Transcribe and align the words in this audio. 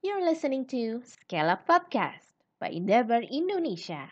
You're 0.00 0.24
listening 0.24 0.64
to 0.72 1.04
Scale 1.04 1.52
Up 1.52 1.68
Podcast 1.68 2.24
by 2.56 2.72
Endeavor 2.72 3.20
Indonesia. 3.20 4.08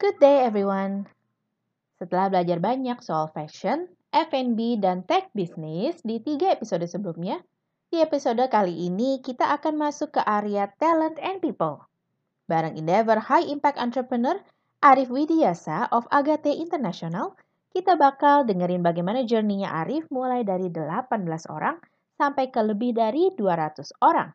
Good 0.00 0.16
day 0.16 0.40
everyone. 0.40 1.04
Setelah 2.00 2.32
belajar 2.32 2.56
banyak 2.56 2.96
soal 3.04 3.28
fashion, 3.28 3.92
F&B, 4.16 4.80
dan 4.80 5.04
tech 5.04 5.28
business 5.36 6.00
di 6.00 6.24
tiga 6.24 6.56
episode 6.56 6.88
sebelumnya, 6.88 7.44
di 7.92 8.00
episode 8.00 8.40
kali 8.48 8.88
ini 8.88 9.20
kita 9.20 9.52
akan 9.52 9.84
masuk 9.84 10.16
ke 10.16 10.24
area 10.24 10.72
talent 10.80 11.20
and 11.20 11.44
people. 11.44 11.84
Bareng 12.48 12.80
Endeavor 12.80 13.28
High 13.28 13.52
Impact 13.52 13.76
Entrepreneur 13.76 14.40
Arif 14.80 15.12
Widiasa 15.12 15.92
of 15.92 16.08
Agate 16.08 16.56
International, 16.56 17.36
kita 17.68 18.00
bakal 18.00 18.48
dengerin 18.48 18.80
bagaimana 18.80 19.28
journey-nya 19.28 19.68
Arif 19.84 20.08
mulai 20.08 20.40
dari 20.40 20.72
18 20.72 21.04
orang 21.52 21.76
sampai 22.16 22.48
ke 22.48 22.64
lebih 22.64 22.96
dari 22.96 23.28
200 23.36 23.92
orang. 24.00 24.32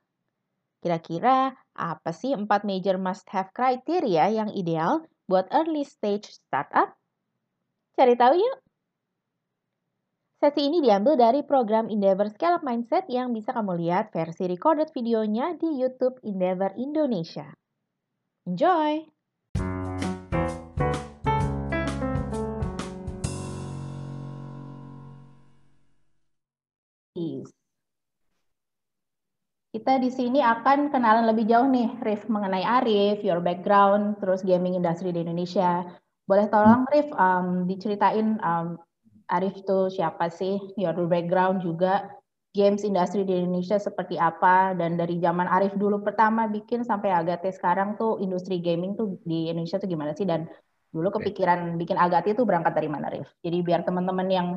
Kira-kira 0.86 1.50
apa 1.74 2.14
sih 2.14 2.38
empat 2.38 2.62
major 2.62 3.02
must-have 3.02 3.50
criteria 3.58 4.30
yang 4.30 4.54
ideal 4.54 5.10
buat 5.26 5.50
early 5.50 5.82
stage 5.82 6.30
startup? 6.30 6.94
Cari 7.98 8.14
tahu 8.14 8.38
yuk! 8.38 8.58
Sesi 10.38 10.62
ini 10.62 10.78
diambil 10.78 11.18
dari 11.18 11.42
program 11.42 11.90
Endeavor 11.90 12.30
Scale 12.30 12.62
Up 12.62 12.64
Mindset 12.64 13.10
yang 13.10 13.34
bisa 13.34 13.50
kamu 13.50 13.82
lihat 13.82 14.14
versi 14.14 14.46
recorded 14.46 14.94
videonya 14.94 15.58
di 15.58 15.74
YouTube 15.74 16.22
Endeavor 16.22 16.78
Indonesia. 16.78 17.50
Enjoy! 18.46 19.15
Kita 29.86 30.02
di 30.02 30.10
sini 30.10 30.42
akan 30.42 30.90
kenalan 30.90 31.30
lebih 31.30 31.46
jauh 31.46 31.70
nih, 31.70 32.02
Rif, 32.02 32.26
mengenai 32.26 32.66
Arif, 32.66 33.22
your 33.22 33.38
background, 33.38 34.18
terus 34.18 34.42
gaming 34.42 34.74
industry 34.74 35.14
di 35.14 35.22
Indonesia. 35.22 35.86
Boleh 36.26 36.50
tolong, 36.50 36.90
Rif, 36.90 37.06
um, 37.14 37.70
diceritain 37.70 38.42
um, 38.42 38.82
Arif 39.30 39.54
itu 39.62 39.94
siapa 39.94 40.34
sih, 40.34 40.58
your 40.74 40.98
background 41.06 41.62
juga, 41.62 42.18
games 42.58 42.82
industry 42.82 43.30
di 43.30 43.38
Indonesia 43.38 43.78
seperti 43.78 44.18
apa, 44.18 44.74
dan 44.74 44.98
dari 44.98 45.22
zaman 45.22 45.46
Arif 45.46 45.78
dulu 45.78 46.02
pertama 46.02 46.50
bikin 46.50 46.82
sampai 46.82 47.14
Agate 47.14 47.54
sekarang 47.54 47.94
tuh 47.94 48.18
industri 48.26 48.58
gaming 48.58 48.98
tuh 48.98 49.22
di 49.22 49.54
Indonesia 49.54 49.78
tuh 49.78 49.86
gimana 49.86 50.18
sih, 50.18 50.26
dan 50.26 50.50
dulu 50.90 51.14
kepikiran 51.22 51.78
bikin 51.78 52.02
Agate 52.02 52.34
itu 52.34 52.42
berangkat 52.42 52.74
dari 52.74 52.90
mana, 52.90 53.14
Rif? 53.14 53.30
Jadi 53.46 53.62
biar 53.62 53.86
teman-teman 53.86 54.28
yang 54.34 54.48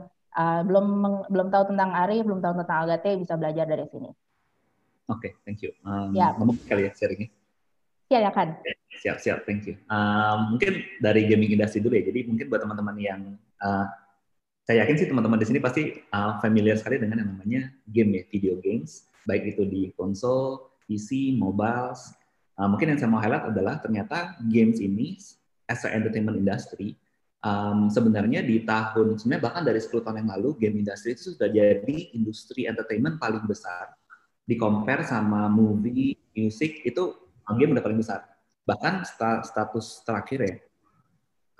uh, 0.40 0.64
belum 0.64 0.88
belum 1.28 1.52
tahu 1.52 1.76
tentang 1.76 1.92
Arif, 1.92 2.24
belum 2.24 2.40
tahu 2.40 2.64
tentang 2.64 2.88
Agate 2.88 3.12
bisa 3.20 3.36
belajar 3.36 3.68
dari 3.68 3.84
sini. 3.92 4.08
Oke, 5.08 5.32
okay, 5.32 5.32
thank 5.48 5.64
you. 5.64 5.72
Um, 5.88 6.12
ya. 6.12 6.36
Ngomong 6.36 6.60
kali 6.68 6.84
ya 6.84 6.92
sharingnya. 6.92 7.32
Silakan. 8.08 8.60
Siap, 9.00 9.16
siap, 9.20 9.38
thank 9.48 9.64
you. 9.64 9.80
Um, 9.88 10.56
mungkin 10.56 10.84
dari 11.00 11.24
gaming 11.24 11.56
industry 11.56 11.80
dulu 11.80 11.96
ya. 11.96 12.04
Jadi 12.08 12.28
mungkin 12.28 12.52
buat 12.52 12.60
teman-teman 12.60 12.96
yang 13.00 13.20
uh, 13.64 13.88
saya 14.68 14.84
yakin 14.84 14.96
sih 15.00 15.08
teman-teman 15.08 15.40
di 15.40 15.48
sini 15.48 15.64
pasti 15.64 15.96
uh, 16.12 16.36
familiar 16.44 16.76
sekali 16.76 17.00
dengan 17.00 17.24
yang 17.24 17.30
namanya 17.32 17.72
game 17.88 18.20
ya, 18.20 18.22
video 18.28 18.60
games, 18.60 19.08
baik 19.24 19.56
itu 19.56 19.64
di 19.64 19.82
konsol, 19.96 20.68
PC, 20.84 21.32
mobile. 21.36 21.96
Uh, 22.60 22.68
mungkin 22.68 22.92
yang 22.92 23.00
saya 23.00 23.08
mau 23.08 23.20
highlight 23.24 23.48
adalah 23.48 23.80
ternyata 23.80 24.36
games 24.52 24.76
ini 24.76 25.16
as 25.68 25.84
a 25.84 25.92
entertainment 25.92 26.36
industry 26.36 27.00
um, 27.44 27.88
sebenarnya 27.88 28.42
di 28.42 28.62
tahun 28.66 29.18
sebenarnya 29.18 29.42
bahkan 29.42 29.62
dari 29.62 29.78
10 29.78 30.04
tahun 30.04 30.16
yang 30.24 30.30
lalu 30.38 30.48
game 30.58 30.76
industry 30.82 31.14
itu 31.14 31.34
sudah 31.34 31.48
jadi 31.50 31.96
industri 32.14 32.66
entertainment 32.66 33.20
paling 33.20 33.44
besar 33.46 33.94
di 34.48 34.56
compare 34.56 35.04
sama 35.04 35.44
movie, 35.52 36.16
music 36.32 36.80
itu 36.88 37.12
game 37.52 37.76
udah 37.76 37.84
paling 37.84 38.00
besar. 38.00 38.24
Bahkan 38.64 39.04
status 39.44 40.00
terakhir 40.08 40.40
ya, 40.40 40.56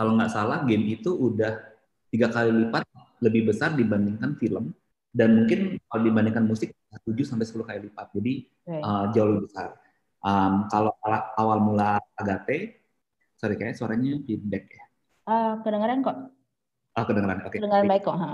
kalau 0.00 0.16
nggak 0.16 0.32
salah 0.32 0.64
game 0.64 0.88
itu 0.88 1.12
udah 1.12 1.60
tiga 2.08 2.32
kali 2.32 2.48
lipat 2.48 2.88
lebih 3.20 3.52
besar 3.52 3.76
dibandingkan 3.76 4.40
film 4.40 4.72
dan 5.12 5.44
mungkin 5.44 5.76
kalau 5.84 6.02
dibandingkan 6.08 6.48
musik 6.48 6.72
7 7.04 7.12
sampai 7.28 7.44
10 7.44 7.68
kali 7.68 7.78
lipat. 7.92 8.06
Jadi 8.16 8.32
uh, 8.80 9.12
jauh 9.12 9.28
lebih 9.36 9.52
besar. 9.52 9.76
Um, 10.24 10.66
kalau 10.72 10.92
awal 11.36 11.58
mula 11.60 12.00
Agate, 12.16 12.80
sorry 13.36 13.60
kayak 13.60 13.76
suaranya 13.76 14.16
feedback 14.24 14.64
ya. 14.72 14.84
Uh, 15.28 15.52
kedengaran 15.60 16.00
kok. 16.00 16.16
Oh, 16.96 17.04
kedengaran. 17.04 17.44
Oke. 17.44 17.56
Okay. 17.56 17.58
Kedengaran 17.60 17.84
baik 17.86 18.02
kok. 18.02 18.16
Ha. 18.16 18.30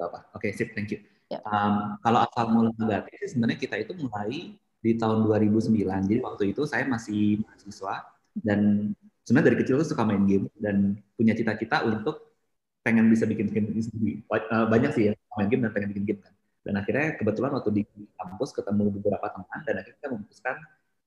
Apa. 0.00 0.18
Oke, 0.32 0.48
okay, 0.48 0.50
sip. 0.56 0.72
Thank 0.72 0.94
you. 0.94 1.00
Um, 1.48 1.96
kalau 2.04 2.28
asal 2.28 2.44
mula 2.52 2.70
negatif 2.76 3.16
sih 3.24 3.28
sebenarnya 3.32 3.56
kita 3.56 3.80
itu 3.80 3.92
mulai 3.96 4.52
di 4.82 4.90
tahun 4.98 5.24
2009. 5.24 5.72
Jadi 6.10 6.20
waktu 6.20 6.42
itu 6.52 6.62
saya 6.68 6.84
masih 6.84 7.40
mahasiswa 7.40 7.94
dan 8.42 8.92
sebenarnya 9.24 9.46
dari 9.54 9.58
kecil 9.64 9.80
tuh 9.80 9.88
suka 9.94 10.02
main 10.04 10.24
game 10.28 10.50
dan 10.58 10.98
punya 11.16 11.32
cita-cita 11.32 11.86
untuk 11.86 12.34
pengen 12.82 13.06
bisa 13.08 13.24
bikin 13.24 13.48
game 13.48 13.70
sendiri. 13.78 14.20
Eh, 14.26 14.66
banyak 14.66 14.90
sih 14.92 15.04
yang 15.12 15.16
main 15.38 15.48
game 15.48 15.62
dan 15.64 15.72
pengen 15.72 15.88
bikin 15.94 16.04
game 16.04 16.20
kan. 16.20 16.34
Dan 16.62 16.74
akhirnya 16.78 17.18
kebetulan 17.18 17.50
waktu 17.54 17.70
di 17.74 17.82
kampus 18.18 18.50
ketemu 18.54 18.90
beberapa 19.00 19.26
teman 19.30 19.58
dan 19.66 19.74
akhirnya 19.82 19.98
kita 19.98 20.08
memutuskan 20.14 20.56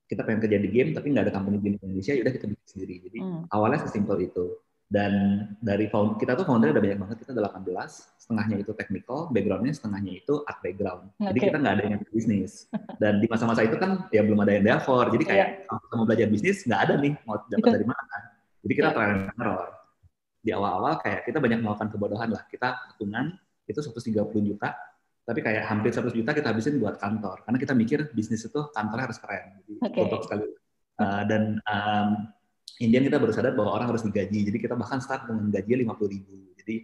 kita 0.06 0.22
pengen 0.22 0.40
kerja 0.44 0.58
di 0.62 0.70
game 0.70 0.90
tapi 0.94 1.08
nggak 1.12 1.24
ada 1.30 1.34
company 1.34 1.58
game 1.60 1.76
di 1.78 1.84
Indonesia, 1.84 2.14
yaudah 2.14 2.34
kita 2.34 2.46
bikin 2.50 2.68
sendiri. 2.68 2.96
Jadi 3.10 3.18
hmm. 3.22 3.42
awalnya 3.52 3.80
sesimpel 3.84 4.18
itu. 4.24 4.46
Dan 4.86 5.42
dari 5.66 5.90
found, 5.90 6.22
kita 6.22 6.38
tuh 6.38 6.46
founder 6.46 6.70
udah 6.70 6.84
banyak 6.84 7.00
banget, 7.02 7.18
kita 7.26 7.34
18, 7.34 7.66
setengahnya 8.22 8.58
itu 8.62 8.72
technical, 8.78 9.30
backgroundnya 9.34 9.74
setengahnya 9.74 10.22
itu 10.22 10.46
art 10.46 10.62
background. 10.62 11.10
Okay. 11.18 11.34
Jadi 11.34 11.40
kita 11.42 11.58
nggak 11.58 11.74
ada 11.78 11.86
yang 11.90 12.02
bisnis. 12.10 12.52
Dan 13.02 13.14
di 13.18 13.26
masa-masa 13.26 13.66
itu 13.66 13.78
kan 13.82 14.06
ya 14.14 14.22
belum 14.22 14.46
ada 14.46 14.54
yang 14.54 14.62
Endeavor, 14.66 15.10
jadi 15.10 15.24
kayak 15.26 15.48
yeah. 15.50 15.66
kalau 15.66 15.80
kita 15.82 15.94
mau 15.98 16.06
belajar 16.06 16.28
bisnis 16.30 16.58
nggak 16.66 16.82
ada 16.90 16.94
nih 17.02 17.14
mau 17.26 17.36
dapat 17.50 17.70
dari 17.82 17.86
mana 17.86 18.04
kan. 18.10 18.22
Jadi 18.66 18.74
kita 18.74 18.90
yeah. 18.90 18.96
trial 18.98 19.14
and 19.14 19.24
error. 19.42 19.66
Di 20.46 20.50
awal-awal 20.54 20.94
kayak 21.02 21.22
kita 21.26 21.38
banyak 21.42 21.60
melakukan 21.66 21.90
kebodohan 21.90 22.30
lah. 22.30 22.44
Kita 22.46 22.68
patungan 22.94 23.26
itu 23.66 23.80
130 23.82 24.50
juta, 24.54 24.70
tapi 25.26 25.40
kayak 25.42 25.66
hampir 25.66 25.90
100 25.90 26.14
juta 26.14 26.30
kita 26.34 26.54
habisin 26.54 26.78
buat 26.78 27.02
kantor. 27.02 27.42
Karena 27.42 27.58
kita 27.58 27.74
mikir 27.74 28.14
bisnis 28.14 28.46
itu 28.46 28.70
kantornya 28.70 29.10
harus 29.10 29.18
keren. 29.18 29.58
Jadi 29.66 29.74
okay. 29.82 30.22
sekali. 30.22 30.46
Uh, 30.96 31.22
dan 31.28 31.60
um, 31.68 32.10
Indian 32.84 33.08
kita 33.08 33.18
baru 33.22 33.32
sadar 33.32 33.56
bahwa 33.56 33.72
orang 33.72 33.88
harus 33.96 34.04
digaji. 34.04 34.44
Jadi 34.52 34.58
kita 34.60 34.76
bahkan 34.76 35.00
start 35.00 35.32
dengan 35.32 35.48
gaji 35.48 35.88
50 35.88 36.12
ribu. 36.12 36.36
Jadi 36.60 36.76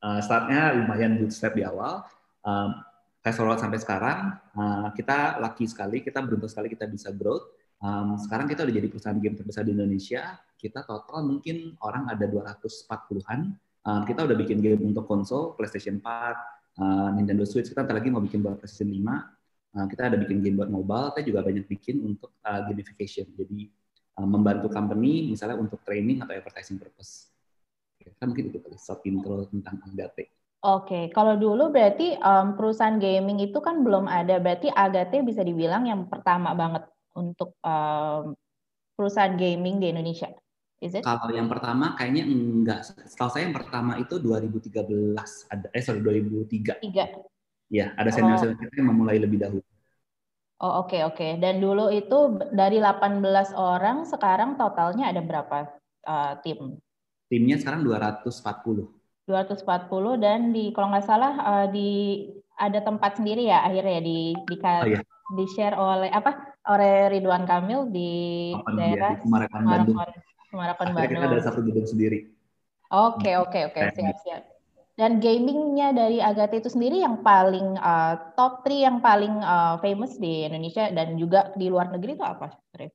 uh, 0.00 0.20
startnya 0.24 0.72
lumayan 0.72 1.20
bootstrap 1.20 1.52
di 1.52 1.62
awal. 1.64 2.00
Um, 2.44 2.80
fast 3.24 3.40
forward 3.40 3.60
sampai 3.60 3.80
sekarang, 3.80 4.36
uh, 4.56 4.88
kita 4.92 5.40
lucky 5.40 5.64
sekali, 5.64 6.04
kita 6.04 6.20
beruntung 6.20 6.48
sekali 6.48 6.68
kita 6.72 6.84
bisa 6.88 7.08
growth. 7.12 7.44
Um, 7.80 8.16
sekarang 8.16 8.48
kita 8.48 8.64
udah 8.64 8.74
jadi 8.80 8.88
perusahaan 8.88 9.16
game 9.20 9.36
terbesar 9.36 9.68
di 9.68 9.76
Indonesia. 9.76 10.40
Kita 10.56 10.84
total 10.84 11.24
mungkin 11.24 11.76
orang 11.84 12.08
ada 12.08 12.24
240-an. 12.24 13.40
Um, 13.84 14.02
kita 14.08 14.24
udah 14.24 14.36
bikin 14.40 14.64
game 14.64 14.80
untuk 14.80 15.04
konsol, 15.04 15.52
PlayStation 15.60 16.00
4, 16.00 16.04
uh, 16.80 17.08
Nintendo 17.12 17.44
Switch. 17.44 17.68
Kita 17.68 17.84
lagi 17.84 18.08
mau 18.08 18.24
bikin 18.24 18.40
buat 18.40 18.60
PlayStation 18.60 18.88
5. 18.88 19.76
Uh, 19.76 19.86
kita 19.92 20.08
ada 20.08 20.16
bikin 20.16 20.40
game 20.40 20.56
buat 20.56 20.72
mobile. 20.72 21.12
Kita 21.12 21.20
juga 21.28 21.40
banyak 21.44 21.68
bikin 21.68 22.00
untuk 22.00 22.32
uh, 22.48 22.64
gamification. 22.64 23.28
Jadi 23.36 23.68
membantu 24.22 24.70
company 24.70 25.26
misalnya 25.26 25.58
untuk 25.58 25.82
training 25.82 26.22
atau 26.22 26.38
advertising 26.38 26.78
purpose. 26.78 27.34
Kan 28.20 28.30
mungkin 28.30 28.54
itu 28.54 28.62
kali 28.62 28.78
short 28.78 29.02
intro 29.08 29.48
tentang 29.50 29.82
Agate. 29.90 30.30
Oke, 30.64 30.88
okay. 30.88 31.04
kalau 31.12 31.36
dulu 31.36 31.68
berarti 31.68 32.16
um, 32.24 32.56
perusahaan 32.56 32.96
gaming 32.96 33.36
itu 33.36 33.60
kan 33.60 33.84
belum 33.84 34.08
ada, 34.08 34.40
berarti 34.40 34.72
Agate 34.72 35.20
bisa 35.20 35.44
dibilang 35.44 35.84
yang 35.84 36.08
pertama 36.08 36.56
banget 36.56 36.88
untuk 37.12 37.52
um, 37.60 38.32
perusahaan 38.96 39.34
gaming 39.36 39.82
di 39.82 39.92
Indonesia. 39.92 40.30
Is 40.80 40.94
it? 40.94 41.04
Kalau 41.04 41.32
yang 41.32 41.48
pertama 41.48 41.92
kayaknya 41.96 42.24
enggak. 42.28 42.80
Setahu 42.84 43.30
saya 43.32 43.48
yang 43.48 43.56
pertama 43.56 43.96
itu 43.96 44.20
2013 44.20 45.16
ada 45.48 45.66
eh 45.72 45.82
sorry 45.82 46.00
2003. 46.00 46.80
Tiga. 46.80 47.04
Ya, 47.72 47.96
ada 47.96 48.12
senior 48.12 48.36
senior 48.38 48.68
oh. 48.68 48.76
yang 48.76 48.88
memulai 48.92 49.16
lebih 49.16 49.40
dahulu. 49.40 49.73
Oh 50.62 50.86
oke 50.86 50.94
okay, 50.94 51.00
oke. 51.02 51.16
Okay. 51.18 51.30
Dan 51.42 51.58
dulu 51.58 51.90
itu 51.90 52.38
dari 52.54 52.78
18 52.78 53.20
orang, 53.58 54.06
sekarang 54.06 54.54
totalnya 54.54 55.10
ada 55.10 55.18
berapa 55.18 55.66
uh, 56.06 56.38
tim? 56.46 56.78
Timnya 57.26 57.58
sekarang 57.58 57.82
240. 57.82 58.86
240 59.26 60.20
dan 60.20 60.52
di 60.52 60.70
kalau 60.76 60.92
nggak 60.92 61.06
salah 61.08 61.32
uh, 61.40 61.66
di 61.72 62.22
ada 62.60 62.84
tempat 62.84 63.18
sendiri 63.18 63.48
ya 63.48 63.64
akhirnya 63.64 63.98
ya 63.98 64.02
di 64.04 64.18
di, 64.36 64.56
oh, 64.60 64.84
iya. 64.84 65.00
di 65.32 65.44
share 65.48 65.74
oleh 65.74 66.12
apa 66.12 66.54
oleh 66.68 67.08
Ridwan 67.08 67.48
Kamil 67.48 67.88
di 67.88 68.52
oh, 68.52 68.72
daerah 68.76 69.16
iya, 69.16 69.24
Semarakan 69.24 69.62
Bandung. 69.64 69.96
Semarakan 70.52 70.88
Bandung. 70.92 71.20
Kita 71.24 71.28
ada 71.32 71.42
satu 71.42 71.60
gedung 71.64 71.88
sendiri. 71.88 72.18
Oke 72.92 73.32
okay, 73.32 73.34
oke 73.40 73.50
okay, 73.50 73.62
oke 73.66 73.80
okay. 73.80 73.96
siap 73.96 74.18
siap. 74.22 74.53
Dan 74.94 75.18
gamingnya 75.18 75.90
dari 75.90 76.22
Agate 76.22 76.62
itu 76.62 76.70
sendiri 76.70 77.02
yang 77.02 77.26
paling 77.26 77.74
uh, 77.82 78.14
top 78.38 78.62
3 78.62 78.86
yang 78.86 78.98
paling 79.02 79.34
uh, 79.42 79.74
famous 79.82 80.14
di 80.22 80.46
Indonesia 80.46 80.86
dan 80.94 81.18
juga 81.18 81.50
di 81.58 81.66
luar 81.66 81.90
negeri 81.90 82.14
itu 82.14 82.22
apa, 82.22 82.54
Rif? 82.78 82.94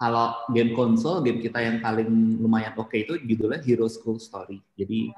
kalau 0.00 0.32
game 0.48 0.72
konsol, 0.72 1.20
game 1.20 1.44
kita 1.44 1.60
yang 1.60 1.84
paling 1.84 2.40
lumayan 2.40 2.72
oke 2.80 2.88
okay 2.88 3.04
itu 3.04 3.20
judulnya 3.20 3.60
Hero 3.60 3.84
School 3.84 4.16
Story. 4.16 4.56
Jadi 4.72 5.12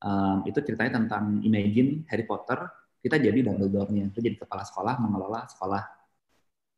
um, 0.00 0.40
itu 0.48 0.56
ceritanya 0.64 1.04
tentang 1.04 1.44
Imagine 1.44 2.08
Harry 2.08 2.24
Potter, 2.24 2.64
kita 3.04 3.20
jadi 3.20 3.44
Dumbledore-nya. 3.44 4.08
Itu 4.08 4.24
jadi 4.24 4.40
kepala 4.40 4.64
sekolah 4.64 4.96
mengelola 5.04 5.44
sekolah 5.52 5.84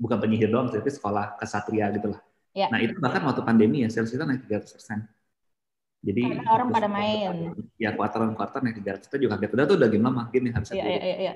bukan 0.02 0.18
penyihir 0.18 0.50
doang, 0.50 0.66
tapi 0.66 0.90
sekolah 0.90 1.38
kesatria 1.38 1.94
gitu 1.94 2.10
lah. 2.10 2.20
Ya. 2.58 2.66
Nah 2.74 2.82
itu 2.82 2.98
bahkan 2.98 3.22
waktu 3.22 3.46
pandemi 3.46 3.86
ya 3.86 3.88
sales 3.88 4.10
kita 4.10 4.26
naik 4.26 4.50
300 4.50 4.74
persen. 4.74 4.98
Jadi 6.04 6.20
Karena 6.36 6.50
orang 6.52 6.68
pada 6.68 6.88
main. 6.88 7.56
Ya 7.80 7.96
kuartalan 7.96 8.36
kuartal 8.36 8.60
naik 8.60 8.84
300 8.84 9.08
kita 9.08 9.16
juga 9.16 9.40
kaget. 9.40 9.50
Udah 9.56 9.64
tuh 9.64 9.76
udah 9.80 9.88
game 9.88 10.04
lama, 10.04 10.22
game 10.28 10.52
yang 10.52 10.56
harus 10.60 10.68
Iya, 10.70 10.84
iya, 10.84 10.98
iya. 11.00 11.16
Ya. 11.24 11.34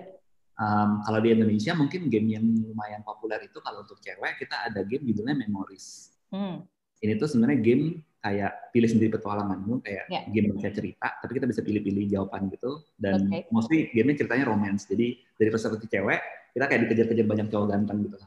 Um, 0.58 1.00
kalau 1.06 1.18
di 1.22 1.28
Indonesia 1.32 1.72
mungkin 1.72 2.10
game 2.10 2.28
yang 2.34 2.44
lumayan 2.44 3.00
populer 3.06 3.46
itu 3.46 3.62
kalau 3.62 3.86
untuk 3.86 3.96
cewek 4.02 4.42
kita 4.42 4.68
ada 4.68 4.84
game 4.84 5.08
judulnya 5.08 5.38
Memories. 5.38 6.12
Hmm. 6.28 6.66
Ini 6.98 7.14
tuh 7.16 7.30
sebenarnya 7.30 7.58
game 7.62 8.02
kayak 8.18 8.74
pilih 8.74 8.90
sendiri 8.90 9.10
petualanganmu 9.14 9.78
kayak 9.86 10.04
yeah. 10.10 10.26
game 10.26 10.50
baca 10.50 10.74
cerita 10.74 11.08
tapi 11.22 11.38
kita 11.38 11.46
bisa 11.46 11.62
pilih-pilih 11.62 12.10
jawaban 12.10 12.50
gitu 12.50 12.82
dan 12.98 13.30
okay. 13.30 13.46
mostly 13.54 13.86
gamenya 13.94 14.26
ceritanya 14.26 14.50
romance 14.50 14.90
jadi 14.90 15.14
dari 15.38 15.48
perspektif 15.54 15.86
cewek 15.86 16.18
kita 16.50 16.64
kayak 16.66 16.80
dikejar-kejar 16.86 17.26
banyak 17.30 17.46
cowok 17.46 17.66
ganteng 17.70 17.98
gitu 18.10 18.18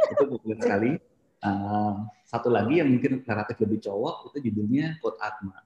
itu 0.00 0.22
populer 0.32 0.56
sekali 0.56 0.90
uh, 1.48 1.94
satu 2.24 2.48
lagi 2.48 2.80
yang 2.80 2.88
mungkin 2.88 3.20
relatif 3.20 3.56
lebih 3.60 3.84
cowok 3.84 4.32
itu 4.32 4.48
judulnya 4.48 4.96
Code 5.04 5.20
Atma 5.20 5.60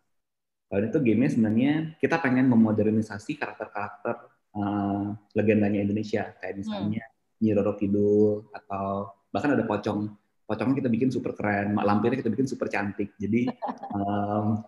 kalau 0.68 0.84
itu 0.84 0.98
gamenya 1.00 1.30
sebenarnya 1.32 1.72
kita 1.96 2.20
pengen 2.20 2.46
memodernisasi 2.52 3.40
karakter-karakter 3.40 4.14
uh, 4.52 5.16
legendanya 5.32 5.80
Indonesia 5.80 6.36
kayak 6.36 6.60
misalnya 6.60 7.04
hmm. 7.08 7.40
Nyi 7.40 7.50
Roro 7.56 7.72
Kidul 7.74 8.52
atau 8.52 9.16
bahkan 9.32 9.56
ada 9.56 9.64
pocong 9.64 10.12
pocongnya 10.44 10.76
kita 10.84 10.88
bikin 10.92 11.08
super 11.08 11.32
keren 11.32 11.72
mak 11.76 11.88
lampirnya 11.88 12.20
kita 12.20 12.32
bikin 12.32 12.48
super 12.48 12.68
cantik 12.68 13.16
jadi 13.16 13.48
um, 13.96 14.60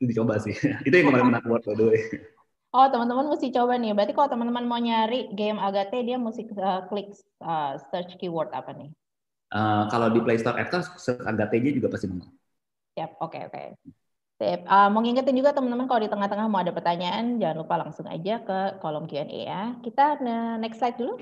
dicoba 0.00 0.40
sih 0.40 0.56
itu 0.86 0.94
yang 0.94 1.08
kemarin 1.12 1.26
menang 1.32 1.44
award 1.48 1.64
by 1.64 1.76
the 1.76 1.86
way 1.88 2.02
Oh, 2.70 2.86
teman-teman 2.86 3.26
mesti 3.26 3.50
coba 3.50 3.74
nih. 3.82 3.90
Berarti 3.98 4.14
kalau 4.14 4.30
teman-teman 4.30 4.62
mau 4.62 4.78
nyari 4.78 5.34
game 5.34 5.58
Agate, 5.58 6.06
dia 6.06 6.14
mesti 6.22 6.46
uh, 6.54 6.86
klik 6.86 7.10
uh, 7.42 7.74
search 7.90 8.14
keyword 8.14 8.54
apa 8.54 8.70
nih? 8.70 8.94
Uh, 9.50 9.90
kalau 9.90 10.06
di 10.06 10.22
Play 10.22 10.38
Store 10.38 10.54
App 10.54 10.70
Store, 10.70 10.86
search 10.94 11.26
Agate 11.26 11.58
juga 11.74 11.90
pasti 11.90 12.06
menang. 12.06 12.30
Yap, 12.94 13.18
oke, 13.18 13.34
okay, 13.34 13.42
oke. 13.50 13.58
Okay. 13.58 13.66
Uh, 14.40 14.88
mau 14.88 15.04
ngingetin 15.04 15.36
juga 15.36 15.52
teman-teman 15.52 15.84
kalau 15.84 16.00
di 16.00 16.08
tengah-tengah 16.08 16.48
mau 16.48 16.64
ada 16.64 16.72
pertanyaan, 16.72 17.36
jangan 17.36 17.60
lupa 17.60 17.76
langsung 17.76 18.08
aja 18.08 18.40
ke 18.40 18.80
kolom 18.80 19.04
Q&A 19.04 19.28
ya. 19.28 19.76
Kita 19.84 20.16
next 20.56 20.80
slide 20.80 20.96
dulu. 20.96 21.20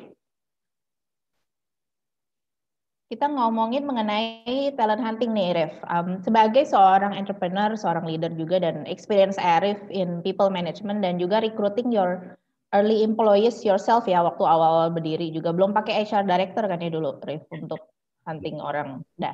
Kita 3.08 3.24
ngomongin 3.24 3.88
mengenai 3.88 4.70
talent 4.76 5.00
hunting 5.00 5.32
nih, 5.32 5.50
Ref. 5.56 5.74
Um, 5.88 6.20
sebagai 6.20 6.62
seorang 6.68 7.16
entrepreneur, 7.16 7.72
seorang 7.72 8.04
leader 8.04 8.30
juga, 8.36 8.60
dan 8.60 8.84
experience 8.84 9.40
Arif 9.40 9.80
in 9.88 10.20
people 10.22 10.52
management 10.52 11.00
dan 11.00 11.16
juga 11.16 11.40
recruiting 11.40 11.88
your 11.88 12.36
early 12.76 13.00
employees 13.00 13.64
yourself 13.64 14.04
ya 14.04 14.20
waktu 14.20 14.44
awal 14.44 14.92
berdiri 14.92 15.32
juga. 15.32 15.56
Belum 15.56 15.72
pakai 15.72 16.04
HR 16.04 16.28
director 16.28 16.68
kan 16.68 16.84
ya 16.84 16.92
dulu, 16.92 17.16
Rif, 17.24 17.48
untuk 17.48 17.80
hunting 18.28 18.60
orang. 18.60 19.00
Nah, 19.16 19.32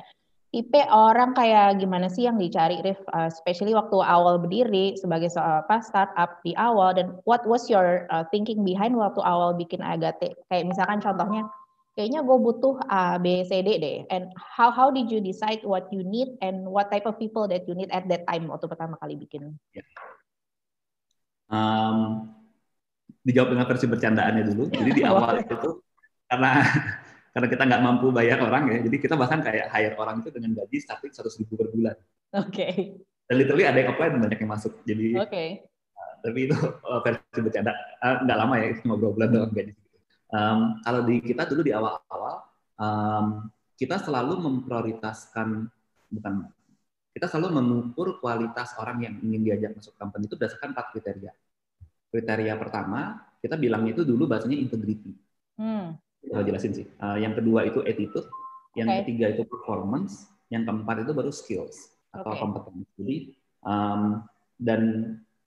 tipe 0.55 0.79
orang 0.87 1.35
kayak 1.35 1.83
gimana 1.83 2.07
sih 2.07 2.23
yang 2.23 2.39
dicari, 2.39 2.79
Rif? 2.79 2.95
Uh, 3.11 3.27
especially 3.27 3.75
waktu 3.75 3.99
awal 3.99 4.39
berdiri 4.39 4.95
sebagai 4.95 5.27
apa 5.35 5.83
startup 5.83 6.39
di 6.47 6.55
awal 6.55 6.95
dan 6.95 7.19
what 7.27 7.43
was 7.43 7.67
your 7.67 8.07
uh, 8.07 8.23
thinking 8.31 8.63
behind 8.63 8.95
waktu 8.95 9.19
awal 9.19 9.51
bikin 9.51 9.83
Agate? 9.83 10.31
Kayak 10.47 10.71
misalkan 10.71 11.03
contohnya 11.03 11.51
kayaknya 11.99 12.23
gue 12.23 12.37
butuh 12.39 12.79
A, 12.87 13.19
B, 13.19 13.43
C, 13.43 13.59
D 13.67 13.75
deh. 13.83 13.97
And 14.07 14.31
how 14.39 14.71
how 14.71 14.95
did 14.95 15.11
you 15.11 15.19
decide 15.19 15.59
what 15.67 15.91
you 15.91 16.07
need 16.07 16.39
and 16.39 16.63
what 16.63 16.87
type 16.87 17.03
of 17.03 17.19
people 17.19 17.51
that 17.51 17.67
you 17.67 17.75
need 17.75 17.91
at 17.91 18.07
that 18.07 18.23
time 18.23 18.47
waktu 18.47 18.71
pertama 18.71 18.95
kali 19.03 19.19
bikin? 19.19 19.59
Yeah. 19.75 19.83
Um, 21.51 22.31
dijawab 23.27 23.59
dengan 23.59 23.67
versi 23.67 23.91
bercandaannya 23.91 24.43
dulu. 24.55 24.63
Jadi 24.71 24.91
di 24.95 25.03
awal 25.11 25.43
itu 25.43 25.83
karena 26.31 26.63
karena 27.35 27.47
kita 27.51 27.63
nggak 27.67 27.81
mampu 27.83 28.15
bayar 28.15 28.39
orang 28.39 28.71
ya, 28.71 28.79
jadi 28.87 28.95
kita 28.95 29.19
bahkan 29.19 29.43
kayak 29.43 29.67
hire 29.67 29.99
orang 29.99 30.23
itu 30.23 30.31
dengan 30.31 30.55
gaji 30.55 30.79
starting 30.79 31.11
seratus 31.11 31.35
ribu 31.35 31.59
per 31.59 31.67
bulan. 31.67 31.99
Oke. 32.31 32.47
Okay. 32.47 32.73
Dan 33.27 33.35
literally 33.43 33.67
ada 33.67 33.75
yang 33.75 33.91
apply 33.91 34.07
dan 34.15 34.19
banyak 34.23 34.39
yang 34.39 34.51
masuk. 34.55 34.71
Jadi. 34.87 35.19
Oke. 35.19 35.27
Okay. 35.27 35.47
Uh, 35.99 36.13
tapi 36.23 36.39
itu 36.47 36.55
uh, 36.63 36.99
versi 37.03 37.39
bercanda. 37.43 37.75
Uh, 37.99 38.23
nggak 38.23 38.37
lama 38.39 38.55
ya, 38.55 38.67
ngobrol 38.87 39.11
bulan 39.11 39.29
doang 39.35 39.51
gaji 39.51 39.75
Um, 40.35 40.81
kalau 40.81 41.05
di 41.05 41.21
kita 41.21 41.45
dulu 41.45 41.61
di 41.61 41.71
awal-awal, 41.71 42.49
um, 42.81 43.47
kita 43.77 44.01
selalu 44.01 44.41
memprioritaskan 44.41 45.69
bukan 46.11 46.49
kita 47.15 47.31
selalu 47.31 47.61
mengukur 47.61 48.19
kualitas 48.19 48.75
orang 48.75 48.99
yang 49.05 49.15
ingin 49.23 49.41
diajak 49.47 49.71
masuk 49.77 49.95
company 49.95 50.27
itu 50.27 50.35
berdasarkan 50.35 50.75
empat 50.75 50.85
kriteria. 50.91 51.31
Kriteria 52.11 52.53
pertama, 52.59 53.23
kita 53.39 53.55
bilangnya 53.55 53.95
itu 53.95 54.03
dulu 54.03 54.27
bahasanya 54.27 54.59
integrity. 54.59 55.15
Hmm. 55.55 55.95
Kita 56.25 56.41
jelasin 56.41 56.71
sih. 56.73 56.85
Uh, 56.97 57.17
yang 57.21 57.37
kedua 57.37 57.69
itu 57.69 57.85
attitude, 57.85 58.27
yang 58.73 58.89
okay. 58.89 59.05
ketiga 59.05 59.37
itu 59.37 59.43
performance, 59.45 60.27
yang 60.49 60.65
keempat 60.65 61.05
itu 61.05 61.11
baru 61.13 61.31
skills 61.31 61.95
atau 62.11 62.33
okay. 62.33 62.41
kompetensi. 62.41 62.91
Jadi 62.97 63.17
um, 63.63 64.23
dan 64.59 64.81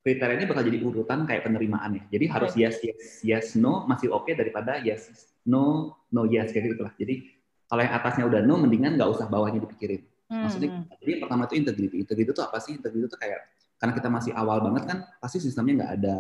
kriteria 0.05 0.37
ini 0.41 0.47
bakal 0.49 0.63
jadi 0.65 0.79
urutan 0.81 1.29
kayak 1.29 1.45
penerimaan 1.45 2.01
ya. 2.01 2.05
Jadi 2.17 2.25
harus 2.29 2.53
yes 2.57 2.77
yes 2.81 3.21
yes 3.25 3.47
no 3.59 3.85
masih 3.85 4.09
oke 4.13 4.29
okay 4.29 4.35
daripada 4.39 4.81
yes 4.81 5.35
no 5.45 5.97
no 6.13 6.25
yes 6.29 6.53
kayak 6.55 6.77
gitu 6.77 6.83
lah. 6.87 6.95
Jadi 6.97 7.29
kalau 7.69 7.85
yang 7.85 7.95
atasnya 7.95 8.25
udah 8.25 8.41
no 8.45 8.55
mendingan 8.57 8.97
nggak 8.97 9.11
usah 9.13 9.27
bawahnya 9.29 9.61
dipikirin. 9.61 10.05
Hmm. 10.29 10.45
Maksudnya 10.45 10.89
jadi 11.01 11.11
yang 11.19 11.23
pertama 11.25 11.49
itu 11.49 11.55
integrity. 11.61 11.97
Integrity 12.05 12.33
itu 12.33 12.43
apa 12.45 12.59
sih? 12.61 12.73
Integrity 12.77 13.07
itu 13.09 13.19
kayak 13.19 13.41
karena 13.79 13.93
kita 13.95 14.09
masih 14.11 14.33
awal 14.35 14.59
banget 14.59 14.85
kan 14.91 14.99
pasti 15.23 15.39
sistemnya 15.39 15.85
nggak 15.85 15.93
ada 16.03 16.19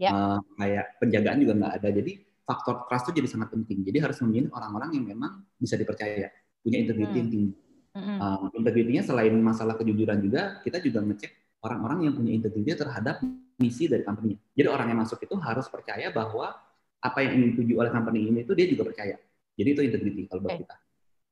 yep. 0.00 0.08
Ya. 0.08 0.10
uh, 0.10 0.38
kayak 0.58 0.86
penjagaan 1.02 1.38
juga 1.42 1.52
nggak 1.58 1.74
ada. 1.82 1.88
Jadi 1.90 2.12
faktor 2.44 2.84
trust 2.88 3.10
itu 3.10 3.24
jadi 3.24 3.28
sangat 3.28 3.48
penting. 3.52 3.82
Jadi 3.84 3.98
harus 4.04 4.20
memilih 4.20 4.52
orang-orang 4.52 4.96
yang 5.00 5.04
memang 5.08 5.44
bisa 5.56 5.74
dipercaya, 5.80 6.28
punya 6.60 6.78
integrity 6.80 7.10
hmm. 7.10 7.20
yang 7.20 7.30
tinggi. 7.32 7.52
Hmm. 7.94 8.18
Uh, 8.20 8.38
integritinya 8.52 9.02
selain 9.02 9.34
masalah 9.40 9.74
kejujuran 9.80 10.20
juga, 10.20 10.60
kita 10.60 10.78
juga 10.84 11.00
ngecek 11.00 11.62
orang-orang 11.64 12.10
yang 12.10 12.14
punya 12.14 12.32
integritas 12.36 12.84
terhadap 12.84 13.24
misi 13.56 13.88
dari 13.88 14.04
company. 14.04 14.36
Jadi 14.52 14.68
orang 14.68 14.92
yang 14.92 15.00
masuk 15.00 15.22
itu 15.24 15.34
harus 15.40 15.66
percaya 15.72 16.12
bahwa 16.12 16.52
apa 17.04 17.18
yang 17.20 17.40
ingin 17.40 17.48
dituju 17.56 17.72
oleh 17.80 17.90
company 17.92 18.28
ini 18.28 18.38
itu 18.44 18.52
dia 18.52 18.66
juga 18.68 18.92
percaya. 18.92 19.16
Jadi 19.54 19.68
itu 19.70 19.80
integrity 19.84 20.20
kalau 20.28 20.40
buat 20.44 20.52
okay. 20.56 20.62
kita. 20.66 20.76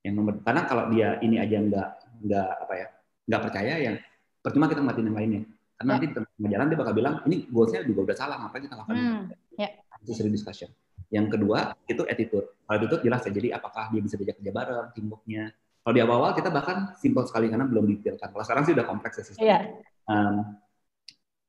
Yang 0.03 0.15
nomor 0.19 0.33
karena 0.43 0.63
kalau 0.67 0.85
dia 0.91 1.09
ini 1.21 1.37
aja 1.39 1.57
nggak 1.59 1.89
nggak 2.23 2.51
apa 2.69 2.75
ya 2.79 2.87
nggak 3.27 3.43
percaya 3.43 3.75
yang 3.79 3.97
percuma 4.43 4.67
kita 4.71 4.81
ngeliatin 4.83 5.07
yang 5.09 5.19
lainnya. 5.19 5.43
Karena 5.77 5.91
yeah. 5.91 5.99
nanti 5.99 6.07
di 6.07 6.15
tengah 6.15 6.51
jalan 6.53 6.67
dia 6.71 6.79
bakal 6.79 6.95
bilang 6.95 7.15
ini 7.27 7.37
goalsnya 7.51 7.81
juga 7.83 8.01
udah 8.07 8.17
salah 8.17 8.37
ngapain 8.39 8.63
kita 8.63 8.77
lakukan 8.79 8.95
hmm. 8.95 9.23
yeah. 9.59 9.71
itu 10.03 10.13
sering 10.15 10.35
discussion. 10.35 10.71
Yang 11.13 11.27
kedua 11.37 11.77
itu 11.85 12.03
attitude. 12.09 12.49
Kalau 12.65 12.77
attitude 12.81 13.03
jelas 13.05 13.21
ya. 13.29 13.33
Jadi 13.37 13.49
apakah 13.53 13.93
dia 13.93 14.01
bisa 14.01 14.17
diajak 14.17 14.41
kerja 14.41 14.53
bareng, 14.57 14.87
teamworknya. 14.97 15.45
Kalau 15.83 15.95
di 15.95 16.01
awal-awal 16.01 16.33
kita 16.33 16.49
bahkan 16.49 16.97
simple 16.97 17.29
sekali 17.29 17.53
karena 17.53 17.69
belum 17.69 17.85
detail 17.85 18.17
kan. 18.17 18.33
Kalau 18.33 18.45
sekarang 18.49 18.65
sih 18.65 18.73
udah 18.73 18.87
kompleks 18.89 19.21
ya 19.21 19.25
sistemnya. 19.29 19.51
Yeah. 19.53 19.63
Um, 20.09 20.57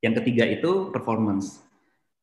yang 0.03 0.13
ketiga 0.20 0.43
itu 0.51 0.91
performance. 0.91 1.63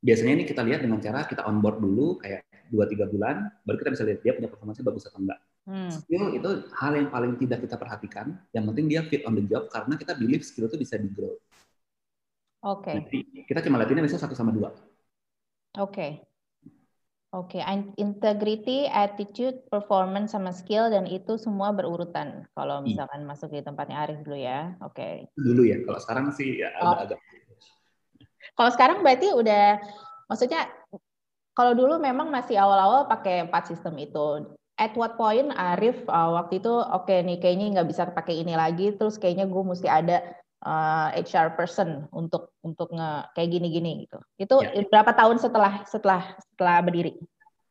Biasanya 0.04 0.32
ini 0.36 0.44
kita 0.44 0.60
lihat 0.60 0.84
dengan 0.84 1.00
cara 1.00 1.24
kita 1.24 1.48
onboard 1.48 1.80
dulu 1.80 2.20
kayak 2.20 2.44
2-3 2.68 3.08
bulan, 3.08 3.48
baru 3.64 3.76
kita 3.80 3.90
bisa 3.96 4.04
lihat 4.04 4.20
dia 4.20 4.32
punya 4.36 4.48
performance 4.52 4.84
bagus 4.84 5.08
atau 5.08 5.18
enggak. 5.18 5.40
Hmm. 5.64 5.90
Skill 5.92 6.24
itu 6.36 6.50
hal 6.76 6.92
yang 6.96 7.08
paling 7.08 7.32
tidak 7.40 7.64
kita 7.64 7.76
perhatikan. 7.80 8.36
Yang 8.52 8.64
penting 8.72 8.84
dia 8.88 9.00
fit 9.08 9.22
on 9.24 9.32
the 9.36 9.44
job 9.44 9.68
karena 9.72 9.94
kita 9.96 10.12
believe 10.16 10.44
skill 10.44 10.68
itu 10.68 10.76
bisa 10.76 11.00
di 11.00 11.08
grow. 11.08 11.36
Oke. 12.60 12.92
Okay. 12.92 12.94
Jadi 13.00 13.18
kita 13.48 13.60
cuma 13.64 13.80
lihatinnya 13.80 14.04
bisa 14.04 14.20
satu 14.20 14.36
sama 14.36 14.52
dua. 14.52 14.72
Oke. 15.80 15.94
Okay. 15.94 16.10
Oke, 17.30 17.62
okay. 17.62 17.94
integrity, 17.94 18.90
attitude, 18.90 19.62
performance, 19.70 20.34
sama 20.34 20.50
skill 20.50 20.90
dan 20.90 21.06
itu 21.06 21.38
semua 21.38 21.70
berurutan. 21.70 22.42
Kalau 22.58 22.82
iya. 22.82 22.86
misalkan 22.90 23.22
hmm. 23.22 23.30
masuk 23.30 23.54
di 23.54 23.62
tempatnya 23.62 24.02
Arif 24.02 24.18
dulu 24.26 24.34
ya, 24.34 24.74
oke. 24.82 24.98
Okay. 24.98 25.30
Dulu 25.38 25.62
ya, 25.62 25.78
kalau 25.86 26.02
sekarang 26.02 26.34
sih 26.34 26.58
ya 26.58 26.74
oh. 26.82 26.98
agak. 26.98 27.22
Kalau 28.58 28.70
sekarang 28.74 29.06
berarti 29.06 29.30
udah, 29.30 29.78
maksudnya 30.26 30.74
kalau 31.54 31.78
dulu 31.78 32.02
memang 32.02 32.34
masih 32.34 32.58
awal-awal 32.58 33.06
pakai 33.06 33.46
empat 33.46 33.70
sistem 33.70 33.94
itu. 34.02 34.50
At 34.74 34.98
what 34.98 35.14
point 35.14 35.54
Arif 35.54 36.02
uh, 36.10 36.34
waktu 36.34 36.58
itu 36.58 36.72
oke 36.72 37.06
okay 37.06 37.22
nih 37.22 37.38
kayaknya 37.38 37.78
nggak 37.78 37.94
bisa 37.94 38.10
pakai 38.10 38.42
ini 38.42 38.58
lagi, 38.58 38.90
terus 38.98 39.22
kayaknya 39.22 39.46
gue 39.46 39.62
mesti 39.62 39.86
ada 39.86 40.18
uh, 40.64 41.08
eh, 41.16 41.24
HR 41.24 41.56
person 41.56 42.08
untuk 42.12 42.52
untuk 42.60 42.92
nge 42.92 43.32
kayak 43.36 43.48
gini-gini 43.48 44.06
gitu. 44.06 44.18
Itu 44.36 44.56
ya. 44.60 44.84
berapa 44.88 45.12
tahun 45.16 45.40
setelah 45.40 45.84
setelah 45.88 46.36
setelah 46.52 46.76
berdiri? 46.84 47.16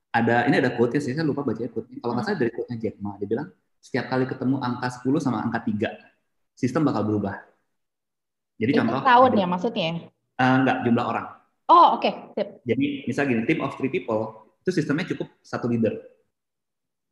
Ada 0.09 0.49
ini 0.49 0.57
ada 0.57 0.73
quote 0.73 0.97
sih, 0.97 1.13
saya 1.13 1.21
lupa 1.21 1.45
baca 1.45 1.61
quote 1.69 1.85
Kalau 2.01 2.17
nggak 2.17 2.25
hmm. 2.25 2.33
salah 2.33 2.39
dari 2.41 2.51
quote-nya 2.53 2.77
Jack 2.81 2.95
Ma, 2.97 3.13
dia 3.21 3.27
bilang 3.29 3.47
setiap 3.79 4.05
kali 4.09 4.25
ketemu 4.25 4.57
angka 4.59 4.87
10 4.99 5.23
sama 5.23 5.39
angka 5.45 5.59
3, 5.69 6.57
sistem 6.57 6.81
bakal 6.83 7.07
berubah. 7.07 7.39
Jadi 8.59 8.71
Itu 8.75 8.79
contoh 8.83 9.01
tahun 9.05 9.31
ya 9.39 9.47
maksudnya? 9.47 9.89
Uh, 10.35 10.55
enggak, 10.65 10.77
jumlah 10.83 11.05
orang. 11.05 11.27
Oh, 11.69 11.95
oke. 11.95 12.01
Okay. 12.33 12.43
Jadi 12.65 13.07
misal 13.07 13.29
gini, 13.29 13.45
team 13.45 13.61
of 13.61 13.77
three 13.77 13.93
people 13.93 14.49
itu 14.65 14.73
sistemnya 14.73 15.05
cukup 15.07 15.29
satu 15.45 15.69
leader. 15.69 15.95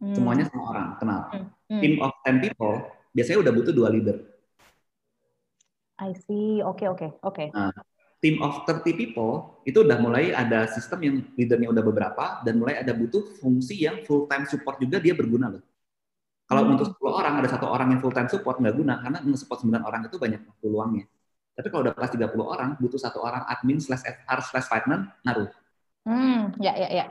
Hmm. 0.02 0.18
Semuanya 0.18 0.50
sama 0.50 0.64
orang, 0.74 0.88
kenal. 1.00 1.22
Hmm. 1.32 1.46
Hmm. 1.70 1.82
Team 1.82 1.94
of 2.04 2.12
ten 2.26 2.42
people 2.42 2.84
biasanya 3.16 3.40
udah 3.46 3.52
butuh 3.54 3.74
dua 3.74 3.90
leader. 3.94 4.18
I 5.98 6.14
see. 6.14 6.62
Oke, 6.62 6.86
okay, 6.86 6.88
oke, 6.88 6.98
okay, 6.98 7.10
oke. 7.22 7.34
Okay. 7.34 7.48
Nah, 7.54 7.74
team 8.18 8.42
of 8.42 8.66
30 8.66 8.98
people 8.98 9.62
itu 9.66 9.86
udah 9.86 9.98
mulai 10.02 10.34
ada 10.34 10.66
sistem 10.70 11.00
yang 11.06 11.16
leadernya 11.38 11.70
udah 11.70 11.84
beberapa 11.86 12.26
dan 12.42 12.58
mulai 12.58 12.82
ada 12.82 12.94
butuh 12.94 13.38
fungsi 13.38 13.86
yang 13.86 14.02
full 14.06 14.26
time 14.26 14.46
support 14.50 14.82
juga 14.82 14.98
dia 14.98 15.14
berguna 15.14 15.54
loh. 15.54 15.64
Kalau 16.48 16.64
hmm. 16.64 16.74
untuk 16.80 16.88
10 16.98 17.12
orang 17.12 17.34
ada 17.44 17.50
satu 17.52 17.68
orang 17.68 17.94
yang 17.94 18.00
full 18.02 18.16
time 18.16 18.30
support 18.32 18.58
nggak 18.58 18.76
guna 18.78 19.04
karena 19.04 19.20
nge-support 19.22 19.60
9 19.68 19.84
orang 19.84 20.02
itu 20.08 20.18
banyak 20.18 20.42
peluangnya. 20.64 21.06
Tapi 21.58 21.68
kalau 21.74 21.82
udah 21.90 21.94
pas 21.94 22.10
30 22.10 22.24
orang 22.38 22.70
butuh 22.78 23.02
satu 23.02 23.20
orang 23.22 23.44
admin 23.50 23.82
slash 23.82 24.06
HR 24.06 24.40
slash 24.46 24.68
finance 24.70 25.12
ngaruh. 25.26 25.50
Hmm, 26.08 26.56
ya 26.62 26.74
ya 26.78 26.90
ya. 26.90 27.06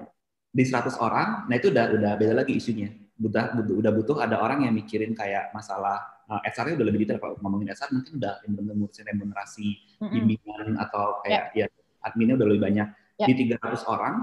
Di 0.56 0.64
100 0.64 0.96
orang, 0.96 1.44
nah 1.52 1.54
itu 1.58 1.68
udah 1.68 1.84
udah 1.92 2.12
beda 2.16 2.32
lagi 2.32 2.56
isunya. 2.56 2.88
Udah 3.16 3.56
butuh, 3.56 3.74
udah 3.80 3.92
butuh 3.96 4.16
ada 4.20 4.36
orang 4.40 4.68
yang 4.68 4.74
mikirin 4.76 5.16
kayak 5.16 5.50
masalah 5.56 6.16
uh, 6.28 6.40
eh, 6.42 6.50
HR-nya 6.52 6.74
udah 6.82 6.86
lebih 6.86 7.00
detail 7.06 7.18
kalau 7.22 7.34
ngomongin 7.40 7.72
HR 7.72 7.90
mungkin 7.94 8.12
udah 8.18 8.32
yang 8.44 8.52
benar 8.58 8.74
ngurusin 8.76 9.04
remunerasi 9.06 9.68
mm-hmm. 9.72 10.12
bimbingan 10.12 10.66
atau 10.76 11.04
kayak 11.24 11.42
yeah. 11.56 11.68
ya 11.70 12.04
adminnya 12.04 12.34
udah 12.38 12.46
lebih 12.46 12.62
banyak 12.62 12.88
yeah. 13.18 13.28
di 13.28 13.34
300 13.56 13.86
orang 13.88 14.14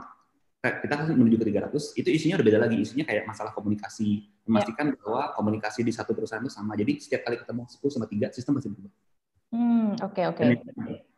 kita 0.63 0.95
kan 0.95 1.11
menuju 1.11 1.35
ke 1.43 1.45
300 1.51 1.99
itu 1.99 2.07
isinya 2.07 2.39
udah 2.39 2.47
beda 2.47 2.59
lagi 2.63 2.79
isinya 2.79 3.03
kayak 3.03 3.27
masalah 3.27 3.51
komunikasi 3.51 4.31
memastikan 4.47 4.95
yeah. 4.95 4.99
bahwa 5.03 5.21
komunikasi 5.35 5.83
di 5.83 5.91
satu 5.91 6.15
perusahaan 6.15 6.39
itu 6.39 6.53
sama 6.55 6.79
jadi 6.79 6.95
setiap 7.03 7.27
kali 7.27 7.35
ketemu 7.35 7.67
10 7.67 7.95
sama 7.99 8.05
3 8.07 8.31
sistem 8.31 8.53
masih 8.55 8.71
berubah. 8.71 8.93
Hmm, 9.53 9.89
oke 9.99 10.17
okay, 10.17 10.25
oke. 10.31 10.39
Okay. 10.39 11.12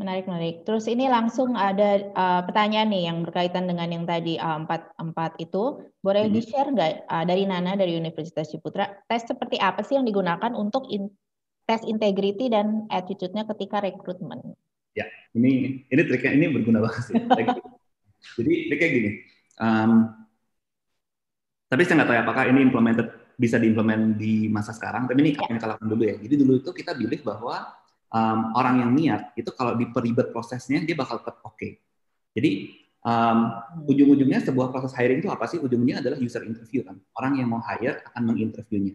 Menarik, 0.00 0.24
menarik. 0.24 0.56
Terus 0.64 0.88
ini 0.88 1.12
langsung 1.12 1.52
ada 1.52 2.00
uh, 2.16 2.40
pertanyaan 2.48 2.88
nih 2.88 3.12
yang 3.12 3.20
berkaitan 3.20 3.68
dengan 3.68 3.84
yang 3.92 4.08
tadi 4.08 4.40
uh, 4.40 4.64
empat 4.64 4.96
empat 4.96 5.36
itu. 5.36 5.84
Boleh 6.00 6.24
hmm. 6.24 6.32
di-share 6.32 6.72
nggak 6.72 6.92
uh, 7.04 7.24
dari 7.28 7.44
Nana 7.44 7.76
dari 7.76 8.00
Universitas 8.00 8.48
Ciputra 8.48 8.88
tes 9.04 9.28
seperti 9.28 9.60
apa 9.60 9.84
sih 9.84 10.00
yang 10.00 10.08
digunakan 10.08 10.56
untuk 10.56 10.88
in, 10.88 11.12
tes 11.68 11.84
integrity 11.84 12.48
dan 12.48 12.88
attitude-nya 12.88 13.44
ketika 13.52 13.84
rekrutmen? 13.84 14.56
Ya, 14.96 15.04
ini 15.36 15.84
ini 15.84 16.02
triknya 16.08 16.32
ini 16.32 16.46
berguna 16.48 16.80
banget 16.88 17.12
sih. 17.12 17.20
Jadi 18.40 18.52
triknya 18.72 18.88
gini. 18.88 19.10
Um, 19.60 20.16
tapi 21.68 21.84
saya 21.84 22.00
nggak 22.00 22.08
tahu 22.08 22.16
ya 22.16 22.22
apakah 22.24 22.44
ini 22.48 22.64
implemented 22.64 23.36
bisa 23.36 23.60
diimplement 23.60 24.16
di 24.16 24.48
masa 24.48 24.72
sekarang. 24.72 25.12
Tapi 25.12 25.20
ini 25.20 25.36
ya. 25.36 25.44
yang 25.44 25.60
kita 25.60 25.68
lakukan 25.76 25.88
dulu 25.92 26.02
ya. 26.08 26.16
Jadi 26.16 26.34
dulu 26.40 26.52
itu 26.56 26.70
kita 26.72 26.96
pilih 26.96 27.20
bahwa 27.20 27.68
um, 28.10 28.38
orang 28.58 28.82
yang 28.82 28.90
niat 28.92 29.22
itu 29.38 29.50
kalau 29.54 29.74
diperibet 29.78 30.34
prosesnya 30.34 30.82
dia 30.82 30.94
bakal 30.98 31.22
oke. 31.22 31.56
Okay. 31.56 31.80
Jadi 32.34 32.76
um, 33.02 33.38
ujung-ujungnya 33.90 34.42
sebuah 34.44 34.70
proses 34.70 34.94
hiring 34.94 35.22
itu 35.22 35.30
apa 35.30 35.46
sih? 35.50 35.58
Ujungnya 35.58 36.02
adalah 36.02 36.18
user 36.18 36.44
interview 36.46 36.86
kan. 36.86 36.98
Orang 37.16 37.38
yang 37.38 37.50
mau 37.50 37.62
hire 37.62 38.02
akan 38.12 38.22
menginterviewnya. 38.34 38.94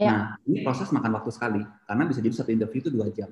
Ya. 0.00 0.08
Nah 0.08 0.20
ini 0.48 0.64
proses 0.64 0.88
makan 0.88 1.12
waktu 1.12 1.30
sekali 1.32 1.62
karena 1.84 2.02
bisa 2.08 2.24
jadi 2.24 2.34
satu 2.34 2.50
interview 2.52 2.80
itu 2.80 2.90
dua 2.92 3.12
jam. 3.12 3.30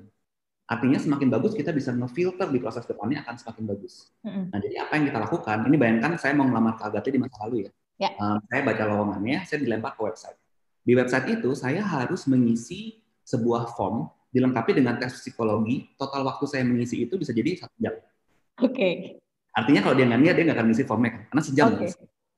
Artinya 0.69 1.01
semakin 1.01 1.33
bagus 1.33 1.57
kita 1.57 1.73
bisa 1.73 1.89
ngefilter 1.89 2.45
di 2.53 2.61
proses 2.61 2.85
depannya 2.85 3.25
akan 3.25 3.35
semakin 3.41 3.63
bagus. 3.65 4.13
Mm-hmm. 4.21 4.43
Nah 4.53 4.59
jadi 4.61 4.75
apa 4.85 4.91
yang 5.01 5.05
kita 5.09 5.19
lakukan? 5.25 5.57
Ini 5.65 5.75
bayangkan 5.81 6.11
saya 6.21 6.37
mau 6.37 6.45
ngelamar 6.45 6.77
ke 6.77 6.83
Agatha 6.85 7.09
di 7.09 7.17
masa 7.17 7.35
lalu 7.41 7.57
ya. 7.65 7.71
Yeah. 7.99 8.13
Um, 8.21 8.37
saya 8.47 8.61
baca 8.63 8.83
lowongannya, 8.85 9.37
saya 9.49 9.59
dilempar 9.65 9.97
ke 9.97 10.01
website. 10.05 10.37
Di 10.85 10.93
website 10.93 11.41
itu 11.41 11.57
saya 11.57 11.81
harus 11.81 12.29
mengisi 12.29 13.01
sebuah 13.25 13.73
form 13.73 14.13
dilengkapi 14.29 14.77
dengan 14.77 14.97
tes 15.01 15.17
psikologi, 15.17 15.89
total 15.97 16.25
waktu 16.25 16.45
saya 16.45 16.63
mengisi 16.65 17.01
itu 17.01 17.17
bisa 17.17 17.33
jadi 17.33 17.65
satu 17.65 17.75
jam. 17.81 17.97
Oke. 18.61 18.73
Okay. 18.73 18.93
Artinya 19.53 19.81
kalau 19.81 19.95
dia 19.97 20.05
nggak 20.05 20.21
niat, 20.21 20.35
dia 20.37 20.43
nggak 20.45 20.57
akan 20.61 20.67
ngisi 20.69 20.83
formnya 20.85 21.11
kan, 21.17 21.21
karena 21.33 21.43
sejam. 21.43 21.67
Okay. 21.75 21.89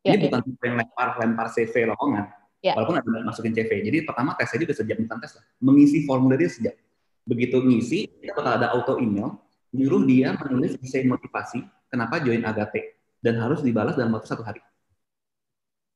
Ya, 0.02 0.18
Ini 0.18 0.18
ya, 0.18 0.22
bukan 0.26 0.40
ya. 0.42 0.66
yang 0.66 0.76
lempar 0.82 1.08
lempar 1.22 1.48
CV 1.54 1.74
lowongan, 1.94 2.26
ya. 2.66 2.74
walaupun 2.74 2.96
ada 2.98 3.22
masukin 3.22 3.54
CV. 3.54 3.86
Jadi 3.86 3.98
pertama 4.02 4.34
tesnya 4.34 4.66
juga 4.66 4.74
sejam 4.74 4.98
bukan 5.06 5.18
tes 5.22 5.32
lah, 5.38 5.46
mengisi 5.62 5.98
formulirnya 6.10 6.50
sejam. 6.50 6.76
Begitu 7.22 7.62
ngisi, 7.62 8.10
kita 8.10 8.34
bakal 8.34 8.54
ada 8.58 8.74
auto 8.74 8.98
email, 8.98 9.38
nyuruh 9.76 10.02
dia 10.10 10.34
menulis 10.34 10.74
essay 10.82 11.06
motivasi 11.06 11.62
kenapa 11.92 12.18
join 12.24 12.42
Agate 12.42 12.98
dan 13.22 13.38
harus 13.38 13.62
dibalas 13.62 13.94
dalam 13.94 14.16
waktu 14.18 14.26
satu 14.26 14.42
hari. 14.42 14.64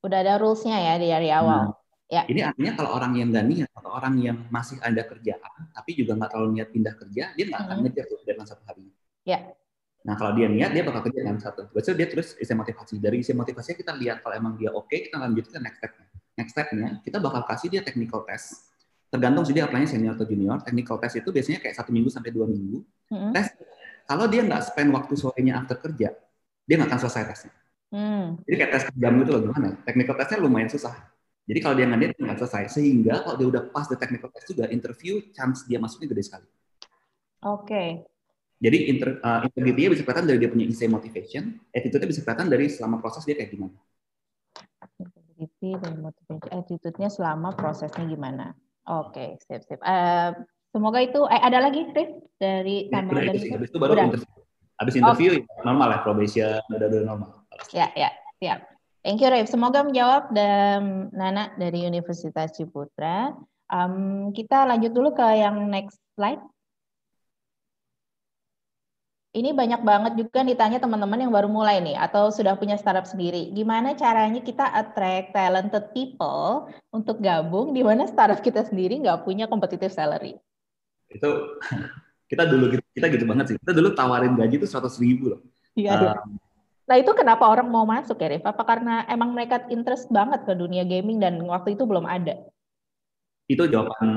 Udah 0.06 0.22
ada 0.22 0.38
rules-nya 0.38 0.78
ya 0.78 0.94
dari 1.02 1.34
awal. 1.34 1.74
Hmm. 1.74 1.85
Ya. 2.06 2.22
Ini 2.30 2.42
artinya 2.46 2.78
kalau 2.78 2.94
orang 2.94 3.18
yang 3.18 3.34
nggak 3.34 3.46
niat 3.50 3.70
atau 3.74 3.90
orang 3.90 4.16
yang 4.22 4.38
masih 4.54 4.78
ada 4.78 5.02
kerjaan 5.02 5.74
tapi 5.74 5.98
juga 5.98 6.14
nggak 6.14 6.30
terlalu 6.30 6.50
niat 6.62 6.70
pindah 6.70 6.94
kerja, 7.02 7.24
dia 7.34 7.44
nggak 7.50 7.62
akan 7.66 7.76
hmm. 7.82 7.84
ngejar 7.90 8.06
tuh 8.06 8.20
dalam 8.22 8.46
satu 8.46 8.64
hari. 8.70 8.86
Ya. 9.26 9.40
Nah 10.06 10.14
kalau 10.14 10.38
dia 10.38 10.46
niat, 10.46 10.70
dia 10.70 10.86
bakal 10.86 11.02
kerja 11.10 11.26
dalam 11.26 11.42
satu. 11.42 11.66
Biasanya 11.74 11.98
dia 11.98 12.08
terus 12.14 12.38
isi 12.38 12.54
motivasi. 12.54 13.02
Dari 13.02 13.18
isi 13.26 13.34
motivasinya 13.34 13.78
kita 13.82 13.94
lihat 13.98 14.22
kalau 14.22 14.38
emang 14.38 14.54
dia 14.54 14.70
oke, 14.70 14.86
okay, 14.86 15.10
kita 15.10 15.18
lanjut 15.18 15.50
ke 15.50 15.58
next 15.58 15.82
step-nya. 15.82 16.06
Next 16.38 16.52
step-nya, 16.54 16.88
kita 17.02 17.18
bakal 17.18 17.42
kasih 17.50 17.68
dia 17.74 17.82
technical 17.82 18.22
test. 18.30 18.70
Tergantung 19.10 19.42
sih 19.50 19.58
dia 19.58 19.66
apply 19.66 19.90
senior 19.90 20.14
atau 20.14 20.30
junior. 20.30 20.62
Technical 20.62 21.02
test 21.02 21.18
itu 21.18 21.30
biasanya 21.34 21.58
kayak 21.58 21.74
satu 21.74 21.90
minggu 21.90 22.14
sampai 22.14 22.30
dua 22.30 22.46
minggu. 22.46 22.86
Hmm. 23.10 23.34
Tes, 23.34 23.50
kalau 24.06 24.30
dia 24.30 24.46
nggak 24.46 24.62
spend 24.62 24.94
waktu 24.94 25.14
sorenya 25.18 25.58
after 25.58 25.82
kerja, 25.82 26.14
dia 26.70 26.74
nggak 26.78 26.90
akan 26.94 27.00
selesai 27.02 27.24
tesnya. 27.26 27.54
Hmm. 27.90 28.38
Jadi 28.46 28.56
kayak 28.62 28.72
tes 28.78 28.84
jam 28.94 29.14
itu 29.18 29.30
loh 29.34 29.42
gimana? 29.42 29.74
Technical 29.90 30.14
testnya 30.22 30.38
lumayan 30.38 30.70
susah 30.70 30.94
jadi 31.46 31.60
kalau 31.62 31.76
dia 31.78 31.86
nggak 31.86 32.18
nggak 32.18 32.38
selesai. 32.42 32.64
Sehingga 32.74 33.22
kalau 33.22 33.38
dia 33.38 33.48
udah 33.54 33.64
pas 33.70 33.86
the 33.86 33.98
technical 33.98 34.34
test 34.34 34.50
juga, 34.50 34.66
interview 34.74 35.22
chance 35.32 35.62
dia 35.70 35.78
masuknya 35.78 36.10
gede 36.10 36.24
sekali. 36.26 36.48
Oke. 37.46 37.62
Okay. 37.70 37.90
Jadi 38.58 38.78
inter, 38.90 39.22
uh, 39.22 39.46
integrity 39.46 39.94
bisa 39.94 40.02
kelihatan 40.08 40.26
dari 40.26 40.40
dia 40.42 40.50
punya 40.50 40.66
essay 40.66 40.90
motivation, 40.90 41.60
attitude-nya 41.70 42.10
bisa 42.10 42.22
kelihatan 42.26 42.48
dari 42.50 42.66
selama 42.72 42.98
proses 42.98 43.28
dia 43.28 43.36
kayak 43.38 43.52
gimana. 43.54 43.78
Integrity 44.98 45.70
dan 45.78 45.94
motivation, 46.02 46.50
attitude-nya 46.50 47.10
selama 47.12 47.54
prosesnya 47.54 48.08
gimana. 48.10 48.56
Oke, 48.88 49.12
okay, 49.12 49.30
sip, 49.44 49.62
sip. 49.68 49.78
Uh, 49.84 50.34
semoga 50.72 51.04
itu, 51.04 51.20
eh, 51.30 51.42
ada 51.44 51.62
lagi, 51.62 51.84
Rif? 51.94 52.10
Dari 52.40 52.90
ya, 52.90 53.04
tambahan 53.04 53.22
dari 53.28 53.40
itu. 53.44 53.54
Habis 53.54 53.70
itu 53.70 53.78
baru 53.78 53.94
udah. 53.94 54.06
interview. 54.08 54.34
Habis 54.76 54.94
interview, 54.98 55.32
okay. 55.36 55.44
Ya, 55.46 55.62
normal 55.68 55.88
ya, 55.92 56.00
probation, 56.02 56.62
udah, 56.72 56.88
udah 56.88 57.02
normal. 57.04 57.30
Ya, 57.76 57.88
ya, 57.94 58.10
siap. 58.40 58.75
Thank 59.06 59.22
you, 59.22 59.30
Rif. 59.30 59.54
Semoga 59.54 59.86
menjawab 59.86 60.34
dan 60.34 61.14
Nana 61.14 61.54
dari 61.62 61.86
Universitas 61.86 62.58
Ciputra. 62.58 63.38
Um, 63.70 64.34
kita 64.34 64.66
lanjut 64.66 64.98
dulu 64.98 65.14
ke 65.14 65.22
yang 65.46 65.62
next 65.70 66.02
slide. 66.18 66.42
Ini 69.38 69.54
banyak 69.54 69.86
banget 69.86 70.14
juga 70.18 70.42
ditanya 70.42 70.82
teman-teman 70.82 71.22
yang 71.22 71.30
baru 71.30 71.46
mulai 71.46 71.86
nih 71.86 71.94
atau 72.02 72.34
sudah 72.34 72.58
punya 72.58 72.82
startup 72.82 73.06
sendiri. 73.06 73.54
Gimana 73.54 73.94
caranya 73.94 74.42
kita 74.42 74.74
attract 74.74 75.38
talented 75.38 75.94
people 75.94 76.74
untuk 76.90 77.22
gabung 77.22 77.78
di 77.78 77.86
mana 77.86 78.10
startup 78.10 78.42
kita 78.42 78.66
sendiri 78.66 78.98
nggak 79.06 79.22
punya 79.22 79.46
competitive 79.46 79.94
salary? 79.94 80.34
Itu 81.14 81.62
kita 82.32 82.50
dulu 82.50 82.74
kita 82.90 83.06
gitu 83.14 83.30
banget 83.30 83.54
sih. 83.54 83.56
Kita 83.62 83.70
dulu 83.70 83.94
tawarin 83.94 84.34
gaji 84.34 84.58
itu 84.58 84.66
seratus 84.66 84.98
ribu 84.98 85.38
loh. 85.38 85.46
Iya. 85.78 86.16
Um, 86.26 86.42
Nah 86.86 86.96
itu 87.02 87.12
kenapa 87.18 87.50
orang 87.50 87.66
mau 87.66 87.84
masuk 87.84 88.18
ya, 88.22 88.30
Rif? 88.30 88.46
Apa 88.46 88.62
karena 88.62 89.06
emang 89.10 89.34
mereka 89.34 89.66
interest 89.74 90.06
banget 90.14 90.46
ke 90.46 90.54
dunia 90.54 90.86
gaming 90.86 91.18
dan 91.18 91.42
waktu 91.50 91.74
itu 91.74 91.84
belum 91.84 92.06
ada? 92.06 92.38
Itu 93.50 93.66
jawaban 93.66 94.10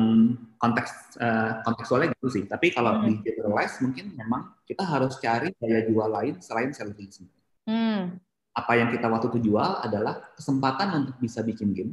konteks 0.60 1.20
uh, 1.20 1.64
kontekstualnya 1.64 2.12
gitu 2.16 2.28
sih. 2.28 2.44
Tapi 2.44 2.72
kalau 2.72 3.00
hmm. 3.00 3.04
di 3.08 3.12
generalize 3.24 3.76
mungkin 3.80 4.12
memang 4.16 4.52
kita 4.68 4.84
harus 4.84 5.16
cari 5.16 5.48
daya 5.56 5.88
jual 5.88 6.08
lain 6.08 6.34
selain 6.44 6.72
salary 6.72 7.08
Hmm. 7.68 8.16
Apa 8.56 8.80
yang 8.80 8.88
kita 8.88 9.12
waktu 9.12 9.28
itu 9.28 9.52
jual 9.52 9.84
adalah 9.84 10.32
kesempatan 10.32 11.04
untuk 11.04 11.20
bisa 11.20 11.44
bikin 11.44 11.76
game 11.76 11.92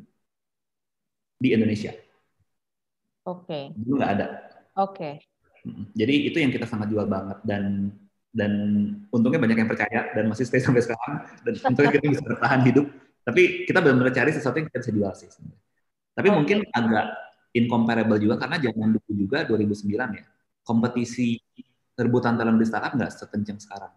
di 1.35 1.51
Indonesia. 1.51 1.91
Oke. 3.27 3.43
Okay. 3.43 3.63
Dulu 3.75 3.99
nggak 3.99 4.13
ada. 4.15 4.27
Oke. 4.79 5.19
Okay. 5.19 5.83
Jadi 5.97 6.31
itu 6.31 6.37
yang 6.39 6.53
kita 6.53 6.63
sangat 6.63 6.87
jual 6.87 7.09
banget 7.09 7.41
dan 7.43 7.91
dan 8.35 8.51
untungnya 9.15 9.39
banyak 9.39 9.57
yang 9.63 9.69
percaya 9.71 10.11
dan 10.11 10.27
masih 10.27 10.43
stay 10.43 10.59
sampai 10.59 10.83
sekarang 10.83 11.23
dan 11.47 11.53
untungnya 11.71 11.93
kita 11.95 12.07
bisa 12.11 12.23
bertahan 12.27 12.61
hidup 12.67 12.85
tapi 13.23 13.63
kita 13.63 13.79
benar-benar 13.79 14.11
cari 14.11 14.31
sesuatu 14.35 14.59
yang 14.59 14.67
kita 14.67 14.79
bisa 14.83 14.91
jual 14.91 15.11
sih 15.15 15.29
sebenarnya. 15.31 15.63
tapi 16.11 16.27
oh. 16.27 16.33
mungkin 16.35 16.57
agak 16.75 17.05
incomparable 17.55 18.19
juga 18.19 18.35
karena 18.35 18.59
zaman 18.59 18.99
dulu 18.99 19.11
juga 19.15 19.47
2009 19.47 20.19
ya 20.19 20.25
kompetisi 20.67 21.39
rebutan 21.95 22.35
dalam 22.35 22.59
di 22.59 22.67
startup 22.67 22.91
nggak 22.91 23.15
sekencang 23.15 23.57
sekarang 23.63 23.95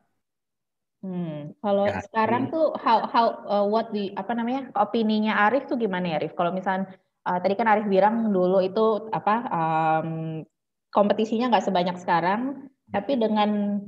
Hmm, 0.99 1.55
kalau 1.63 1.87
ya, 1.87 2.03
sekarang 2.03 2.51
tuh 2.51 2.75
how 2.75 3.07
how 3.07 3.27
uh, 3.47 3.67
what 3.71 3.95
di 3.95 4.11
apa 4.19 4.35
namanya 4.35 4.75
opininya 4.75 5.47
Arif 5.47 5.71
tuh 5.71 5.79
gimana 5.79 6.11
ya 6.11 6.19
Arif? 6.19 6.35
Kalau 6.35 6.51
misalnya 6.51 6.91
uh, 7.23 7.39
tadi 7.39 7.55
kan 7.55 7.71
Arif 7.71 7.87
bilang 7.87 8.35
dulu 8.35 8.59
itu 8.59 9.07
apa 9.15 9.35
um, 9.47 10.43
kompetisinya 10.91 11.55
nggak 11.55 11.71
sebanyak 11.71 11.97
sekarang, 12.03 12.67
tapi 12.91 13.15
dengan 13.15 13.79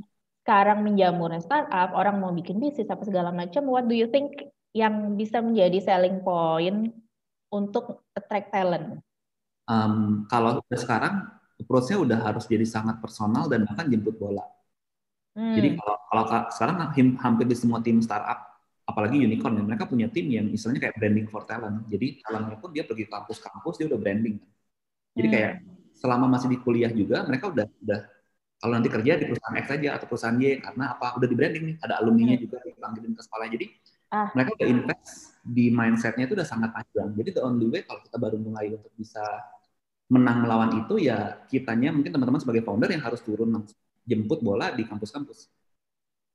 sekarang 0.40 0.82
menjamurnya 0.82 1.44
startup, 1.44 1.92
orang 1.92 2.16
mau 2.18 2.32
bikin 2.32 2.56
bisnis 2.58 2.88
apa 2.88 3.04
segala 3.04 3.30
macam, 3.30 3.68
what 3.68 3.84
do 3.84 3.94
you 3.94 4.08
think 4.08 4.50
yang 4.72 5.14
bisa 5.18 5.42
menjadi 5.44 5.78
selling 5.82 6.24
point 6.24 6.94
untuk 7.52 8.06
attract 8.16 8.54
talent? 8.54 9.02
Um, 9.68 10.26
kalau 10.26 10.64
sekarang 10.72 11.28
approach-nya 11.60 12.00
udah 12.00 12.18
harus 12.24 12.48
jadi 12.48 12.64
sangat 12.64 12.98
personal 12.98 13.46
dan 13.46 13.68
bahkan 13.68 13.86
jemput 13.86 14.16
bola. 14.16 14.42
Hmm. 15.36 15.54
Jadi 15.54 15.78
kalau, 15.78 15.96
kalau 16.10 16.24
sekarang 16.50 16.76
hampir 17.20 17.46
di 17.46 17.54
semua 17.54 17.78
tim 17.84 18.02
startup, 18.02 18.40
apalagi 18.88 19.22
unicorn, 19.22 19.60
ya, 19.60 19.62
mereka 19.62 19.86
punya 19.86 20.10
tim 20.10 20.26
yang 20.26 20.50
misalnya 20.50 20.82
kayak 20.82 20.98
branding 20.98 21.28
for 21.30 21.46
talent. 21.46 21.86
Jadi 21.86 22.18
talentnya 22.24 22.56
pun 22.58 22.74
dia 22.74 22.82
pergi 22.82 23.06
kampus-kampus, 23.06 23.74
dia 23.78 23.86
udah 23.86 24.00
branding. 24.00 24.36
Jadi 25.14 25.26
hmm. 25.30 25.34
kayak 25.36 25.52
selama 26.00 26.26
masih 26.32 26.48
di 26.50 26.58
kuliah 26.64 26.90
juga 26.90 27.28
mereka 27.28 27.52
udah 27.52 27.66
udah 27.68 28.00
kalau 28.60 28.76
nanti 28.76 28.92
kerja 28.92 29.16
di 29.16 29.24
perusahaan 29.24 29.56
X 29.56 29.66
saja 29.72 29.88
atau 29.96 30.06
perusahaan 30.06 30.36
Y 30.36 30.60
karena 30.60 30.92
apa 30.92 31.16
udah 31.16 31.28
di 31.32 31.36
branding 31.36 31.64
nih 31.64 31.76
ada 31.80 31.94
alumni-nya 32.04 32.36
hmm. 32.36 32.44
juga 32.44 32.56
dipanggilin 32.60 33.12
ke 33.16 33.22
sekolah. 33.24 33.46
Jadi 33.48 33.66
ah. 34.12 34.28
mereka 34.36 34.50
udah 34.60 34.68
invest 34.68 35.12
di 35.40 35.64
mindsetnya 35.72 36.24
itu 36.28 36.36
udah 36.36 36.44
sangat 36.44 36.70
panjang. 36.76 37.08
Jadi 37.16 37.40
the 37.40 37.42
only 37.42 37.66
way 37.72 37.80
kalau 37.88 38.04
kita 38.04 38.20
baru 38.20 38.36
mulai 38.36 38.68
untuk 38.76 38.92
bisa 39.00 39.24
menang 40.12 40.44
melawan 40.44 40.70
itu 40.76 41.00
ya 41.00 41.40
kitanya 41.48 41.88
mungkin 41.88 42.12
teman-teman 42.12 42.42
sebagai 42.42 42.60
founder 42.60 42.92
yang 42.92 43.00
harus 43.00 43.24
turun 43.24 43.64
jemput 44.04 44.44
bola 44.44 44.76
di 44.76 44.84
kampus-kampus. 44.84 45.48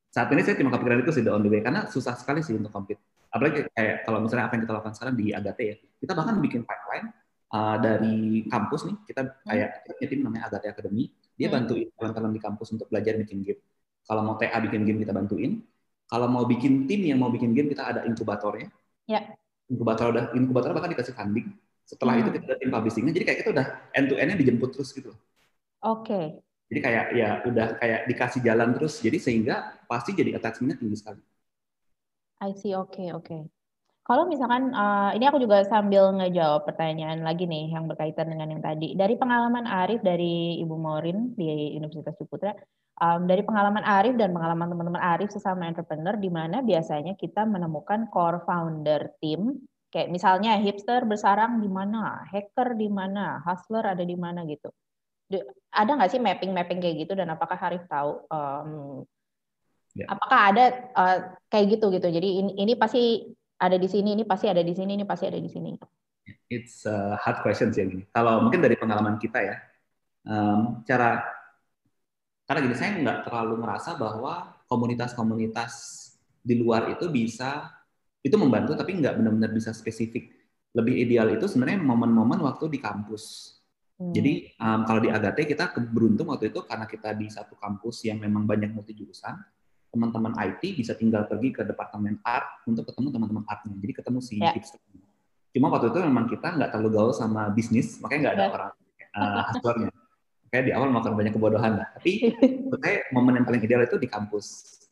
Saat 0.10 0.32
ini 0.34 0.41
saya 0.41 0.58
cuma 0.58 0.74
kepikiran 0.74 1.05
itu 1.05 1.12
sih 1.13 1.22
the 1.22 1.29
only 1.29 1.51
way. 1.51 1.62
Karena 1.62 1.86
susah 1.86 2.17
sekali 2.17 2.41
sih 2.41 2.58
untuk 2.58 2.74
compete. 2.74 3.05
Apalagi 3.29 3.70
kayak 3.70 4.08
kalau 4.08 4.24
misalnya 4.25 4.50
apa 4.50 4.58
yang 4.58 4.63
kita 4.65 4.74
lakukan 4.74 4.96
sekarang 4.98 5.15
di 5.20 5.25
Agate 5.29 5.63
ya. 5.67 5.75
Kita 6.01 6.17
bahkan 6.17 6.41
bikin 6.41 6.65
pipeline 6.65 7.13
uh, 7.53 7.77
dari 7.77 8.48
kampus 8.50 8.89
nih. 8.89 8.98
Kita 9.05 9.22
hmm. 9.22 9.46
kayak 9.46 9.70
punya 9.86 10.08
tim 10.10 10.20
namanya 10.25 10.44
Agate 10.50 10.74
Academy 10.74 11.05
dia 11.36 11.48
hmm. 11.48 11.56
bantuin 11.56 11.88
teman-teman 11.94 12.32
di 12.34 12.42
kampus 12.42 12.68
untuk 12.74 12.88
belajar 12.89 13.20
bikin 13.20 13.44
game 13.44 13.62
kalau 14.08 14.22
mau 14.24 14.36
TA 14.39 14.58
bikin 14.63 14.82
game 14.84 15.00
kita 15.04 15.12
bantuin 15.12 15.62
kalau 16.06 16.27
mau 16.30 16.44
bikin 16.48 16.88
tim 16.89 17.01
yang 17.06 17.20
mau 17.20 17.30
bikin 17.32 17.51
game 17.51 17.70
kita 17.70 17.84
ada 17.86 18.01
inkubatornya 18.08 18.72
ya. 19.06 19.22
inkubator 19.70 20.12
udah 20.15 20.25
inkubator 20.34 20.72
bahkan 20.72 20.92
dikasih 20.92 21.13
funding 21.13 21.51
setelah 21.86 22.18
hmm. 22.18 22.22
itu 22.25 22.30
kita 22.39 22.46
ada 22.50 22.58
tim 22.58 22.72
publishingnya 22.72 23.13
jadi 23.13 23.25
kayak 23.30 23.39
kita 23.46 23.50
udah 23.54 23.65
end 23.94 24.08
to 24.10 24.15
endnya 24.18 24.38
dijemput 24.39 24.70
terus 24.74 24.89
gitu 24.96 25.13
oke 25.84 26.06
okay. 26.06 26.25
jadi 26.74 26.80
kayak 26.82 27.06
ya 27.13 27.30
udah 27.46 27.68
kayak 27.77 28.00
dikasih 28.10 28.42
jalan 28.42 28.74
terus 28.74 29.01
jadi 29.01 29.18
sehingga 29.22 29.86
pasti 29.86 30.18
jadi 30.18 30.38
attachmentnya 30.38 30.82
tinggi 30.82 30.98
sekali 30.98 31.22
I 32.36 32.51
see, 32.51 32.75
oke 32.75 32.92
okay, 32.92 33.15
oke. 33.15 33.32
Okay. 33.32 33.55
Kalau 34.06 34.30
misalkan, 34.30 34.70
uh, 34.70 35.18
ini 35.18 35.26
aku 35.26 35.42
juga 35.42 35.66
sambil 35.66 36.14
ngejawab 36.14 36.70
pertanyaan 36.70 37.26
lagi 37.26 37.50
nih 37.50 37.74
yang 37.74 37.90
berkaitan 37.90 38.30
dengan 38.30 38.54
yang 38.54 38.62
tadi. 38.62 38.94
Dari 38.94 39.18
pengalaman 39.18 39.66
Arif 39.66 40.06
dari 40.06 40.62
Ibu 40.62 40.76
Morin 40.78 41.34
di 41.34 41.74
Universitas 41.74 42.14
Ciputra, 42.22 42.54
um, 43.02 43.26
dari 43.26 43.42
pengalaman 43.42 43.82
Arif 43.82 44.14
dan 44.14 44.30
pengalaman 44.30 44.70
teman-teman 44.70 45.02
Arif 45.02 45.34
sesama 45.34 45.66
entrepreneur, 45.66 46.14
di 46.22 46.30
mana 46.30 46.62
biasanya 46.62 47.18
kita 47.18 47.50
menemukan 47.50 48.06
core 48.14 48.46
founder 48.46 49.10
team, 49.18 49.58
kayak 49.90 50.14
misalnya 50.14 50.54
hipster 50.62 51.02
bersarang 51.10 51.58
di 51.58 51.68
mana, 51.68 52.30
hacker 52.30 52.78
di 52.78 52.86
mana, 52.86 53.42
hustler 53.42 53.90
ada 53.90 54.06
di 54.06 54.14
mana 54.14 54.46
gitu. 54.46 54.70
ada 55.74 55.98
nggak 55.98 56.14
sih 56.14 56.22
mapping-mapping 56.22 56.78
kayak 56.78 57.10
gitu 57.10 57.18
dan 57.18 57.34
apakah 57.34 57.58
Arif 57.58 57.90
tahu 57.90 58.22
um, 58.30 59.02
Yeah. 59.96 60.12
Apakah 60.12 60.40
ada 60.52 60.66
uh, 60.92 61.18
kayak 61.48 61.80
gitu 61.80 61.88
gitu? 61.96 62.12
Jadi 62.12 62.44
ini, 62.44 62.52
ini 62.60 62.76
pasti 62.76 63.24
ada 63.56 63.78
di 63.80 63.88
sini, 63.88 64.16
ini 64.20 64.24
pasti 64.28 64.52
ada 64.52 64.62
di 64.62 64.74
sini, 64.76 65.00
ini 65.00 65.06
pasti 65.08 65.26
ada 65.28 65.40
di 65.40 65.48
sini. 65.48 65.76
It's 66.50 66.84
a 66.86 67.16
hard 67.16 67.42
question 67.46 67.72
sih 67.72 67.86
ini. 67.86 68.04
Kalau 68.12 68.44
mungkin 68.44 68.60
dari 68.60 68.76
pengalaman 68.76 69.22
kita 69.22 69.40
ya, 69.42 69.56
um, 70.26 70.82
cara 70.84 71.22
karena 72.46 72.60
gini 72.62 72.76
saya 72.78 72.90
nggak 73.02 73.20
terlalu 73.26 73.56
merasa 73.58 73.98
bahwa 73.98 74.54
komunitas-komunitas 74.70 75.74
di 76.46 76.62
luar 76.62 76.94
itu 76.94 77.10
bisa 77.10 77.74
itu 78.22 78.38
membantu 78.38 78.78
tapi 78.78 78.98
nggak 79.02 79.18
benar-benar 79.18 79.52
bisa 79.54 79.74
spesifik. 79.74 80.34
Lebih 80.76 81.08
ideal 81.08 81.32
itu 81.34 81.48
sebenarnya 81.48 81.82
momen-momen 81.82 82.42
waktu 82.44 82.68
di 82.70 82.78
kampus. 82.82 83.56
Hmm. 83.96 84.12
Jadi 84.12 84.52
um, 84.60 84.84
kalau 84.84 85.00
di 85.00 85.10
Agate 85.10 85.48
kita 85.48 85.72
beruntung 85.90 86.28
waktu 86.30 86.52
itu 86.52 86.60
karena 86.68 86.84
kita 86.84 87.16
di 87.16 87.32
satu 87.32 87.56
kampus 87.56 88.04
yang 88.04 88.20
memang 88.20 88.44
banyak 88.44 88.76
multi 88.76 88.92
jurusan 88.92 89.40
teman-teman 89.96 90.36
IT 90.36 90.75
bisa 90.75 90.92
tinggal 90.92 91.24
pergi 91.24 91.56
ke 91.56 91.64
departemen 91.64 92.20
art 92.28 92.60
untuk 92.68 92.84
ketemu 92.92 93.16
teman-teman 93.16 93.44
artnya. 93.48 93.72
Jadi 93.80 93.94
ketemu 93.96 94.20
si 94.20 94.36
yeah. 94.44 94.52
hipster. 94.52 94.78
Cuma 95.56 95.72
waktu 95.72 95.88
itu 95.88 96.00
memang 96.04 96.28
kita 96.28 96.52
nggak 96.60 96.70
terlalu 96.75 96.90
gaul 96.92 97.12
sama 97.16 97.48
bisnis, 97.56 97.96
makanya 98.04 98.20
nggak 98.28 98.36
ada 98.36 98.44
yeah. 98.44 98.56
orang 98.60 98.72
uh, 99.16 99.42
hustlernya. 99.56 99.90
Kayak 100.52 100.64
di 100.68 100.72
awal 100.75 100.88
melakukan 100.92 101.16
banyak 101.16 101.34
kebodohan 101.34 101.74
lah. 101.80 101.88
Tapi 101.96 102.12
menurut 102.68 102.82
saya 102.84 102.98
momen 103.16 103.34
yang 103.40 103.46
paling 103.48 103.62
ideal 103.64 103.82
itu 103.88 103.96
di 103.96 104.08
kampus. 104.12 104.46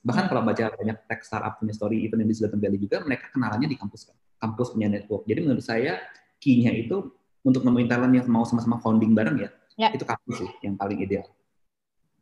Bahkan 0.03 0.31
kalau 0.31 0.41
baca 0.43 0.63
banyak 0.71 0.97
tech 1.07 1.21
startup 1.23 1.59
punya 1.59 1.75
story, 1.75 2.03
even 2.03 2.19
yang 2.19 2.27
di 2.31 2.35
Silicon 2.35 2.59
Valley 2.59 2.79
juga, 2.79 3.03
mereka 3.03 3.31
kenalannya 3.31 3.67
di 3.71 3.77
kampus 3.79 4.07
kan. 4.07 4.15
Kampus 4.39 4.75
punya 4.75 4.87
network. 4.91 5.23
Jadi 5.27 5.39
menurut 5.43 5.63
saya 5.63 6.03
key-nya 6.43 6.75
itu 6.75 7.11
untuk 7.43 7.63
nemuin 7.63 7.87
talent 7.87 8.11
yang 8.15 8.27
mau 8.27 8.43
sama-sama 8.43 8.79
founding 8.79 9.15
bareng 9.15 9.39
ya, 9.39 9.49
yeah. 9.79 9.91
itu 9.91 10.03
kampus 10.03 10.43
sih 10.43 10.51
yang 10.63 10.75
paling 10.75 10.99
ideal. 10.99 11.27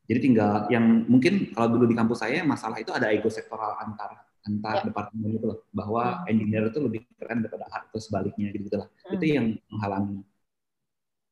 Jadi 0.09 0.19
tinggal 0.19 0.67
yang 0.67 1.05
mungkin 1.07 1.53
kalau 1.53 1.77
dulu 1.77 1.85
di 1.87 1.95
kampus 1.95 2.25
saya 2.25 2.41
masalah 2.43 2.77
itu 2.81 2.91
ada 2.91 3.09
ego 3.13 3.29
sektoral 3.29 3.77
antar 3.79 4.27
antar 4.41 4.81
ya. 4.81 4.89
departemen 4.89 5.37
itu 5.37 5.45
loh 5.45 5.59
bahwa 5.69 6.25
hmm. 6.25 6.31
engineer 6.33 6.63
itu 6.73 6.79
lebih 6.81 7.05
keren 7.13 7.45
daripada 7.45 7.69
art 7.69 7.85
atau 7.93 8.01
sebaliknya 8.01 8.49
gitu, 8.53 8.65
-gitu 8.67 8.77
lah. 8.81 8.89
Hmm. 8.89 9.13
Itu 9.15 9.25
yang 9.29 9.47
menghalangi. 9.69 10.19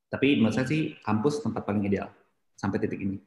Tapi 0.10 0.28
menurut 0.42 0.56
saya 0.58 0.68
sih 0.70 0.98
kampus 1.06 1.42
tempat 1.42 1.62
paling 1.66 1.86
ideal 1.86 2.10
sampai 2.58 2.78
titik 2.82 3.02
ini. 3.02 3.18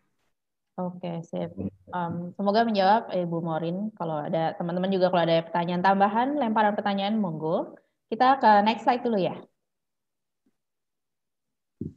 Oke, 0.80 1.04
okay, 1.04 1.16
sip. 1.20 1.52
Um, 1.92 2.32
semoga 2.32 2.64
menjawab 2.64 3.12
Ibu 3.12 3.38
Morin. 3.44 3.92
Kalau 3.92 4.24
ada 4.24 4.56
teman-teman 4.56 4.88
juga 4.88 5.12
kalau 5.12 5.28
ada 5.28 5.44
pertanyaan 5.44 5.84
tambahan, 5.84 6.28
lemparan 6.40 6.72
pertanyaan 6.72 7.20
monggo. 7.20 7.76
Kita 8.08 8.40
ke 8.40 8.64
next 8.64 8.88
slide 8.88 9.04
dulu 9.04 9.20
ya. 9.20 9.36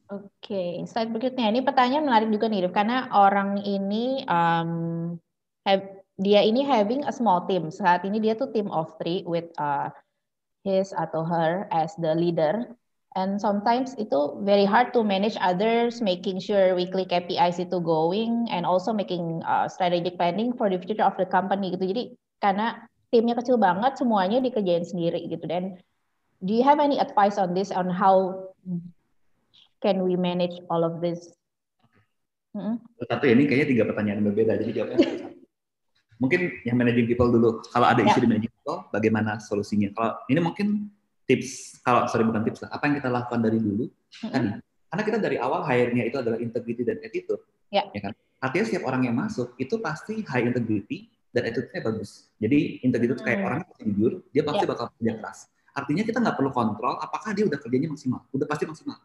Oke, 0.05 0.85
slide 0.85 1.09
berikutnya. 1.09 1.49
Ini 1.49 1.65
pertanyaan 1.65 2.05
menarik 2.05 2.29
juga 2.29 2.45
nih, 2.45 2.69
karena 2.69 3.09
orang 3.09 3.57
ini 3.65 4.21
um, 4.29 4.69
have, 5.65 5.81
dia 6.21 6.45
ini 6.45 6.61
having 6.61 7.01
a 7.09 7.13
small 7.13 7.49
team. 7.49 7.73
Saat 7.73 8.05
ini 8.05 8.21
dia 8.21 8.37
tuh 8.37 8.53
team 8.53 8.69
of 8.69 8.93
three 9.01 9.25
with 9.25 9.49
uh, 9.57 9.89
his 10.61 10.93
atau 10.93 11.25
her 11.25 11.65
as 11.73 11.97
the 11.97 12.13
leader. 12.13 12.69
And 13.17 13.41
sometimes 13.41 13.97
itu 13.97 14.37
very 14.45 14.67
hard 14.67 14.93
to 14.93 15.01
manage 15.01 15.41
others, 15.41 16.05
making 16.05 16.37
sure 16.37 16.77
weekly 16.77 17.09
KPIs 17.09 17.57
itu 17.57 17.81
going, 17.81 18.45
and 18.53 18.61
also 18.61 18.93
making 18.93 19.41
uh, 19.41 19.65
strategic 19.65 20.21
planning 20.21 20.53
for 20.53 20.69
the 20.69 20.77
future 20.77 21.07
of 21.07 21.17
the 21.17 21.25
company 21.25 21.73
gitu. 21.73 21.89
Jadi 21.89 22.03
karena 22.45 22.77
timnya 23.09 23.33
kecil 23.41 23.57
banget, 23.57 23.97
semuanya 23.97 24.37
dikerjain 24.37 24.85
sendiri 24.85 25.25
gitu. 25.33 25.49
Dan 25.49 25.81
do 26.45 26.53
you 26.53 26.61
have 26.61 26.77
any 26.77 27.01
advice 27.01 27.41
on 27.41 27.57
this 27.57 27.73
on 27.73 27.89
how 27.89 28.51
can 29.85 30.01
we 30.01 30.17
manage 30.17 30.57
all 30.73 30.81
of 30.81 30.97
this? 30.97 31.29
Hmm? 32.57 32.81
Satu 33.05 33.29
ini 33.29 33.45
kayaknya 33.45 33.67
tiga 33.77 33.83
pertanyaan 33.85 34.25
berbeda, 34.25 34.57
jadi 34.57 34.81
jawabnya. 34.81 34.97
Mungkin 36.21 36.65
yang 36.65 36.79
managing 36.81 37.05
people 37.05 37.29
dulu. 37.29 37.61
Kalau 37.69 37.85
ada 37.85 38.01
isu 38.01 38.17
ya. 38.17 38.23
di 38.25 38.29
managing 38.33 38.53
people, 38.57 38.89
bagaimana 38.89 39.37
solusinya? 39.37 39.91
Kalau 39.93 40.15
ini 40.31 40.39
mungkin 40.39 40.67
tips, 41.27 41.83
kalau 41.83 42.07
sorry 42.07 42.23
bukan 42.23 42.47
tips 42.47 42.63
lah, 42.63 42.71
apa 42.71 42.87
yang 42.87 42.95
kita 43.03 43.11
lakukan 43.11 43.43
dari 43.43 43.59
dulu 43.59 43.91
hmm. 44.23 44.31
tadi. 44.31 44.49
Karena 44.63 45.03
kita 45.03 45.17
dari 45.19 45.35
awal 45.35 45.67
hire-nya 45.67 46.07
itu 46.07 46.15
adalah 46.15 46.39
integrity 46.39 46.87
dan 46.87 47.03
attitude. 47.03 47.43
Ya. 47.67 47.83
ya 47.91 47.99
kan? 47.99 48.15
Artinya 48.39 48.63
setiap 48.63 48.87
orang 48.87 49.11
yang 49.11 49.15
masuk 49.19 49.59
itu 49.59 49.75
pasti 49.83 50.23
high 50.23 50.47
integrity 50.47 51.11
dan 51.35 51.51
attitude-nya 51.51 51.83
bagus. 51.83 52.31
Jadi 52.39 52.79
integrity 52.87 53.19
itu 53.19 53.23
kayak 53.27 53.39
hmm. 53.43 53.47
orang 53.51 53.59
yang 53.67 53.87
jujur, 53.91 54.11
dia 54.31 54.43
pasti 54.47 54.63
ya. 54.63 54.69
bakal 54.71 54.85
kerja 54.95 55.13
keras. 55.19 55.39
Artinya 55.75 56.03
kita 56.07 56.17
nggak 56.23 56.35
perlu 56.39 56.51
kontrol 56.55 56.95
apakah 57.03 57.35
dia 57.35 57.43
udah 57.43 57.59
kerjanya 57.59 57.91
maksimal. 57.91 58.23
Udah 58.31 58.47
pasti 58.47 58.63
maksimal. 58.63 58.95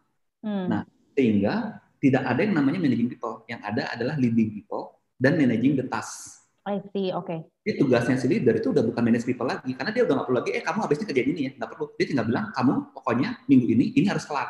Hmm. 0.40 0.66
Nah, 0.68 0.82
sehingga 1.12 1.80
tidak 2.00 2.22
ada 2.24 2.40
yang 2.40 2.56
namanya 2.56 2.80
managing 2.80 3.08
people. 3.12 3.44
Yang 3.44 3.60
ada 3.60 3.82
adalah 3.92 4.14
leading 4.16 4.50
people 4.56 4.96
dan 5.20 5.36
managing 5.36 5.76
the 5.76 5.86
task. 5.86 6.40
I 6.64 6.80
see, 6.92 7.08
oke. 7.12 7.24
Okay. 7.24 7.40
Jadi 7.64 7.76
tugasnya 7.80 8.16
si 8.20 8.28
leader 8.28 8.60
itu 8.60 8.68
udah 8.72 8.84
bukan 8.84 9.00
manage 9.00 9.24
people 9.24 9.48
lagi, 9.48 9.72
karena 9.72 9.90
dia 9.96 10.04
udah 10.04 10.14
nggak 10.20 10.26
perlu 10.28 10.38
lagi, 10.44 10.50
eh 10.52 10.62
kamu 10.64 10.78
habisnya 10.84 11.06
kerja 11.08 11.22
ini 11.24 11.40
ya, 11.48 11.50
nggak 11.56 11.70
perlu. 11.72 11.86
Dia 11.96 12.06
tinggal 12.08 12.26
bilang, 12.28 12.44
kamu 12.52 12.72
pokoknya 12.92 13.28
minggu 13.48 13.66
ini, 13.72 13.84
ini 13.96 14.06
harus 14.08 14.24
kelar. 14.28 14.48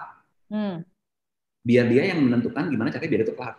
Hmm. 0.51 0.83
Biar 1.63 1.87
dia 1.87 2.03
yang 2.11 2.19
menentukan 2.27 2.67
gimana 2.67 2.91
caranya 2.91 3.11
biar 3.15 3.23
itu 3.23 3.35
kelar. 3.35 3.55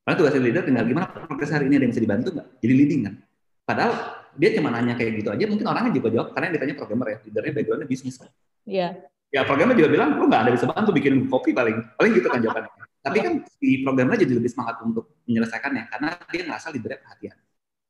Karena 0.00 0.16
tugasnya 0.16 0.40
leader 0.40 0.62
tinggal 0.64 0.84
gimana 0.88 1.06
progres 1.12 1.52
hari 1.52 1.68
ini 1.68 1.74
ada 1.76 1.84
yang 1.84 1.92
bisa 1.92 2.02
dibantu 2.02 2.28
nggak? 2.32 2.48
Jadi 2.64 2.72
leading 2.72 3.00
kan. 3.04 3.14
Padahal 3.68 3.92
dia 4.40 4.48
cuma 4.56 4.68
nanya 4.72 4.94
kayak 4.96 5.10
gitu 5.20 5.28
aja, 5.28 5.44
mungkin 5.44 5.66
orangnya 5.68 5.92
juga 5.92 6.08
jawab, 6.16 6.28
karena 6.32 6.44
yang 6.48 6.54
ditanya 6.56 6.74
programmer 6.80 7.06
ya, 7.12 7.18
leadernya 7.28 7.52
backgroundnya 7.60 7.88
bisnis 7.88 8.16
kan. 8.16 8.28
Iya. 8.64 8.88
Yeah 8.96 9.09
ya 9.30 9.46
programnya 9.46 9.78
juga 9.78 9.90
bilang 9.90 10.10
lu 10.18 10.26
nggak 10.26 10.42
ada 10.46 10.50
bisa 10.52 10.66
bantu 10.66 10.90
bikin 10.90 11.30
kopi 11.30 11.54
paling 11.54 11.78
paling 11.94 12.12
gitu 12.18 12.26
kan 12.26 12.42
jawabannya 12.42 12.70
tapi 13.00 13.18
kan 13.22 13.32
si 13.46 13.80
programnya 13.86 14.18
jadi 14.20 14.32
lebih 14.36 14.50
semangat 14.50 14.82
untuk 14.82 15.22
menyelesaikannya 15.24 15.88
karena 15.88 16.08
dia 16.28 16.42
ngerasa 16.44 16.66
leadernya 16.74 16.98
perhatian 17.00 17.36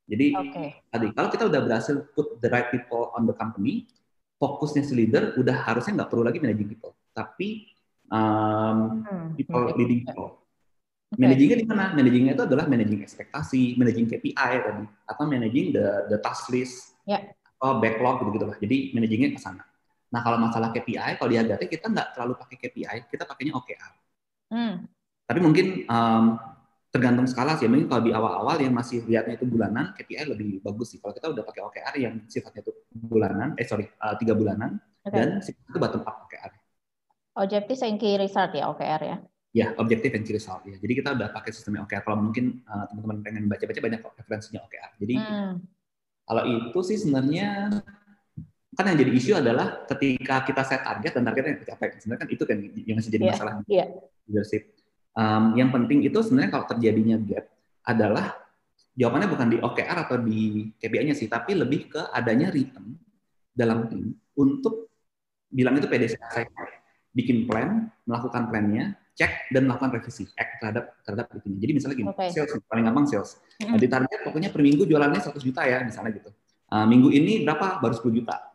jadi 0.05 0.25
okay. 0.37 0.69
tadi 0.93 1.07
kalau 1.17 1.29
kita 1.33 1.43
udah 1.49 1.61
berhasil 1.65 1.95
put 2.13 2.37
the 2.39 2.49
right 2.53 2.69
people 2.69 3.09
on 3.17 3.25
the 3.25 3.35
company 3.35 3.89
fokusnya 4.37 4.85
si 4.85 4.93
leader 4.93 5.33
udah 5.35 5.65
harusnya 5.65 6.01
nggak 6.01 6.09
perlu 6.13 6.23
lagi 6.23 6.37
managing 6.37 6.69
people 6.69 6.93
tapi 7.11 7.73
um, 8.13 9.03
people 9.35 9.65
hmm. 9.65 9.77
leading 9.77 10.05
people 10.05 10.41
Okay. 11.11 11.27
Managingnya 11.27 11.57
di 11.59 11.67
mana? 11.67 11.91
Managingnya 11.91 12.33
itu 12.39 12.43
adalah 12.47 12.71
managing 12.71 13.03
ekspektasi, 13.03 13.75
managing 13.75 14.07
KPI 14.07 14.51
tadi, 14.63 14.85
atau 14.87 15.23
managing 15.27 15.75
the 15.75 16.07
the 16.07 16.17
task 16.23 16.47
list, 16.47 16.95
yeah. 17.03 17.35
atau 17.59 17.83
backlog 17.83 18.23
gitu 18.23 18.39
gitu 18.39 18.45
lah. 18.47 18.55
Jadi 18.55 18.77
managingnya 18.95 19.35
ke 19.35 19.39
sana. 19.43 19.59
Nah 20.11 20.19
kalau 20.21 20.37
masalah 20.37 20.75
KPI, 20.75 21.15
kalau 21.15 21.29
di 21.31 21.39
Agate 21.39 21.65
kita 21.71 21.87
nggak 21.87 22.15
terlalu 22.15 22.35
pakai 22.35 22.55
KPI, 22.59 22.97
kita 23.07 23.23
pakainya 23.23 23.55
OKR. 23.55 23.91
Hmm. 24.51 24.73
Tapi 25.23 25.39
mungkin 25.39 25.87
um, 25.87 26.35
tergantung 26.91 27.23
skala 27.25 27.55
sih. 27.55 27.71
Mungkin 27.71 27.87
kalau 27.87 28.03
di 28.03 28.11
awal-awal 28.11 28.59
yang 28.59 28.75
masih 28.75 29.07
lihatnya 29.07 29.39
itu 29.39 29.47
bulanan, 29.47 29.95
KPI 29.95 30.27
lebih 30.27 30.59
bagus 30.59 30.91
sih. 30.91 30.99
Kalau 30.99 31.15
kita 31.15 31.31
udah 31.31 31.43
pakai 31.47 31.61
OKR 31.63 31.95
yang 32.03 32.13
sifatnya 32.27 32.67
itu 32.67 32.75
bulanan, 32.91 33.55
eh 33.55 33.63
sorry, 33.63 33.87
uh, 34.03 34.19
tiga 34.19 34.35
bulanan, 34.35 34.75
okay. 35.07 35.15
dan 35.15 35.27
sifatnya 35.39 35.71
itu 35.71 35.79
bottom 35.79 36.03
up 36.03 36.27
OKR. 36.27 36.51
Objective 37.39 37.79
and 37.87 37.95
key 37.95 38.19
result 38.19 38.51
ya 38.51 38.67
OKR 38.67 39.01
ya. 39.07 39.17
Ya, 39.51 39.67
objective 39.79 40.11
and 40.19 40.27
key 40.27 40.35
result 40.35 40.67
ya. 40.67 40.75
Jadi 40.75 40.93
kita 40.99 41.15
udah 41.15 41.31
pakai 41.31 41.55
sistemnya 41.55 41.87
OKR. 41.87 42.03
Kalau 42.03 42.19
mungkin 42.19 42.59
uh, 42.67 42.91
teman-teman 42.91 43.17
pengen 43.23 43.43
baca-baca 43.47 43.79
banyak 43.79 44.01
referensinya 44.03 44.59
OKR. 44.67 44.91
Jadi 44.99 45.15
hmm. 45.15 45.53
kalau 46.27 46.43
itu 46.43 46.79
sih 46.83 46.99
sebenarnya 46.99 47.71
kan 48.71 48.87
yang 48.87 48.97
jadi 49.03 49.11
isu 49.11 49.31
adalah 49.35 49.83
ketika 49.83 50.47
kita 50.47 50.61
set 50.63 50.81
target 50.81 51.11
dan 51.19 51.23
targetnya 51.27 51.59
tercapai. 51.59 51.99
Sebenarnya 51.99 52.21
kan 52.23 52.29
itu 52.31 52.43
kan 52.47 52.57
yang 52.59 52.95
masih 52.95 53.11
jadi 53.11 53.23
yeah. 53.23 53.33
masalah 53.35 53.53
yeah. 53.67 53.87
leadership. 54.27 54.63
Um, 55.11 55.59
yang 55.59 55.69
penting 55.75 56.07
itu 56.07 56.15
sebenarnya 56.23 56.51
kalau 56.55 56.65
terjadinya 56.71 57.19
gap 57.19 57.51
adalah 57.83 58.39
jawabannya 58.95 59.27
bukan 59.27 59.47
di 59.51 59.57
OKR 59.59 59.97
atau 60.07 60.17
di 60.23 60.71
KPI-nya 60.79 61.15
sih, 61.15 61.27
tapi 61.27 61.59
lebih 61.59 61.91
ke 61.91 62.01
adanya 62.15 62.47
rhythm 62.47 62.95
dalam 63.51 63.91
tim 63.91 64.15
untuk 64.39 64.87
bilang 65.51 65.75
itu 65.75 65.91
PDC 65.91 66.15
bikin 67.11 67.43
plan, 67.43 67.91
melakukan 68.07 68.47
plannya, 68.47 68.95
cek 69.19 69.51
dan 69.51 69.67
melakukan 69.67 69.99
revisi 69.99 70.23
act 70.39 70.63
terhadap 70.63 70.95
terhadap 71.03 71.27
itu. 71.35 71.47
Jadi 71.59 71.71
misalnya 71.75 71.95
gini, 71.99 72.09
okay. 72.15 72.31
sales 72.31 72.55
paling 72.71 72.87
gampang 72.87 73.05
sales. 73.11 73.35
Mm. 73.59 73.75
Di 73.75 73.87
target 73.91 74.19
pokoknya 74.23 74.49
per 74.55 74.61
minggu 74.63 74.87
jualannya 74.87 75.19
100 75.19 75.43
juta 75.43 75.61
ya 75.67 75.83
misalnya 75.83 76.15
gitu. 76.15 76.31
Uh, 76.71 76.87
minggu 76.87 77.11
ini 77.11 77.43
berapa? 77.43 77.83
Baru 77.83 77.99
10 77.99 78.15
juta. 78.23 78.50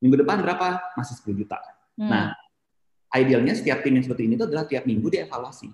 Minggu 0.00 0.16
depan 0.20 0.44
berapa? 0.44 0.96
Masih 0.96 1.16
10 1.20 1.40
juta. 1.44 1.56
Mm. 1.96 2.08
Nah, 2.10 2.24
idealnya 3.16 3.56
setiap 3.56 3.80
tim 3.80 3.96
yang 3.96 4.04
seperti 4.04 4.28
ini 4.28 4.36
itu 4.36 4.44
adalah 4.44 4.68
tiap 4.68 4.84
minggu 4.84 5.08
dievaluasi. 5.08 5.72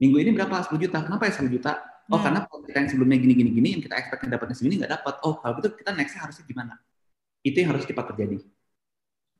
Minggu 0.00 0.16
ini 0.20 0.30
berapa? 0.32 0.64
10 0.64 0.80
juta. 0.80 0.98
Kenapa 1.04 1.28
ya 1.28 1.32
10 1.36 1.52
juta? 1.52 1.72
Oh, 2.12 2.20
hmm. 2.20 2.24
karena 2.24 2.40
kita 2.44 2.78
yang 2.84 2.90
sebelumnya 2.92 3.16
gini-gini 3.16 3.48
gini 3.48 3.68
yang 3.72 3.80
kita 3.80 3.96
expect 3.96 4.28
dapatnya 4.28 4.52
segini 4.52 4.76
nggak 4.76 4.92
dapat. 5.00 5.14
Oh, 5.24 5.40
kalau 5.40 5.56
gitu 5.56 5.72
kita 5.72 5.96
nextnya 5.96 6.28
harusnya 6.28 6.44
gimana? 6.44 6.76
Itu 7.40 7.56
yang 7.64 7.72
harus 7.72 7.88
cepat 7.88 8.12
terjadi. 8.12 8.44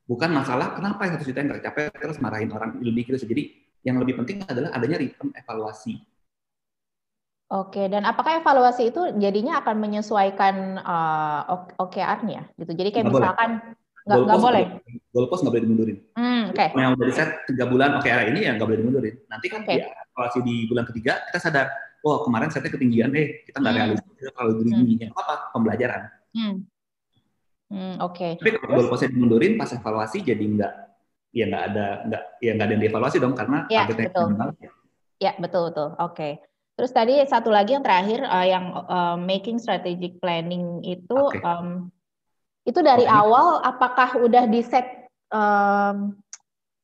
Bukan 0.08 0.30
masalah 0.32 0.72
kenapa 0.72 1.04
yang 1.04 1.12
satu 1.16 1.28
juta 1.28 1.38
yang 1.44 1.48
nggak 1.52 1.64
capai 1.68 1.82
terus 1.92 2.16
marahin 2.24 2.48
orang 2.56 2.80
lebih 2.80 3.04
gitu. 3.08 3.20
Jadi 3.20 3.52
yang 3.84 4.00
lebih 4.00 4.16
penting 4.16 4.40
adalah 4.48 4.72
adanya 4.72 4.96
ritme 4.96 5.28
evaluasi. 5.36 6.00
Oke, 7.52 7.84
dan 7.92 8.08
apakah 8.08 8.40
evaluasi 8.40 8.88
itu 8.88 9.12
jadinya 9.20 9.60
akan 9.60 9.76
menyesuaikan 9.76 10.80
uh, 10.80 11.68
OKR-nya 11.76 12.48
gitu? 12.56 12.72
Jadi 12.72 12.88
kayak 12.88 13.04
gak 13.04 13.12
misalkan 13.12 13.50
nggak 14.04 14.18
nggak 14.28 14.40
boleh. 14.40 14.64
Goalpost 15.10 15.40
nggak 15.42 15.54
boleh 15.56 15.64
dimundurin. 15.64 15.98
Hmm, 16.16 16.42
Oke. 16.52 16.64
Okay. 16.64 16.78
Yang 16.78 16.92
udah 16.96 17.06
di 17.08 17.14
set 17.16 17.30
tiga 17.48 17.64
bulan 17.68 17.90
OKR 18.00 18.20
ini 18.30 18.40
ya 18.44 18.50
nggak 18.56 18.68
boleh 18.68 18.80
dimundurin. 18.84 19.14
Nanti 19.32 19.46
kan 19.48 19.60
okay. 19.64 19.76
ya, 19.80 19.86
evaluasi 20.12 20.38
di 20.44 20.54
bulan 20.68 20.84
ketiga 20.88 21.12
kita 21.32 21.38
sadar, 21.40 21.66
oh 22.04 22.20
kemarin 22.22 22.48
setnya 22.52 22.70
ketinggian, 22.72 23.10
eh 23.16 23.42
kita 23.48 23.56
nggak 23.64 23.72
hmm. 23.72 23.80
realistis, 23.80 24.12
kita 24.20 24.30
terlalu 24.36 24.52
greedy. 24.60 24.94
Hmm. 25.08 25.20
Apa? 25.20 25.34
Pembelajaran. 25.56 26.02
Hmm. 26.36 26.54
Hmm, 27.72 27.94
Oke. 28.04 28.36
Okay. 28.38 28.44
Tapi 28.44 28.50
kalau 28.60 28.76
goalpostnya 28.76 29.10
dimundurin 29.10 29.56
pas 29.56 29.72
evaluasi 29.72 30.20
jadi 30.20 30.44
nggak 30.44 30.72
ya 31.34 31.44
nggak 31.50 31.64
ada 31.74 31.86
nggak 32.06 32.22
ya 32.38 32.50
nggak 32.54 32.66
ada 32.70 32.72
yang 32.78 32.82
dievaluasi 32.86 33.16
dong 33.18 33.34
karena 33.34 33.58
ya, 33.66 33.84
targetnya 33.84 34.08
betul. 34.14 34.26
Minimal, 34.30 34.48
ya. 34.54 34.70
ya 35.18 35.32
betul 35.42 35.62
betul 35.68 35.88
oke 35.98 36.14
okay. 36.14 36.32
terus 36.78 36.92
tadi 36.94 37.14
satu 37.26 37.50
lagi 37.50 37.74
yang 37.74 37.82
terakhir 37.82 38.22
uh, 38.22 38.46
yang 38.46 38.64
uh, 38.86 39.18
making 39.18 39.58
strategic 39.58 40.22
planning 40.22 40.78
itu 40.86 41.18
okay. 41.18 41.42
um, 41.42 41.90
itu 42.64 42.80
dari 42.80 43.04
okay. 43.04 43.12
awal 43.12 43.60
apakah 43.60 44.16
udah 44.20 44.44
di 44.48 44.60
set 44.64 45.08
um, 45.32 46.16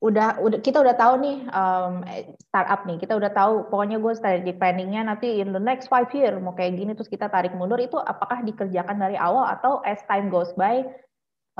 udah 0.01 0.41
udah 0.41 0.59
kita 0.65 0.81
udah 0.81 0.97
tahu 0.97 1.21
nih 1.21 1.39
um, 1.53 2.01
startup 2.41 2.89
nih 2.89 2.97
kita 2.97 3.13
udah 3.17 3.29
tahu 3.33 3.69
pokoknya 3.69 4.01
gue 4.01 4.13
strategic 4.17 4.57
planningnya 4.57 5.05
nanti 5.05 5.45
in 5.45 5.53
the 5.53 5.61
next 5.61 5.93
five 5.93 6.09
year 6.17 6.41
mau 6.41 6.57
kayak 6.57 6.81
gini 6.81 6.97
terus 6.97 7.09
kita 7.09 7.29
tarik 7.29 7.53
mundur 7.53 7.77
itu 7.77 8.01
apakah 8.01 8.41
dikerjakan 8.41 8.97
dari 8.97 9.21
awal 9.21 9.45
atau 9.45 9.85
as 9.85 10.01
time 10.09 10.33
goes 10.33 10.53
by 10.57 10.81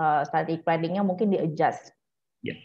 uh, 0.01 0.25
strategic 0.25 0.65
planningnya 0.65 1.05
mungkin 1.05 1.33
di 1.33 1.39
adjust? 1.41 1.93
Ya, 2.41 2.57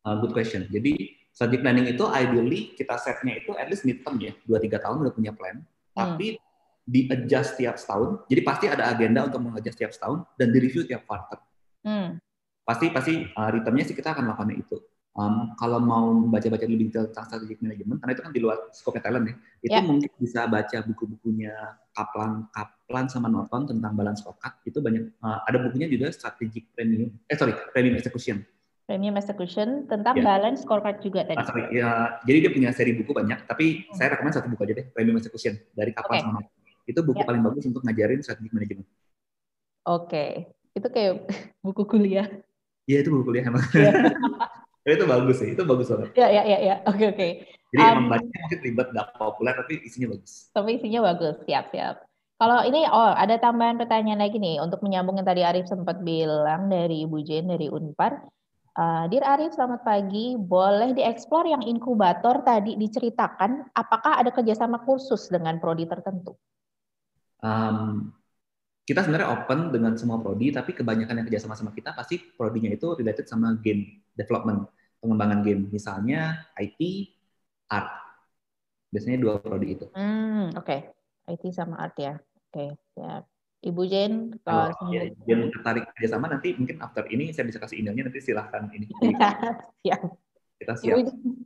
Uh, 0.00 0.16
good 0.24 0.32
question. 0.32 0.64
Jadi 0.72 1.20
strategic 1.28 1.60
planning 1.60 1.86
itu 1.92 2.04
ideally 2.08 2.72
kita 2.72 2.96
setnya 2.96 3.36
itu 3.36 3.52
at 3.52 3.68
least 3.68 3.84
midterm 3.84 4.16
ya, 4.16 4.32
2-3 4.48 4.80
tahun 4.80 4.96
udah 5.04 5.12
punya 5.12 5.32
plan. 5.36 5.60
Hmm. 5.60 6.16
Tapi 6.16 6.40
di 6.84 7.06
adjust 7.10 7.56
tiap 7.60 7.76
setahun. 7.76 8.26
Jadi 8.26 8.40
pasti 8.42 8.66
ada 8.66 8.90
agenda 8.90 9.26
untuk 9.26 9.40
mengadjust 9.44 9.78
tiap 9.78 9.92
setahun 9.92 10.26
dan 10.36 10.50
di 10.50 10.58
review 10.58 10.82
tiap 10.84 11.06
quarter. 11.06 11.38
Hmm. 11.86 12.18
Pasti 12.64 12.86
pasti 12.92 13.26
uh, 13.34 13.82
sih 13.84 13.96
kita 13.96 14.14
akan 14.14 14.30
melakukan 14.30 14.52
itu. 14.54 14.76
Um, 15.10 15.58
kalau 15.58 15.82
mau 15.82 16.06
baca-baca 16.30 16.62
lebih 16.70 16.86
detail 16.86 17.10
tentang 17.10 17.26
strategic 17.26 17.58
management, 17.58 17.98
karena 17.98 18.12
itu 18.14 18.22
kan 18.22 18.32
di 18.32 18.40
luar 18.40 18.56
scope 18.70 19.02
talent 19.02 19.26
ya, 19.26 19.34
itu 19.66 19.74
yeah. 19.74 19.82
mungkin 19.82 20.10
bisa 20.22 20.46
baca 20.46 20.78
buku-bukunya 20.86 21.50
Kaplan, 21.90 22.46
Kaplan 22.54 23.10
sama 23.10 23.26
Norton 23.26 23.66
tentang 23.66 23.98
balance 23.98 24.22
scorecard. 24.22 24.62
Itu 24.62 24.78
banyak, 24.78 25.18
uh, 25.18 25.42
ada 25.50 25.66
bukunya 25.66 25.90
juga 25.90 26.14
strategic 26.14 26.70
premium, 26.78 27.10
eh 27.26 27.34
sorry, 27.34 27.58
premium 27.74 27.98
execution 27.98 28.46
Premium 28.90 29.14
Execution 29.14 29.86
tentang 29.86 30.18
ya. 30.18 30.26
balance 30.26 30.66
scorecard 30.66 30.98
juga 30.98 31.22
tadi. 31.22 31.38
Ah, 31.38 31.54
ya, 31.70 31.90
jadi 32.26 32.38
dia 32.42 32.50
punya 32.50 32.70
seri 32.74 32.90
buku 32.98 33.14
banyak, 33.14 33.46
tapi 33.46 33.86
hmm. 33.86 33.94
saya 33.94 34.18
rekomend 34.18 34.34
satu 34.34 34.50
buku 34.50 34.66
aja 34.66 34.82
deh, 34.82 34.86
Premium 34.90 35.14
Execution 35.14 35.54
dari 35.78 35.94
Kapal 35.94 36.18
okay. 36.18 36.26
sama 36.26 36.42
Itu 36.90 37.06
buku 37.06 37.22
ya. 37.22 37.26
paling 37.30 37.42
bagus 37.46 37.64
untuk 37.70 37.86
ngajarin 37.86 38.20
strategic 38.20 38.50
management. 38.50 38.88
Oke, 39.86 40.10
okay. 40.10 40.30
itu 40.74 40.88
kayak 40.90 41.30
buku 41.64 41.82
kuliah. 41.86 42.26
Iya 42.90 43.06
itu 43.06 43.08
buku 43.14 43.30
kuliah 43.30 43.46
emang. 43.46 43.62
Ya. 44.80 44.96
itu 44.96 45.04
bagus 45.04 45.36
sih, 45.36 45.52
itu 45.52 45.62
bagus 45.68 45.92
banget. 45.92 46.08
Iya 46.16 46.28
iya 46.32 46.42
iya, 46.48 46.58
ya. 46.64 46.74
oke 46.88 47.04
oke. 47.12 47.28
Jadi 47.70 47.82
um, 47.84 47.92
emang 47.94 48.08
banyak 48.16 48.32
mungkin 48.32 48.58
ribet, 48.64 48.88
nggak 48.96 49.08
populer, 49.20 49.52
tapi 49.52 49.74
isinya 49.84 50.08
bagus. 50.16 50.32
Tapi 50.56 50.70
isinya 50.80 51.00
bagus, 51.04 51.36
siap 51.44 51.68
siap. 51.68 52.00
Kalau 52.40 52.64
ini, 52.64 52.88
oh 52.88 53.12
ada 53.12 53.36
tambahan 53.36 53.76
pertanyaan 53.76 54.24
lagi 54.24 54.40
nih, 54.40 54.56
untuk 54.58 54.80
menyambung 54.80 55.20
yang 55.20 55.28
tadi 55.28 55.44
Arif 55.44 55.68
sempat 55.68 56.00
bilang 56.00 56.72
dari 56.72 57.04
Ibu 57.04 57.20
Jen 57.22 57.52
dari 57.52 57.68
Unpar 57.68 58.24
Uh, 58.80 59.10
Dir 59.10 59.26
Arif, 59.26 59.58
selamat 59.58 59.82
pagi. 59.82 60.38
Boleh 60.38 60.94
dieksplor 60.94 61.42
yang 61.42 61.62
inkubator 61.66 62.46
tadi 62.46 62.78
diceritakan, 62.78 63.74
apakah 63.74 64.22
ada 64.22 64.30
kerjasama 64.30 64.86
kursus 64.86 65.26
dengan 65.26 65.58
prodi 65.58 65.90
tertentu? 65.90 66.38
Um, 67.40 68.12
kita 68.84 69.06
sebenarnya 69.06 69.30
open 69.30 69.70
dengan 69.70 69.94
semua 69.94 70.18
prodi, 70.18 70.50
tapi 70.50 70.74
kebanyakan 70.74 71.22
yang 71.22 71.26
kerjasama 71.30 71.54
sama 71.54 71.70
kita 71.70 71.94
pasti 71.94 72.18
prodinya 72.34 72.74
itu 72.74 72.98
related 72.98 73.28
sama 73.30 73.54
game 73.62 74.02
development, 74.18 74.66
pengembangan 74.98 75.46
game. 75.46 75.70
Misalnya 75.70 76.42
IT, 76.58 76.80
art. 77.70 77.86
Biasanya 78.90 79.18
dua 79.22 79.38
prodi 79.38 79.78
itu. 79.78 79.86
Hmm, 79.94 80.50
Oke, 80.58 80.90
okay. 81.28 81.38
IT 81.38 81.54
sama 81.54 81.78
art 81.78 81.94
ya. 82.02 82.18
Oke, 82.18 82.50
okay, 82.50 82.70
ya. 82.98 83.22
Ibu 83.60 83.82
Jen, 83.92 84.40
kalau 84.40 84.72
ya, 84.88 85.12
Jen 85.28 85.46
tertarik 85.54 85.84
kerja 85.92 86.16
sama 86.16 86.32
nanti 86.32 86.56
mungkin 86.56 86.80
after 86.80 87.04
ini 87.12 87.28
saya 87.30 87.44
bisa 87.44 87.60
kasih 87.60 87.84
emailnya 87.84 88.08
nanti 88.08 88.24
silahkan 88.24 88.72
ini. 88.72 88.88
siap. 89.84 90.00
Kita 90.56 90.74
siap. 90.80 90.96
Ibu, 90.96 91.00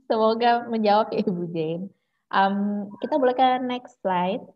semoga 0.06 0.64
menjawab 0.70 1.10
ya 1.10 1.26
Ibu 1.26 1.44
Jen. 1.50 1.92
Um, 2.30 2.88
kita 3.04 3.18
boleh 3.18 3.34
ke 3.34 3.60
next 3.66 4.00
slide. 4.00 4.46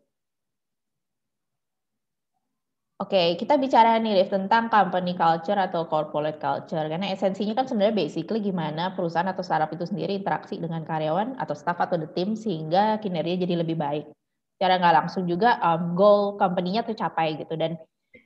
Oke, 2.99 3.15
okay, 3.15 3.27
kita 3.39 3.55
bicara 3.55 3.95
nih 3.95 4.11
Rif, 4.11 4.27
tentang 4.27 4.67
company 4.67 5.15
culture 5.15 5.55
atau 5.55 5.87
corporate 5.87 6.35
culture. 6.35 6.83
Karena 6.83 7.07
esensinya 7.15 7.55
kan 7.55 7.63
sebenarnya 7.63 7.95
basically 7.95 8.43
gimana 8.43 8.91
perusahaan 8.91 9.31
atau 9.31 9.39
startup 9.39 9.71
itu 9.71 9.87
sendiri 9.87 10.19
interaksi 10.19 10.59
dengan 10.59 10.83
karyawan 10.83 11.39
atau 11.39 11.55
staff 11.55 11.79
atau 11.79 11.95
the 11.95 12.11
team 12.11 12.35
sehingga 12.35 12.99
kinerja 12.99 13.39
jadi 13.39 13.63
lebih 13.63 13.79
baik. 13.79 14.11
Secara 14.59 14.83
nggak 14.83 14.95
langsung 14.99 15.23
juga 15.31 15.55
um, 15.63 15.95
goal 15.95 16.35
company-nya 16.35 16.83
tercapai 16.83 17.39
gitu. 17.39 17.55
Dan 17.55 17.79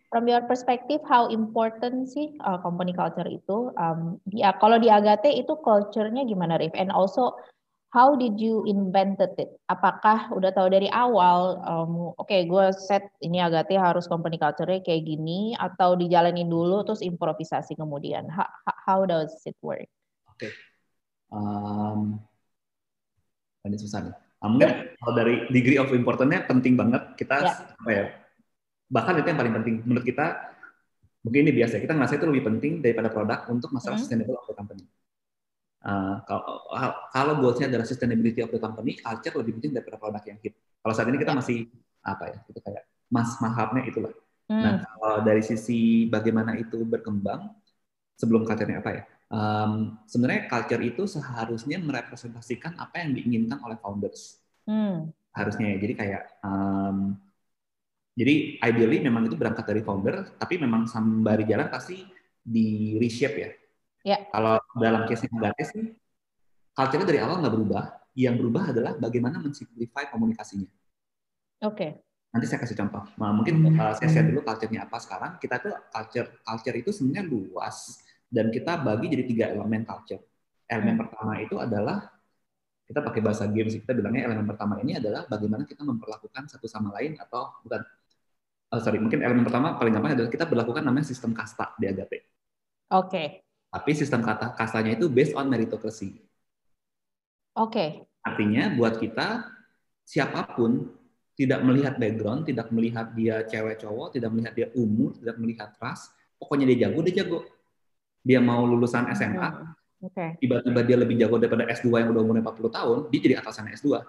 from 0.09 0.25
your 0.25 0.41
perspective 0.49 1.05
how 1.05 1.29
important 1.29 2.09
sih 2.09 2.33
uh, 2.41 2.57
company 2.57 2.97
culture 2.97 3.29
itu? 3.29 3.69
Um, 3.77 4.17
ya 4.33 4.57
kalau 4.57 4.81
di 4.81 4.89
Agate 4.89 5.37
itu 5.37 5.53
culture-nya 5.61 6.25
gimana 6.25 6.57
Rif 6.57 6.73
and 6.73 6.89
also 6.89 7.37
how 7.93 8.17
did 8.17 8.41
you 8.41 8.65
invented 8.65 9.29
it 9.37 9.53
apakah 9.69 10.33
udah 10.33 10.49
tahu 10.49 10.73
dari 10.73 10.89
awal 10.89 11.61
um, 11.61 11.93
oke 12.17 12.25
okay, 12.25 12.49
gue 12.49 12.73
set 12.73 13.05
ini 13.21 13.37
Agate 13.37 13.77
harus 13.77 14.09
company 14.09 14.41
culture-nya 14.41 14.81
kayak 14.81 15.05
gini 15.05 15.53
atau 15.53 15.93
dijalanin 15.93 16.49
dulu 16.49 16.81
terus 16.81 17.05
improvisasi 17.05 17.77
kemudian 17.77 18.25
how, 18.33 18.49
how 18.65 18.99
does 19.05 19.29
it 19.45 19.53
work 19.61 19.85
oke 20.25 20.41
okay. 20.41 20.51
um, 21.29 22.17
ini 23.69 23.77
susah 23.77 24.09
nih 24.09 24.15
mungkin 24.43 24.97
kalau 24.99 25.13
dari 25.15 25.47
degree 25.53 25.79
of 25.79 25.93
importance-nya 25.93 26.43
penting 26.49 26.75
banget 26.75 27.15
kita 27.15 27.45
ya. 27.45 27.53
apa 27.77 27.89
ya 27.93 28.05
bahkan 28.91 29.21
itu 29.21 29.29
yang 29.29 29.39
paling 29.39 29.55
penting 29.55 29.75
menurut 29.87 30.03
kita 30.03 30.53
mungkin 31.23 31.47
ini 31.47 31.53
biasa 31.55 31.79
kita 31.79 31.95
ngerasa 31.95 32.19
itu 32.19 32.27
lebih 32.27 32.43
penting 32.51 32.73
daripada 32.83 33.07
produk 33.07 33.47
untuk 33.47 33.71
masalah 33.71 33.95
hmm. 33.95 34.03
sustainable 34.03 34.35
of 34.35 34.45
the 34.51 34.55
company. 34.59 34.83
Uh, 35.83 36.15
kalau 36.23 36.43
kalau 37.11 37.33
goalsnya 37.43 37.67
adalah 37.67 37.83
sustainability 37.83 38.39
of 38.39 38.49
the 38.49 38.59
company, 38.59 38.95
culture 38.95 39.35
lebih 39.35 39.59
penting 39.59 39.75
daripada 39.75 39.99
produk 39.99 40.23
yang 40.23 40.39
hit. 40.39 40.55
Kalau 40.55 40.93
saat 40.95 41.11
ini 41.11 41.19
kita 41.19 41.35
ya. 41.35 41.37
masih 41.43 41.57
apa 42.03 42.23
ya, 42.31 42.37
itu 42.47 42.59
kayak 42.63 42.83
mas 43.11 43.29
mahabnya 43.43 43.83
itulah. 43.83 44.13
Hmm. 44.47 44.63
Nah, 44.63 44.75
kalau 44.87 45.17
dari 45.27 45.43
sisi 45.43 46.07
bagaimana 46.07 46.55
itu 46.55 46.83
berkembang 46.87 47.51
sebelum 48.15 48.47
culture-nya 48.47 48.79
apa 48.79 48.91
ya? 48.95 49.03
um, 49.33 49.97
sebenarnya 50.05 50.45
culture 50.45 50.83
itu 50.85 51.03
seharusnya 51.09 51.81
merepresentasikan 51.81 52.77
apa 52.77 53.01
yang 53.01 53.17
diinginkan 53.17 53.57
oleh 53.65 53.77
founders. 53.81 54.37
Hmm. 54.69 55.09
Harusnya 55.33 55.73
ya. 55.73 55.77
Jadi 55.81 55.93
kayak 55.97 56.23
um, 56.45 57.17
jadi 58.13 58.61
ideally 58.61 59.01
memang 59.01 59.25
itu 59.25 59.33
berangkat 59.33 59.65
dari 59.65 59.81
founder, 59.81 60.37
tapi 60.37 60.61
memang 60.61 60.85
sambari 60.85 61.49
jalan 61.49 61.67
pasti 61.73 62.05
di 62.37 62.95
reshape 63.01 63.37
ya. 63.41 63.49
Yeah. 64.03 64.27
Kalau 64.29 64.59
dalam 64.75 65.07
case 65.07 65.25
negatif 65.31 65.65
sih, 65.71 65.85
culture 66.75 67.07
dari 67.07 67.19
awal 67.23 67.39
nggak 67.39 67.55
berubah. 67.55 67.83
Yang 68.13 68.35
berubah 68.45 68.63
adalah 68.69 68.93
bagaimana 68.99 69.41
mensimplify 69.41 70.11
komunikasinya. 70.11 70.69
Oke. 71.65 71.73
Okay. 71.73 71.91
Nanti 72.35 72.45
saya 72.45 72.59
kasih 72.61 72.77
contoh. 72.77 73.03
Nah, 73.17 73.31
mungkin 73.33 73.77
uh, 73.79 73.93
saya 73.95 74.09
share 74.11 74.27
dulu 74.29 74.43
culture-nya 74.43 74.85
apa 74.85 74.97
sekarang. 75.01 75.39
Kita 75.39 75.57
tuh 75.63 75.73
culture 75.89 76.27
culture 76.43 76.75
itu 76.77 76.89
sebenarnya 76.91 77.25
luas 77.25 78.03
dan 78.27 78.51
kita 78.51 78.81
bagi 78.81 79.07
jadi 79.09 79.23
tiga 79.25 79.45
elemen 79.55 79.87
culture. 79.87 80.21
Elemen 80.67 80.99
hmm. 80.99 81.01
pertama 81.07 81.33
itu 81.39 81.55
adalah 81.57 82.13
kita 82.83 82.99
pakai 82.99 83.21
bahasa 83.23 83.47
games 83.47 83.79
kita 83.79 83.95
bilangnya 83.95 84.27
elemen 84.27 84.43
pertama 84.43 84.75
ini 84.83 84.99
adalah 84.99 85.23
bagaimana 85.23 85.63
kita 85.63 85.87
memperlakukan 85.87 86.51
satu 86.51 86.67
sama 86.67 86.91
lain 86.99 87.15
atau 87.15 87.63
bukan 87.63 87.79
uh, 88.75 88.81
sorry 88.83 88.99
mungkin 88.99 89.23
elemen 89.23 89.47
pertama 89.47 89.79
paling 89.79 89.95
gampang 89.95 90.19
adalah 90.19 90.27
kita 90.27 90.43
berlakukan 90.43 90.83
namanya 90.83 91.07
sistem 91.07 91.31
kasta 91.31 91.71
di 91.79 91.87
Agape. 91.87 92.27
Oke. 92.91 93.07
Okay. 93.07 93.27
Tapi 93.73 93.91
sistem 93.97 94.21
kata 94.21 94.53
kastanya 94.53 94.93
itu 94.93 95.09
based 95.09 95.33
on 95.33 95.49
meritocracy. 95.49 96.21
Oke. 97.57 97.73
Okay. 97.73 97.89
Artinya 98.21 98.69
buat 98.77 99.01
kita 99.01 99.49
siapa 100.05 100.53
pun 100.53 100.93
tidak 101.33 101.65
melihat 101.65 101.97
background, 101.97 102.45
tidak 102.45 102.69
melihat 102.69 103.09
dia 103.17 103.41
cewek 103.49 103.81
cowok, 103.81 104.13
tidak 104.13 104.29
melihat 104.29 104.53
dia 104.53 104.67
umur, 104.77 105.17
tidak 105.17 105.35
melihat 105.41 105.73
ras, 105.81 106.13
pokoknya 106.37 106.69
dia 106.69 106.87
jago, 106.87 107.01
dia 107.01 107.25
jago. 107.25 107.39
Dia 108.23 108.39
mau 108.39 108.63
lulusan 108.63 109.09
SMA, 109.17 109.49
hmm. 109.49 109.83
Okay. 110.03 110.35
Tiba-tiba 110.35 110.81
dia 110.83 110.97
lebih 110.99 111.15
jago 111.15 111.39
daripada 111.39 111.63
S2 111.71 111.87
yang 112.03 112.11
udah 112.11 112.21
umurnya 112.27 112.43
40 112.43 112.75
tahun, 112.75 112.97
dia 113.07 113.19
jadi 113.23 113.35
atasan 113.39 113.71
S2. 113.71 114.03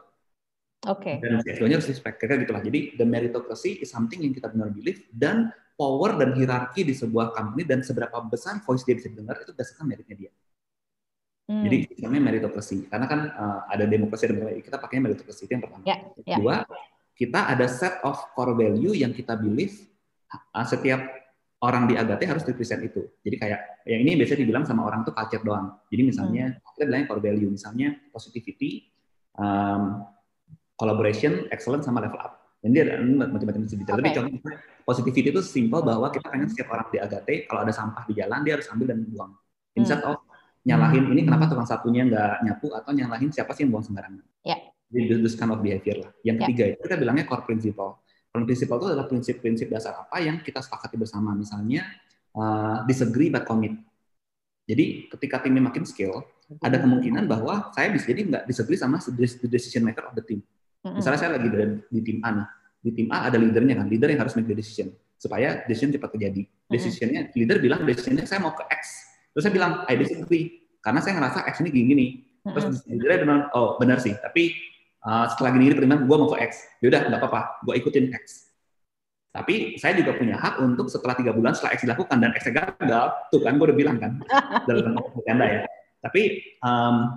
Oke. 0.84 1.16
Okay. 1.16 1.24
Dan 1.24 1.40
S2-nya 1.40 1.76
harus 1.80 1.88
respect. 1.88 2.16
Kayak 2.20 2.44
gitu 2.44 2.52
lah. 2.52 2.62
Jadi 2.64 2.80
the 3.00 3.06
meritocracy 3.08 3.80
is 3.80 3.88
something 3.88 4.20
yang 4.20 4.32
kita 4.36 4.52
benar 4.52 4.68
believe 4.70 5.08
dan 5.10 5.52
power 5.74 6.14
dan 6.14 6.36
hierarki 6.38 6.86
di 6.86 6.94
sebuah 6.94 7.34
company 7.34 7.66
dan 7.66 7.82
seberapa 7.82 8.14
besar 8.28 8.62
voice 8.62 8.86
dia 8.86 8.94
bisa 8.94 9.10
dengar 9.10 9.40
itu 9.42 9.50
berdasarkan 9.50 9.84
meritnya 9.90 10.16
dia. 10.16 10.32
Hmm. 11.44 11.64
Jadi 11.68 11.76
namanya 12.00 12.22
meritocracy. 12.32 12.88
Karena 12.88 13.06
kan 13.08 13.20
uh, 13.32 13.60
ada 13.68 13.84
demokrasi 13.84 14.24
dan 14.32 14.36
kita 14.60 14.76
pakainya 14.80 15.12
meritocracy 15.12 15.44
itu 15.44 15.52
yang 15.52 15.64
pertama. 15.64 15.84
Yeah, 15.84 15.98
yeah. 16.24 16.36
Kedua, 16.40 16.56
kita 17.14 17.40
ada 17.52 17.66
set 17.68 18.00
of 18.04 18.16
core 18.32 18.56
value 18.56 18.96
yang 18.96 19.12
kita 19.12 19.36
believe 19.36 19.76
uh, 20.32 20.66
setiap 20.66 21.04
orang 21.64 21.88
di 21.88 21.96
Agate 21.96 22.28
harus 22.28 22.44
represent 22.44 22.84
itu. 22.84 23.08
Jadi 23.24 23.36
kayak 23.40 23.60
yang 23.88 24.00
ini 24.04 24.20
biasanya 24.20 24.40
dibilang 24.44 24.64
sama 24.68 24.84
orang 24.84 25.04
tuh 25.04 25.16
culture 25.16 25.44
doang. 25.44 25.80
Jadi 25.88 26.02
misalnya 26.04 26.44
hmm. 26.52 26.72
kita 26.76 26.84
bilangnya 26.88 27.06
core 27.08 27.22
value, 27.24 27.50
misalnya 27.52 27.88
positivity, 28.12 28.88
um, 29.36 30.04
collaboration, 30.78 31.46
excellence 31.50 31.86
sama 31.86 32.04
level 32.04 32.20
up. 32.20 32.40
Dan 32.64 32.72
dia 32.72 32.88
ada 32.88 33.04
macam-macam 33.04 33.68
detail. 33.68 33.84
Okay. 33.84 33.92
Tapi 34.00 34.10
contohnya 34.16 34.40
positivity 34.88 35.28
itu 35.36 35.42
simple 35.44 35.84
bahwa 35.84 36.08
kita 36.08 36.26
pengen 36.32 36.48
setiap 36.48 36.72
orang 36.72 36.88
di 36.88 36.96
Agate 36.96 37.34
kalau 37.44 37.60
ada 37.60 37.72
sampah 37.76 38.08
di 38.08 38.16
jalan 38.16 38.40
dia 38.40 38.56
harus 38.56 38.66
ambil 38.72 38.86
dan 38.96 39.04
buang. 39.04 39.32
Instead 39.76 40.00
hmm. 40.00 40.10
of 40.16 40.24
nyalahin 40.64 41.04
ini 41.12 41.28
kenapa 41.28 41.44
tukang 41.52 41.68
satunya 41.68 42.08
nggak 42.08 42.40
nyapu 42.40 42.72
atau 42.72 42.90
nyalahin 42.96 43.28
siapa 43.28 43.52
sih 43.52 43.68
yang 43.68 43.76
buang 43.76 43.84
sembarangan. 43.84 44.24
Yeah. 44.48 44.64
Jadi 44.88 45.20
this 45.20 45.36
kind 45.36 45.52
of 45.52 45.60
behavior 45.60 46.08
lah. 46.08 46.10
Yang 46.24 46.36
ya. 46.36 46.42
ketiga 46.48 46.64
yeah. 46.64 46.72
itu 46.72 46.82
kita 46.88 46.96
bilangnya 46.96 47.24
core 47.28 47.44
principle 47.44 48.00
prinsip 48.42 48.66
itu 48.66 48.86
adalah 48.90 49.06
prinsip-prinsip 49.06 49.70
dasar 49.70 49.94
apa 49.94 50.18
yang 50.18 50.42
kita 50.42 50.58
sepakati 50.58 50.98
bersama. 50.98 51.30
Misalnya 51.38 51.86
uh, 52.34 52.82
disagree 52.82 53.30
but 53.30 53.46
commit. 53.46 53.78
Jadi 54.66 55.06
ketika 55.06 55.38
timnya 55.46 55.62
makin 55.62 55.86
skill, 55.86 56.26
ada 56.58 56.82
kemungkinan 56.82 57.30
bahwa 57.30 57.70
saya 57.70 57.94
bisa 57.94 58.10
jadi 58.10 58.26
nggak 58.26 58.44
disagree 58.50 58.74
sama 58.74 58.98
the 58.98 59.46
decision 59.46 59.86
maker 59.86 60.10
of 60.10 60.18
the 60.18 60.24
team. 60.26 60.42
Misalnya 60.84 61.18
saya 61.18 61.30
lagi 61.40 61.48
di, 61.48 61.56
di 61.88 62.00
tim 62.04 62.18
A, 62.20 62.28
nah 62.28 62.48
di 62.84 62.92
tim 62.92 63.08
A 63.08 63.32
ada 63.32 63.40
leadernya 63.40 63.80
kan, 63.80 63.88
leader 63.88 64.12
yang 64.12 64.20
harus 64.20 64.36
make 64.36 64.44
the 64.44 64.52
decision 64.52 64.92
supaya 65.16 65.64
decision 65.64 65.96
cepat 65.96 66.12
terjadi. 66.12 66.44
Decisionnya 66.68 67.32
leader 67.32 67.56
bilang 67.56 67.88
decisionnya 67.88 68.28
saya 68.28 68.44
mau 68.44 68.52
ke 68.52 68.68
X, 68.68 69.08
terus 69.32 69.48
saya 69.48 69.54
bilang 69.56 69.88
I 69.88 69.96
disagree 69.96 70.60
karena 70.84 71.00
saya 71.00 71.16
ngerasa 71.16 71.48
X 71.48 71.64
ini 71.64 71.70
gini-gini. 71.72 72.06
Terus 72.44 72.84
leadernya 72.84 73.18
bilang 73.24 73.40
oh 73.56 73.80
benar 73.80 74.04
sih, 74.04 74.12
tapi 74.20 74.52
uh, 75.00 75.24
setelah 75.32 75.56
gini 75.56 75.72
gini 75.72 75.74
pertimbangan 75.80 76.04
gue 76.04 76.16
mau 76.20 76.28
ke 76.28 76.38
X. 76.44 76.52
Yaudah 76.84 77.00
nggak 77.08 77.20
apa-apa 77.24 77.40
gue 77.64 77.74
ikutin 77.80 78.12
X. 78.12 78.52
Tapi 79.34 79.80
saya 79.80 79.98
juga 79.98 80.14
punya 80.14 80.38
hak 80.38 80.62
untuk 80.62 80.86
setelah 80.92 81.16
tiga 81.16 81.32
bulan 81.34 81.56
setelah 81.56 81.74
X 81.74 81.88
dilakukan 81.88 82.16
dan 82.20 82.30
X 82.36 82.44
gagal 82.52 83.06
tuh 83.32 83.40
kan 83.42 83.56
gue 83.56 83.66
udah 83.66 83.78
bilang 83.78 83.96
kan 83.96 84.20
dalam 84.68 84.92
anda 84.92 85.46
ya. 85.48 85.60
Tapi 86.04 86.22
um, 86.60 87.16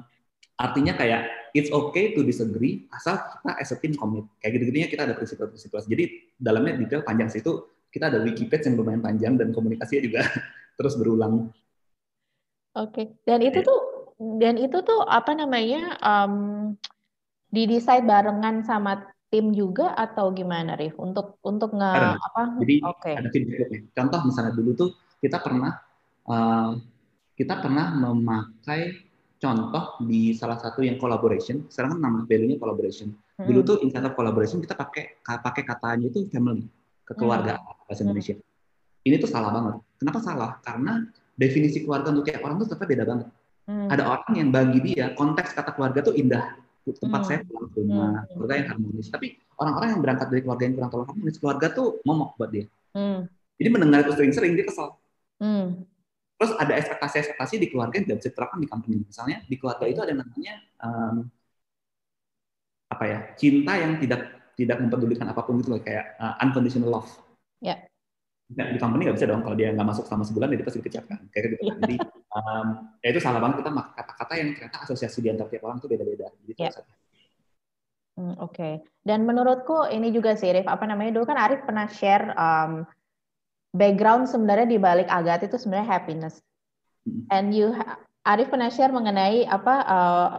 artinya 0.55 0.95
kayak 0.95 1.46
it's 1.57 1.73
okay 1.73 2.13
to 2.13 2.21
disagree 2.21 2.85
asal 2.93 3.17
kita 3.17 3.51
as 3.57 3.73
a 3.73 3.77
team 3.81 3.97
commit. 3.97 4.29
Kayak 4.39 4.61
gitu-gitunya 4.61 4.87
kita 4.87 5.01
ada 5.09 5.13
prinsip-prinsip 5.17 5.73
jadi 5.89 6.05
dalamnya 6.37 6.77
detail 6.77 7.01
panjang 7.01 7.33
sih 7.33 7.41
itu 7.41 7.65
kita 7.89 8.13
ada 8.13 8.21
wiki 8.21 8.45
page 8.45 8.69
yang 8.69 8.77
lumayan 8.77 9.01
panjang 9.01 9.33
dan 9.35 9.49
komunikasinya 9.51 10.01
juga 10.05 10.21
terus 10.77 10.93
berulang. 10.95 11.49
Oke 12.77 12.93
okay. 12.93 13.05
dan 13.25 13.41
itu 13.41 13.65
tuh 13.65 13.79
dan 14.37 14.55
itu 14.61 14.77
tuh 14.85 15.01
apa 15.01 15.33
namanya 15.33 15.97
um, 16.05 16.73
didesain 17.49 18.05
barengan 18.05 18.61
sama 18.61 19.09
tim 19.33 19.51
juga 19.51 19.97
atau 19.97 20.29
gimana 20.31 20.77
Rif? 20.77 20.93
Untuk 21.01 21.41
untuk 21.41 21.73
nge 21.73 21.91
Karena, 21.97 22.15
apa? 22.21 22.43
Jadi 22.61 22.75
okay. 22.85 23.13
ada 23.17 23.29
tim 23.33 23.43
contoh 23.91 24.19
misalnya 24.29 24.53
dulu 24.53 24.71
tuh 24.77 24.89
kita 25.17 25.41
pernah 25.41 25.73
uh, 26.29 26.77
kita 27.37 27.61
pernah 27.61 27.93
memakai 27.93 29.06
contoh 29.37 29.85
di 30.05 30.33
salah 30.33 30.57
satu 30.57 30.81
yang 30.81 30.97
collaboration 30.97 31.65
sekarang 31.69 31.97
kan 31.97 31.99
nama 32.01 32.19
value-nya 32.25 32.57
collaboration 32.57 33.13
hmm. 33.13 33.45
dulu 33.45 33.59
tuh 33.63 33.77
instead 33.85 34.05
of 34.05 34.17
collaboration 34.17 34.57
kita 34.61 34.73
pakai 34.73 35.21
pakai 35.21 35.63
katanya 35.65 36.09
itu 36.09 36.25
family 36.33 36.65
kekeluargaan 37.05 37.61
hmm. 37.61 37.85
bahasa 37.85 38.01
Indonesia 38.01 38.35
hmm. 38.35 39.07
ini 39.07 39.15
tuh 39.21 39.29
salah 39.29 39.49
banget 39.53 39.75
kenapa 40.01 40.19
salah 40.21 40.51
karena 40.65 41.05
definisi 41.37 41.85
keluarga 41.85 42.09
untuk 42.09 42.25
tiap 42.25 42.41
orang 42.41 42.57
tuh 42.61 42.73
tetap 42.73 42.87
beda 42.89 43.03
banget 43.05 43.27
hmm. 43.69 43.87
ada 43.93 44.03
orang 44.09 44.33
yang 44.33 44.49
bagi 44.49 44.79
dia 44.81 45.13
konteks 45.13 45.53
kata 45.53 45.71
keluarga 45.77 46.01
tuh 46.01 46.17
indah 46.17 46.67
tempat 46.95 47.21
hmm. 47.23 47.27
saya 47.27 47.39
pulang 47.43 47.67
ke 47.67 47.77
rumah, 47.83 48.11
hmm. 48.23 48.27
keluarga 48.31 48.53
yang 48.55 48.67
harmonis. 48.71 49.07
Tapi 49.11 49.27
orang-orang 49.59 49.89
yang 49.91 50.01
berangkat 50.01 50.27
dari 50.31 50.41
keluarga 50.47 50.63
yang 50.63 50.75
kurang 50.79 50.89
terlalu 50.91 51.07
harmonis, 51.11 51.35
keluarga 51.41 51.67
tuh 51.75 51.87
momok 52.07 52.29
buat 52.39 52.49
dia. 52.53 52.65
Hmm. 52.95 53.19
Jadi 53.57 53.69
mendengar 53.73 53.99
itu 54.05 54.13
sering-sering 54.15 54.53
dia 54.55 54.65
kesel. 54.69 54.95
Hmm. 55.41 55.83
Terus 56.37 56.53
ada 56.53 56.73
ekspektasi-ekspektasi 56.77 57.55
di 57.57 57.67
keluarga 57.73 57.97
yang 57.97 58.05
tidak 58.05 58.17
bisa 58.21 58.29
diterapkan 58.29 58.59
di 58.61 58.69
company. 58.69 58.95
Misalnya 59.01 59.37
di 59.49 59.55
keluarga 59.57 59.85
itu 59.89 59.99
ada 60.05 60.13
namanya 60.13 60.53
um, 60.85 61.15
apa 62.87 63.03
ya 63.03 63.19
cinta 63.35 63.73
yang 63.75 63.99
tidak 63.99 64.21
tidak 64.57 64.77
mempedulikan 64.79 65.27
apa 65.29 65.41
pun 65.43 65.59
gitu 65.59 65.75
loh 65.75 65.81
kayak 65.81 66.17
uh, 66.21 66.37
unconditional 66.45 66.93
love. 66.93 67.09
Ya. 67.61 67.89
Nah, 68.47 68.71
di 68.71 68.79
company 68.79 69.09
nggak 69.09 69.17
bisa 69.19 69.27
dong 69.27 69.43
kalau 69.43 69.57
dia 69.59 69.75
nggak 69.75 69.87
masuk 69.91 70.07
selama 70.07 70.23
sebulan 70.23 70.47
dia 70.53 70.63
pasti 70.63 70.79
dikecapkan 70.79 71.19
kayak 71.33 71.43
gitu. 71.51 71.55
Kan. 71.57 71.77
Jadi 71.83 71.95
um, 72.31 72.67
ya 73.01 73.07
itu 73.11 73.19
salah 73.19 73.41
banget 73.41 73.65
kita 73.65 73.71
kata-kata 73.73 74.33
yang 74.39 74.47
ternyata 74.55 74.77
asosiasi 74.87 75.19
di 75.19 75.29
antara 75.33 75.49
tiap 75.51 75.65
orang 75.65 75.77
itu 75.81 75.89
beda-beda. 75.89 76.27
Jadi 76.45 76.53
yeah. 76.61 76.73
Hmm, 78.17 78.33
Oke. 78.41 78.57
Okay. 78.57 78.73
Dan 79.05 79.29
menurutku 79.29 79.85
ini 79.93 80.09
juga 80.09 80.33
sih, 80.33 80.49
Rif, 80.49 80.65
apa 80.65 80.89
namanya 80.89 81.13
dulu 81.21 81.29
kan 81.29 81.37
Arif 81.37 81.61
pernah 81.69 81.85
share 81.85 82.33
um, 82.33 82.81
background 83.77 84.25
sebenarnya 84.25 84.67
di 84.67 84.81
balik 84.81 85.07
Agat 85.07 85.45
itu 85.45 85.55
sebenarnya 85.61 85.87
happiness. 85.87 86.41
Hmm. 87.05 87.23
And 87.29 87.47
you, 87.53 87.77
Arif 88.25 88.49
pernah 88.49 88.73
share 88.73 88.91
mengenai 88.91 89.45
apa 89.45 89.75
uh, 89.85 90.29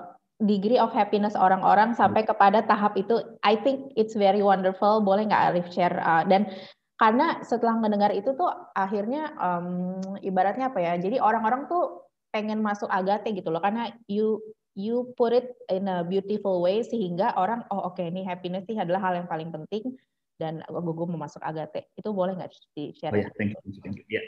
degree 0.43 0.79
of 0.79 0.91
happiness 0.91 1.39
orang-orang 1.39 1.95
sampai 1.95 2.27
kepada 2.27 2.67
tahap 2.67 2.99
itu. 2.99 3.23
I 3.47 3.57
think 3.63 3.95
it's 3.95 4.19
very 4.19 4.43
wonderful. 4.43 5.01
Boleh 5.01 5.31
nggak 5.31 5.45
Arif 5.55 5.67
share? 5.71 5.97
Uh, 6.03 6.27
dan 6.27 6.51
karena 6.99 7.39
setelah 7.47 7.79
mendengar 7.79 8.11
itu 8.11 8.35
tuh 8.35 8.51
akhirnya 8.75 9.31
um, 9.39 10.03
ibaratnya 10.19 10.67
apa 10.67 10.83
ya 10.83 10.93
jadi 10.99 11.23
orang-orang 11.23 11.71
tuh 11.71 12.11
pengen 12.35 12.59
masuk 12.59 12.91
agate 12.91 13.31
gitu 13.39 13.55
loh 13.55 13.63
karena 13.63 13.95
you 14.11 14.43
you 14.75 15.15
put 15.15 15.31
it 15.31 15.55
in 15.71 15.87
a 15.87 16.03
beautiful 16.03 16.59
way 16.59 16.83
sehingga 16.83 17.39
orang 17.39 17.63
oh 17.71 17.87
oke 17.87 17.97
okay, 17.97 18.11
ini 18.11 18.27
happiness 18.27 18.67
sih 18.67 18.75
adalah 18.75 18.99
hal 18.99 19.15
yang 19.15 19.31
paling 19.31 19.55
penting 19.55 19.95
dan 20.39 20.63
gue 20.71 21.07
mau 21.11 21.21
masuk 21.21 21.43
agate 21.43 21.91
itu 21.99 22.09
boleh 22.15 22.39
nggak 22.39 22.51
di 22.73 22.95
share? 22.95 23.13
Oh 23.13 23.19
ya, 23.19 23.29
thank 23.35 23.59
you, 23.59 23.83
thank 23.83 23.99
you. 23.99 24.07
Ya, 24.07 24.23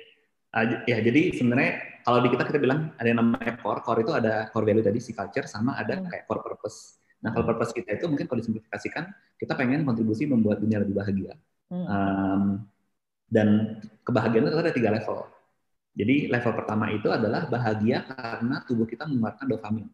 uh, 0.58 0.82
ya 0.90 0.98
jadi 0.98 1.30
sebenarnya 1.38 2.02
kalau 2.02 2.18
di 2.26 2.28
kita 2.34 2.42
kita 2.50 2.58
bilang 2.58 2.90
ada 2.98 3.06
yang 3.06 3.22
namanya 3.22 3.54
core, 3.62 3.80
core 3.86 4.02
itu 4.02 4.12
ada 4.12 4.50
core 4.50 4.66
value 4.66 4.84
tadi 4.84 4.98
si 4.98 5.14
culture 5.14 5.46
sama 5.46 5.78
ada 5.78 6.02
hmm. 6.02 6.10
kayak 6.10 6.24
core 6.26 6.42
purpose. 6.42 6.98
Nah 7.22 7.30
kalau 7.30 7.46
purpose 7.46 7.70
kita 7.70 7.94
itu 7.94 8.10
mungkin 8.10 8.26
kalau 8.26 8.42
disimplifikasikan 8.42 9.06
kita 9.38 9.52
pengen 9.54 9.86
kontribusi 9.86 10.26
membuat 10.26 10.58
dunia 10.58 10.82
lebih 10.82 10.98
bahagia. 10.98 11.38
Hmm. 11.70 11.86
Um, 11.86 12.42
dan 13.30 13.78
kebahagiaan 14.02 14.50
itu 14.50 14.58
ada 14.58 14.74
tiga 14.74 14.90
level. 14.90 15.30
Jadi 15.94 16.26
level 16.26 16.52
pertama 16.54 16.90
itu 16.90 17.06
adalah 17.10 17.46
bahagia 17.46 18.02
karena 18.06 18.62
tubuh 18.66 18.86
kita 18.86 19.06
mengeluarkan 19.06 19.46
dopamin. 19.46 19.86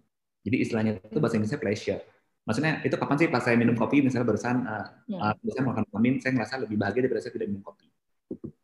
Jadi 0.46 0.56
istilahnya 0.62 0.92
itu 1.02 1.18
bahasa 1.20 1.36
Inggrisnya 1.36 1.60
pleasure. 1.60 2.02
Maksudnya 2.46 2.78
itu 2.86 2.94
kapan 2.94 3.16
sih 3.18 3.28
pas 3.28 3.42
saya 3.42 3.58
minum 3.58 3.74
kopi 3.74 4.06
misalnya 4.06 4.26
barusan 4.30 4.62
uh, 4.62 4.86
yeah. 5.10 5.34
uh, 5.34 5.64
makan 5.66 5.82
dopamin, 5.90 6.22
saya 6.22 6.32
ngerasa 6.38 6.62
lebih 6.62 6.78
bahagia 6.78 7.02
daripada 7.02 7.20
saya 7.26 7.34
tidak 7.34 7.50
minum 7.50 7.66
kopi. 7.66 7.90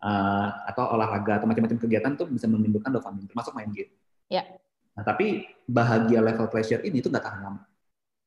Uh, 0.02 0.50
atau 0.70 0.94
olahraga 0.94 1.42
atau 1.42 1.46
macam-macam 1.46 1.78
kegiatan 1.78 2.14
tuh 2.14 2.30
bisa 2.30 2.46
menimbulkan 2.46 2.94
dopamin, 2.94 3.26
termasuk 3.26 3.52
main 3.58 3.70
game. 3.74 3.90
Yeah. 4.30 4.46
Nah, 4.94 5.02
tapi 5.02 5.50
bahagia 5.66 6.22
level 6.22 6.46
pleasure 6.46 6.82
ini 6.86 7.02
itu 7.02 7.10
nggak 7.10 7.26
tahan 7.26 7.40
lama. 7.42 7.62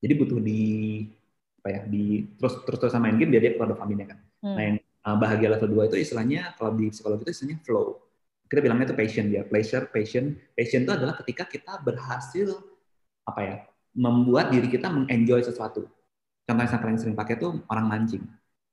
Jadi 0.04 0.14
butuh 0.20 0.40
di 0.44 0.64
apa 1.66 1.68
ya 1.72 1.82
di 1.90 2.30
terus 2.38 2.62
terus 2.62 2.78
terus 2.78 2.94
main 3.02 3.18
game 3.18 3.34
biar 3.34 3.42
dia 3.42 3.52
keluar 3.58 3.74
dopaminnya 3.74 4.14
kan. 4.14 4.20
Hmm. 4.44 4.54
Nah 4.54 4.62
yang 4.62 4.78
uh, 5.08 5.18
bahagia 5.18 5.50
level 5.56 5.70
2 5.82 5.90
itu 5.90 5.98
istilahnya 6.04 6.54
kalau 6.60 6.78
di 6.78 6.94
psikologi 6.94 7.26
itu 7.26 7.32
istilahnya 7.32 7.60
flow. 7.64 7.88
kita 8.46 8.62
bilangnya 8.62 8.94
itu 8.94 8.98
passion 9.02 9.26
ya, 9.34 9.42
pleasure, 9.42 9.90
passion. 9.90 10.38
Passion 10.54 10.86
itu 10.86 10.94
adalah 10.94 11.18
ketika 11.18 11.50
kita 11.50 11.82
berhasil 11.82 12.54
apa 13.26 13.42
ya, 13.42 13.56
membuat 13.96 14.52
diri 14.52 14.68
kita 14.68 14.92
mengenjoy 14.92 15.42
sesuatu. 15.42 15.88
Contoh 16.46 16.62
yang 16.62 16.78
paling 16.78 17.00
sering 17.02 17.18
pakai 17.18 17.42
itu 17.42 17.48
orang 17.72 17.86
mancing. 17.90 18.24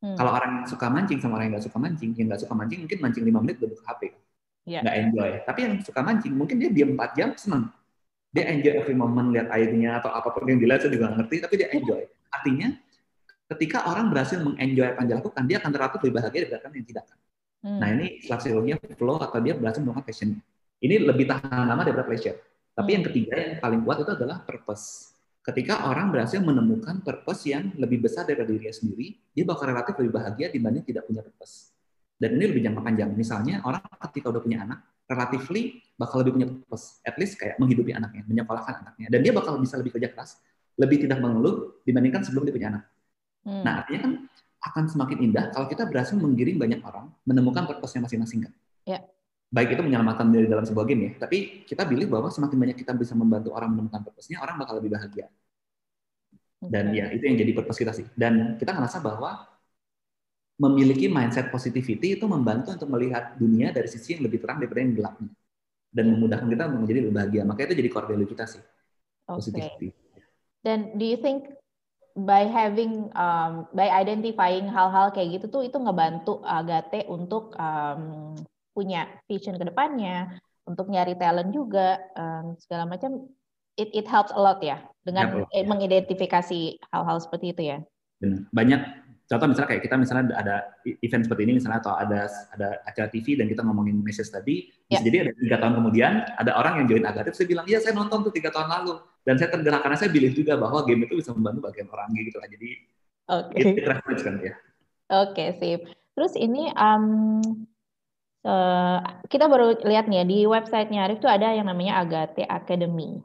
Hmm. 0.03 0.19
Kalau 0.19 0.35
orang 0.35 0.51
yang 0.61 0.67
suka 0.67 0.87
mancing 0.91 1.19
sama 1.23 1.39
orang 1.39 1.49
yang 1.49 1.55
nggak 1.57 1.67
suka 1.71 1.79
mancing, 1.79 2.11
yang 2.19 2.27
nggak 2.29 2.43
suka 2.43 2.55
mancing 2.59 2.79
mungkin 2.85 2.99
mancing 2.99 3.25
lima 3.25 3.39
menit 3.39 3.57
udah 3.63 3.71
buka 3.71 3.85
HP, 3.87 4.03
yeah. 4.67 4.83
nggak 4.83 4.97
enjoy. 4.99 5.31
Tapi 5.47 5.59
yang 5.63 5.75
suka 5.81 6.01
mancing 6.03 6.35
mungkin 6.35 6.57
dia 6.59 6.69
diam 6.75 6.99
4 6.99 7.17
jam 7.17 7.29
seneng. 7.39 7.71
Dia 8.35 8.51
enjoy 8.51 8.73
every 8.83 8.97
moment 8.99 9.31
lihat 9.31 9.49
airnya 9.55 10.03
atau 10.03 10.11
apa 10.11 10.35
pun 10.35 10.49
yang 10.51 10.59
dilihat 10.59 10.83
saya 10.83 10.93
juga 10.93 11.15
ngerti, 11.15 11.37
tapi 11.39 11.55
dia 11.55 11.69
enjoy. 11.71 12.03
Artinya 12.35 12.69
ketika 13.55 13.87
orang 13.87 14.11
berhasil 14.11 14.43
mengenjoy 14.43 14.87
apa 14.91 14.99
yang 15.05 15.09
dia 15.09 15.17
lakukan, 15.23 15.43
dia 15.47 15.57
akan 15.63 15.71
terlalu 15.71 15.95
lebih 16.03 16.13
bahagia 16.19 16.41
daripada 16.51 16.75
yang 16.75 16.89
tidak. 16.89 17.05
Hmm. 17.63 17.79
Nah 17.79 17.89
ini 17.95 18.07
psikologinya 18.27 18.77
flow 18.99 19.17
atau 19.23 19.39
dia 19.39 19.55
berhasil 19.55 19.79
menemukan 19.79 20.03
passion. 20.03 20.35
Ini 20.83 20.95
lebih 21.07 21.31
tahan 21.31 21.71
lama 21.71 21.87
daripada 21.87 22.11
pleasure. 22.11 22.35
Tapi 22.75 22.89
hmm. 22.91 22.97
yang 22.99 23.05
ketiga 23.07 23.35
yang 23.39 23.55
paling 23.63 23.81
kuat 23.87 24.03
itu 24.03 24.11
adalah 24.11 24.43
purpose. 24.43 25.12
Ketika 25.43 25.91
orang 25.91 26.15
berhasil 26.15 26.39
menemukan 26.39 27.03
purpose 27.03 27.51
yang 27.51 27.75
lebih 27.75 27.99
besar 27.99 28.23
daripada 28.23 28.55
dirinya 28.55 28.71
sendiri, 28.71 29.19
dia 29.35 29.43
bakal 29.43 29.75
relatif 29.75 29.99
lebih 29.99 30.15
bahagia 30.15 30.47
dibanding 30.55 30.87
tidak 30.87 31.03
punya 31.11 31.19
purpose. 31.27 31.75
Dan 32.15 32.39
ini 32.39 32.55
lebih 32.55 32.63
jangka 32.63 32.79
panjang. 32.79 33.11
Misalnya 33.19 33.59
orang 33.67 33.83
ketika 34.07 34.31
udah 34.31 34.39
punya 34.39 34.63
anak, 34.63 34.87
relatively 35.11 35.83
bakal 35.99 36.23
lebih 36.23 36.39
punya 36.39 36.47
purpose. 36.47 37.03
At 37.03 37.19
least 37.19 37.43
kayak 37.43 37.59
menghidupi 37.59 37.91
anaknya, 37.91 38.23
menyekolahkan 38.31 38.87
anaknya. 38.87 39.07
Dan 39.11 39.21
dia 39.27 39.35
bakal 39.35 39.59
bisa 39.59 39.75
lebih 39.83 39.99
kerja 39.99 40.15
keras, 40.15 40.39
lebih 40.79 41.03
tidak 41.03 41.19
mengeluh 41.19 41.83
dibandingkan 41.83 42.23
sebelum 42.23 42.47
dia 42.47 42.55
punya 42.55 42.69
anak. 42.79 42.85
Hmm. 43.43 43.63
Nah 43.67 43.73
artinya 43.83 44.01
kan 44.07 44.13
akan 44.63 44.85
semakin 44.87 45.19
indah 45.27 45.51
kalau 45.51 45.67
kita 45.67 45.91
berhasil 45.91 46.15
menggiring 46.15 46.55
banyak 46.55 46.79
orang 46.87 47.11
menemukan 47.27 47.67
purpose-nya 47.67 48.07
masing-masing 48.07 48.47
kan. 48.47 48.53
Ya. 48.87 49.03
Baik 49.53 49.77
itu 49.77 49.83
menyelamatkan 49.85 50.33
dari 50.33 50.49
dalam 50.49 50.65
sebuah 50.65 50.89
game 50.89 51.13
ya, 51.13 51.29
tapi 51.29 51.69
kita 51.69 51.85
pilih 51.85 52.09
bahwa 52.09 52.33
semakin 52.33 52.57
banyak 52.57 52.77
kita 52.81 52.97
bisa 52.97 53.13
membantu 53.13 53.53
orang 53.53 53.77
menemukan 53.77 54.01
purpose-nya, 54.01 54.41
orang 54.41 54.57
bakal 54.57 54.81
lebih 54.81 54.97
bahagia. 54.97 55.29
Dan 56.63 56.95
ya 56.95 57.11
itu 57.11 57.27
yang 57.27 57.37
jadi 57.37 57.53
purpose 57.53 57.79
kita 57.83 57.93
sih. 57.93 58.07
Dan 58.15 58.57
kita 58.57 58.73
ngerasa 58.73 59.03
bahwa 59.03 59.45
memiliki 60.63 61.11
mindset 61.11 61.51
positivity 61.51 62.15
itu 62.15 62.25
membantu 62.25 62.71
untuk 62.73 62.89
melihat 62.95 63.35
dunia 63.35 63.75
dari 63.75 63.91
sisi 63.91 64.15
yang 64.15 64.25
lebih 64.25 64.39
terang 64.39 64.63
daripada 64.63 64.81
yang 64.81 64.95
gelapnya. 64.95 65.31
Dan 65.93 66.05
memudahkan 66.17 66.49
kita 66.49 66.65
menjadi 66.73 66.99
lebih 67.05 67.15
bahagia. 67.19 67.43
Makanya 67.45 67.67
itu 67.75 67.77
jadi 67.85 67.91
core 67.91 68.09
value 68.15 68.31
kita 68.31 68.45
sih. 68.47 68.63
Okay. 68.63 69.37
Positivity. 69.37 69.89
Dan 70.63 70.95
do 70.97 71.05
you 71.05 71.19
think 71.19 71.51
by 72.15 72.47
having 72.47 73.11
um, 73.19 73.67
by 73.75 73.91
identifying 73.91 74.71
hal-hal 74.71 75.11
kayak 75.11 75.43
gitu 75.43 75.47
tuh 75.51 75.63
itu 75.67 75.77
ngebantu 75.77 76.39
Agate 76.47 77.11
untuk 77.11 77.53
um, 77.59 78.33
punya 78.73 79.09
vision 79.29 79.57
ke 79.61 79.65
depannya, 79.69 80.41
untuk 80.67 80.89
nyari 80.89 81.19
talent 81.19 81.51
juga 81.51 81.99
um, 82.15 82.55
segala 82.59 82.87
macam 82.87 83.27
it 83.77 83.89
it 83.97 84.07
helps 84.07 84.31
a 84.35 84.41
lot 84.41 84.61
ya 84.63 84.79
dengan 85.03 85.49
ya, 85.51 85.65
mengidentifikasi 85.65 86.79
hal-hal 86.93 87.19
seperti 87.19 87.57
itu 87.57 87.63
ya. 87.73 87.79
Banyak 88.55 88.81
contoh 89.27 89.49
misalnya 89.49 89.71
kayak 89.73 89.83
kita 89.89 89.97
misalnya 89.97 90.25
ada 90.37 90.57
event 90.85 91.25
seperti 91.25 91.43
ini 91.49 91.53
misalnya 91.57 91.81
atau 91.81 91.97
ada 91.97 92.29
ada 92.53 92.69
acara 92.85 93.09
TV 93.09 93.35
dan 93.35 93.49
kita 93.49 93.65
ngomongin 93.65 93.99
message 94.05 94.29
tadi, 94.29 94.69
ya. 94.93 95.01
jadi 95.01 95.25
ada 95.29 95.33
tiga 95.41 95.57
tahun 95.57 95.75
kemudian 95.81 96.13
ada 96.37 96.53
orang 96.53 96.85
yang 96.85 96.87
join 96.93 97.05
Agate, 97.09 97.33
saya 97.33 97.49
bilang 97.49 97.65
iya 97.65 97.81
saya 97.81 97.97
nonton 97.97 98.29
tuh 98.29 98.33
tiga 98.35 98.53
tahun 98.53 98.69
lalu 98.69 99.01
dan 99.25 99.41
saya 99.41 99.49
tergerak 99.55 99.81
karena 99.81 99.97
saya 99.97 100.11
pilih 100.13 100.31
juga 100.37 100.59
bahwa 100.59 100.85
game 100.85 101.09
itu 101.09 101.17
bisa 101.23 101.33
membantu 101.33 101.71
bagian 101.71 101.89
orang 101.95 102.11
gitu 102.13 102.39
lah 102.43 102.49
jadi 102.51 102.71
oke 103.31 103.57
okay. 103.57 104.21
kan 104.21 104.35
ya 104.43 104.55
oke 105.17 105.33
okay, 105.33 105.49
sip 105.57 105.81
terus 106.13 106.35
ini 106.37 106.69
um, 106.77 107.41
uh, 108.47 108.99
kita 109.27 109.47
baru 109.47 109.79
lihat 109.83 110.07
nih 110.07 110.23
ya 110.23 110.25
di 110.27 110.39
websitenya 110.47 111.09
Arif 111.09 111.19
tuh 111.23 111.31
ada 111.31 111.55
yang 111.55 111.67
namanya 111.67 112.03
Agate 112.03 112.47
Academy 112.47 113.23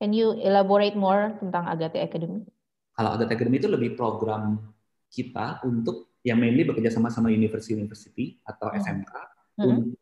can 0.00 0.12
you 0.12 0.36
elaborate 0.40 0.96
more 0.96 1.36
tentang 1.40 1.68
Agate 1.68 2.00
Academy 2.00 2.44
kalau 2.96 3.16
Agate 3.16 3.36
Academy 3.36 3.60
itu 3.60 3.68
lebih 3.68 3.96
program 3.96 4.60
kita 5.12 5.64
untuk 5.64 6.16
yang 6.26 6.42
mainly 6.42 6.66
bekerja 6.66 6.90
sama 6.90 7.08
sama 7.08 7.30
university-university 7.30 8.42
atau 8.42 8.72
hmm. 8.72 8.78
SMK 8.82 9.12
hmm. 9.12 9.62
untuk 9.62 9.96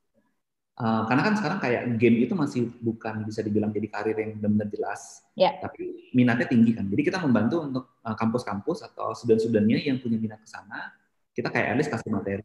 Uh, 0.74 1.06
karena 1.06 1.22
kan 1.22 1.34
sekarang 1.38 1.58
kayak 1.62 1.82
game 2.02 2.26
itu 2.26 2.34
masih 2.34 2.66
bukan 2.82 3.22
bisa 3.22 3.46
dibilang 3.46 3.70
jadi 3.70 3.86
karir 3.94 4.16
yang 4.18 4.42
benar-benar 4.42 4.68
jelas, 4.74 5.22
yeah. 5.38 5.54
tapi 5.62 6.10
minatnya 6.10 6.50
tinggi 6.50 6.74
kan. 6.74 6.90
Jadi 6.90 7.02
kita 7.06 7.22
membantu 7.22 7.62
untuk 7.62 7.84
uh, 8.02 8.18
kampus-kampus 8.18 8.82
atau 8.82 9.14
student-studentnya 9.14 9.86
yang 9.86 10.02
punya 10.02 10.18
minat 10.18 10.42
ke 10.42 10.50
sana, 10.50 10.90
kita 11.30 11.54
kayak 11.54 11.66
at 11.70 11.76
least 11.78 11.94
kasih 11.94 12.10
materi, 12.10 12.42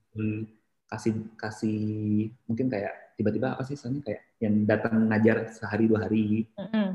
kasih 0.90 1.14
kasih 1.38 1.80
mungkin 2.50 2.68
kayak 2.68 3.14
tiba-tiba 3.14 3.54
apa 3.54 3.64
sih 3.68 3.78
soalnya 3.78 4.02
kayak 4.02 4.22
yang 4.42 4.66
datang 4.66 5.06
ngajar 5.12 5.52
sehari 5.54 5.86
dua 5.86 6.08
hari, 6.08 6.50
mm 6.56 6.68
-hmm. 6.68 6.88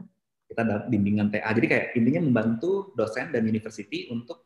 kita 0.50 0.60
ada 0.66 0.76
bimbingan 0.90 1.30
TA. 1.30 1.52
Jadi 1.54 1.66
kayak 1.70 1.86
intinya 1.94 2.20
membantu 2.26 2.90
dosen 2.98 3.30
dan 3.30 3.46
university 3.46 4.10
untuk 4.10 4.44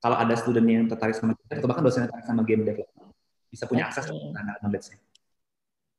kalau 0.00 0.16
ada 0.16 0.32
student 0.34 0.64
yang 0.64 0.88
tertarik 0.88 1.14
sama 1.14 1.36
game 1.36 1.60
atau 1.60 1.68
bahkan 1.68 1.84
dosen 1.84 1.98
yang 2.02 2.08
tertarik 2.08 2.26
sama 2.26 2.42
game 2.42 2.64
development 2.64 3.12
bisa 3.52 3.64
punya 3.66 3.90
akses 3.90 4.06
ke 4.08 4.14
knowledge-nya. 4.14 4.98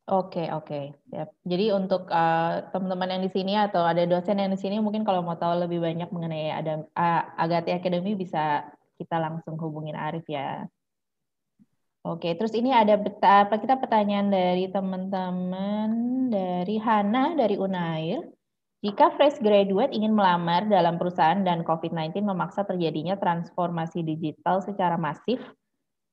Oke 0.10 0.49
oke, 0.49 0.97
siap. 1.08 1.30
Jadi 1.45 1.71
untuk, 1.71 2.10
uh, 2.10 2.67
teman-teman 2.73 3.15
yang 3.15 3.23
di 3.23 3.32
sini 3.32 3.54
atau 3.54 3.86
ada 3.86 4.01
dosen 4.10 4.41
yang 4.41 4.49
di 4.49 4.60
sini 4.60 4.82
mungkin 4.82 5.06
kalau 5.06 5.21
mau 5.21 5.38
tahu 5.38 5.62
lebih 5.63 5.80
banyak 5.80 6.10
mengenai 6.10 6.51
ada 6.51 6.84
uh, 6.97 7.21
Agate 7.38 7.71
Academy 7.77 8.17
bisa 8.17 8.65
kita 8.97 9.21
langsung 9.21 9.56
hubungin 9.62 9.93
Arif 9.93 10.25
ya. 10.25 10.65
Oke, 12.01 12.33
terus 12.33 12.57
ini 12.57 12.73
ada 12.73 12.97
apa 12.97 13.61
kita 13.61 13.77
pertanyaan 13.77 14.33
dari 14.33 14.65
teman-teman 14.73 15.89
dari 16.33 16.81
Hana 16.81 17.37
dari 17.37 17.61
Unair. 17.61 18.25
Jika 18.81 19.13
fresh 19.13 19.37
graduate 19.37 19.93
ingin 19.93 20.17
melamar 20.17 20.65
dalam 20.65 20.97
perusahaan 20.97 21.37
dan 21.45 21.61
COVID-19 21.61 22.25
memaksa 22.25 22.65
terjadinya 22.65 23.13
transformasi 23.21 24.01
digital 24.01 24.65
secara 24.65 24.97
masif, 24.97 25.37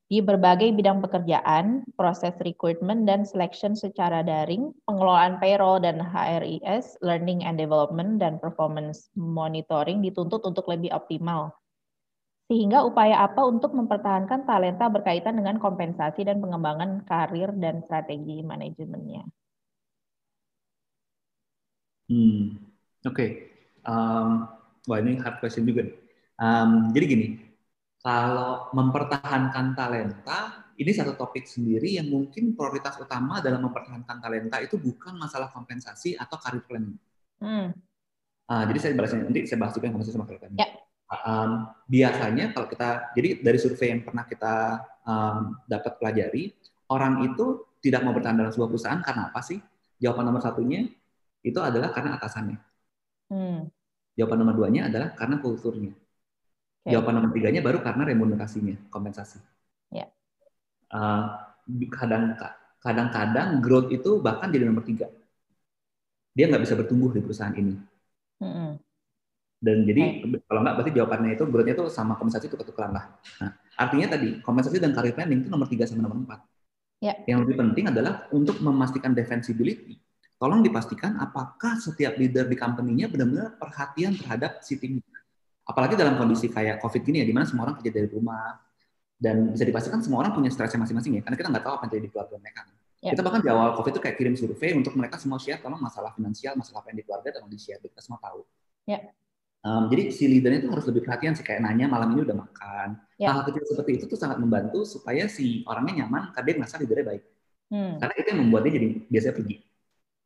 di 0.09 0.25
berbagai 0.25 0.73
bidang 0.73 1.05
pekerjaan, 1.05 1.85
proses 1.97 2.33
recruitment 2.41 3.05
dan 3.05 3.29
selection 3.29 3.77
secara 3.77 4.25
daring, 4.25 4.73
pengelolaan 4.89 5.37
payroll 5.37 5.81
dan 5.81 6.01
HRIS, 6.01 6.97
learning 7.05 7.45
and 7.45 7.61
development, 7.61 8.17
dan 8.17 8.41
performance 8.41 9.13
monitoring 9.17 10.01
dituntut 10.01 10.41
untuk 10.49 10.65
lebih 10.65 10.89
optimal. 10.97 11.53
Sehingga 12.49 12.81
upaya 12.81 13.29
apa 13.29 13.45
untuk 13.45 13.77
mempertahankan 13.77 14.49
talenta 14.49 14.89
berkaitan 14.89 15.37
dengan 15.37 15.61
kompensasi 15.61 16.25
dan 16.25 16.41
pengembangan 16.41 17.05
karir 17.05 17.53
dan 17.53 17.85
strategi 17.85 18.41
manajemennya? 18.41 19.29
Hmm, 22.09 22.57
oke. 23.05 23.13
Okay. 23.13 23.31
Um, 23.85 24.49
wah 24.89 24.97
ini 24.97 25.21
hard 25.21 25.45
question 25.45 25.69
juga. 25.69 25.93
Um, 26.41 26.89
jadi 26.97 27.05
gini, 27.05 27.27
kalau 28.01 28.73
mempertahankan 28.73 29.77
talenta, 29.77 30.73
ini 30.81 30.89
satu 30.97 31.21
topik 31.21 31.45
sendiri 31.45 32.01
yang 32.01 32.09
mungkin 32.09 32.57
prioritas 32.57 32.97
utama 32.97 33.45
dalam 33.45 33.61
mempertahankan 33.69 34.25
talenta 34.25 34.57
itu 34.65 34.81
bukan 34.81 35.21
masalah 35.21 35.53
kompensasi 35.53 36.17
atau 36.17 36.41
karir 36.41 36.65
planning. 36.65 36.97
Hmm. 37.45 37.77
Uh, 38.49 38.65
jadi 38.73 38.79
saya 38.81 38.93
bahas 38.97 39.13
nanti 39.13 39.45
saya 39.45 39.61
bahas 39.61 39.77
juga 39.77 39.93
yang 39.93 40.01
kompensasi 40.01 40.17
sama 40.17 40.25
karir 40.25 40.41
planning. 40.41 40.65
Yeah. 40.65 40.88
Ya. 41.09 41.17
Um, 41.25 41.51
biasanya 41.89 42.53
kalau 42.53 42.69
kita, 42.69 43.17
jadi 43.17 43.41
dari 43.41 43.59
survei 43.59 43.97
yang 43.97 44.05
pernah 44.05 44.29
kita 44.29 44.55
um, 45.09 45.57
dapat 45.65 45.97
pelajari, 45.97 46.53
orang 46.93 47.25
itu 47.25 47.65
tidak 47.81 48.05
mau 48.05 48.13
bertahan 48.13 48.37
dalam 48.37 48.53
sebuah 48.53 48.69
perusahaan 48.69 49.01
karena 49.01 49.33
apa 49.33 49.41
sih? 49.41 49.57
Jawaban 49.99 50.29
nomor 50.29 50.45
satunya 50.45 50.85
itu 51.41 51.59
adalah 51.59 51.91
karena 51.97 52.21
atasannya. 52.21 52.59
Hmm. 53.33 53.73
Jawaban 54.19 54.39
nomor 54.45 54.55
duanya 54.59 54.93
adalah 54.93 55.17
karena 55.17 55.41
kulturnya. 55.41 55.93
Okay. 56.85 56.93
Jawaban 56.93 57.15
nomor 57.23 57.31
tiganya 57.33 57.61
baru 57.65 57.79
karena 57.81 58.03
remunerasinya, 58.05 58.77
kompensasi. 58.93 59.39
Yeah. 59.89 60.13
Uh, 60.93 61.41
kadang 61.93 62.37
kadang-kadang 62.81 63.61
growth 63.65 63.91
itu 63.93 64.21
bahkan 64.21 64.53
jadi 64.53 64.67
nomor 64.67 64.85
tiga. 64.85 65.09
Dia 66.37 66.47
nggak 66.53 66.63
bisa 66.69 66.75
bertumbuh 66.79 67.11
di 67.11 67.21
perusahaan 67.25 67.55
ini. 67.55 67.75
Mm 68.39 68.51
-hmm. 68.53 68.71
Dan 69.59 69.83
jadi 69.83 70.23
okay. 70.23 70.39
kalau 70.47 70.61
nggak 70.63 70.75
berarti 70.79 70.93
jawabannya 70.95 71.31
itu 71.35 71.45
growth-nya 71.51 71.75
itu 71.75 71.85
sama 71.91 72.15
kompensasi 72.15 72.47
itu 72.47 72.55
ketukeran 72.55 72.95
lah. 72.95 73.05
Nah, 73.43 73.51
artinya 73.75 74.15
tadi 74.15 74.39
kompensasi 74.39 74.79
dan 74.79 74.95
career 74.95 75.15
planning 75.19 75.43
itu 75.43 75.51
nomor 75.51 75.67
tiga 75.67 75.83
sama 75.87 76.07
nomor 76.07 76.23
empat. 76.23 76.41
Yeah. 77.03 77.19
Yang 77.27 77.39
lebih 77.47 77.57
penting 77.63 77.85
adalah 77.91 78.31
untuk 78.31 78.59
memastikan 78.63 79.15
defensibility. 79.15 79.99
Tolong 80.39 80.63
dipastikan 80.63 81.19
apakah 81.19 81.83
setiap 81.83 82.15
leader 82.15 82.47
di 82.47 82.55
company-nya 82.55 83.11
benar-benar 83.11 83.59
perhatian 83.59 84.15
terhadap 84.15 84.63
si 84.63 84.79
tim 84.79 85.03
apalagi 85.69 86.01
dalam 86.01 86.17
kondisi 86.17 86.49
kayak 86.49 86.81
COVID 86.81 87.05
gini 87.05 87.21
ya, 87.21 87.27
di 87.29 87.35
mana 87.37 87.45
semua 87.45 87.69
orang 87.69 87.77
kerja 87.77 87.93
dari 87.93 88.09
rumah, 88.09 88.57
dan 89.21 89.53
bisa 89.53 89.69
dipastikan 89.69 90.01
semua 90.01 90.25
orang 90.25 90.33
punya 90.33 90.49
stresnya 90.49 90.81
masing-masing 90.81 91.21
ya, 91.21 91.23
karena 91.27 91.37
kita 91.37 91.49
nggak 91.53 91.65
tahu 91.69 91.73
apa 91.77 91.83
yang 91.85 91.91
terjadi 91.93 92.07
di 92.09 92.11
keluarga 92.17 92.35
mereka. 92.41 92.63
Ya. 92.99 93.13
Kita 93.15 93.23
bahkan 93.23 93.41
di 93.45 93.51
awal 93.53 93.77
COVID 93.77 93.93
itu 93.95 94.01
kayak 94.03 94.17
kirim 94.17 94.35
survei 94.35 94.73
untuk 94.75 94.97
mereka 94.97 95.21
semua 95.21 95.37
share 95.39 95.61
kalau 95.61 95.77
masalah 95.77 96.11
finansial, 96.17 96.57
masalah 96.57 96.81
apa 96.83 96.89
yang 96.91 96.99
di 96.99 97.05
keluarga, 97.05 97.29
tolong 97.37 97.53
di-share, 97.53 97.79
kita 97.85 98.01
semua 98.01 98.19
tahu. 98.19 98.43
Ya. 98.89 99.13
Um, 99.59 99.91
jadi 99.91 100.15
si 100.15 100.25
leadernya 100.31 100.63
itu 100.63 100.71
harus 100.71 100.87
lebih 100.87 101.03
perhatian 101.03 101.35
sih, 101.35 101.43
kayak 101.43 101.67
nanya 101.67 101.91
malam 101.91 102.15
ini 102.15 102.23
udah 102.23 102.37
makan. 102.37 102.89
Ya. 103.19 103.35
Hal 103.35 103.43
kecil 103.43 103.67
seperti 103.67 103.99
itu 103.99 104.05
tuh 104.07 104.15
sangat 104.15 104.39
membantu 104.39 104.87
supaya 104.87 105.27
si 105.27 105.67
orangnya 105.67 106.07
nyaman, 106.07 106.31
karena 106.31 106.47
dia 106.47 106.57
merasa 106.63 106.75
leadernya 106.79 107.07
baik. 107.11 107.23
Hmm. 107.69 107.95
Karena 108.01 108.15
itu 108.17 108.29
yang 108.33 108.41
membuat 108.47 108.63
dia 108.65 108.73
jadi 108.79 108.89
biasanya 109.11 109.35
pergi. 109.35 109.57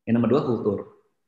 Yang 0.04 0.14
nomor 0.14 0.28
dua 0.28 0.42
kultur. 0.44 0.78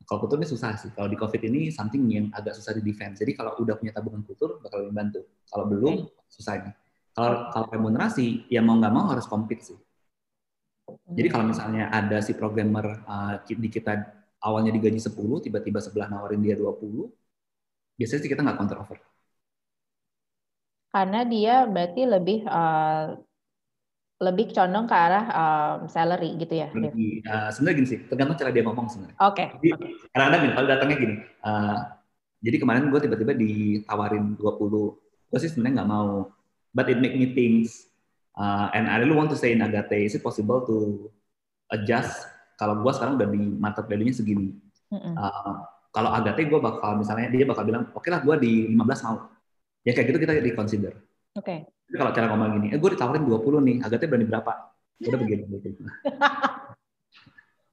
Kalau 0.05 0.19
kultur 0.21 0.37
ini 0.37 0.49
susah 0.49 0.77
sih. 0.77 0.91
Kalau 0.93 1.09
di 1.09 1.17
COVID 1.17 1.43
ini 1.49 1.61
something 1.73 2.03
yang 2.13 2.27
agak 2.37 2.55
susah 2.55 2.77
di 2.77 2.85
defense. 2.85 3.25
Jadi 3.25 3.33
kalau 3.33 3.57
udah 3.57 3.75
punya 3.81 3.91
tabungan 3.97 4.21
kultur 4.21 4.61
bakal 4.61 4.85
lebih 4.85 4.95
bantu. 4.95 5.21
Kalau 5.49 5.65
belum 5.65 5.95
susah 6.29 6.55
ini. 6.61 6.71
Kalau 7.15 7.49
kalau 7.55 7.67
remunerasi 7.73 8.53
ya 8.53 8.61
mau 8.61 8.77
nggak 8.77 8.93
mau 8.93 9.09
harus 9.09 9.25
compete 9.25 9.65
sih. 9.65 9.79
Jadi 11.09 11.29
kalau 11.33 11.49
misalnya 11.49 11.89
ada 11.89 12.21
si 12.21 12.37
programmer 12.37 13.01
uh, 13.09 13.41
di 13.49 13.69
kita 13.73 14.05
awalnya 14.45 14.69
digaji 14.77 15.01
10, 15.01 15.17
tiba-tiba 15.49 15.81
sebelah 15.81 16.13
nawarin 16.13 16.45
dia 16.45 16.53
20, 16.61 17.09
biasanya 17.99 18.21
sih 18.27 18.31
kita 18.31 18.41
nggak 18.43 18.59
counter 18.59 18.79
offer. 18.81 18.99
Karena 20.95 21.27
dia 21.27 21.67
berarti 21.67 22.03
lebih 22.07 22.47
uh, 22.47 23.19
lebih 24.23 24.55
condong 24.55 24.87
ke 24.87 24.95
arah 24.95 25.25
um, 25.35 25.79
salary 25.91 26.39
gitu 26.39 26.55
ya? 26.55 26.69
Lebih, 26.71 27.27
uh, 27.27 27.51
sebenarnya 27.51 27.77
gini 27.83 27.89
sih, 27.91 28.01
tergantung 28.07 28.39
cara 28.39 28.55
dia 28.55 28.63
ngomong 28.63 28.87
sebenarnya. 28.87 29.19
Oke. 29.21 29.51
Okay. 29.59 29.75
okay. 29.75 29.91
Kadang-kadang 30.15 30.41
gini, 30.41 30.53
kalau 30.55 30.69
datangnya 30.71 30.97
gini, 31.03 31.15
uh, 31.43 31.79
jadi 32.45 32.57
kemarin 32.63 32.89
gue 32.95 33.01
tiba-tiba 33.03 33.33
ditawarin 33.35 34.39
20, 34.39 35.29
gue 35.35 35.39
sih 35.43 35.51
sebenarnya 35.51 35.83
nggak 35.83 35.91
mau, 35.91 36.31
but 36.71 36.87
it 36.87 37.03
make 37.03 37.19
me 37.19 37.35
think, 37.35 37.67
uh, 38.39 38.71
and 38.71 38.87
I 38.87 39.03
really 39.03 39.19
want 39.19 39.35
to 39.35 39.39
say 39.39 39.51
in 39.51 39.67
Agate, 39.67 40.07
is 40.07 40.15
it 40.15 40.23
possible 40.23 40.63
to 40.63 41.11
adjust 41.75 42.23
kalau 42.55 42.79
gue 42.79 42.93
sekarang 42.95 43.19
udah 43.19 43.29
di 43.35 43.43
market 43.59 43.91
value-nya 43.91 44.15
segini. 44.15 44.55
Mm-hmm. 44.95 45.15
Uh, 45.19 45.59
kalau 45.95 46.11
Agate 46.11 46.43
gue 46.51 46.59
bakal 46.59 46.99
misalnya 46.99 47.31
dia 47.31 47.47
bakal 47.47 47.63
bilang, 47.63 47.87
oke 47.95 48.03
okay 48.03 48.11
lah 48.11 48.19
gue 48.27 48.35
di 48.43 48.53
15 48.75 49.07
mau. 49.07 49.31
Ya 49.87 49.95
kayak 49.95 50.07
gitu 50.11 50.19
kita 50.19 50.43
di 50.43 50.51
consider. 50.51 50.93
Oke. 51.39 51.63
Okay. 51.63 51.95
kalau 51.95 52.11
cara 52.11 52.27
ngomong 52.35 52.59
gini, 52.59 52.67
eh 52.75 52.79
gue 52.83 52.91
ditawarin 52.91 53.23
20 53.23 53.63
nih, 53.63 53.77
Agate 53.87 54.11
berani 54.11 54.27
berapa? 54.27 54.53
Udah 54.99 55.19
begini. 55.23 55.43
gitu. 55.63 55.83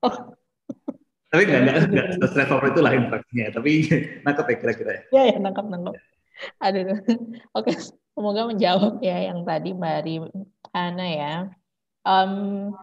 oh. 0.05 0.38
Tapi 1.32 1.41
enggak, 1.47 1.61
enggak, 1.63 1.78
enggak, 2.11 2.30
stress 2.30 2.51
over 2.51 2.69
itu 2.69 2.82
lah 2.84 2.91
interaksinya. 2.93 3.45
Tapi 3.55 3.72
nangkep 4.28 4.45
ya 4.45 4.55
kira-kira 4.59 4.91
ya. 4.91 5.01
Iya, 5.09 5.24
ya, 5.26 5.38
nangkep, 5.41 5.65
nangkep. 5.65 5.93
Aduh. 6.59 6.99
Oke, 7.57 7.72
semoga 8.13 8.41
menjawab 8.51 8.99
ya 9.01 9.17
yang 9.32 9.47
tadi 9.47 9.74
Mbak 9.74 10.30
Ana 10.76 11.07
ya. 11.07 11.34
Um, 12.05 12.76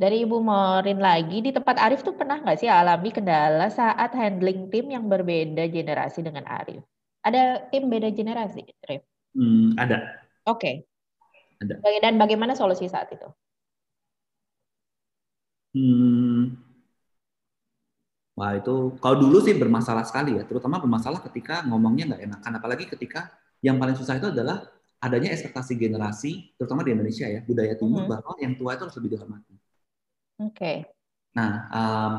dari 0.00 0.24
Ibu 0.24 0.40
Morin 0.40 0.96
lagi, 0.96 1.44
di 1.44 1.52
tempat 1.52 1.76
Arif 1.76 2.00
tuh 2.00 2.16
pernah 2.16 2.40
nggak 2.40 2.56
sih 2.56 2.72
alami 2.72 3.12
kendala 3.12 3.68
saat 3.68 4.16
handling 4.16 4.72
tim 4.72 4.88
yang 4.88 5.04
berbeda 5.12 5.68
generasi 5.68 6.24
dengan 6.24 6.48
Arif? 6.48 6.80
Ada 7.20 7.68
tim 7.68 7.92
beda 7.92 8.08
generasi, 8.08 8.64
Arif? 8.88 9.04
Hmm, 9.36 9.76
ada. 9.76 10.24
Oke. 10.48 10.56
Okay. 10.56 10.74
Ada. 11.60 12.00
Dan 12.00 12.16
bagaimana 12.16 12.56
solusi 12.56 12.88
saat 12.88 13.12
itu? 13.12 13.28
Hmm. 15.76 16.56
Wah 18.40 18.56
itu 18.56 18.96
kalau 19.04 19.20
dulu 19.20 19.44
sih 19.44 19.52
bermasalah 19.52 20.08
sekali 20.08 20.40
ya, 20.40 20.48
terutama 20.48 20.80
bermasalah 20.80 21.20
ketika 21.28 21.60
ngomongnya 21.68 22.16
nggak 22.16 22.24
enakan, 22.24 22.52
apalagi 22.56 22.88
ketika 22.88 23.28
yang 23.60 23.76
paling 23.76 23.92
susah 23.92 24.16
itu 24.16 24.32
adalah 24.32 24.64
adanya 24.96 25.36
ekspektasi 25.36 25.76
generasi, 25.76 26.56
terutama 26.56 26.80
di 26.80 26.96
Indonesia 26.96 27.28
ya, 27.28 27.44
budaya 27.44 27.76
timur 27.76 28.00
mm 28.00 28.08
-hmm. 28.08 28.12
bahwa 28.16 28.32
yang 28.40 28.56
tua 28.56 28.80
itu 28.80 28.88
harus 28.88 28.96
lebih 28.96 29.20
dihormati. 29.20 29.59
Oke. 30.40 30.56
Okay. 30.56 30.76
Nah, 31.36 31.68
um, 31.70 32.12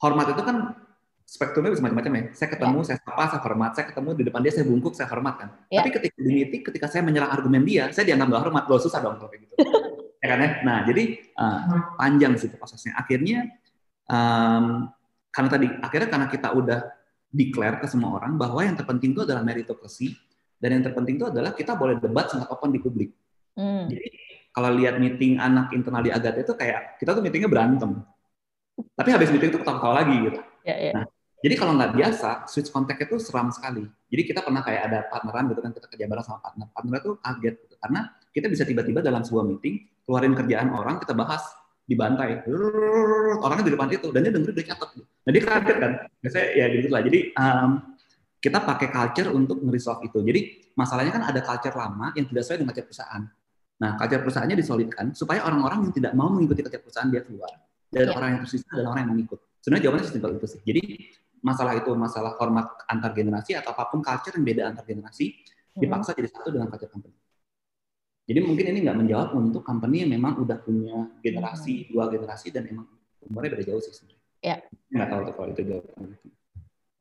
hormat 0.00 0.32
itu 0.32 0.42
kan 0.42 0.56
spektrumnya 1.24 1.72
bisa 1.72 1.84
macam-macam 1.84 2.12
ya. 2.12 2.24
Saya 2.36 2.48
ketemu, 2.52 2.78
yeah. 2.80 2.86
saya 2.88 2.98
sapa, 3.00 3.24
saya 3.28 3.40
hormat. 3.44 3.70
Saya 3.76 3.86
ketemu 3.92 4.08
di 4.16 4.22
depan 4.28 4.40
dia, 4.44 4.52
saya 4.52 4.64
bungkuk, 4.68 4.92
saya 4.96 5.08
hormat 5.12 5.34
kan. 5.40 5.48
Yeah. 5.68 5.84
Tapi 5.84 5.90
ketika 6.00 6.16
di 6.20 6.30
meeting, 6.32 6.62
ketika 6.64 6.86
saya 6.88 7.02
menyerang 7.04 7.32
argumen 7.32 7.62
dia, 7.64 7.92
saya 7.92 8.04
dianggap 8.08 8.28
gak 8.32 8.42
hormat. 8.48 8.64
Loh, 8.68 8.80
susah 8.80 9.00
dong 9.04 9.16
kalau 9.20 9.28
kayak 9.28 9.48
gitu. 9.48 9.54
ya 10.22 10.26
kan 10.32 10.38
ya? 10.40 10.50
Nah, 10.64 10.78
jadi 10.88 11.02
uh, 11.36 11.60
panjang 12.00 12.32
sih 12.40 12.48
prosesnya. 12.52 12.96
Akhirnya, 12.96 13.48
um, 14.08 14.88
karena 15.28 15.48
tadi, 15.50 15.66
akhirnya 15.80 16.08
karena 16.08 16.26
kita 16.32 16.48
udah 16.54 16.80
declare 17.34 17.82
ke 17.82 17.86
semua 17.90 18.14
orang 18.16 18.38
bahwa 18.38 18.62
yang 18.62 18.78
terpenting 18.78 19.10
itu 19.12 19.26
adalah 19.26 19.42
meritokrasi, 19.42 20.14
dan 20.62 20.80
yang 20.80 20.82
terpenting 20.86 21.18
itu 21.18 21.26
adalah 21.28 21.50
kita 21.52 21.74
boleh 21.74 21.98
debat 21.98 22.30
sangat 22.30 22.46
open 22.48 22.70
di 22.70 22.80
publik. 22.80 23.10
Mm. 23.58 23.90
Jadi 23.90 24.08
kalau 24.54 24.70
lihat 24.78 25.02
meeting 25.02 25.42
anak 25.42 25.74
internal 25.74 25.98
di 25.98 26.14
Agatha 26.14 26.38
itu 26.38 26.54
kayak 26.54 27.02
kita 27.02 27.10
tuh 27.10 27.22
meetingnya 27.26 27.50
berantem. 27.50 28.06
Tapi 28.94 29.08
habis 29.10 29.34
meeting 29.34 29.50
itu 29.50 29.58
ketawa-ketawa 29.58 29.94
lagi 30.06 30.16
gitu. 30.30 30.38
Ya, 30.62 30.76
ya. 30.78 30.92
Nah, 30.94 31.04
jadi 31.44 31.54
kalau 31.58 31.76
nggak 31.76 31.92
biasa, 31.92 32.46
switch 32.48 32.70
contact 32.70 33.04
itu 33.04 33.18
seram 33.20 33.50
sekali. 33.50 33.84
Jadi 34.08 34.22
kita 34.24 34.40
pernah 34.40 34.62
kayak 34.62 34.82
ada 34.88 34.98
partneran 35.10 35.50
gitu 35.52 35.60
kan, 35.60 35.70
kita 35.74 35.86
kerja 35.90 36.04
bareng 36.08 36.24
sama 36.24 36.38
partner. 36.40 36.66
Partner 36.70 36.94
itu 37.02 37.10
kaget 37.18 37.54
gitu. 37.66 37.74
Karena 37.82 38.00
kita 38.32 38.46
bisa 38.48 38.62
tiba-tiba 38.64 39.00
dalam 39.04 39.20
sebuah 39.26 39.44
meeting, 39.44 39.74
keluarin 40.06 40.32
kerjaan 40.32 40.72
orang, 40.72 40.96
kita 41.02 41.12
bahas, 41.12 41.44
dibantai. 41.84 42.46
Orangnya 43.44 43.64
di 43.68 43.72
depan 43.76 43.88
itu, 43.92 44.08
dan 44.08 44.20
dia 44.24 44.32
dengerin, 44.32 44.56
dia 44.56 44.66
catat. 44.72 44.88
Nah 44.96 45.30
dia 45.34 45.42
kaget 45.44 45.76
kan. 45.76 45.92
Biasanya 46.22 46.46
ya 46.56 46.64
gitu 46.72 46.86
lah. 46.88 47.02
Jadi 47.04 47.18
um, 47.36 47.70
kita 48.40 48.58
pakai 48.64 48.88
culture 48.88 49.28
untuk 49.34 49.60
nge-resolve 49.60 50.00
itu. 50.08 50.18
Jadi 50.24 50.40
masalahnya 50.78 51.12
kan 51.12 51.28
ada 51.28 51.40
culture 51.44 51.76
lama 51.76 52.14
yang 52.16 52.24
tidak 52.24 52.40
sesuai 52.46 52.58
dengan 52.62 52.72
culture 52.72 52.88
perusahaan. 52.88 53.22
Nah, 53.74 53.98
kajian 53.98 54.20
perusahaannya 54.22 54.56
disolidkan 54.58 55.06
supaya 55.18 55.42
orang-orang 55.42 55.90
yang 55.90 55.92
tidak 55.94 56.12
mau 56.14 56.30
mengikuti 56.30 56.62
kajian 56.62 56.82
perusahaan 56.82 57.10
dia 57.10 57.22
keluar. 57.26 57.50
Dan 57.90 58.10
yeah. 58.10 58.18
orang 58.18 58.28
yang 58.38 58.40
tersisa 58.46 58.66
adalah 58.74 58.90
orang 58.94 59.02
yang 59.06 59.10
mau 59.14 59.20
ikut. 59.22 59.38
Sebenarnya 59.62 59.82
jawabannya 59.88 60.06
sesimpel 60.06 60.30
itu 60.36 60.46
sih. 60.46 60.60
Jadi 60.62 60.82
masalah 61.44 61.72
itu 61.76 61.90
masalah 61.92 62.32
hormat 62.40 62.66
antar 62.88 63.12
generasi 63.12 63.52
atau 63.52 63.76
apa 63.76 63.92
pun 63.92 64.00
culture 64.00 64.32
yang 64.32 64.44
beda 64.48 64.62
antar 64.72 64.84
generasi 64.88 65.36
hmm. 65.36 65.80
dipaksa 65.84 66.16
jadi 66.16 66.28
satu 66.32 66.48
dengan 66.56 66.72
culture 66.72 66.88
company. 66.90 67.16
Jadi 68.24 68.40
mungkin 68.40 68.64
ini 68.72 68.78
nggak 68.88 68.98
menjawab 69.04 69.28
untuk 69.36 69.60
company 69.60 70.00
yang 70.00 70.10
memang 70.16 70.40
udah 70.40 70.56
punya 70.64 71.12
generasi 71.20 71.84
hmm. 71.84 71.88
dua 71.92 72.04
generasi 72.08 72.48
dan 72.48 72.64
emang 72.64 72.88
umurnya 73.20 73.60
beda 73.60 73.64
jauh 73.68 73.82
sih 73.84 73.92
sebenarnya. 73.92 74.22
Ya. 74.40 74.56
Nggak 74.88 75.08
tahu 75.12 75.20
tuh 75.28 75.34
kalau 75.36 75.48
itu 75.52 75.62
jawabannya. 75.68 76.18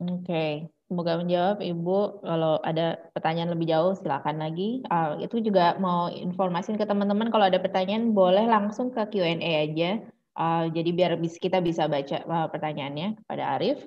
Oke. 0.02 0.24
Okay. 0.26 0.52
Semoga 0.94 1.18
menjawab 1.18 1.58
Ibu. 1.58 2.22
Kalau 2.22 2.62
ada 2.62 3.02
pertanyaan 3.18 3.50
lebih 3.58 3.74
jauh 3.74 3.98
silakan 3.98 4.38
lagi. 4.38 4.86
Uh, 4.94 5.18
itu 5.26 5.41
juga 5.41 5.74
mau 5.82 6.06
informasin 6.14 6.78
ke 6.78 6.86
teman-teman 6.86 7.34
kalau 7.34 7.50
ada 7.50 7.58
pertanyaan 7.58 8.14
boleh 8.14 8.46
langsung 8.46 8.94
ke 8.94 9.02
Q&A 9.10 9.41
aja. 9.41 10.06
Uh, 10.38 10.70
jadi 10.70 10.89
biar 10.94 11.12
kita 11.18 11.66
bisa 11.66 11.89
baca 11.89 12.22
uh, 12.30 12.46
pertanyaannya 12.46 13.18
kepada 13.26 13.58
Arif. 13.58 13.82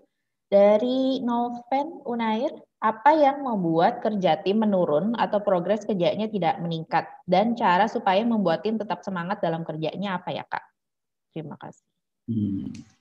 Dari 0.50 1.22
Noven 1.22 2.02
Unair, 2.06 2.50
apa 2.82 3.14
yang 3.14 3.46
membuat 3.46 4.02
kerja 4.02 4.42
tim 4.42 4.62
menurun 4.62 5.14
atau 5.14 5.38
progres 5.42 5.86
kerjanya 5.86 6.26
tidak 6.26 6.58
meningkat? 6.58 7.06
Dan 7.22 7.54
cara 7.54 7.86
supaya 7.86 8.22
membuat 8.26 8.66
tim 8.66 8.82
tetap 8.82 9.06
semangat 9.06 9.38
dalam 9.38 9.62
kerjanya 9.62 10.18
apa 10.18 10.34
ya 10.34 10.42
Kak? 10.42 10.62
Terima 11.30 11.54
kasih. 11.54 11.86
Hmm. 12.30 12.95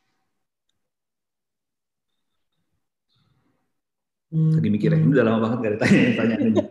Lagi 4.33 4.69
mikir 4.73 4.89
ya, 4.91 4.97
ini 4.97 5.13
udah 5.13 5.25
lama 5.25 5.39
banget 5.45 5.57
gak 5.61 5.73
ditanya 5.77 6.01
tanya 6.17 6.35
ini. 6.41 6.61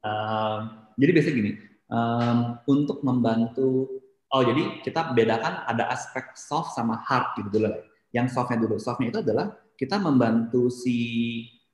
um, 0.00 0.60
jadi 1.00 1.10
biasanya 1.12 1.36
gini, 1.36 1.52
um, 1.92 2.38
untuk 2.66 2.98
membantu, 3.04 4.00
oh 4.32 4.42
jadi 4.42 4.80
kita 4.80 5.12
bedakan 5.12 5.68
ada 5.68 5.92
aspek 5.92 6.32
soft 6.32 6.72
sama 6.72 7.04
hard 7.04 7.36
gitu 7.38 7.48
dulu. 7.60 7.68
Yang 8.12 8.26
softnya 8.32 8.58
dulu, 8.64 8.76
softnya 8.80 9.12
itu 9.12 9.20
adalah 9.20 9.52
kita 9.76 10.00
membantu 10.00 10.72
si 10.72 10.98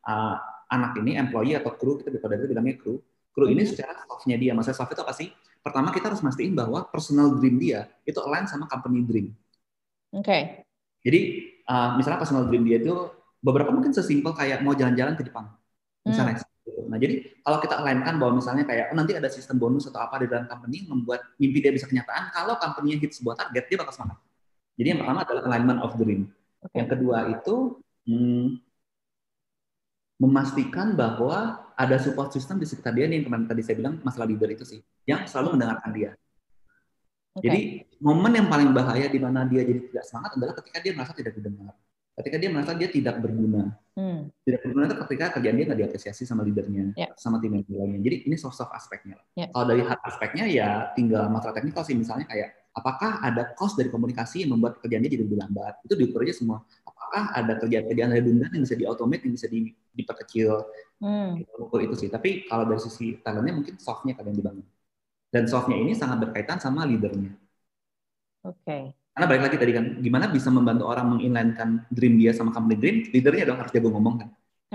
uh, 0.04 0.36
anak 0.68 0.98
ini, 1.00 1.16
employee 1.16 1.56
atau 1.56 1.72
kru, 1.74 1.96
kita 2.02 2.18
pada 2.20 2.36
itu 2.36 2.50
bilangnya 2.50 2.76
kru. 2.76 3.00
Kru 3.32 3.46
ini 3.46 3.62
hmm. 3.62 3.70
secara 3.70 3.94
softnya 4.04 4.36
dia, 4.36 4.52
maksudnya 4.52 4.78
soft 4.78 4.92
itu 4.92 5.02
apa 5.02 5.14
sih? 5.14 5.30
Pertama 5.62 5.94
kita 5.94 6.10
harus 6.10 6.22
mastiin 6.22 6.54
bahwa 6.54 6.86
personal 6.90 7.34
dream 7.38 7.56
dia 7.58 7.86
itu 8.02 8.18
align 8.22 8.46
sama 8.50 8.66
company 8.66 9.06
dream. 9.06 9.34
Oke. 10.14 10.24
Okay. 10.24 10.42
Jadi 11.04 11.20
uh, 11.68 11.94
misalnya 11.94 12.18
personal 12.18 12.44
dream 12.50 12.66
dia 12.66 12.82
itu 12.82 12.94
beberapa 13.38 13.70
mungkin 13.70 13.94
sesimpel 13.94 14.34
kayak 14.34 14.62
mau 14.66 14.74
jalan-jalan 14.74 15.14
ke 15.14 15.22
Jepang 15.26 15.50
misalnya 16.02 16.42
hmm. 16.42 16.88
nah 16.88 16.98
jadi 16.98 17.14
kalau 17.42 17.58
kita 17.62 17.74
lainkan 17.80 18.14
bahwa 18.16 18.32
misalnya 18.40 18.64
kayak 18.66 18.90
oh, 18.92 18.96
nanti 18.96 19.12
ada 19.14 19.28
sistem 19.30 19.56
bonus 19.60 19.86
atau 19.88 20.00
apa 20.02 20.24
di 20.24 20.26
dalam 20.26 20.46
company 20.48 20.88
membuat 20.88 21.20
mimpi 21.36 21.58
dia 21.62 21.72
bisa 21.72 21.86
kenyataan 21.86 22.34
kalau 22.34 22.58
company-nya 22.58 22.98
hit 22.98 23.12
sebuah 23.14 23.36
target 23.38 23.64
dia 23.70 23.78
bakal 23.78 23.94
semangat 23.94 24.18
jadi 24.78 24.86
yang 24.94 25.00
pertama 25.04 25.20
adalah 25.22 25.42
alignment 25.50 25.80
of 25.84 25.92
dream 25.96 26.30
okay. 26.64 26.82
yang 26.82 26.88
kedua 26.88 27.18
itu 27.30 27.54
hmm, 28.08 28.46
memastikan 30.18 30.98
bahwa 30.98 31.62
ada 31.78 31.96
support 32.02 32.34
system 32.34 32.58
di 32.58 32.66
sekitar 32.66 32.90
dia 32.90 33.06
nih 33.06 33.22
yang 33.22 33.26
kemarin 33.30 33.46
tadi 33.46 33.62
saya 33.62 33.78
bilang 33.78 34.02
masalah 34.02 34.26
leader 34.26 34.50
itu 34.50 34.66
sih 34.66 34.80
yang 35.06 35.26
selalu 35.30 35.54
mendengarkan 35.54 35.92
dia 35.94 36.10
Okay. 37.38 37.46
Jadi 37.46 37.60
momen 38.02 38.32
yang 38.34 38.48
paling 38.50 38.74
bahaya 38.74 39.06
di 39.06 39.18
mana 39.22 39.46
dia 39.46 39.62
jadi 39.62 39.78
tidak 39.78 40.04
semangat 40.10 40.30
adalah 40.34 40.54
ketika 40.58 40.78
dia 40.82 40.92
merasa 40.94 41.12
tidak 41.14 41.38
didengar 41.38 41.70
ketika 42.18 42.36
dia 42.36 42.50
merasa 42.50 42.74
dia 42.74 42.90
tidak 42.90 43.22
berguna. 43.22 43.78
Hmm. 43.94 44.30
Tidak 44.42 44.60
berguna 44.62 44.90
itu 44.90 44.96
ketika 45.06 45.24
kerjaan 45.38 45.56
dia 45.58 45.64
nggak 45.70 45.80
diapresiasi 45.86 46.22
sama 46.26 46.42
leadernya, 46.42 46.94
yeah. 46.98 47.10
sama 47.14 47.38
tim 47.38 47.54
yang 47.54 47.66
lainnya. 47.66 48.00
Jadi 48.02 48.16
ini 48.30 48.36
soft 48.38 48.58
soft 48.58 48.74
aspeknya. 48.74 49.18
Yeah. 49.38 49.50
Kalau 49.54 49.66
dari 49.70 49.82
hard 49.86 50.02
aspeknya 50.02 50.44
ya 50.50 50.68
tinggal 50.98 51.30
masalah 51.30 51.54
teknikal 51.54 51.82
sih 51.86 51.94
misalnya 51.94 52.26
kayak 52.26 52.58
apakah 52.74 53.22
ada 53.22 53.54
cost 53.58 53.74
dari 53.74 53.90
komunikasi 53.90 54.46
yang 54.46 54.54
membuat 54.54 54.78
kerjaan 54.82 55.02
dia 55.06 55.18
jadi 55.18 55.24
lebih 55.26 55.38
lambat. 55.38 55.82
Itu 55.86 55.94
diukur 55.94 56.22
aja 56.26 56.34
semua. 56.34 56.62
Apakah 56.86 57.34
ada 57.34 57.52
kerjaan-kerjaan 57.58 58.10
redundan 58.14 58.50
yang 58.54 58.62
bisa 58.66 58.76
diautomate, 58.78 59.22
yang 59.26 59.34
bisa 59.34 59.46
diperkecil. 59.94 60.50
Hmm. 61.02 61.42
Ukur 61.58 61.82
itu 61.82 61.94
sih. 61.94 62.08
Tapi 62.10 62.46
kalau 62.46 62.66
dari 62.66 62.82
sisi 62.82 63.18
talentnya 63.22 63.54
mungkin 63.54 63.78
softnya 63.78 64.14
kalian 64.18 64.34
dibangun. 64.34 64.66
Dan 65.28 65.44
softnya 65.44 65.76
ini 65.76 65.92
sangat 65.92 66.24
berkaitan 66.24 66.58
sama 66.58 66.86
leadernya. 66.86 67.34
Oke. 68.46 68.62
Okay. 68.64 68.82
Karena 69.18 69.34
balik 69.34 69.42
lagi 69.50 69.56
tadi 69.58 69.72
kan, 69.74 69.86
gimana 69.98 70.30
bisa 70.30 70.46
membantu 70.46 70.86
orang 70.86 71.18
menginlinekan 71.18 71.90
dream 71.90 72.22
dia 72.22 72.30
sama 72.30 72.54
company 72.54 72.78
dream, 72.78 72.96
leadernya 73.10 73.50
dong 73.50 73.58
harus 73.58 73.74
jago 73.74 73.90
ngomong 73.90 74.14
kan. 74.22 74.28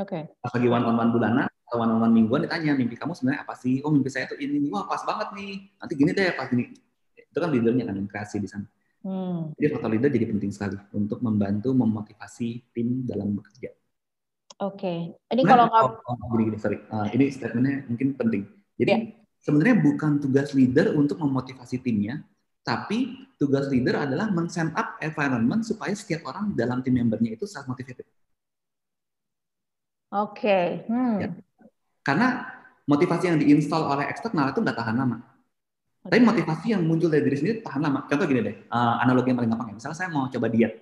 Oke. 0.04 0.20
Okay. 0.20 0.24
Pas 0.44 0.52
lagi 0.52 0.68
one 0.68 0.84
on 0.84 1.00
one 1.00 1.12
bulanan 1.16 1.48
atau 1.48 1.80
one 1.80 1.96
on 1.96 2.04
one 2.04 2.12
mingguan 2.12 2.44
ditanya 2.44 2.76
mimpi 2.76 3.00
kamu 3.00 3.16
sebenarnya 3.16 3.48
apa 3.48 3.56
sih? 3.56 3.80
Oh 3.88 3.92
mimpi 3.96 4.12
saya 4.12 4.28
tuh 4.28 4.36
ini, 4.36 4.68
wah 4.68 4.84
pas 4.84 5.00
banget 5.08 5.32
nih. 5.32 5.72
Nanti 5.80 5.94
gini 5.96 6.12
deh 6.12 6.36
pas 6.36 6.52
gini. 6.52 6.76
Itu 7.16 7.40
kan 7.40 7.56
leadernya 7.56 7.88
kan 7.88 7.96
yang 7.96 8.12
kreasi 8.12 8.44
di 8.44 8.52
sana. 8.52 8.68
Hmm. 9.08 9.56
Jadi 9.56 9.68
faktor 9.72 9.90
leader 9.96 10.12
jadi 10.12 10.26
penting 10.28 10.52
sekali 10.52 10.76
untuk 10.92 11.24
membantu 11.24 11.72
memotivasi 11.72 12.76
tim 12.76 13.08
dalam 13.08 13.40
bekerja. 13.40 13.72
Oke. 14.60 14.76
Okay. 14.76 15.00
Ini 15.40 15.42
kalau 15.48 15.72
nggak 15.72 15.84
oh, 15.88 16.20
oh, 16.20 16.28
gini, 16.36 16.44
gini, 16.52 16.58
sorry. 16.60 16.84
Uh, 16.92 17.08
ini 17.16 17.32
statementnya 17.32 17.88
mungkin 17.88 18.12
penting. 18.20 18.44
Jadi 18.76 18.92
yeah. 18.92 19.08
sebenarnya 19.40 19.80
bukan 19.80 20.20
tugas 20.20 20.52
leader 20.52 20.92
untuk 21.00 21.16
memotivasi 21.24 21.80
timnya, 21.80 22.28
tapi 22.64 23.28
tugas 23.36 23.68
leader 23.68 24.08
adalah 24.08 24.32
men-set 24.32 24.72
up 24.72 24.96
environment 25.04 25.68
supaya 25.68 25.92
setiap 25.92 26.24
orang 26.32 26.56
dalam 26.56 26.80
tim 26.80 26.96
membernya 26.96 27.36
itu 27.36 27.44
self 27.44 27.68
motivated. 27.68 28.08
Oke. 30.16 30.40
Okay. 30.40 30.68
Hmm. 30.88 31.18
Ya. 31.20 31.30
Karena 32.08 32.48
motivasi 32.88 33.36
yang 33.36 33.38
diinstal 33.40 33.84
oleh 33.84 34.08
eksternal 34.08 34.56
itu 34.56 34.64
nggak 34.64 34.80
tahan 34.80 34.96
lama. 34.96 35.20
Tapi 36.04 36.20
motivasi 36.20 36.76
yang 36.76 36.84
muncul 36.84 37.08
dari 37.08 37.24
diri 37.24 37.38
sendiri 37.40 37.58
tahan 37.64 37.80
lama. 37.84 38.00
Contoh 38.08 38.28
gini 38.28 38.44
deh, 38.44 38.56
uh, 38.72 39.00
analogi 39.04 39.32
yang 39.32 39.40
paling 39.40 39.52
gampang 39.52 39.68
ya. 39.72 39.76
Misalnya 39.80 39.98
saya 40.00 40.10
mau 40.12 40.28
coba 40.28 40.48
diet. 40.52 40.74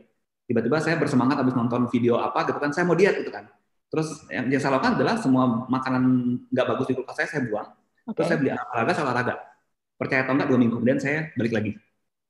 Tiba-tiba 0.49 0.77
saya 0.81 0.97
bersemangat 0.97 1.37
habis 1.41 1.53
nonton 1.53 1.85
video 1.93 2.17
apa 2.17 2.45
gitu 2.49 2.57
kan, 2.57 2.73
saya 2.73 2.85
mau 2.89 2.97
diet 2.97 3.21
gitu 3.21 3.29
kan. 3.29 3.45
Terus 3.93 4.25
yang, 4.33 4.49
yang 4.49 4.61
saya 4.61 4.77
lakukan 4.77 4.97
adalah 4.97 5.15
semua 5.21 5.69
makanan 5.69 6.03
nggak 6.49 6.65
bagus 6.73 6.85
di 6.89 6.93
kulkas 6.97 7.15
saya, 7.21 7.27
saya 7.29 7.41
buang. 7.45 7.69
Okay. 7.69 8.13
Terus 8.17 8.25
saya 8.27 8.37
beli 8.41 8.49
olahraga, 8.49 8.91
saya 8.97 9.05
olahraga. 9.05 9.35
Percaya 10.01 10.25
atau 10.25 10.33
enggak, 10.33 10.49
dua 10.49 10.57
minggu 10.57 10.81
kemudian 10.81 10.97
saya 10.97 11.29
balik 11.37 11.53
lagi. 11.53 11.71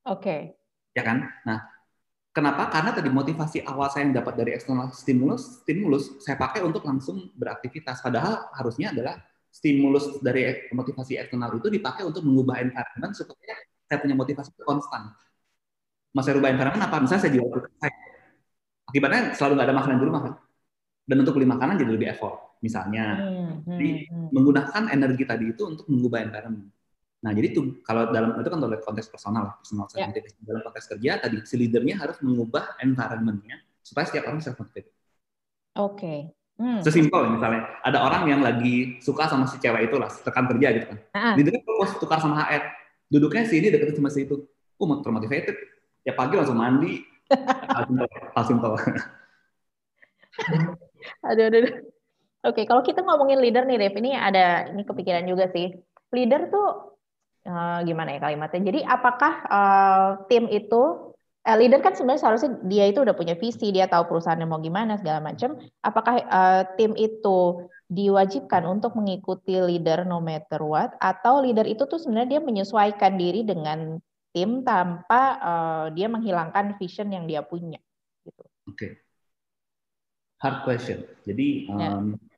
Oke. 0.04 0.20
Okay. 0.20 0.42
Ya 0.92 1.08
kan? 1.08 1.24
Nah, 1.48 1.64
kenapa? 2.36 2.68
Karena 2.68 2.92
tadi 2.92 3.08
motivasi 3.08 3.64
awal 3.64 3.88
saya 3.88 4.12
yang 4.12 4.20
dapat 4.20 4.36
dari 4.36 4.52
eksternal 4.60 4.92
stimulus, 4.92 5.64
stimulus 5.64 6.20
saya 6.20 6.36
pakai 6.36 6.68
untuk 6.68 6.84
langsung 6.84 7.32
beraktivitas. 7.32 8.04
Padahal 8.04 8.52
harusnya 8.60 8.92
adalah 8.92 9.24
stimulus 9.48 10.20
dari 10.20 10.68
motivasi 10.76 11.16
eksternal 11.16 11.56
itu 11.56 11.72
dipakai 11.72 12.04
untuk 12.04 12.28
mengubah 12.28 12.60
environment 12.60 13.16
supaya 13.16 13.56
saya 13.88 14.04
punya 14.04 14.20
motivasi 14.20 14.52
konstan. 14.68 15.16
Mas 16.12 16.28
saya 16.28 16.36
rubah 16.36 16.52
environment 16.52 16.84
apa? 16.84 17.00
Misalnya 17.00 17.24
saya 17.24 17.34
jual 17.40 17.48
saya. 17.80 17.96
Akibatnya 18.92 19.32
selalu 19.32 19.54
nggak 19.56 19.68
ada 19.72 19.76
makanan 19.80 19.96
di 19.96 20.06
rumah 20.12 20.22
kan. 20.28 20.34
Dan 21.08 21.18
untuk 21.24 21.40
beli 21.40 21.48
makanan 21.48 21.80
jadi 21.80 21.92
lebih 21.96 22.12
effort. 22.12 22.60
Misalnya, 22.60 23.16
hmm, 23.16 23.64
hmm, 23.64 23.80
jadi 23.80 23.90
hmm. 24.12 24.28
menggunakan 24.36 24.84
energi 24.92 25.24
tadi 25.24 25.46
itu 25.56 25.64
untuk 25.72 25.88
mengubah 25.88 26.20
environment. 26.28 26.68
Nah, 27.22 27.32
jadi 27.38 27.54
itu 27.54 27.86
kalau 27.86 28.10
dalam 28.10 28.34
itu 28.42 28.50
kan 28.50 28.58
dalam 28.58 28.82
konteks 28.82 29.14
personal, 29.14 29.62
personal 29.62 29.86
yeah. 29.94 30.10
dalam 30.42 30.62
konteks 30.66 30.90
kerja 30.90 31.22
tadi 31.22 31.38
si 31.46 31.54
leadernya 31.54 32.02
harus 32.02 32.18
mengubah 32.26 32.82
environmentnya 32.82 33.62
supaya 33.86 34.10
setiap 34.10 34.26
orang 34.26 34.42
self 34.42 34.58
motivated. 34.58 34.90
Oke. 35.78 35.98
Okay. 35.98 36.20
Hmm. 36.62 36.82
Sesimpel 36.86 37.26
misalnya, 37.30 37.82
ada 37.82 38.06
orang 38.06 38.30
yang 38.30 38.42
lagi 38.46 39.02
suka 39.02 39.26
sama 39.26 39.50
si 39.50 39.58
cewek 39.58 39.90
itu 39.90 39.98
lah, 39.98 40.10
tekan 40.14 40.46
kerja 40.46 40.68
gitu 40.78 40.86
kan. 40.94 40.98
Uh-huh. 41.10 41.34
Di 41.38 41.42
dekat 41.42 41.62
propose 41.66 41.98
tukar 41.98 42.22
sama 42.22 42.38
HR, 42.38 42.70
duduknya 43.10 43.50
sini 43.50 43.74
deket 43.74 43.98
sama 43.98 44.14
si 44.14 44.30
itu. 44.30 44.46
Oh, 44.78 44.86
termotivated. 45.02 45.58
Ya 46.06 46.14
pagi 46.14 46.38
langsung 46.38 46.58
mandi. 46.58 47.02
Hal 48.38 48.44
simpel. 48.46 48.78
aduh, 51.26 51.44
aduh, 51.50 51.60
aduh. 51.66 51.74
Oke, 52.50 52.66
kalau 52.66 52.82
kita 52.82 53.06
ngomongin 53.06 53.38
leader 53.38 53.66
nih, 53.70 53.78
Dev, 53.78 53.94
ini 54.02 54.18
ada 54.18 54.70
ini 54.74 54.82
kepikiran 54.82 55.26
juga 55.30 55.50
sih. 55.54 55.78
Leader 56.10 56.50
tuh 56.50 56.91
uh, 57.48 57.80
gimana 57.86 58.18
ya 58.18 58.20
kalimatnya? 58.22 58.62
Jadi 58.62 58.80
apakah 58.86 59.34
uh, 59.48 60.10
tim 60.28 60.46
itu 60.50 61.14
uh, 61.46 61.58
leader 61.58 61.82
kan 61.82 61.94
sebenarnya 61.98 62.22
seharusnya 62.22 62.52
dia 62.66 62.86
itu 62.90 63.02
udah 63.02 63.16
punya 63.18 63.38
visi, 63.38 63.74
dia 63.74 63.90
tahu 63.90 64.10
perusahaannya 64.10 64.48
mau 64.50 64.62
gimana 64.62 64.98
segala 64.98 65.22
macam. 65.22 65.58
Apakah 65.82 66.22
uh, 66.26 66.64
tim 66.78 66.94
itu 66.98 67.70
diwajibkan 67.92 68.64
untuk 68.64 68.96
mengikuti 68.96 69.60
leader 69.60 70.08
no 70.08 70.24
matter 70.24 70.64
what 70.64 70.96
atau 71.04 71.44
leader 71.44 71.68
itu 71.68 71.84
tuh 71.84 72.00
sebenarnya 72.00 72.40
dia 72.40 72.42
menyesuaikan 72.42 73.20
diri 73.20 73.44
dengan 73.44 74.00
tim 74.32 74.64
tanpa 74.64 75.22
uh, 75.44 75.86
dia 75.92 76.08
menghilangkan 76.08 76.80
vision 76.80 77.12
yang 77.12 77.28
dia 77.28 77.44
punya 77.44 77.84
gitu. 78.24 78.44
Oke. 78.70 78.76
Okay. 78.80 78.92
Hard 80.40 80.64
question. 80.66 81.04
Jadi 81.28 81.70
um, 81.70 81.78
ya. 82.18 82.31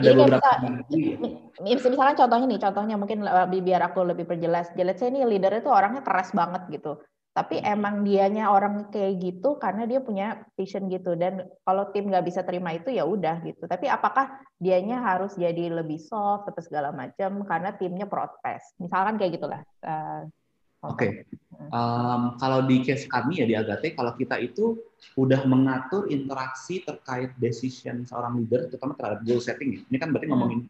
Ada 0.00 0.08
Jadi 0.10 0.16
beberapa 0.16 0.50
bisa, 1.60 1.86
misalnya 1.92 2.16
contohnya 2.16 2.46
nih, 2.48 2.60
contohnya 2.60 2.96
mungkin 2.96 3.18
biar 3.60 3.80
aku 3.92 4.00
lebih 4.02 4.24
perjelas. 4.24 4.72
Jadi 4.72 4.96
saya 4.96 5.12
ini 5.12 5.28
leader 5.28 5.60
itu 5.60 5.68
orangnya 5.68 6.00
keras 6.00 6.32
banget 6.32 6.66
gitu. 6.72 6.98
Tapi 7.30 7.62
emang 7.62 8.02
dianya 8.02 8.50
orang 8.50 8.90
kayak 8.90 9.22
gitu 9.22 9.54
karena 9.62 9.86
dia 9.86 10.02
punya 10.02 10.42
vision 10.58 10.90
gitu. 10.90 11.14
Dan 11.14 11.46
kalau 11.62 11.92
tim 11.94 12.10
nggak 12.10 12.26
bisa 12.26 12.42
terima 12.42 12.74
itu 12.74 12.90
ya 12.90 13.06
udah 13.06 13.38
gitu. 13.46 13.68
Tapi 13.68 13.86
apakah 13.86 14.40
dianya 14.58 14.98
harus 14.98 15.38
jadi 15.38 15.70
lebih 15.70 16.02
soft 16.02 16.50
atau 16.50 16.62
segala 16.64 16.90
macam 16.90 17.46
karena 17.46 17.70
timnya 17.76 18.10
protes? 18.10 18.74
Misalkan 18.82 19.14
kayak 19.20 19.38
gitulah 19.38 19.62
uh, 19.86 20.26
oke. 20.82 20.98
Okay. 20.98 21.22
um, 21.70 22.34
kalau 22.42 22.66
di 22.66 22.82
case 22.82 23.06
kami 23.06 23.44
ya 23.44 23.46
di 23.46 23.54
Agate 23.54 23.94
kalau 23.94 24.16
kita 24.18 24.40
itu 24.42 24.89
udah 25.16 25.44
mengatur 25.48 26.06
interaksi 26.12 26.84
terkait 26.84 27.32
decision 27.40 28.04
seorang 28.04 28.40
leader 28.40 28.68
terutama 28.68 28.92
terhadap 28.94 29.20
goal 29.24 29.40
setting 29.40 29.76
ya 29.76 29.80
ini 29.88 29.96
kan 29.96 30.12
berarti 30.12 30.28
ngomongin 30.28 30.60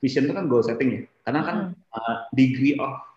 vision 0.00 0.24
itu 0.24 0.34
kan 0.34 0.46
goal 0.46 0.64
setting 0.64 0.88
ya 0.94 1.00
karena 1.26 1.40
kan 1.44 1.56
uh, 1.92 2.16
degree 2.32 2.78
of 2.78 3.10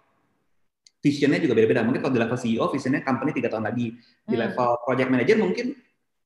visionnya 1.04 1.38
juga 1.44 1.54
beda-beda. 1.60 1.84
Mungkin 1.84 2.00
kalau 2.00 2.16
di 2.16 2.22
level 2.24 2.40
CEO, 2.40 2.66
visionnya 2.72 3.04
company 3.04 3.36
tiga 3.36 3.52
tahun 3.52 3.68
lagi. 3.68 3.92
Di 4.24 4.36
hmm. 4.40 4.42
level 4.48 4.70
project 4.88 5.10
manager 5.12 5.38
mungkin 5.44 5.66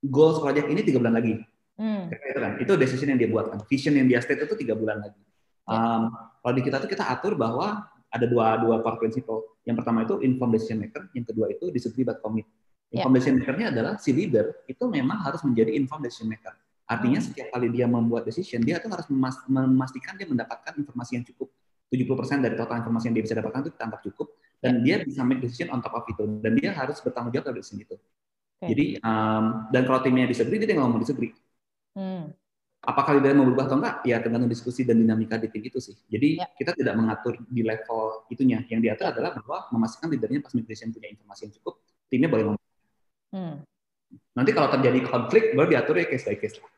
goals 0.05 0.37
project 0.37 0.69
ini 0.69 0.85
tiga 0.85 1.01
bulan 1.01 1.17
lagi. 1.17 1.41
Hmm. 1.81 2.13
Itu 2.13 2.39
kan, 2.39 2.53
itu 2.61 2.71
decision 2.77 3.09
yang 3.09 3.19
dia 3.19 3.29
buat 3.33 3.49
kan. 3.49 3.59
Vision 3.65 3.97
yang 3.97 4.05
dia 4.05 4.21
state 4.21 4.45
itu 4.45 4.53
tiga 4.53 4.77
bulan 4.77 5.01
lagi. 5.01 5.21
Um, 5.67 6.13
kalau 6.13 6.53
di 6.53 6.61
kita 6.61 6.77
tuh 6.79 6.87
kita 6.87 7.09
atur 7.09 7.33
bahwa 7.33 7.89
ada 8.13 8.25
dua 8.29 8.61
dua 8.61 8.79
core 8.85 9.01
principle. 9.01 9.57
Yang 9.65 9.83
pertama 9.83 10.05
itu 10.05 10.21
informed 10.23 10.53
decision 10.55 10.79
maker, 10.79 11.09
yang 11.11 11.25
kedua 11.25 11.51
itu 11.51 11.73
disagree 11.73 12.05
but 12.05 12.21
commit. 12.21 12.45
Informed 12.87 13.19
yeah. 13.19 13.19
decision 13.19 13.35
maker-nya 13.43 13.67
adalah 13.75 13.93
si 13.99 14.15
leader 14.15 14.63
itu 14.63 14.83
memang 14.87 15.19
harus 15.19 15.43
menjadi 15.43 15.75
informed 15.75 16.07
decision 16.07 16.31
maker. 16.31 16.55
Artinya 16.87 17.19
hmm. 17.19 17.27
setiap 17.27 17.47
kali 17.51 17.67
dia 17.67 17.83
membuat 17.83 18.23
decision, 18.23 18.63
dia 18.63 18.79
tuh 18.79 18.87
harus 18.87 19.11
memastikan 19.51 20.15
dia 20.15 20.23
mendapatkan 20.23 20.71
informasi 20.79 21.19
yang 21.19 21.25
cukup. 21.27 21.51
70% 21.91 22.43
dari 22.43 22.55
total 22.55 22.83
informasi 22.83 23.11
yang 23.11 23.15
dia 23.15 23.25
bisa 23.27 23.35
dapatkan 23.39 23.59
itu 23.63 23.71
ditangkap 23.75 23.99
cukup 24.11 24.27
dan 24.59 24.83
dia 24.83 24.99
bisa 24.99 25.23
make 25.23 25.39
decision 25.39 25.71
on 25.71 25.79
top 25.79 25.95
of 25.95 26.03
itu 26.11 26.23
dan 26.43 26.51
dia 26.59 26.75
harus 26.75 26.99
bertanggung 26.99 27.31
jawab 27.31 27.47
terhadap 27.47 27.63
decision 27.63 27.79
itu. 27.83 27.95
Okay. 28.59 28.67
Jadi 28.73 28.85
um, 29.05 29.69
dan 29.71 29.81
kalau 29.87 29.99
timnya 30.03 30.27
disagree 30.27 30.59
dia 30.59 30.75
nggak 30.75 30.89
mau 30.89 30.99
disagree. 30.99 31.31
Hmm. 31.95 32.35
Apakah 32.83 33.19
dia 33.19 33.35
mau 33.35 33.47
berubah 33.47 33.67
atau 33.67 33.77
enggak? 33.79 33.95
Ya 34.07 34.19
tergantung 34.19 34.51
diskusi 34.51 34.83
dan 34.87 34.99
dinamika 34.99 35.35
di 35.39 35.51
tim 35.51 35.63
itu 35.63 35.79
sih. 35.79 35.95
Jadi 36.07 36.39
yeah. 36.39 36.49
kita 36.55 36.75
tidak 36.75 36.95
mengatur 36.95 37.39
di 37.47 37.61
level 37.63 38.27
itunya. 38.31 38.63
Yang 38.67 38.79
diatur 38.83 39.05
adalah 39.11 39.31
bahwa 39.39 39.59
memastikan 39.75 40.07
leadernya 40.11 40.39
pas 40.43 40.51
make 40.55 40.67
decision 40.67 40.91
punya 40.95 41.11
informasi 41.11 41.47
yang 41.47 41.53
cukup, 41.59 41.83
timnya 42.11 42.29
boleh. 42.31 42.55
Hmm. 43.31 43.63
Nanti 44.35 44.51
kalau 44.55 44.71
terjadi 44.71 45.03
konflik 45.03 45.51
baru 45.57 45.67
diatur 45.67 45.99
ya 45.99 46.07
case 46.07 46.25
by 46.27 46.37
case 46.39 46.57
lah. 46.59 46.71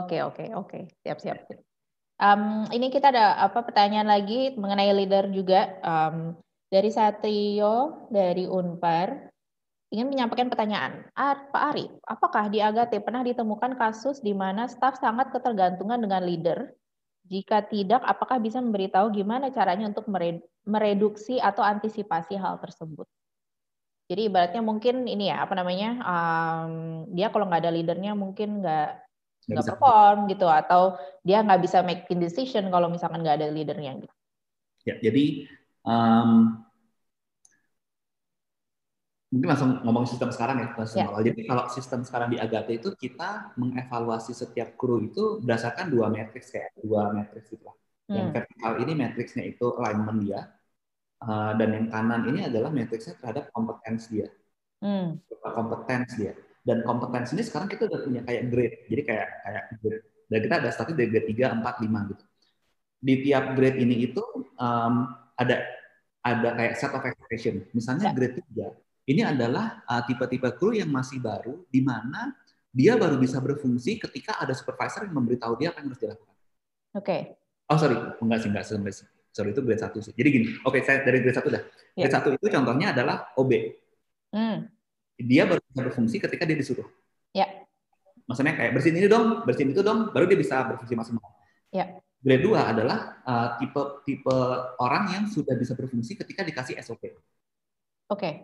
Oke 0.00 0.24
oke 0.24 0.44
oke 0.56 0.78
siap 1.04 1.20
siap. 1.20 1.44
Um, 2.16 2.64
ini 2.72 2.88
kita 2.88 3.12
ada 3.12 3.36
apa 3.44 3.60
pertanyaan 3.60 4.08
lagi 4.08 4.56
mengenai 4.56 4.92
leader 4.96 5.28
juga. 5.28 5.76
Um, 5.84 6.40
dari 6.66 6.90
Satrio 6.90 8.08
dari 8.10 8.48
Unpar 8.50 9.30
ingin 9.94 10.10
menyampaikan 10.10 10.50
pertanyaan. 10.50 11.06
Pak 11.14 11.62
Arif, 11.72 11.92
apakah 12.02 12.50
di 12.50 12.58
Agate 12.58 12.98
pernah 12.98 13.22
ditemukan 13.22 13.78
kasus 13.78 14.18
di 14.18 14.34
mana 14.34 14.66
staf 14.66 14.98
sangat 14.98 15.30
ketergantungan 15.30 16.02
dengan 16.02 16.26
leader? 16.26 16.74
Jika 17.26 17.66
tidak, 17.66 18.02
apakah 18.06 18.38
bisa 18.38 18.62
memberitahu 18.62 19.10
gimana 19.10 19.50
caranya 19.50 19.90
untuk 19.90 20.06
mereduksi 20.66 21.42
atau 21.42 21.62
antisipasi 21.62 22.38
hal 22.38 22.58
tersebut? 22.62 23.06
Jadi 24.06 24.20
ibaratnya 24.30 24.62
mungkin 24.62 25.06
ini 25.10 25.34
ya 25.34 25.42
apa 25.42 25.54
namanya 25.58 25.98
um, 26.06 26.72
dia 27.10 27.26
kalau 27.34 27.50
nggak 27.50 27.66
ada 27.66 27.74
leadernya 27.74 28.14
mungkin 28.14 28.62
nggak 28.62 28.88
nggak 29.46 29.64
perform 29.66 30.30
gitu 30.30 30.46
atau 30.46 30.94
dia 31.26 31.42
nggak 31.42 31.62
bisa 31.62 31.82
making 31.82 32.22
decision 32.22 32.70
kalau 32.70 32.86
misalkan 32.86 33.22
nggak 33.22 33.42
ada 33.42 33.48
leadernya 33.50 33.98
gitu. 34.06 34.14
Ya 34.86 34.94
jadi 35.02 35.50
Um, 35.86 36.66
mungkin 39.30 39.48
langsung 39.54 39.70
ngomong 39.86 40.04
sistem 40.10 40.34
sekarang 40.34 40.58
ya, 40.58 40.68
langsung 40.74 40.98
yeah. 40.98 41.22
Jadi 41.22 41.40
kalau 41.46 41.64
sistem 41.70 42.02
sekarang 42.02 42.34
di 42.34 42.38
Agate 42.42 42.82
itu 42.82 42.90
kita 42.98 43.54
mengevaluasi 43.54 44.34
setiap 44.34 44.74
kru 44.74 45.06
itu 45.06 45.38
berdasarkan 45.38 45.94
dua 45.94 46.10
matriks 46.10 46.50
kayak 46.50 46.74
dua 46.82 47.14
matriks 47.14 47.54
itu 47.54 47.62
lah. 47.62 47.76
Hmm. 48.10 48.14
Yang 48.18 48.28
vertikal 48.34 48.72
ini 48.82 48.92
matriksnya 48.98 49.44
itu 49.46 49.66
alignment 49.78 50.18
dia, 50.26 50.40
uh, 51.22 51.52
dan 51.56 51.68
yang 51.72 51.86
kanan 51.88 52.28
ini 52.28 52.48
adalah 52.48 52.68
matriksnya 52.68 53.16
terhadap 53.16 53.48
kompetensi 53.54 54.20
dia. 54.20 54.28
Hmm. 54.82 55.20
Kompetensi 55.40 56.14
dia. 56.20 56.34
Dan 56.66 56.82
kompetensi 56.82 57.38
ini 57.38 57.44
sekarang 57.46 57.70
kita 57.70 57.86
udah 57.86 58.00
punya 58.02 58.20
kayak 58.26 58.42
grade. 58.50 58.76
Jadi 58.90 59.02
kayak 59.06 59.28
kayak 59.46 59.64
grade. 59.78 60.04
Dan 60.26 60.38
kita 60.42 60.54
ada 60.58 60.68
status 60.74 60.94
dari 60.98 61.08
grade 61.08 61.28
3, 61.30 61.62
4, 61.62 61.86
5 61.86 62.10
gitu. 62.10 62.24
Di 62.98 63.14
tiap 63.22 63.44
grade 63.54 63.78
ini 63.78 64.10
itu 64.10 64.22
um, 64.58 64.94
ada 65.38 65.56
ada 66.26 66.48
kayak 66.58 66.74
set 66.74 66.90
of 66.90 67.06
expectation. 67.06 67.62
Misalnya 67.70 68.10
ya. 68.10 68.14
grade 68.18 68.42
3, 68.42 69.14
ini 69.14 69.22
adalah 69.22 69.86
uh, 69.86 70.02
tipe-tipe 70.02 70.50
kru 70.58 70.74
yang 70.74 70.90
masih 70.90 71.22
baru, 71.22 71.62
di 71.70 71.78
mana 71.86 72.34
dia 72.74 72.98
baru 72.98 73.14
bisa 73.16 73.38
berfungsi 73.38 74.02
ketika 74.02 74.42
ada 74.42 74.50
supervisor 74.50 75.06
yang 75.06 75.14
memberitahu 75.14 75.54
dia 75.54 75.70
apa 75.70 75.78
yang 75.80 75.94
harus 75.94 76.02
dilakukan. 76.02 76.34
Oke. 76.98 77.06
Okay. 77.06 77.20
Oh 77.70 77.78
sorry, 77.78 77.98
enggak 78.18 78.38
sih, 78.42 78.50
enggak 78.50 78.66
sampai 78.66 78.94
sorry 79.36 79.52
itu 79.52 79.60
grade 79.60 79.84
1 79.84 79.92
sih. 80.00 80.14
Jadi 80.16 80.28
gini, 80.32 80.46
oke 80.64 80.72
okay, 80.72 80.80
saya 80.80 81.04
dari 81.04 81.20
grade 81.20 81.36
1 81.36 81.44
dah. 81.52 81.62
Ya. 81.92 82.08
Grade 82.08 82.16
yeah. 82.16 82.32
1 82.32 82.38
itu 82.40 82.46
contohnya 82.48 82.86
adalah 82.96 83.16
OB. 83.36 83.52
Hmm. 84.32 84.58
Dia 85.20 85.44
baru 85.44 85.60
bisa 85.60 85.80
berfungsi 85.84 86.16
ketika 86.16 86.48
dia 86.48 86.56
disuruh. 86.56 86.88
Ya. 87.36 87.68
Maksudnya 88.24 88.56
kayak 88.56 88.72
bersihin 88.72 88.96
ini 88.96 89.08
dong, 89.12 89.44
bersihin 89.44 89.76
itu 89.76 89.84
dong, 89.84 90.10
baru 90.16 90.24
dia 90.24 90.40
bisa 90.40 90.64
berfungsi 90.64 90.96
maksimal. 90.96 91.20
Ya. 91.68 92.00
Grade 92.24 92.42
2 92.48 92.56
adalah 92.56 93.20
uh, 93.28 93.48
tipe 93.60 93.82
tipe 94.08 94.36
orang 94.80 95.04
yang 95.12 95.24
sudah 95.28 95.52
bisa 95.52 95.76
berfungsi 95.76 96.16
ketika 96.16 96.40
dikasih 96.40 96.80
SOP. 96.80 97.04
Oke. 97.04 97.20
Okay. 98.08 98.34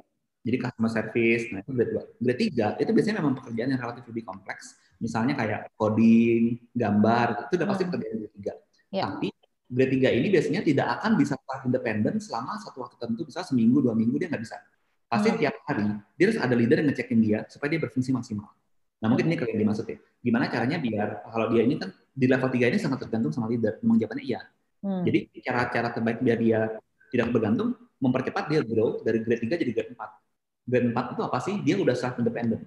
Jadi 0.42 0.58
customer 0.58 0.90
service, 0.90 1.44
nah 1.54 1.62
itu 1.64 1.72
grade 1.72 1.92
2. 2.20 2.20
Grade 2.20 2.40
3 2.76 2.82
itu 2.84 2.90
biasanya 2.92 3.16
memang 3.22 3.34
pekerjaan 3.40 3.68
yang 3.72 3.80
relatif 3.80 4.04
lebih 4.10 4.24
kompleks. 4.28 4.76
Misalnya 5.00 5.34
kayak 5.38 5.72
coding, 5.78 6.58
gambar, 6.74 7.48
itu 7.48 7.52
udah 7.58 7.68
pasti 7.72 7.82
hmm. 7.82 7.90
pekerjaan 7.90 8.16
grade 8.20 8.36
3. 8.38 8.92
Yeah. 8.92 9.04
Tapi 9.08 9.28
grade 9.72 9.92
3 9.96 10.20
ini 10.20 10.28
biasanya 10.28 10.60
tidak 10.60 10.86
akan 11.00 11.16
bisa 11.16 11.34
start 11.40 11.64
independen 11.64 12.20
selama 12.20 12.60
satu 12.60 12.84
waktu 12.84 13.00
tertentu, 13.00 13.24
bisa 13.24 13.40
seminggu, 13.40 13.80
dua 13.80 13.96
minggu 13.96 14.20
dia 14.20 14.28
nggak 14.28 14.42
bisa. 14.44 14.60
Pasti 15.08 15.28
hmm. 15.32 15.38
tiap 15.40 15.54
hari 15.64 15.84
dia 16.20 16.24
harus 16.28 16.38
ada 16.38 16.54
leader 16.54 16.76
yang 16.84 16.88
ngecekin 16.92 17.18
dia 17.24 17.38
supaya 17.48 17.68
dia 17.72 17.80
berfungsi 17.80 18.12
maksimal. 18.12 18.52
Nah 19.00 19.06
mungkin 19.08 19.32
ini 19.32 19.36
kalian 19.40 19.58
dimaksud 19.64 19.88
ya. 19.88 19.98
Gimana 20.20 20.52
caranya 20.52 20.76
biar 20.78 21.08
kalau 21.24 21.46
dia 21.50 21.62
ini 21.64 21.74
kan 21.80 21.90
di 22.12 22.26
level 22.28 22.48
3 22.52 22.70
ini 22.70 22.78
sangat 22.78 23.08
tergantung 23.08 23.32
sama 23.32 23.48
leader. 23.48 23.80
Memang 23.80 23.96
jawabannya 23.96 24.24
iya. 24.28 24.40
Hmm. 24.84 25.02
Jadi 25.08 25.18
cara-cara 25.40 25.88
terbaik 25.96 26.18
biar 26.20 26.38
dia 26.38 26.60
tidak 27.08 27.28
bergantung, 27.32 27.76
mempercepat 27.96 28.44
dia 28.52 28.60
grow 28.60 29.00
dari 29.00 29.24
grade 29.24 29.42
3 29.48 29.56
jadi 29.56 29.72
grade 29.72 29.92
4 29.96 30.22
grade 30.68 30.86
4 30.94 31.14
itu 31.16 31.22
apa 31.24 31.38
sih? 31.42 31.54
Dia 31.64 31.76
udah 31.80 31.96
self 31.96 32.20
independent. 32.20 32.62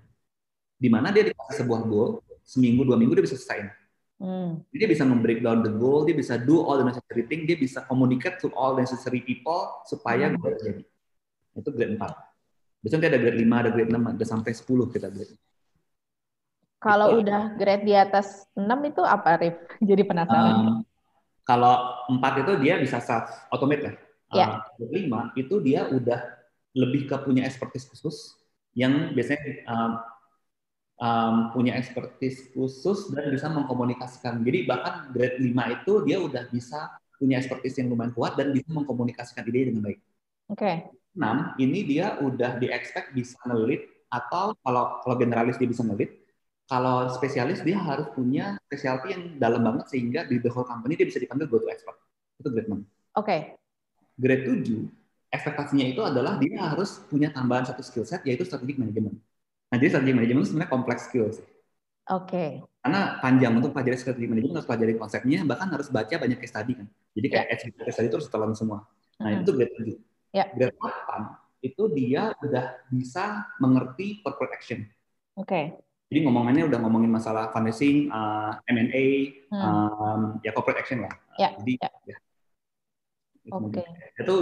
Di 0.76 0.89
mana 0.91 1.14
dia 1.14 1.24
dikasih 1.24 1.64
sebuah 1.64 1.88
goal, 1.88 2.20
seminggu 2.43 2.84
dua 2.84 2.99
minggu 2.99 3.16
dia 3.16 3.24
bisa 3.24 3.39
selesai. 3.39 3.84
Hmm. 4.16 4.63
Jadi 4.72 4.78
dia 4.80 4.89
bisa 4.95 5.03
membreak 5.03 5.43
down 5.43 5.59
the 5.59 5.72
goal, 5.76 6.07
dia 6.07 6.16
bisa 6.16 6.39
do 6.39 6.63
all 6.63 6.80
the 6.80 6.88
necessary 6.88 7.28
thing, 7.28 7.43
dia 7.43 7.59
bisa 7.59 7.84
communicate 7.84 8.39
to 8.39 8.47
all 8.55 8.72
the 8.72 8.84
necessary 8.84 9.20
people 9.20 9.84
supaya 9.84 10.32
hmm. 10.32 10.39
goal 10.39 10.55
terjadi. 10.55 10.84
Itu 11.55 11.70
grade 11.72 11.95
4. 11.99 12.86
Biasanya 12.86 13.07
ada 13.11 13.20
grade 13.20 13.39
5, 13.43 13.61
ada 13.61 13.70
grade 13.74 13.91
6, 13.91 14.13
ada 14.16 14.26
sampai 14.26 14.51
10 14.55 14.93
kita 14.93 15.07
grade. 15.11 15.36
Kalau 16.80 17.07
itu, 17.18 17.26
udah 17.26 17.41
grade 17.57 17.84
di 17.84 17.93
atas 17.97 18.45
6 18.53 18.61
itu 18.61 19.01
apa, 19.03 19.30
Rif? 19.41 19.57
Jadi 19.89 20.03
penasaran. 20.05 20.55
Um, 20.55 20.76
kalau 21.43 21.76
4 22.07 22.43
itu 22.45 22.51
dia 22.63 22.80
bisa 22.80 23.03
self 23.03 23.28
automate 23.51 23.84
lah. 23.84 23.95
Yeah. 24.32 24.49
Uh, 24.80 24.88
grade 24.88 25.11
5 25.11 25.41
itu 25.41 25.55
dia 25.66 25.91
udah 25.91 26.20
lebih 26.76 27.07
ke 27.07 27.16
punya 27.24 27.47
expertise 27.47 27.88
khusus 27.88 28.36
yang 28.76 29.16
biasanya 29.16 29.63
um, 29.72 29.91
um, 30.99 31.51
punya 31.51 31.75
expertise 31.75 32.51
khusus 32.51 33.11
dan 33.11 33.31
bisa 33.31 33.47
mengkomunikasikan. 33.51 34.43
Jadi 34.43 34.67
bahkan 34.67 35.11
grade 35.11 35.39
5 35.39 35.75
itu 35.81 35.93
dia 36.07 36.17
udah 36.19 36.43
bisa 36.51 36.95
punya 37.15 37.39
expertise 37.39 37.79
yang 37.79 37.91
lumayan 37.91 38.11
kuat 38.11 38.35
dan 38.35 38.51
bisa 38.51 38.67
mengkomunikasikan 38.71 39.47
ide 39.47 39.71
dengan 39.71 39.91
baik. 39.91 39.99
Oke. 40.51 40.59
Okay. 40.59 40.75
6 41.15 41.63
ini 41.63 41.79
dia 41.87 42.19
udah 42.19 42.59
di 42.59 42.67
expect 42.67 43.15
bisa 43.15 43.39
ngelit 43.47 43.87
atau 44.11 44.51
kalau 44.59 44.99
kalau 44.99 45.15
generalis 45.15 45.55
dia 45.55 45.67
bisa 45.67 45.83
ngelit. 45.83 46.11
Kalau 46.65 47.05
spesialis 47.13 47.61
dia 47.61 47.77
harus 47.77 48.09
punya 48.17 48.57
specialty 48.65 49.13
yang 49.13 49.23
dalam 49.37 49.61
banget 49.61 49.85
sehingga 49.85 50.25
di 50.25 50.41
the 50.41 50.49
whole 50.49 50.65
company 50.65 50.97
dia 50.97 51.05
bisa 51.05 51.21
dipanggil 51.21 51.45
go 51.45 51.61
to 51.61 51.69
expert. 51.69 51.93
Itu 52.41 52.49
grade 52.51 52.67
6. 52.67 52.73
Oke. 52.73 52.83
Okay. 53.21 53.39
Grade 54.15 54.43
7 54.65 55.05
ekspektasinya 55.35 55.85
itu 55.85 56.01
adalah 56.01 56.39
dia 56.39 56.55
harus 56.63 57.03
punya 57.11 57.27
tambahan 57.29 57.67
satu 57.67 57.83
skill 57.83 58.07
set 58.07 58.23
yaitu 58.23 58.47
strategic 58.47 58.79
management. 58.79 59.19
Nah, 59.76 59.84
jadi 59.84 59.91
strategic 59.91 60.15
management 60.15 60.39
itu 60.39 60.49
sebenarnya 60.55 60.71
kompleks 60.71 61.03
skill 61.11 61.28
sih. 61.36 61.43
Oke. 62.07 62.32
Okay. 62.32 62.49
Karena 62.80 63.19
panjang 63.19 63.51
untuk 63.59 63.76
pelajari 63.76 63.99
strategic 63.99 64.32
management 64.32 64.63
harus 64.63 64.69
pelajari 64.71 64.93
konsepnya, 64.95 65.43
bahkan 65.43 65.67
harus 65.67 65.91
baca 65.91 66.15
banyak 66.15 66.39
case 66.39 66.55
study 66.55 66.80
kan. 66.80 66.88
Jadi 67.11 67.28
kayak 67.28 67.45
yeah. 67.51 67.84
case 67.84 67.91
study 67.91 68.07
itu 68.07 68.17
harus 68.23 68.30
telan 68.32 68.55
semua. 68.55 68.88
Nah, 69.19 69.36
hmm. 69.36 69.43
itu 69.43 69.51
grade 69.51 69.73
7. 69.76 69.99
Yeah. 70.32 70.47
Grade 70.55 70.80
8 70.80 71.67
itu 71.67 71.84
dia 71.91 72.32
udah 72.39 72.65
bisa 72.88 73.51
mengerti 73.59 74.23
corporate 74.23 74.55
action. 74.55 74.88
Oke. 75.36 75.43
Okay. 75.43 75.65
Jadi 76.07 76.19
ngomongannya 76.23 76.63
udah 76.71 76.80
ngomongin 76.80 77.11
masalah 77.11 77.51
fundraising, 77.51 78.07
uh, 78.15 78.63
M&A, 78.71 79.07
hmm. 79.51 79.59
um, 79.59 80.21
ya 80.39 80.55
corporate 80.55 80.80
action 80.80 81.03
lah. 81.03 81.11
Yeah. 81.36 81.51
Jadi 81.59 81.84
yeah. 81.84 81.91
ya. 82.07 82.17
Oke. 83.51 83.84
Okay. 83.84 84.23
Itu 84.23 84.36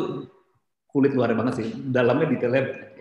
kulit 0.94 1.18
luar 1.18 1.34
banget 1.34 1.64
sih. 1.64 1.68
Dalamnya 1.90 2.30
detailnya. 2.30 2.93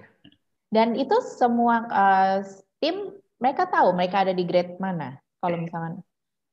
Dan 0.73 0.97
itu 0.97 1.13
semua 1.37 1.85
uh, 1.93 2.41
tim 2.81 3.13
mereka 3.37 3.69
tahu 3.69 3.93
mereka 3.93 4.25
ada 4.25 4.33
di 4.33 4.49
grade 4.49 4.81
mana. 4.81 5.21
Kalau 5.45 5.61
misalkan, 5.61 6.01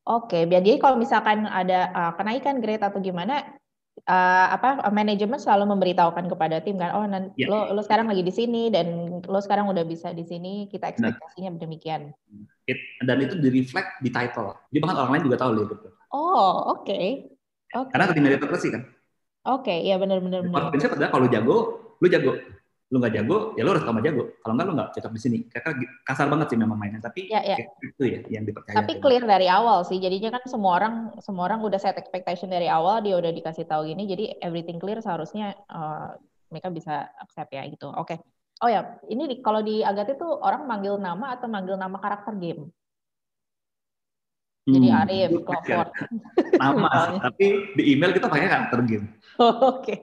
oke, 0.04 0.28
okay, 0.28 0.44
jadi 0.50 0.76
kalau 0.82 1.00
misalkan 1.00 1.48
ada 1.48 1.88
uh, 1.96 2.12
kenaikan 2.20 2.60
grade 2.60 2.84
atau 2.84 3.00
gimana, 3.00 3.48
uh, 4.04 4.48
apa 4.52 4.92
manajemen 4.92 5.40
selalu 5.40 5.72
memberitahukan 5.72 6.26
kepada 6.28 6.60
tim 6.60 6.76
kan, 6.76 6.92
oh 6.98 7.06
nanti 7.08 7.46
ya. 7.46 7.48
lo 7.48 7.72
lo 7.72 7.80
sekarang 7.86 8.12
lagi 8.12 8.26
di 8.26 8.34
sini 8.34 8.68
dan 8.68 9.22
lo 9.24 9.40
sekarang 9.40 9.72
udah 9.72 9.86
bisa 9.88 10.12
di 10.12 10.28
sini, 10.28 10.68
kita 10.68 10.92
ekspektasinya 10.92 11.56
nah, 11.56 11.62
demikian. 11.62 12.12
It, 12.68 12.82
dan 13.06 13.24
itu 13.24 13.40
di 13.40 13.50
reflect 13.56 14.04
di 14.04 14.10
title. 14.12 14.52
Jadi 14.74 14.80
bahkan 14.84 14.98
orang 15.06 15.12
lain 15.16 15.26
juga 15.32 15.38
tahu 15.40 15.52
lihat 15.56 15.70
itu. 15.80 15.90
Oh, 16.12 16.76
oke. 16.76 16.86
Okay. 16.90 17.06
Okay. 17.70 17.92
Karena 17.94 18.12
tim 18.12 18.26
meritokrasi 18.26 18.68
kan. 18.74 18.82
Oke, 19.48 19.72
okay, 19.72 19.78
iya 19.86 19.96
benar-benar. 19.96 20.44
Prinsip 20.74 20.98
adalah 20.98 21.14
kalau 21.14 21.30
jago, 21.30 21.58
lu 22.02 22.08
jago. 22.10 22.34
Lu 22.90 22.98
nggak 22.98 23.14
jago, 23.22 23.54
ya 23.54 23.62
lu 23.62 23.70
harus 23.74 23.86
sama 23.86 24.02
jago. 24.02 24.34
Kalau 24.42 24.54
nggak 24.58 24.66
lu 24.66 24.74
nggak 24.74 24.90
cocok 24.98 25.12
di 25.14 25.22
sini. 25.22 25.38
Kakak 25.46 25.78
kasar 26.06 26.26
banget 26.26 26.54
sih 26.54 26.58
memang 26.58 26.78
mainnya, 26.78 27.02
tapi 27.02 27.30
ya, 27.30 27.42
ya. 27.46 27.58
itu 27.86 28.04
ya 28.04 28.20
yang 28.34 28.44
dipercaya. 28.50 28.82
Tapi 28.82 28.98
clear 28.98 29.24
dari 29.30 29.46
awal 29.46 29.86
sih. 29.86 30.02
Jadinya 30.02 30.42
kan 30.42 30.44
semua 30.50 30.82
orang 30.82 30.96
semua 31.22 31.46
orang 31.46 31.62
udah 31.62 31.78
set 31.78 32.02
expectation 32.02 32.50
dari 32.50 32.66
awal, 32.66 33.06
dia 33.06 33.14
udah 33.14 33.30
dikasih 33.30 33.70
tahu 33.70 33.94
gini, 33.94 34.10
jadi 34.10 34.42
everything 34.42 34.82
clear 34.82 34.98
seharusnya 35.06 35.54
uh, 35.70 36.18
mereka 36.50 36.74
bisa 36.74 37.14
accept 37.22 37.54
ya 37.54 37.62
gitu. 37.70 37.94
Oke. 37.94 38.18
Okay. 38.18 38.20
Oh 38.60 38.68
ya, 38.68 39.00
ini 39.08 39.24
di, 39.32 39.36
kalau 39.40 39.64
di 39.64 39.80
Agat 39.80 40.20
itu 40.20 40.28
orang 40.28 40.68
manggil 40.68 41.00
nama 41.00 41.32
atau 41.32 41.48
manggil 41.48 41.80
nama 41.80 41.96
karakter 41.96 42.36
game? 42.36 42.68
Jadi 44.70 44.88
hmm, 44.92 45.00
Arif, 45.00 45.30
Clover. 45.48 45.88
Nama, 46.62 46.92
tapi 47.26 47.46
di 47.74 47.84
email 47.96 48.12
kita 48.14 48.28
pakai 48.30 48.48
karakter 48.52 48.80
game. 48.86 49.08
Oh, 49.42 49.50
Oke. 49.80 49.84
Okay. 49.84 49.98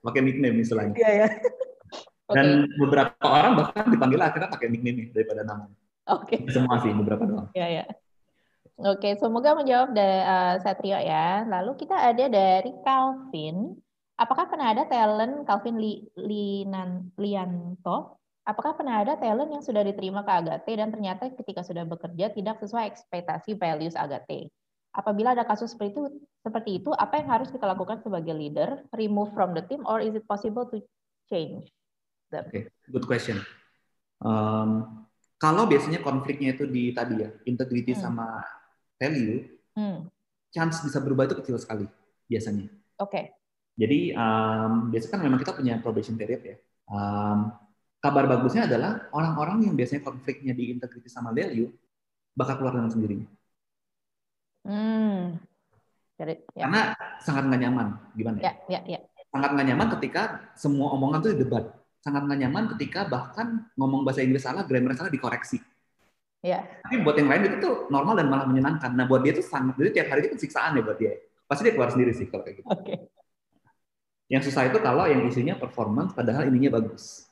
Pakai 0.00 0.20
nickname 0.24 0.60
istilahnya. 0.64 0.94
Iya, 0.96 1.10
iya. 1.12 1.28
Dan 2.30 2.46
okay. 2.66 2.78
beberapa 2.78 3.26
orang 3.26 3.52
bahkan 3.58 3.84
dipanggil 3.90 4.20
akhirnya 4.22 4.50
pakai 4.50 4.68
nickname 4.70 5.10
daripada 5.10 5.42
nama. 5.42 5.66
Oke. 6.10 6.38
Okay. 6.38 6.50
Semua 6.50 6.78
sih, 6.82 6.94
beberapa 6.94 7.22
doang. 7.26 7.48
Iya, 7.54 7.66
iya. 7.66 7.84
Oke, 8.80 9.12
okay, 9.12 9.12
semoga 9.20 9.52
menjawab 9.52 9.92
dari 9.92 10.20
uh, 10.24 10.56
Satrio 10.64 10.96
ya. 10.96 11.44
Lalu 11.44 11.76
kita 11.76 11.96
ada 12.00 12.24
dari 12.32 12.72
Calvin. 12.80 13.76
Apakah 14.16 14.48
pernah 14.48 14.72
ada 14.72 14.88
talent 14.88 15.44
Calvin 15.44 15.76
Li, 15.80 16.04
Linan, 16.16 17.12
Lianto 17.20 18.20
Apakah 18.48 18.72
pernah 18.72 19.04
ada 19.04 19.20
talent 19.20 19.52
yang 19.52 19.60
sudah 19.60 19.84
diterima 19.84 20.24
ke 20.24 20.32
Agate 20.32 20.72
dan 20.74 20.88
ternyata 20.88 21.28
ketika 21.28 21.60
sudah 21.60 21.84
bekerja 21.84 22.32
tidak 22.32 22.56
sesuai 22.58 22.88
ekspektasi 22.88 23.54
values 23.60 23.94
Agate? 23.94 24.48
Apabila 24.90 25.36
ada 25.36 25.46
kasus 25.46 25.76
seperti 25.76 25.94
itu, 25.94 26.02
seperti 26.42 26.70
itu, 26.82 26.90
apa 26.96 27.20
yang 27.20 27.30
harus 27.30 27.52
kita 27.52 27.62
lakukan 27.62 28.02
sebagai 28.02 28.34
leader? 28.34 28.82
Remove 28.96 29.30
from 29.36 29.54
the 29.54 29.62
team 29.68 29.84
or 29.86 30.02
is 30.02 30.16
it 30.18 30.26
possible 30.26 30.66
to 30.66 30.82
change 31.30 31.70
them? 32.30 32.46
Okay, 32.48 32.70
good 32.88 33.04
question. 33.04 33.42
Um, 34.22 35.04
kalau 35.40 35.64
biasanya 35.64 36.04
konfliknya 36.04 36.52
itu 36.52 36.68
di 36.68 36.92
tadi 36.92 37.24
ya, 37.24 37.30
integrity 37.48 37.96
hmm. 37.96 38.00
sama 38.00 38.44
value, 39.00 39.48
hmm. 39.74 40.06
chance 40.52 40.84
bisa 40.84 41.00
berubah 41.00 41.26
itu 41.26 41.36
kecil 41.40 41.56
sekali 41.56 41.86
biasanya. 42.28 42.68
Oke. 43.00 43.10
Okay. 43.10 43.24
Jadi 43.80 44.12
um, 44.12 44.92
biasanya 44.92 45.12
kan 45.16 45.20
memang 45.24 45.40
kita 45.40 45.56
punya 45.56 45.74
probation 45.80 46.20
period 46.20 46.42
ya. 46.44 46.56
Um, 46.90 47.54
kabar 48.00 48.28
bagusnya 48.28 48.68
adalah 48.68 49.08
orang-orang 49.16 49.64
yang 49.68 49.74
biasanya 49.76 50.04
konfliknya 50.04 50.52
di 50.52 50.72
integrity 50.72 51.08
sama 51.08 51.32
value 51.32 51.72
bakal 52.36 52.60
keluar 52.60 52.76
dengan 52.76 52.92
sendirinya. 52.92 53.28
Hmm. 54.68 55.40
Jadi, 56.20 56.34
ya. 56.52 56.68
Karena 56.68 56.82
sangat 57.24 57.48
nggak 57.48 57.60
nyaman, 57.64 57.88
gimana 58.12 58.36
ya? 58.44 58.44
Ya, 58.44 58.52
ya, 58.68 58.80
ya. 58.84 59.00
Sangat 59.32 59.56
nggak 59.56 59.66
nyaman 59.72 59.88
ketika 59.96 60.52
semua 60.52 60.92
omongan 60.92 61.24
itu 61.24 61.40
debat. 61.40 61.79
Sangat 62.00 62.24
nggak 62.24 62.40
nyaman 62.48 62.64
ketika 62.76 63.04
bahkan 63.04 63.68
ngomong 63.76 64.08
bahasa 64.08 64.24
Inggris 64.24 64.44
salah, 64.44 64.64
grammar 64.64 64.96
salah 64.96 65.12
dikoreksi. 65.12 65.60
Ya. 66.40 66.64
Tapi 66.80 67.04
buat 67.04 67.20
yang 67.20 67.28
lain 67.28 67.52
itu 67.52 67.56
tuh 67.60 67.74
normal 67.92 68.16
dan 68.16 68.32
malah 68.32 68.48
menyenangkan. 68.48 68.96
Nah 68.96 69.04
buat 69.04 69.20
dia 69.20 69.36
itu 69.36 69.44
sangat, 69.44 69.76
jadi 69.76 70.00
tiap 70.00 70.16
hari 70.16 70.24
itu 70.24 70.28
kan 70.32 70.40
siksaan 70.40 70.72
ya 70.80 70.82
buat 70.82 70.96
dia. 70.96 71.20
Pasti 71.44 71.68
dia 71.68 71.76
keluar 71.76 71.92
sendiri 71.92 72.16
sih 72.16 72.26
kalau 72.32 72.42
kayak 72.48 72.64
gitu. 72.64 72.68
Oke. 72.72 72.80
Okay. 72.80 72.98
Yang 74.32 74.42
susah 74.48 74.72
itu 74.72 74.78
kalau 74.80 75.04
yang 75.04 75.20
isinya 75.28 75.58
performance 75.60 76.16
padahal 76.16 76.48
ininya 76.48 76.80
bagus. 76.80 77.28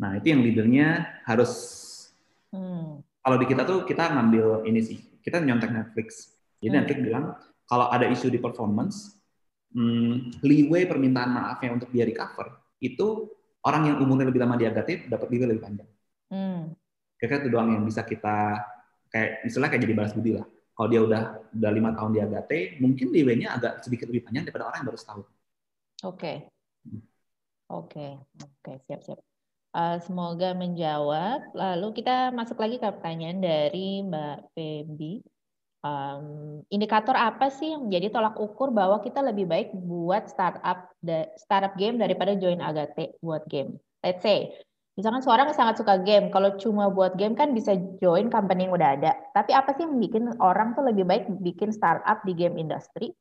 Nah, 0.00 0.16
itu 0.16 0.32
yang 0.32 0.40
leadernya 0.40 1.20
harus 1.28 1.52
hmm. 2.50 3.04
kalau 3.20 3.36
di 3.36 3.46
kita 3.46 3.62
tuh 3.68 3.84
kita 3.84 4.10
ngambil 4.16 4.64
ini 4.64 4.80
sih, 4.80 4.98
kita 5.20 5.42
nyontek 5.44 5.70
Netflix. 5.70 6.32
Jadi 6.64 6.72
hmm. 6.72 6.76
Netflix 6.80 6.98
bilang 7.04 7.24
kalau 7.68 7.92
ada 7.92 8.08
isu 8.08 8.32
di 8.32 8.40
performance, 8.40 9.18
hmm, 9.76 10.40
leeway 10.40 10.88
permintaan 10.88 11.30
maafnya 11.36 11.76
untuk 11.76 11.92
dia 11.92 12.08
recover 12.08 12.63
itu 12.84 13.32
orang 13.64 13.82
yang 13.88 13.96
umurnya 14.04 14.28
lebih 14.28 14.44
lama 14.44 14.60
di 14.60 14.68
Agate 14.68 15.08
dapat 15.08 15.26
leeway 15.32 15.56
lebih 15.56 15.64
panjang. 15.64 15.88
Hmm. 16.28 16.76
Kira-kira 17.16 17.48
itu 17.48 17.50
doang 17.50 17.72
yang 17.72 17.84
bisa 17.88 18.04
kita 18.04 18.60
kayak 19.08 19.46
misalnya 19.48 19.68
kayak 19.72 19.82
jadi 19.88 19.94
balas 19.96 20.12
budi 20.12 20.32
lah. 20.36 20.46
Kalau 20.74 20.88
dia 20.90 21.00
udah 21.06 21.22
udah 21.54 21.70
lima 21.70 21.90
tahun 21.94 22.10
di 22.12 22.20
Agate, 22.20 22.58
mungkin 22.82 23.14
leeway-nya 23.14 23.56
agak 23.56 23.86
sedikit 23.86 24.10
lebih 24.10 24.26
panjang 24.26 24.44
daripada 24.44 24.68
orang 24.68 24.82
yang 24.82 24.88
baru 24.90 24.98
setahun. 24.98 25.24
Oke. 25.24 26.18
Okay. 26.18 26.36
Hmm. 26.84 27.02
Oke, 27.72 27.96
okay. 27.96 28.12
oke, 28.44 28.52
okay. 28.60 28.76
siap-siap. 28.84 29.18
Uh, 29.74 29.98
semoga 30.04 30.54
menjawab. 30.54 31.50
Lalu 31.50 31.98
kita 31.98 32.30
masuk 32.30 32.62
lagi 32.62 32.78
ke 32.78 32.86
pertanyaan 32.86 33.42
dari 33.42 34.04
Mbak 34.06 34.38
Feby. 34.54 35.12
Um, 35.84 36.64
indikator 36.72 37.12
apa 37.12 37.52
sih 37.52 37.76
yang 37.76 37.92
menjadi 37.92 38.16
tolak 38.16 38.40
ukur 38.40 38.72
bahwa 38.72 39.04
kita 39.04 39.20
lebih 39.20 39.44
baik 39.44 39.68
buat 39.76 40.32
startup 40.32 40.88
startup 41.36 41.76
game 41.76 42.00
daripada 42.00 42.32
join 42.40 42.64
Agate 42.64 43.20
buat 43.20 43.44
game? 43.52 43.76
Let's 44.00 44.24
say, 44.24 44.48
misalkan 44.96 45.20
seorang 45.20 45.52
yang 45.52 45.58
sangat 45.60 45.76
suka 45.76 46.00
game, 46.00 46.32
kalau 46.32 46.56
cuma 46.56 46.88
buat 46.88 47.20
game 47.20 47.36
kan 47.36 47.52
bisa 47.52 47.76
join 48.00 48.32
company 48.32 48.64
yang 48.64 48.72
udah 48.72 48.96
ada. 48.96 49.12
Tapi 49.36 49.52
apa 49.52 49.76
sih 49.76 49.84
yang 49.84 50.00
bikin 50.00 50.32
orang 50.40 50.72
tuh 50.72 50.88
lebih 50.88 51.04
baik 51.04 51.28
bikin 51.44 51.68
startup 51.68 52.24
di 52.24 52.32
game 52.32 52.56
industry? 52.56 53.12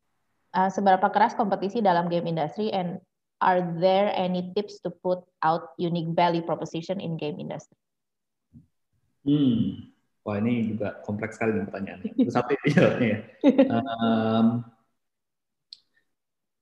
Uh, 0.55 0.71
seberapa 0.71 1.11
keras 1.11 1.35
kompetisi 1.35 1.83
dalam 1.83 2.07
game 2.07 2.31
industry 2.31 2.71
and 2.71 3.03
are 3.43 3.59
there 3.83 4.07
any 4.15 4.55
tips 4.55 4.79
to 4.79 4.87
put 4.87 5.19
out 5.43 5.75
unique 5.75 6.15
value 6.15 6.45
proposition 6.47 7.03
in 7.03 7.19
game 7.19 7.43
industry? 7.43 7.75
Hmm, 9.27 9.92
wah 10.23 10.39
ini 10.39 10.73
juga 10.75 11.03
kompleks 11.03 11.35
sekali 11.37 11.59
nih 11.59 11.65
pertanyaannya. 11.67 12.11
Satu 12.31 12.51
jawabnya 12.71 13.07
ya. 13.07 13.19
Um, 13.73 14.45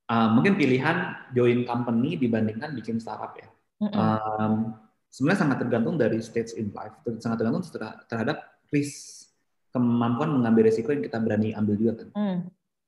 uh, 0.09 0.29
mungkin 0.33 0.57
pilihan 0.57 1.29
join 1.31 1.63
company 1.63 2.17
dibandingkan 2.17 2.73
bikin 2.75 2.97
startup 2.97 3.37
ya. 3.37 3.47
Um, 3.81 4.77
sebenarnya 5.09 5.39
sangat 5.45 5.57
tergantung 5.61 5.95
dari 5.97 6.21
stage 6.21 6.57
in 6.57 6.73
life, 6.73 6.93
sangat 7.21 7.41
tergantung 7.41 7.65
terhadap 8.05 8.61
risk 8.73 9.29
kemampuan 9.71 10.35
mengambil 10.35 10.67
risiko 10.67 10.91
yang 10.91 11.01
kita 11.01 11.17
berani 11.21 11.55
ambil 11.55 11.75
juga 11.79 12.03
kan. 12.03 12.09
Mm 12.11 12.39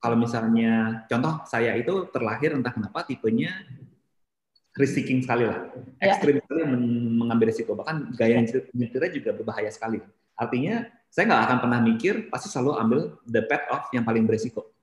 kalau 0.04 0.20
misalnya 0.20 1.08
contoh 1.08 1.48
saya 1.48 1.80
itu 1.80 2.12
terlahir 2.12 2.52
entah 2.52 2.76
kenapa 2.76 3.08
tipenya 3.08 3.56
risk 4.76 5.00
seeking 5.00 5.24
sekali 5.24 5.48
lah, 5.48 5.72
ya. 6.04 6.12
ekstrim 6.12 6.36
yeah. 6.36 6.44
sekali 6.44 6.62
mengambil 7.24 7.48
risiko 7.48 7.72
bahkan 7.72 8.12
gaya 8.20 8.44
nyetirnya 8.76 9.12
juga 9.16 9.32
berbahaya 9.32 9.72
sekali. 9.72 10.04
Artinya 10.38 10.86
saya 11.14 11.30
nggak 11.30 11.44
akan 11.46 11.58
pernah 11.62 11.80
mikir 11.82 12.14
pasti 12.34 12.50
selalu 12.50 12.72
ambil 12.80 13.00
the 13.30 13.42
path 13.46 13.66
of 13.70 13.84
yang 13.94 14.02
paling 14.06 14.26
berisiko. 14.26 14.74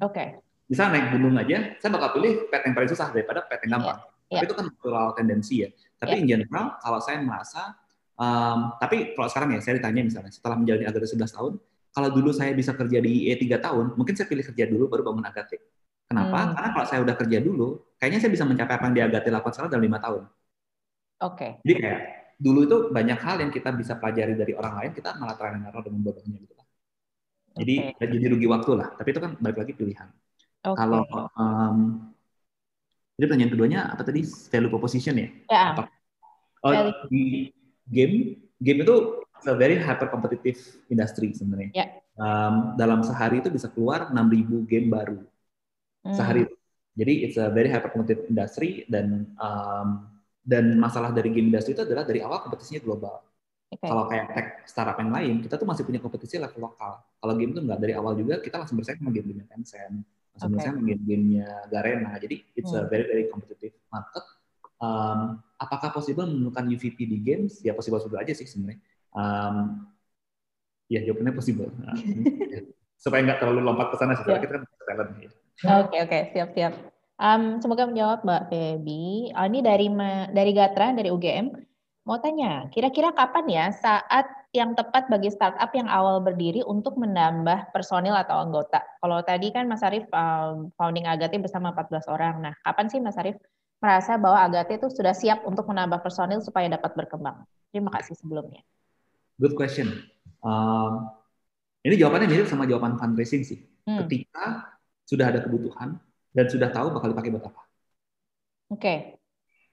Oke. 0.00 0.14
Okay. 0.14 0.28
Misal 0.68 0.92
naik 0.92 1.16
gunung 1.16 1.32
aja, 1.40 1.80
saya 1.80 1.90
bakal 1.96 2.20
pilih 2.20 2.46
path 2.52 2.64
yang 2.68 2.76
paling 2.76 2.90
susah 2.92 3.08
daripada 3.08 3.40
path 3.44 3.64
yang 3.64 3.80
gampang. 3.80 3.98
Yeah. 4.04 4.28
Tapi 4.28 4.36
yeah. 4.36 4.44
itu 4.44 4.54
kan 4.54 4.64
natural 4.68 5.06
tendensi 5.16 5.54
ya. 5.64 5.70
Tapi 5.96 6.12
yeah. 6.12 6.20
in 6.20 6.26
general 6.28 6.76
kalau 6.84 7.00
saya 7.00 7.18
merasa 7.24 7.76
Um, 8.18 8.74
tapi 8.82 9.14
kalau 9.14 9.30
sekarang 9.30 9.54
ya 9.54 9.60
saya 9.62 9.78
ditanya 9.78 10.02
misalnya 10.02 10.34
setelah 10.34 10.58
menjalani 10.58 10.90
agak 10.90 11.06
11 11.06 11.38
tahun, 11.38 11.52
kalau 11.94 12.08
dulu 12.10 12.34
saya 12.34 12.50
bisa 12.50 12.74
kerja 12.74 12.98
di 12.98 13.30
IE 13.30 13.34
3 13.38 13.62
tahun, 13.62 13.94
mungkin 13.94 14.18
saya 14.18 14.26
pilih 14.26 14.42
kerja 14.42 14.66
dulu 14.66 14.90
baru 14.90 15.06
bangun 15.06 15.22
Agate. 15.22 15.62
Kenapa? 16.10 16.50
Hmm. 16.50 16.52
Karena 16.58 16.68
kalau 16.74 16.86
saya 16.90 17.00
udah 17.06 17.14
kerja 17.14 17.38
dulu, 17.38 17.94
kayaknya 17.94 18.18
saya 18.18 18.34
bisa 18.34 18.42
mencapai 18.42 18.74
apa 18.74 18.84
yang 18.90 18.96
di 18.98 19.02
Agate 19.06 19.28
lakukan 19.30 19.54
sekarang 19.54 19.70
dalam 19.70 19.84
lima 19.86 19.98
tahun. 20.02 20.22
Oke. 20.26 21.34
Okay. 21.38 21.50
Jadi 21.62 21.74
kayak 21.78 22.00
dulu 22.38 22.60
itu 22.64 22.76
banyak 22.94 23.18
hal 23.18 23.36
yang 23.42 23.50
kita 23.50 23.74
bisa 23.74 23.98
pelajari 23.98 24.38
dari 24.38 24.54
orang 24.54 24.74
lain, 24.78 24.90
kita 24.94 25.18
malah 25.18 25.34
trial 25.34 25.58
and 25.58 25.66
error 25.66 25.82
dengan 25.82 26.00
bodohnya 26.06 26.38
gitu 26.38 26.54
lah. 26.54 26.66
Jadi 27.58 27.74
okay. 27.90 28.06
jadi 28.06 28.26
rugi 28.30 28.46
waktu 28.46 28.72
lah. 28.78 28.88
Tapi 28.94 29.08
itu 29.10 29.20
kan 29.20 29.32
balik 29.42 29.58
lagi 29.66 29.72
pilihan. 29.74 30.08
Okay. 30.62 30.78
Kalau 30.78 31.02
um, 31.34 31.78
jadi 33.18 33.26
pertanyaan 33.26 33.52
keduanya 33.52 33.80
apa 33.90 34.02
tadi 34.06 34.22
value 34.22 34.70
proposition 34.70 35.14
ya? 35.18 35.28
Ya. 35.50 35.62
Apa? 35.74 35.82
Oh, 36.62 36.72
di 37.10 37.50
game 37.90 38.38
game 38.62 38.86
itu 38.86 39.26
a 39.46 39.54
very 39.54 39.78
hyper 39.78 40.06
competitive 40.06 40.58
industry 40.86 41.34
sebenarnya. 41.34 41.74
Yeah. 41.74 41.90
Um, 42.18 42.78
dalam 42.78 43.02
sehari 43.06 43.42
itu 43.42 43.50
bisa 43.50 43.70
keluar 43.70 44.10
6.000 44.10 44.66
game 44.70 44.90
baru 44.90 45.18
hmm. 46.06 46.14
sehari. 46.14 46.46
Jadi 46.98 47.12
it's 47.26 47.38
a 47.38 47.50
very 47.50 47.70
hyper 47.70 47.94
competitive 47.94 48.26
industry 48.26 48.82
dan 48.90 49.30
um, 49.38 50.17
dan 50.48 50.80
masalah 50.80 51.12
dari 51.12 51.28
game 51.28 51.52
industry 51.52 51.76
itu 51.76 51.84
adalah 51.84 52.08
dari 52.08 52.24
awal 52.24 52.40
kompetisinya 52.40 52.80
global. 52.80 53.20
Okay. 53.68 53.84
Kalau 53.84 54.08
kayak 54.08 54.26
tech 54.32 54.48
startup 54.64 54.96
yang 54.96 55.12
lain, 55.12 55.34
kita 55.44 55.60
tuh 55.60 55.68
masih 55.68 55.84
punya 55.84 56.00
kompetisi 56.00 56.40
level 56.40 56.72
lokal. 56.72 57.04
Kalau 57.20 57.34
game 57.36 57.52
itu 57.52 57.60
enggak 57.60 57.80
dari 57.84 57.92
awal 57.92 58.16
juga 58.16 58.40
kita 58.40 58.64
langsung 58.64 58.80
bersaing 58.80 58.96
sama 59.04 59.12
game-game 59.12 59.44
Tencent, 59.44 60.08
langsung 60.08 60.48
okay. 60.48 60.56
bersaing 60.56 60.76
sama 60.80 60.88
game-gamenya 60.88 61.48
Garena. 61.68 62.12
Jadi 62.16 62.36
it's 62.56 62.72
hmm. 62.72 62.80
a 62.80 62.88
very 62.88 63.04
very 63.04 63.24
competitive 63.28 63.76
market. 63.92 64.24
Um, 64.80 65.44
apakah 65.60 65.92
possible 65.92 66.24
menemukan 66.24 66.64
UVP 66.64 66.96
di 66.96 67.18
games? 67.20 67.60
Ya 67.60 67.76
possible 67.76 68.00
possible 68.00 68.16
aja 68.16 68.32
sih 68.32 68.48
sebenarnya. 68.48 68.80
Um, 69.12 69.84
ya 70.88 71.04
jawabannya 71.04 71.36
possible. 71.36 71.68
Nah, 71.84 71.92
supaya 72.98 73.20
nggak 73.22 73.38
terlalu 73.38 73.62
lompat 73.62 73.94
ke 73.94 73.96
sana, 74.00 74.18
setelah 74.18 74.40
yeah. 74.40 74.42
kita 74.42 74.52
kan 74.58 74.62
talent. 74.88 75.10
Ya. 75.14 75.28
Oke 75.28 75.30
okay, 75.62 75.76
oke 75.84 76.08
okay, 76.08 76.22
siap 76.32 76.48
siap. 76.56 76.97
Um, 77.18 77.58
semoga 77.58 77.90
menjawab 77.90 78.22
Mbak 78.22 78.42
Feby. 78.46 79.34
Oh, 79.34 79.46
ini 79.50 79.58
dari 79.58 79.90
dari 80.30 80.52
Gatra 80.54 80.94
dari 80.94 81.10
UGM. 81.10 81.50
Mau 82.06 82.16
tanya, 82.22 82.70
kira-kira 82.72 83.12
kapan 83.12 83.44
ya 83.50 83.64
saat 83.74 84.24
yang 84.56 84.72
tepat 84.72 85.12
bagi 85.12 85.28
startup 85.28 85.68
yang 85.76 85.90
awal 85.92 86.24
berdiri 86.24 86.64
untuk 86.64 86.96
menambah 86.96 87.68
personil 87.74 88.16
atau 88.16 88.40
anggota? 88.40 88.80
Kalau 89.02 89.20
tadi 89.20 89.52
kan 89.52 89.68
Mas 89.68 89.84
Arief 89.84 90.08
um, 90.08 90.72
founding 90.78 91.04
Agate 91.04 91.36
bersama 91.36 91.74
14 91.76 92.08
orang. 92.08 92.34
Nah, 92.40 92.54
kapan 92.64 92.86
sih 92.88 93.02
Mas 93.02 93.18
Arief 93.20 93.36
merasa 93.82 94.16
bahwa 94.16 94.40
Agate 94.40 94.80
itu 94.80 94.88
sudah 94.88 95.12
siap 95.12 95.44
untuk 95.44 95.68
menambah 95.68 96.00
personil 96.00 96.40
supaya 96.40 96.70
dapat 96.70 96.96
berkembang? 96.96 97.44
Terima 97.74 97.92
kasih 97.92 98.16
sebelumnya. 98.16 98.64
Good 99.36 99.52
question. 99.52 99.92
Um, 100.40 101.12
ini 101.84 102.00
jawabannya 102.00 102.30
mirip 102.30 102.48
sama 102.48 102.64
jawaban 102.64 102.96
fundraising 102.96 103.44
sih. 103.44 103.60
Hmm. 103.84 104.06
Ketika 104.06 104.78
sudah 105.04 105.28
ada 105.28 105.44
kebutuhan 105.44 106.00
dan 106.32 106.46
sudah 106.46 106.68
tahu 106.70 106.92
bakal 106.92 107.12
dipakai 107.12 107.30
buat 107.32 107.44
apa. 107.48 107.62
Oke. 108.68 108.80
Okay. 108.80 108.98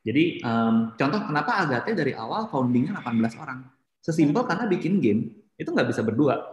Jadi 0.06 0.24
um, 0.45 0.93
contoh 0.93 1.20
kenapa 1.26 1.66
Agate 1.66 1.97
dari 1.97 2.14
awal 2.14 2.45
foundingnya 2.47 3.01
18 3.01 3.41
orang. 3.41 3.66
Sesimpel 4.06 4.45
hmm. 4.45 4.49
karena 4.53 4.66
bikin 4.70 4.93
game 5.01 5.22
itu 5.58 5.70
nggak 5.74 5.89
bisa 5.89 6.06
berdua. 6.06 6.45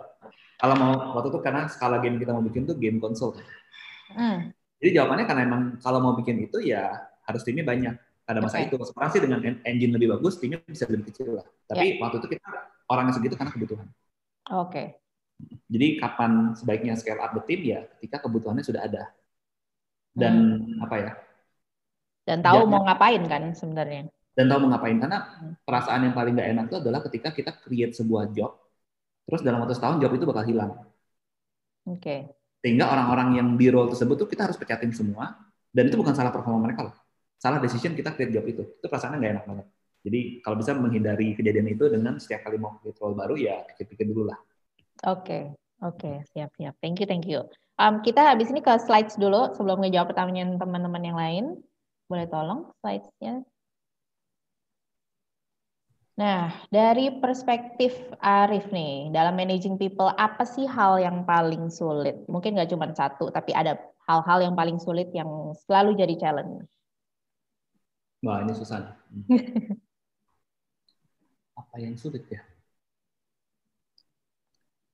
Kalau 0.57 0.75
mau 0.79 0.93
waktu 1.19 1.29
itu 1.29 1.41
karena 1.45 1.69
skala 1.69 2.01
game 2.01 2.17
kita 2.17 2.33
mau 2.33 2.41
bikin 2.41 2.65
tuh 2.65 2.81
game 2.81 2.97
konsol. 2.97 3.37
Hmm. 4.17 4.57
Jadi 4.81 4.91
jawabannya 4.97 5.27
karena 5.29 5.43
emang 5.45 5.63
kalau 5.85 6.01
mau 6.01 6.17
bikin 6.17 6.49
itu 6.49 6.65
ya 6.65 6.97
harus 7.29 7.45
timnya 7.45 7.63
banyak 7.63 7.95
pada 8.25 8.41
masa 8.41 8.65
okay. 8.65 8.73
itu. 8.73 8.81
Sekarang 8.89 9.11
sih 9.13 9.21
dengan 9.21 9.39
engine 9.69 9.93
lebih 9.93 10.17
bagus 10.17 10.41
timnya 10.41 10.65
bisa 10.65 10.89
lebih 10.89 11.13
kecil 11.13 11.37
lah. 11.37 11.47
Tapi 11.69 11.99
yeah. 11.99 12.01
waktu 12.01 12.17
itu 12.25 12.29
kita 12.39 12.49
orangnya 12.89 13.13
segitu 13.21 13.35
karena 13.37 13.53
kebutuhan. 13.53 13.87
Oke. 14.49 14.73
Okay. 14.73 14.87
Jadi 15.69 15.87
kapan 15.99 16.55
sebaiknya 16.55 16.95
scale 16.97 17.21
up 17.21 17.35
the 17.37 17.43
team 17.45 17.61
ya 17.69 17.85
ketika 17.99 18.25
kebutuhannya 18.25 18.65
sudah 18.65 18.87
ada. 18.87 19.13
Dan 20.13 20.63
hmm. 20.63 20.85
apa 20.85 20.97
ya? 21.01 21.13
Dan 22.23 22.39
tahu 22.45 22.69
mau 22.69 22.85
ngapain 22.87 23.23
kan 23.27 23.43
sebenarnya. 23.57 24.07
Dan 24.33 24.49
tahu 24.49 24.59
mau 24.65 24.71
ngapain 24.77 24.97
karena 24.97 25.19
hmm. 25.21 25.65
perasaan 25.67 26.01
yang 26.09 26.15
paling 26.17 26.33
gak 26.39 26.49
enak 26.57 26.65
itu 26.73 26.77
adalah 26.81 27.01
ketika 27.05 27.29
kita 27.35 27.51
create 27.61 27.93
sebuah 27.93 28.33
job, 28.33 28.57
terus 29.29 29.45
dalam 29.45 29.61
waktu 29.61 29.77
setahun 29.77 30.01
job 30.01 30.13
itu 30.17 30.25
bakal 30.25 30.45
hilang. 30.47 30.73
Oke. 31.85 32.01
Okay. 32.01 32.21
Sehingga 32.63 32.89
orang-orang 32.89 33.43
yang 33.43 33.49
di 33.59 33.67
role 33.69 33.91
tersebut 33.91 34.15
tuh 34.15 34.29
kita 34.31 34.47
harus 34.47 34.57
pecatin 34.57 34.95
semua, 34.95 35.35
dan 35.75 35.91
itu 35.91 35.99
bukan 35.99 36.15
salah 36.15 36.31
performa 36.31 36.63
mereka 36.63 36.89
loh. 36.89 36.97
Salah 37.37 37.59
decision 37.59 37.99
kita 37.99 38.15
create 38.15 38.31
job 38.31 38.47
itu. 38.47 38.63
Itu 38.79 38.87
perasaannya 38.87 39.19
gak 39.19 39.33
enak 39.35 39.45
banget. 39.51 39.67
Jadi 40.03 40.21
kalau 40.43 40.57
bisa 40.59 40.71
menghindari 40.75 41.35
kejadian 41.39 41.67
itu 41.71 41.85
dengan 41.87 42.19
setiap 42.19 42.47
kali 42.47 42.59
mau 42.59 42.79
create 42.79 42.99
role 43.03 43.15
baru 43.15 43.35
ya 43.39 43.67
pikir-pikir 43.75 44.07
dulu 44.11 44.31
lah. 44.31 44.39
Oke, 45.11 45.27
okay. 45.27 45.43
oke, 45.83 45.99
okay. 45.99 46.15
siap 46.31 46.51
siap. 46.55 46.75
Thank 46.79 47.03
you, 47.03 47.07
thank 47.07 47.27
you. 47.27 47.47
Um, 47.81 48.05
kita 48.05 48.21
habis 48.21 48.53
ini 48.53 48.61
ke 48.61 48.73
slides 48.77 49.17
dulu 49.17 49.57
sebelum 49.57 49.81
ngejawab 49.81 50.13
pertanyaan 50.13 50.61
teman-teman 50.61 51.03
yang 51.03 51.19
lain. 51.19 51.45
Boleh 52.11 52.29
tolong 52.29 52.69
slides-nya? 52.85 53.41
Nah, 56.13 56.53
dari 56.69 57.09
perspektif 57.09 57.97
Arif 58.21 58.69
nih, 58.69 59.09
dalam 59.17 59.33
managing 59.33 59.81
people, 59.81 60.13
apa 60.21 60.45
sih 60.45 60.69
hal 60.69 61.01
yang 61.01 61.25
paling 61.25 61.73
sulit? 61.73 62.21
Mungkin 62.29 62.53
nggak 62.53 62.69
cuma 62.69 62.93
satu, 62.93 63.33
tapi 63.33 63.57
ada 63.57 63.81
hal-hal 64.05 64.45
yang 64.45 64.53
paling 64.53 64.77
sulit 64.77 65.09
yang 65.17 65.57
selalu 65.65 65.97
jadi 65.97 66.15
challenge. 66.21 66.69
Wah, 68.21 68.45
ini 68.45 68.53
susah. 68.53 68.93
apa 71.61 71.77
yang 71.81 71.97
sulit 71.97 72.29
ya? 72.29 72.45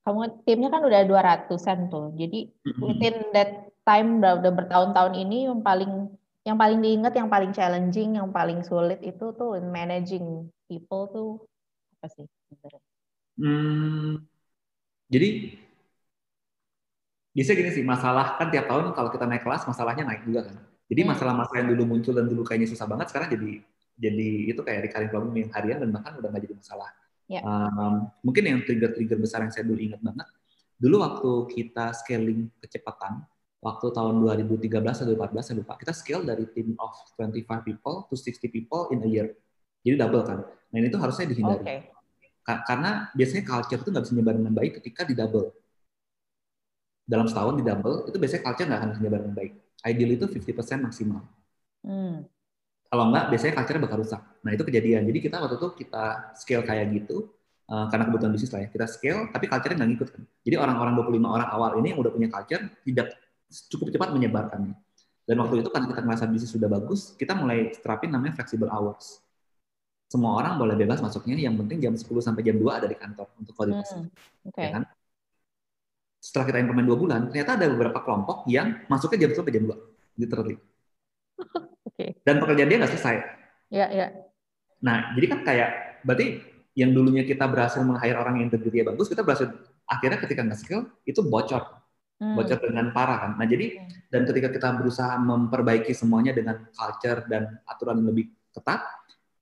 Kamu 0.09 0.41
timnya 0.41 0.73
kan 0.73 0.81
udah 0.81 1.05
200-an 1.05 1.93
tuh. 1.93 2.09
Jadi 2.17 2.49
within 2.81 3.29
that 3.29 3.69
time 3.85 4.17
udah 4.17 4.41
bertahun-tahun 4.41 5.13
ini 5.13 5.45
yang 5.45 5.61
paling 5.61 6.09
yang 6.49 6.57
paling 6.57 6.81
diingat, 6.81 7.13
yang 7.13 7.29
paling 7.29 7.53
challenging, 7.53 8.17
yang 8.17 8.33
paling 8.33 8.65
sulit 8.65 8.97
itu 9.05 9.25
tuh 9.37 9.61
managing 9.61 10.49
people 10.65 11.05
tuh 11.13 11.29
apa 12.01 12.09
sih 12.09 12.25
Hmm, 13.39 14.19
jadi 15.07 15.55
bisa 17.31 17.55
gini 17.55 17.71
sih, 17.71 17.85
masalah 17.87 18.35
kan 18.35 18.51
tiap 18.51 18.67
tahun 18.67 18.91
kalau 18.91 19.13
kita 19.13 19.23
naik 19.29 19.47
kelas 19.47 19.63
masalahnya 19.63 20.03
naik 20.03 20.27
juga 20.27 20.49
kan. 20.49 20.57
Jadi 20.91 21.01
hmm. 21.05 21.09
masalah-masalah 21.13 21.57
yang 21.63 21.69
dulu 21.71 21.83
muncul 21.95 22.11
dan 22.17 22.25
dulu 22.27 22.43
kayaknya 22.43 22.67
susah 22.67 22.89
banget 22.89 23.13
sekarang 23.13 23.29
jadi 23.31 23.61
jadi 23.99 24.29
itu 24.51 24.59
kayak 24.59 24.89
recurring 24.89 25.11
problem 25.13 25.35
yang 25.37 25.51
harian 25.55 25.79
dan 25.79 25.89
bahkan 25.93 26.17
udah 26.19 26.27
nggak 26.33 26.43
jadi 26.49 26.55
masalah. 26.57 26.89
Yeah. 27.29 27.45
Ya. 27.45 27.69
Um, 27.69 28.09
mungkin 28.25 28.43
yang 28.49 28.59
trigger-trigger 28.65 29.21
besar 29.21 29.45
yang 29.45 29.53
saya 29.53 29.63
dulu 29.69 29.77
ingat 29.77 30.01
banget, 30.01 30.27
dulu 30.81 30.95
waktu 31.05 31.31
kita 31.53 31.93
scaling 31.93 32.49
kecepatan, 32.57 33.21
waktu 33.61 33.85
tahun 33.93 34.25
2013 34.25 35.05
atau 35.05 35.13
2014 35.13 35.45
saya 35.45 35.57
lupa, 35.61 35.77
kita 35.77 35.93
scale 35.93 36.25
dari 36.25 36.49
team 36.49 36.73
of 36.81 36.91
25 37.15 37.45
people 37.61 38.09
to 38.09 38.17
60 38.17 38.49
people 38.49 38.89
in 38.89 39.05
a 39.05 39.09
year. 39.09 39.37
Jadi 39.85 39.95
double 39.95 40.25
kan. 40.25 40.39
Nah 40.73 40.77
ini 40.81 40.89
tuh 40.89 40.99
harusnya 40.99 41.29
dihindari. 41.29 41.63
Okay. 41.63 41.79
Karena 42.65 43.13
biasanya 43.13 43.43
culture 43.45 43.77
itu 43.77 43.89
nggak 43.93 44.03
bisa 44.09 44.13
nyebar 44.17 44.35
dengan 44.41 44.53
baik 44.57 44.71
ketika 44.81 45.05
di 45.05 45.13
double. 45.13 45.53
Dalam 47.05 47.29
setahun 47.29 47.61
di 47.61 47.63
double, 47.65 48.09
itu 48.09 48.17
biasanya 48.17 48.41
culture 48.41 48.65
nggak 48.65 48.79
akan 48.81 48.89
nyebar 48.97 49.19
dengan 49.21 49.37
baik. 49.37 49.53
Ideal 49.85 50.11
itu 50.17 50.25
50% 50.25 50.81
maksimal. 50.89 51.21
Hmm. 51.85 52.25
Kalau 52.89 53.03
nggak, 53.13 53.25
biasanya 53.29 53.53
culture 53.53 53.77
bakal 53.77 53.97
rusak. 54.01 54.21
Nah 54.41 54.51
itu 54.51 54.63
kejadian. 54.65 55.05
Jadi 55.05 55.19
kita 55.21 55.37
waktu 55.37 55.61
itu 55.61 55.67
kita 55.85 56.33
scale 56.33 56.65
kayak 56.65 56.85
gitu, 56.89 57.29
uh, 57.69 57.85
karena 57.93 58.09
kebutuhan 58.09 58.33
bisnis 58.33 58.49
lah 58.49 58.65
ya. 58.65 58.69
Kita 58.73 58.85
scale, 58.89 59.29
tapi 59.29 59.45
culture-nya 59.45 59.77
nggak 59.77 59.89
ngikut 59.93 60.09
kan. 60.09 60.23
Jadi 60.25 60.55
orang-orang 60.57 60.93
25 60.97 61.29
orang 61.29 61.49
awal 61.53 61.71
ini 61.77 61.93
yang 61.93 61.99
udah 62.01 62.11
punya 62.11 62.27
culture, 62.33 62.63
tidak 62.83 63.07
cukup 63.69 63.93
cepat 63.93 64.09
menyebarkannya. 64.17 64.73
Dan 65.29 65.35
waktu 65.37 65.61
itu 65.61 65.69
karena 65.69 65.85
kita 65.93 66.01
merasa 66.01 66.25
bisnis 66.25 66.49
sudah 66.49 66.65
bagus, 66.65 67.13
kita 67.13 67.37
mulai 67.37 67.69
terapin 67.77 68.09
namanya 68.09 68.41
flexible 68.41 68.73
hours 68.73 69.21
semua 70.09 70.41
orang 70.41 70.57
boleh 70.57 70.73
bebas 70.73 71.05
masuknya 71.05 71.37
yang 71.37 71.53
penting 71.53 71.77
jam 71.77 71.93
10 71.93 72.01
sampai 72.01 72.41
jam 72.41 72.57
2 72.57 72.65
ada 72.65 72.89
di 72.89 72.97
kantor 72.97 73.29
untuk 73.37 73.53
koordinasi 73.53 74.09
hmm, 74.09 74.49
okay. 74.49 74.65
ya 74.65 74.69
kan 74.81 74.83
setelah 76.19 76.45
kita 76.51 76.57
implement 76.65 76.87
dua 76.89 76.97
bulan 76.99 77.21
ternyata 77.31 77.55
ada 77.55 77.65
beberapa 77.69 77.99
kelompok 78.03 78.43
yang 78.49 78.83
masuknya 78.89 79.29
jam 79.29 79.31
10 79.31 79.39
sampai 79.39 79.53
jam 79.53 79.63
2 79.69 80.19
literally 80.19 80.57
okay. 81.87 82.19
dan 82.23 82.39
pekerjaan 82.39 82.69
dia 82.69 82.77
nggak 82.79 82.91
selesai 82.95 83.15
ya 83.71 83.87
ya 83.91 84.07
nah 84.79 85.11
jadi 85.15 85.25
kan 85.27 85.39
kayak 85.43 85.69
berarti 86.07 86.39
yang 86.77 86.95
dulunya 86.95 87.27
kita 87.27 87.43
berhasil 87.49 87.83
meng-hire 87.83 88.15
orang 88.15 88.39
yang 88.39 88.47
integritasnya 88.47 88.95
bagus 88.95 89.07
kita 89.11 89.21
berhasil 89.25 89.51
akhirnya 89.83 90.19
ketika 90.23 90.41
nggak 90.45 90.59
skill 90.59 90.81
itu 91.03 91.19
bocor 91.19 91.83
hmm. 92.23 92.35
bocor 92.39 92.57
dengan 92.63 92.95
parah 92.95 93.17
kan 93.27 93.31
nah 93.35 93.47
jadi 93.47 93.75
hmm. 93.75 94.07
dan 94.07 94.21
ketika 94.23 94.47
kita 94.53 94.67
berusaha 94.79 95.17
memperbaiki 95.19 95.91
semuanya 95.91 96.31
dengan 96.31 96.69
culture 96.71 97.27
dan 97.27 97.59
aturan 97.67 97.99
yang 97.99 98.07
lebih 98.15 98.31
ketat 98.55 98.81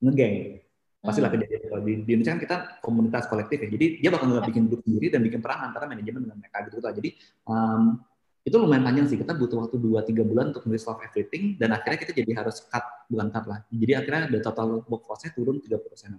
ngegeng 0.01 0.65
pastilah 0.97 1.29
hmm. 1.29 1.37
kejadian 1.37 1.61
kalau 1.69 1.83
di, 1.85 1.93
di 2.01 2.11
Indonesia 2.17 2.33
kan 2.33 2.41
kita 2.41 2.57
komunitas 2.81 3.23
kolektif 3.29 3.57
ya 3.61 3.69
jadi 3.69 3.85
dia 4.01 4.09
bakal 4.09 4.25
nggak 4.33 4.45
ya. 4.45 4.49
bikin 4.49 4.63
grup 4.65 4.81
sendiri 4.81 5.07
dan 5.13 5.21
bikin 5.21 5.39
perang 5.45 5.69
antara 5.69 5.85
manajemen 5.85 6.25
dengan 6.25 6.37
mereka 6.41 6.57
gitu 6.65 6.81
lah 6.81 6.93
jadi 6.95 7.09
um, 7.45 8.01
itu 8.47 8.55
lumayan 8.55 8.87
panjang 8.87 9.11
sih 9.11 9.19
kita 9.19 9.35
butuh 9.35 9.67
waktu 9.67 9.75
2-3 9.75 10.23
bulan 10.23 10.55
untuk 10.55 10.63
resolve 10.71 11.03
everything 11.03 11.59
dan 11.59 11.75
akhirnya 11.75 11.99
kita 11.99 12.15
jadi 12.15 12.31
harus 12.39 12.63
cut 12.71 12.85
bukan 13.11 13.27
cut 13.27 13.43
lah 13.43 13.59
jadi 13.67 13.99
akhirnya 13.99 14.31
the 14.31 14.39
total 14.39 14.87
workforce-nya 14.87 15.35
turun 15.35 15.59
30 15.59 15.83
persen 15.83 16.15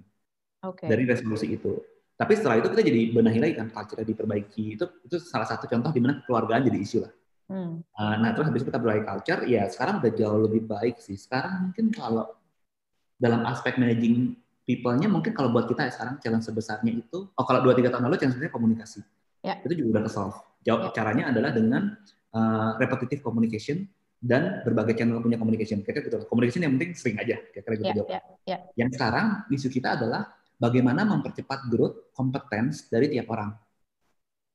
okay. 0.60 0.92
dari 0.92 1.08
resolusi 1.08 1.56
itu 1.56 1.80
tapi 2.20 2.36
setelah 2.36 2.60
itu 2.60 2.68
kita 2.68 2.84
jadi 2.84 3.00
benahi 3.16 3.38
lagi 3.40 3.54
kan 3.56 3.72
culture 3.72 4.04
diperbaiki 4.04 4.76
itu 4.76 4.84
itu 5.08 5.16
salah 5.16 5.48
satu 5.48 5.64
contoh 5.64 5.88
di 5.88 6.00
mana 6.04 6.20
keluargaan 6.28 6.68
jadi 6.68 6.80
isu 6.80 7.00
lah 7.08 7.12
Hmm. 7.48 7.80
Uh, 7.96 8.14
nah 8.20 8.36
terus 8.36 8.52
habis 8.52 8.60
kita 8.60 8.76
berbagai 8.76 9.08
culture, 9.08 9.40
ya 9.48 9.64
sekarang 9.72 10.04
udah 10.04 10.12
jauh 10.12 10.36
lebih 10.36 10.68
baik 10.68 11.00
sih. 11.00 11.16
Sekarang 11.16 11.72
mungkin 11.72 11.88
kalau 11.96 12.28
dalam 13.16 13.40
aspek 13.48 13.80
managing 13.80 14.36
people-nya 14.68 15.08
mungkin 15.08 15.32
kalau 15.32 15.48
buat 15.48 15.64
kita 15.64 15.88
ya 15.88 15.92
sekarang 15.96 16.20
challenge 16.20 16.44
sebesarnya 16.44 16.92
itu 16.92 17.18
oh 17.24 17.44
kalau 17.48 17.64
dua 17.64 17.72
tiga 17.72 17.88
tahun 17.88 18.04
lalu 18.04 18.20
challenge 18.20 18.36
sebesarnya 18.36 18.52
komunikasi 18.52 19.00
ya. 19.40 19.56
itu 19.64 19.74
juga 19.80 19.98
udah 19.98 20.02
kesolve 20.04 20.36
jawab 20.60 20.80
ya. 20.84 20.88
caranya 20.92 21.24
adalah 21.32 21.50
dengan 21.56 21.96
uh, 22.34 22.76
repetitive 22.80 23.20
communication 23.24 23.86
dan 24.18 24.66
berbagai 24.66 24.98
channel 24.98 25.22
punya 25.22 25.38
communication 25.38 25.78
kira-kira 25.86 26.18
gitu 26.18 26.26
communication 26.26 26.66
yang 26.66 26.74
penting 26.74 26.90
sering 26.98 27.16
aja 27.22 27.38
kira-kira 27.54 27.74
gitu 27.78 27.90
jawab 28.02 28.10
ya, 28.10 28.20
ya. 28.42 28.58
yang 28.74 28.90
sekarang 28.90 29.46
isu 29.54 29.68
kita 29.70 29.94
adalah 29.94 30.26
bagaimana 30.58 31.06
mempercepat 31.06 31.70
growth 31.70 32.10
kompetens 32.10 32.90
dari 32.90 33.06
tiap 33.14 33.30
orang 33.30 33.54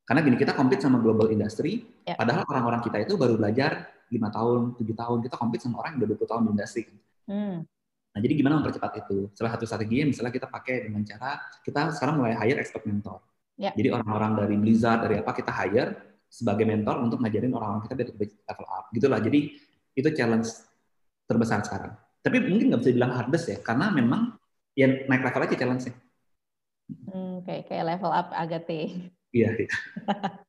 karena 0.04 0.20
gini 0.20 0.36
kita 0.36 0.52
compete 0.52 0.84
sama 0.84 1.00
global 1.00 1.32
industry 1.32 1.88
ya. 2.04 2.20
padahal 2.20 2.44
orang-orang 2.44 2.84
kita 2.84 3.08
itu 3.08 3.16
baru 3.16 3.40
belajar 3.40 3.88
lima 4.12 4.28
tahun 4.28 4.76
tujuh 4.76 4.96
tahun 5.00 5.18
kita 5.24 5.36
compete 5.40 5.64
sama 5.64 5.80
orang 5.80 5.96
yang 5.96 6.12
udah 6.12 6.20
20 6.20 6.28
tahun 6.28 6.42
di 6.44 6.52
industri 6.60 6.84
hmm. 7.32 7.60
Nah, 8.14 8.22
jadi 8.22 8.38
gimana 8.38 8.62
mempercepat 8.62 8.94
itu? 9.02 9.34
Salah 9.34 9.58
satu 9.58 9.66
strategi 9.66 10.06
misalnya 10.06 10.30
kita 10.30 10.46
pakai 10.46 10.86
dengan 10.86 11.02
cara 11.02 11.50
kita 11.66 11.98
sekarang 11.98 12.22
mulai 12.22 12.38
hire 12.38 12.62
expert 12.62 12.86
mentor. 12.86 13.26
Ya. 13.58 13.74
Jadi 13.74 13.90
orang-orang 13.90 14.38
dari 14.38 14.56
Blizzard 14.62 15.02
dari 15.02 15.18
apa 15.18 15.34
kita 15.34 15.50
hire 15.50 16.12
sebagai 16.34 16.66
mentor 16.66 16.98
untuk 17.06 17.22
ngajarin 17.22 17.54
orang-orang 17.54 17.86
kita 17.86 18.10
biar 18.10 18.10
level 18.50 18.68
up. 18.74 18.86
Gitulah. 18.90 19.20
Jadi 19.22 19.40
itu 19.94 20.10
challenge 20.18 20.50
terbesar 21.30 21.62
sekarang. 21.62 21.94
Tapi 22.26 22.42
mungkin 22.42 22.74
nggak 22.74 22.82
bisa 22.82 22.90
dibilang 22.90 23.14
hardest 23.14 23.46
ya, 23.54 23.58
karena 23.62 23.94
memang 23.94 24.34
ya 24.74 24.90
naik 25.06 25.22
level 25.22 25.46
aja 25.46 25.56
challenge-nya. 25.62 25.94
Hmm, 27.06 27.46
kayak 27.46 27.70
kayak 27.70 27.86
level 27.86 28.10
up 28.10 28.34
agak 28.34 28.66
Iya. 28.68 29.50
iya. 29.54 29.70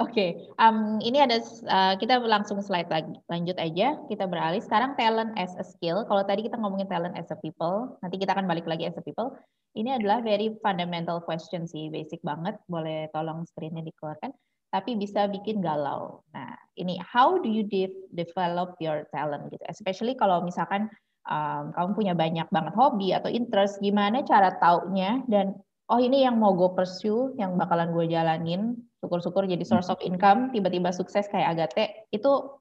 Oke, 0.00 0.16
okay. 0.16 0.30
um, 0.56 0.96
ini 1.04 1.20
ada 1.20 1.44
uh, 1.68 1.92
kita 2.00 2.24
langsung 2.24 2.56
slide 2.64 2.88
lagi, 2.88 3.20
lanjut 3.28 3.52
aja. 3.60 4.00
Kita 4.08 4.24
beralih 4.24 4.64
sekarang 4.64 4.96
talent 4.96 5.36
as 5.36 5.52
a 5.60 5.64
skill. 5.64 6.08
Kalau 6.08 6.24
tadi 6.24 6.48
kita 6.48 6.56
ngomongin 6.56 6.88
talent 6.88 7.20
as 7.20 7.28
a 7.28 7.36
people, 7.36 8.00
nanti 8.00 8.16
kita 8.16 8.32
akan 8.32 8.48
balik 8.48 8.64
lagi 8.64 8.88
as 8.88 8.96
a 8.96 9.04
people. 9.04 9.36
Ini 9.76 10.00
adalah 10.00 10.24
very 10.24 10.56
fundamental 10.64 11.20
question 11.20 11.68
sih, 11.68 11.92
basic 11.92 12.24
banget. 12.24 12.56
Boleh 12.64 13.12
tolong 13.12 13.44
screennya 13.44 13.84
dikeluarkan. 13.84 14.32
Tapi 14.70 14.94
bisa 14.94 15.26
bikin 15.26 15.58
galau. 15.58 16.22
Nah, 16.30 16.54
ini 16.78 16.96
how 17.02 17.42
do 17.42 17.50
you 17.50 17.66
de 17.66 17.90
develop 18.14 18.78
your 18.78 19.06
talent 19.10 19.50
gitu? 19.50 19.62
Especially 19.66 20.14
kalau 20.14 20.46
misalkan 20.46 20.86
um, 21.26 21.74
kamu 21.74 21.90
punya 21.98 22.14
banyak 22.14 22.46
banget 22.54 22.74
hobi 22.78 23.10
atau 23.10 23.26
interest, 23.26 23.82
gimana 23.82 24.22
cara 24.22 24.54
taunya 24.62 25.20
dan 25.26 25.58
oh 25.90 25.98
ini 25.98 26.22
yang 26.22 26.38
mau 26.38 26.54
gue 26.54 26.70
pursue, 26.72 27.34
yang 27.34 27.58
bakalan 27.58 27.90
gue 27.90 28.06
jalanin 28.06 28.78
syukur-syukur 29.02 29.48
jadi 29.48 29.64
source 29.64 29.88
of 29.88 29.98
income 30.04 30.52
tiba-tiba 30.52 30.92
sukses 30.92 31.26
kayak 31.32 31.56
Agate 31.56 32.06
itu 32.12 32.60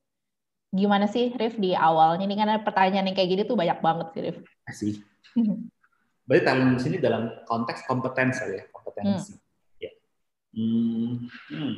gimana 0.72 1.06
sih 1.10 1.36
Rif 1.36 1.60
di 1.60 1.76
awalnya 1.76 2.24
ini 2.26 2.36
karena 2.38 2.62
pertanyaan 2.62 3.12
yang 3.12 3.18
kayak 3.18 3.30
gini 3.30 3.44
tuh 3.44 3.60
banyak 3.60 3.80
banget 3.84 4.08
sih 4.16 4.22
Rif. 4.24 4.38
Sih. 4.72 4.94
Berarti 6.30 6.46
talent 6.46 6.78
di 6.78 6.82
sini 6.82 6.98
dalam 7.02 7.44
konteks 7.50 7.90
kompetensi 7.90 8.46
ya 8.50 8.64
kompetensi. 8.72 9.34
Hmm. 9.36 9.82
Ya. 9.82 9.92
Hmm. 10.56 11.14
Hmm. 11.52 11.76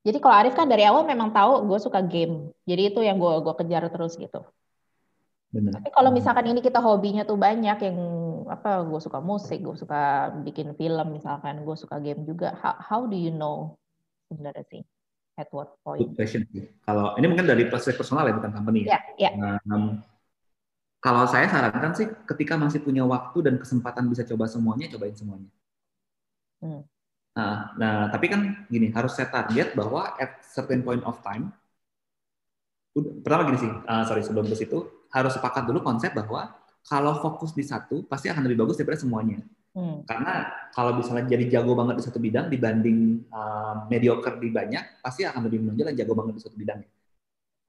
Jadi 0.00 0.16
kalau 0.16 0.36
Arif 0.36 0.56
kan 0.56 0.64
dari 0.64 0.88
awal 0.88 1.04
memang 1.04 1.28
tahu 1.28 1.68
gue 1.68 1.78
suka 1.78 2.00
game, 2.00 2.56
jadi 2.64 2.88
itu 2.88 3.04
yang 3.04 3.20
gue 3.20 3.34
gue 3.44 3.54
kejar 3.60 3.84
terus 3.92 4.16
gitu. 4.16 4.40
Benar. 5.50 5.82
Tapi 5.82 5.90
kalau 5.92 6.10
misalkan 6.14 6.46
ini 6.46 6.62
kita 6.62 6.78
hobinya 6.80 7.26
tuh 7.26 7.36
banyak 7.36 7.78
yang 7.84 7.98
apa 8.48 8.80
gue 8.86 9.00
suka 9.02 9.20
musik, 9.20 9.60
gue 9.60 9.76
suka 9.76 10.32
bikin 10.46 10.72
film 10.78 11.06
misalkan, 11.12 11.66
gue 11.66 11.76
suka 11.76 12.00
game 12.00 12.24
juga. 12.24 12.56
How, 12.64 12.80
how 12.80 13.00
do 13.04 13.18
you 13.18 13.34
know 13.34 13.76
sebenarnya 14.32 14.64
sih? 14.72 14.82
At 15.36 15.52
what 15.52 15.76
point? 15.84 16.00
Good 16.00 16.16
question. 16.16 16.48
Kalau 16.86 17.18
ini 17.20 17.26
mungkin 17.28 17.44
dari 17.44 17.68
perspektif 17.68 18.00
personal 18.00 18.30
ya 18.30 18.40
bukan 18.40 18.56
company 18.56 18.88
ya. 18.88 18.96
Yeah, 19.20 19.34
yeah. 19.36 19.60
Um, 19.68 20.00
kalau 21.00 21.24
saya 21.28 21.48
sarankan 21.48 21.92
sih 21.96 22.08
ketika 22.28 22.60
masih 22.60 22.80
punya 22.80 23.02
waktu 23.08 23.40
dan 23.40 23.60
kesempatan 23.60 24.08
bisa 24.08 24.24
coba 24.24 24.48
semuanya, 24.48 24.88
cobain 24.92 25.16
semuanya. 25.16 25.50
Hmm. 26.60 26.84
Nah, 27.40 27.72
nah, 27.80 27.96
tapi 28.12 28.28
kan 28.28 28.68
gini, 28.68 28.92
harus 28.92 29.16
set 29.16 29.32
target 29.32 29.72
bahwa 29.72 30.12
at 30.20 30.44
certain 30.44 30.84
point 30.84 31.00
of 31.08 31.16
time, 31.24 31.48
pertama 33.24 33.48
gini 33.48 33.58
sih, 33.64 33.72
uh, 33.72 34.04
sorry 34.04 34.20
sebelum 34.20 34.44
ke 34.44 34.56
situ, 34.60 35.08
harus 35.08 35.32
sepakat 35.32 35.64
dulu 35.64 35.80
konsep 35.80 36.12
bahwa 36.12 36.52
kalau 36.84 37.16
fokus 37.24 37.56
di 37.56 37.64
satu 37.64 38.04
pasti 38.04 38.28
akan 38.28 38.44
lebih 38.44 38.68
bagus 38.68 38.76
daripada 38.76 39.00
semuanya. 39.00 39.40
Hmm. 39.72 40.02
Karena 40.04 40.50
kalau 40.74 40.98
misalnya 40.98 41.30
jadi 41.30 41.60
jago 41.60 41.78
banget 41.78 42.02
di 42.02 42.04
satu 42.04 42.18
bidang 42.18 42.50
dibanding 42.50 43.24
uh, 43.32 43.86
mediocre 43.88 44.36
di 44.36 44.52
banyak, 44.52 45.00
pasti 45.00 45.24
akan 45.24 45.48
lebih 45.48 45.64
menonjol 45.64 45.94
yang 45.94 45.98
jago 46.04 46.12
banget 46.12 46.34
di 46.36 46.42
satu 46.44 46.56
bidang. 46.58 46.80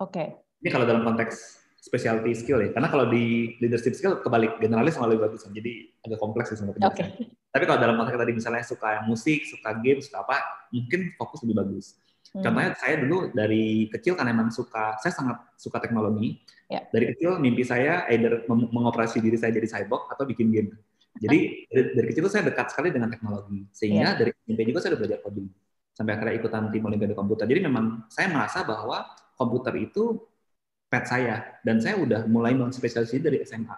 Oke. 0.01 0.11
Okay. 0.11 0.27
Ini 0.61 0.69
kalau 0.73 0.85
dalam 0.85 1.05
konteks 1.05 1.60
specialty 1.81 2.31
skill 2.37 2.61
ya. 2.61 2.69
Karena 2.77 2.87
kalau 2.93 3.09
di 3.09 3.57
leadership 3.57 3.97
skill 3.97 4.21
kebalik, 4.21 4.61
generalis 4.61 5.01
malah 5.01 5.17
lebih 5.17 5.33
bagus. 5.33 5.49
Jadi 5.49 5.89
agak 6.05 6.19
kompleks 6.21 6.53
sih 6.53 6.57
sebenarnya 6.61 6.93
Okay. 6.93 7.07
Tapi 7.51 7.63
kalau 7.67 7.79
dalam 7.81 7.97
konteks 7.99 8.15
tadi 8.15 8.33
misalnya 8.37 8.63
suka 8.63 9.03
musik, 9.09 9.43
suka 9.49 9.75
game, 9.81 9.99
suka 9.99 10.23
apa, 10.23 10.37
mungkin 10.69 11.11
fokus 11.17 11.41
lebih 11.43 11.57
bagus. 11.57 11.99
Hmm. 12.31 12.45
Contohnya 12.47 12.71
saya 12.79 12.95
dulu 13.01 13.17
dari 13.35 13.91
kecil 13.91 14.15
kan 14.15 14.29
emang 14.29 14.53
suka, 14.53 14.95
saya 15.03 15.11
sangat 15.11 15.41
suka 15.59 15.81
teknologi. 15.83 16.39
Ya. 16.71 16.85
Dari 16.87 17.11
kecil 17.11 17.41
mimpi 17.41 17.67
saya 17.67 18.07
either 18.13 18.47
mengoperasi 18.47 19.19
diri 19.19 19.35
saya 19.35 19.51
jadi 19.51 19.67
cyborg 19.67 20.07
atau 20.07 20.23
bikin 20.23 20.53
game. 20.53 20.69
Jadi 21.19 21.67
dari, 21.67 21.83
dari 21.91 22.05
kecil 22.07 22.31
saya 22.31 22.47
dekat 22.47 22.71
sekali 22.71 22.93
dengan 22.93 23.11
teknologi. 23.11 23.67
Sehingga 23.75 24.15
ya. 24.15 24.19
dari 24.21 24.31
mimpi 24.47 24.71
juga 24.71 24.79
saya 24.79 24.95
udah 24.95 25.01
belajar 25.03 25.19
coding. 25.25 25.49
Sampai 25.91 26.11
akhirnya 26.15 26.35
ikutan 26.39 26.71
tim 26.71 26.87
Olimpiade 26.87 27.15
komputer. 27.17 27.45
Jadi 27.51 27.67
memang 27.67 28.07
saya 28.07 28.31
merasa 28.31 28.63
bahwa 28.63 29.11
komputer 29.35 29.75
itu 29.75 30.30
pet 30.91 31.07
saya 31.07 31.55
dan 31.63 31.79
saya 31.79 31.95
udah 31.95 32.27
mulai 32.27 32.51
spesialisasi 32.51 33.23
dari 33.23 33.39
SMA. 33.47 33.77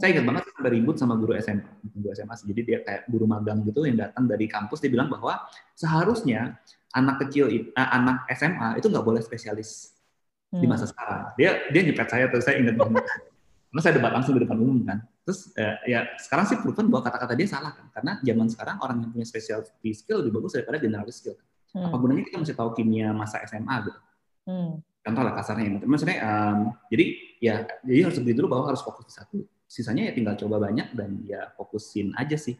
Saya 0.00 0.12
ingat 0.16 0.24
banget 0.28 0.42
sampai 0.52 0.70
ribut 0.76 0.96
sama 0.96 1.16
guru 1.16 1.36
SMA, 1.40 1.68
guru 1.92 2.12
SMA 2.16 2.34
jadi 2.52 2.60
dia 2.64 2.78
kayak 2.84 3.02
guru 3.08 3.24
magang 3.28 3.64
gitu 3.64 3.84
yang 3.84 3.96
datang 3.96 4.24
dari 4.28 4.48
kampus 4.48 4.80
dia 4.80 4.92
bilang 4.92 5.08
bahwa 5.08 5.40
seharusnya 5.72 6.60
anak 6.96 7.28
kecil 7.28 7.52
eh, 7.52 7.68
anak 7.76 8.24
SMA 8.32 8.80
itu 8.80 8.88
nggak 8.88 9.04
boleh 9.04 9.20
spesialis 9.20 9.96
hmm. 10.52 10.60
di 10.60 10.66
masa 10.68 10.88
sekarang. 10.88 11.36
Dia 11.36 11.68
dia 11.68 11.80
nyepet 11.84 12.08
saya 12.08 12.24
terus 12.32 12.44
saya 12.48 12.56
ingat 12.60 12.76
banget. 12.76 13.04
Karena 13.66 13.80
saya 13.84 13.94
debat 14.00 14.12
langsung 14.16 14.32
di 14.32 14.40
depan 14.40 14.56
umum 14.56 14.80
kan. 14.88 14.98
Terus 15.28 15.52
eh, 15.60 15.76
ya 15.92 16.00
sekarang 16.16 16.44
sih 16.48 16.56
proven 16.60 16.88
bahwa 16.88 17.04
kata-kata 17.04 17.36
dia 17.36 17.48
salah 17.48 17.72
kan. 17.76 17.86
Karena 17.92 18.12
zaman 18.24 18.48
sekarang 18.48 18.76
orang 18.80 18.96
yang 19.04 19.10
punya 19.12 19.26
specialty 19.28 19.92
skill 19.92 20.24
lebih 20.24 20.40
bagus 20.40 20.56
daripada 20.56 20.80
generalis 20.80 21.20
skill. 21.20 21.36
Hmm. 21.76 21.88
Apa 21.88 21.96
gunanya 22.00 22.24
kita 22.24 22.40
mesti 22.40 22.56
tahu 22.56 22.72
kimia 22.72 23.12
masa 23.12 23.44
SMA 23.44 23.76
gitu. 23.84 24.00
Hmm. 24.48 24.80
Contoh 25.06 25.22
lah 25.22 25.38
kasarnya. 25.38 25.86
Maksudnya 25.86 26.18
um, 26.18 26.74
jadi 26.90 27.04
ya 27.38 27.54
jadi 27.86 28.10
harus 28.10 28.18
berdiri 28.18 28.42
dulu 28.42 28.58
bahwa 28.58 28.74
harus 28.74 28.82
fokus 28.82 29.06
di 29.06 29.14
satu 29.14 29.38
sisanya 29.70 30.10
ya 30.10 30.12
tinggal 30.18 30.34
coba 30.34 30.66
banyak 30.66 30.90
dan 30.98 31.22
ya 31.22 31.54
fokusin 31.54 32.10
aja 32.18 32.34
sih. 32.34 32.58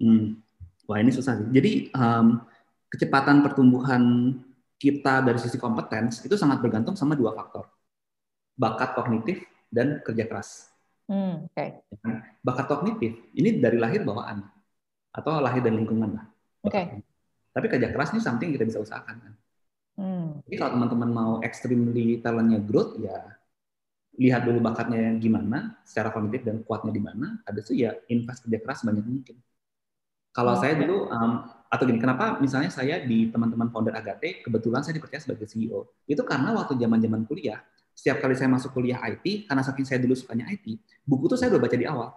Hmm. 0.00 0.40
Wah 0.88 1.04
ini 1.04 1.12
susah 1.12 1.36
sih. 1.36 1.48
Jadi 1.52 1.92
um, 1.92 2.40
kecepatan 2.88 3.44
pertumbuhan 3.44 4.32
kita 4.80 5.20
dari 5.20 5.36
sisi 5.36 5.60
kompetens 5.60 6.24
itu 6.24 6.32
sangat 6.40 6.64
bergantung 6.64 6.96
sama 6.96 7.12
dua 7.12 7.36
faktor. 7.36 7.68
Bakat 8.56 8.96
kognitif 8.96 9.44
dan 9.68 10.00
kerja 10.00 10.24
keras. 10.24 10.72
Hmm, 11.12 11.44
okay. 11.52 11.84
Ya 11.92 11.96
kan? 12.00 12.24
Bakat 12.40 12.72
kognitif 12.72 13.20
ini 13.36 13.60
dari 13.60 13.76
lahir 13.76 14.00
bawaan 14.00 14.48
atau 15.12 15.44
lahir 15.44 15.60
dari 15.60 15.76
lingkungan 15.76 16.08
lah. 16.16 16.24
Okay. 16.64 17.04
Tapi 17.52 17.66
kerja 17.68 17.92
keras 17.92 18.16
ini 18.16 18.24
something 18.24 18.48
kita 18.48 18.64
bisa 18.64 18.80
usahakan 18.80 19.16
kan. 19.20 19.34
Hmm. 19.98 20.38
Jadi 20.46 20.54
kalau 20.54 20.70
teman-teman 20.78 21.10
mau 21.10 21.32
extremely 21.42 22.22
talentnya 22.22 22.62
growth 22.62 23.02
ya 23.02 23.38
lihat 24.18 24.42
dulu 24.42 24.58
bakatnya 24.58 25.14
gimana, 25.14 25.78
secara 25.86 26.10
kognitif 26.10 26.42
dan 26.42 26.66
kuatnya 26.66 26.90
di 26.90 26.98
mana, 26.98 27.38
ada 27.46 27.62
tuh 27.62 27.78
ya 27.78 27.94
invest 28.10 28.42
kerja 28.42 28.58
keras 28.58 28.82
banyak 28.82 29.06
mungkin. 29.06 29.38
Kalau 30.34 30.58
saya 30.58 30.74
dulu, 30.74 31.06
um, 31.06 31.32
atau 31.70 31.84
gini, 31.86 32.02
kenapa 32.02 32.42
misalnya 32.42 32.70
saya 32.70 32.98
di 33.02 33.30
teman-teman 33.30 33.70
founder 33.70 33.94
Agate, 33.94 34.42
kebetulan 34.42 34.82
saya 34.82 34.98
dipercaya 34.98 35.22
sebagai 35.22 35.46
CEO. 35.46 35.86
Itu 36.06 36.26
karena 36.26 36.50
waktu 36.54 36.74
zaman-zaman 36.78 37.30
kuliah, 37.30 37.62
setiap 37.94 38.18
kali 38.18 38.34
saya 38.34 38.50
masuk 38.50 38.74
kuliah 38.74 38.98
IT, 39.06 39.46
karena 39.46 39.62
saking 39.62 39.86
saya 39.86 39.98
dulu 40.02 40.18
sukanya 40.18 40.50
IT, 40.50 40.66
buku 41.06 41.30
tuh 41.30 41.38
saya 41.38 41.54
udah 41.54 41.62
baca 41.62 41.76
di 41.78 41.86
awal. 41.86 42.10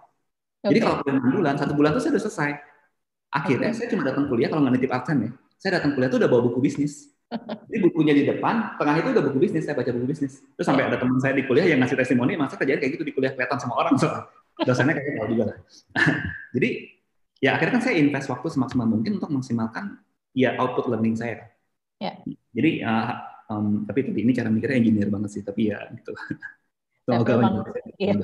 Okay. 0.62 0.74
Jadi 0.74 0.78
kalau 0.82 0.96
enam 1.06 1.30
bulan, 1.38 1.54
satu 1.58 1.72
bulan 1.74 1.90
tuh 1.94 2.02
saya 2.02 2.12
udah 2.18 2.22
selesai. 2.26 2.50
Akhirnya 3.32 3.70
okay. 3.70 3.78
saya 3.78 3.88
cuma 3.94 4.02
datang 4.02 4.26
kuliah 4.26 4.50
kalau 4.50 4.66
nggak 4.66 4.74
nitip 4.78 4.92
absen 4.94 5.16
ya. 5.22 5.30
Saya 5.58 5.70
datang 5.78 5.94
kuliah 5.94 6.10
tuh 6.10 6.18
udah 6.18 6.30
bawa 6.30 6.42
buku 6.50 6.58
bisnis. 6.58 7.11
Jadi 7.68 7.78
bukunya 7.88 8.12
di 8.12 8.24
depan, 8.28 8.76
tengah 8.76 8.94
itu 9.00 9.08
udah 9.12 9.24
buku 9.30 9.38
bisnis, 9.48 9.64
saya 9.64 9.76
baca 9.78 9.90
buku 9.92 10.06
bisnis. 10.08 10.44
Terus 10.56 10.66
sampai 10.66 10.84
ada 10.88 10.96
teman 11.00 11.18
saya 11.18 11.32
di 11.32 11.44
kuliah 11.48 11.66
yang 11.66 11.80
ngasih 11.80 11.96
testimoni, 11.96 12.36
masa 12.36 12.60
kerjaan 12.60 12.78
kayak 12.78 12.92
gitu 13.00 13.04
di 13.08 13.12
kuliah 13.16 13.32
kelihatan 13.32 13.58
sama 13.58 13.74
orang. 13.80 13.94
So, 13.96 14.08
dosennya 14.64 14.96
kayak 14.96 15.06
gitu 15.08 15.26
juga 15.36 15.44
lah. 15.52 15.58
Jadi 16.54 16.68
ya 17.42 17.58
akhirnya 17.58 17.74
kan 17.80 17.82
saya 17.82 17.96
invest 17.98 18.30
waktu 18.30 18.48
semaksimal 18.52 18.86
mungkin 18.86 19.18
untuk 19.18 19.30
maksimalkan 19.32 19.98
ya 20.36 20.54
output 20.60 20.92
learning 20.92 21.16
saya. 21.16 21.48
Ya. 21.98 22.18
Jadi 22.52 22.82
uh, 22.82 23.12
um, 23.48 23.86
tapi 23.86 24.06
tapi 24.06 24.18
ini 24.26 24.32
cara 24.34 24.48
mikirnya 24.50 24.78
engineer 24.78 25.08
banget 25.08 25.30
sih, 25.38 25.42
tapi 25.44 25.72
ya 25.72 25.86
gitu. 25.92 26.12
Semoga 27.06 27.34
iya. 27.98 28.14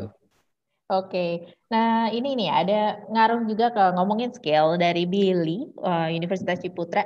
Oke, 0.88 1.12
okay. 1.12 1.32
nah 1.68 2.08
ini 2.08 2.32
nih 2.32 2.48
ada 2.48 2.80
ngaruh 3.12 3.44
juga 3.44 3.68
ke 3.68 3.84
ngomongin 3.92 4.32
skill 4.32 4.80
dari 4.80 5.04
Billy 5.04 5.68
uh, 5.84 6.08
Universitas 6.08 6.64
Ciputra 6.64 7.04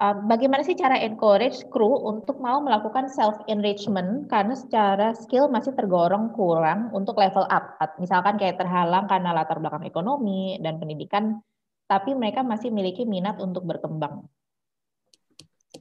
bagaimana 0.00 0.64
sih 0.64 0.72
cara 0.72 0.96
encourage 1.04 1.68
kru 1.68 1.92
untuk 2.08 2.40
mau 2.40 2.64
melakukan 2.64 3.12
self 3.12 3.36
enrichment 3.52 4.32
karena 4.32 4.56
secara 4.56 5.12
skill 5.12 5.52
masih 5.52 5.76
tergolong 5.76 6.32
kurang 6.32 6.88
untuk 6.96 7.20
level 7.20 7.44
up. 7.52 7.76
Misalkan 8.00 8.40
kayak 8.40 8.56
terhalang 8.56 9.04
karena 9.04 9.36
latar 9.36 9.60
belakang 9.60 9.84
ekonomi 9.84 10.56
dan 10.64 10.80
pendidikan, 10.80 11.44
tapi 11.84 12.16
mereka 12.16 12.40
masih 12.40 12.72
memiliki 12.72 13.04
minat 13.04 13.36
untuk 13.44 13.68
berkembang. 13.68 14.24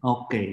Oke. 0.03 0.27
Okay. 0.27 0.47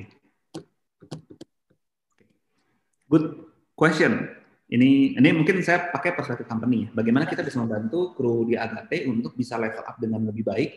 Good 3.11 3.27
question. 3.75 4.31
Ini 4.67 5.19
ini 5.19 5.29
mungkin 5.31 5.63
saya 5.63 5.91
pakai 5.91 6.15
perspektif 6.15 6.47
company. 6.47 6.91
Bagaimana 6.91 7.27
kita 7.27 7.43
bisa 7.43 7.59
membantu 7.63 8.15
kru 8.15 8.47
di 8.47 8.59
Agate 8.59 9.07
untuk 9.07 9.35
bisa 9.35 9.59
level 9.59 9.83
up 9.83 9.99
dengan 9.99 10.27
lebih 10.27 10.43
baik. 10.43 10.71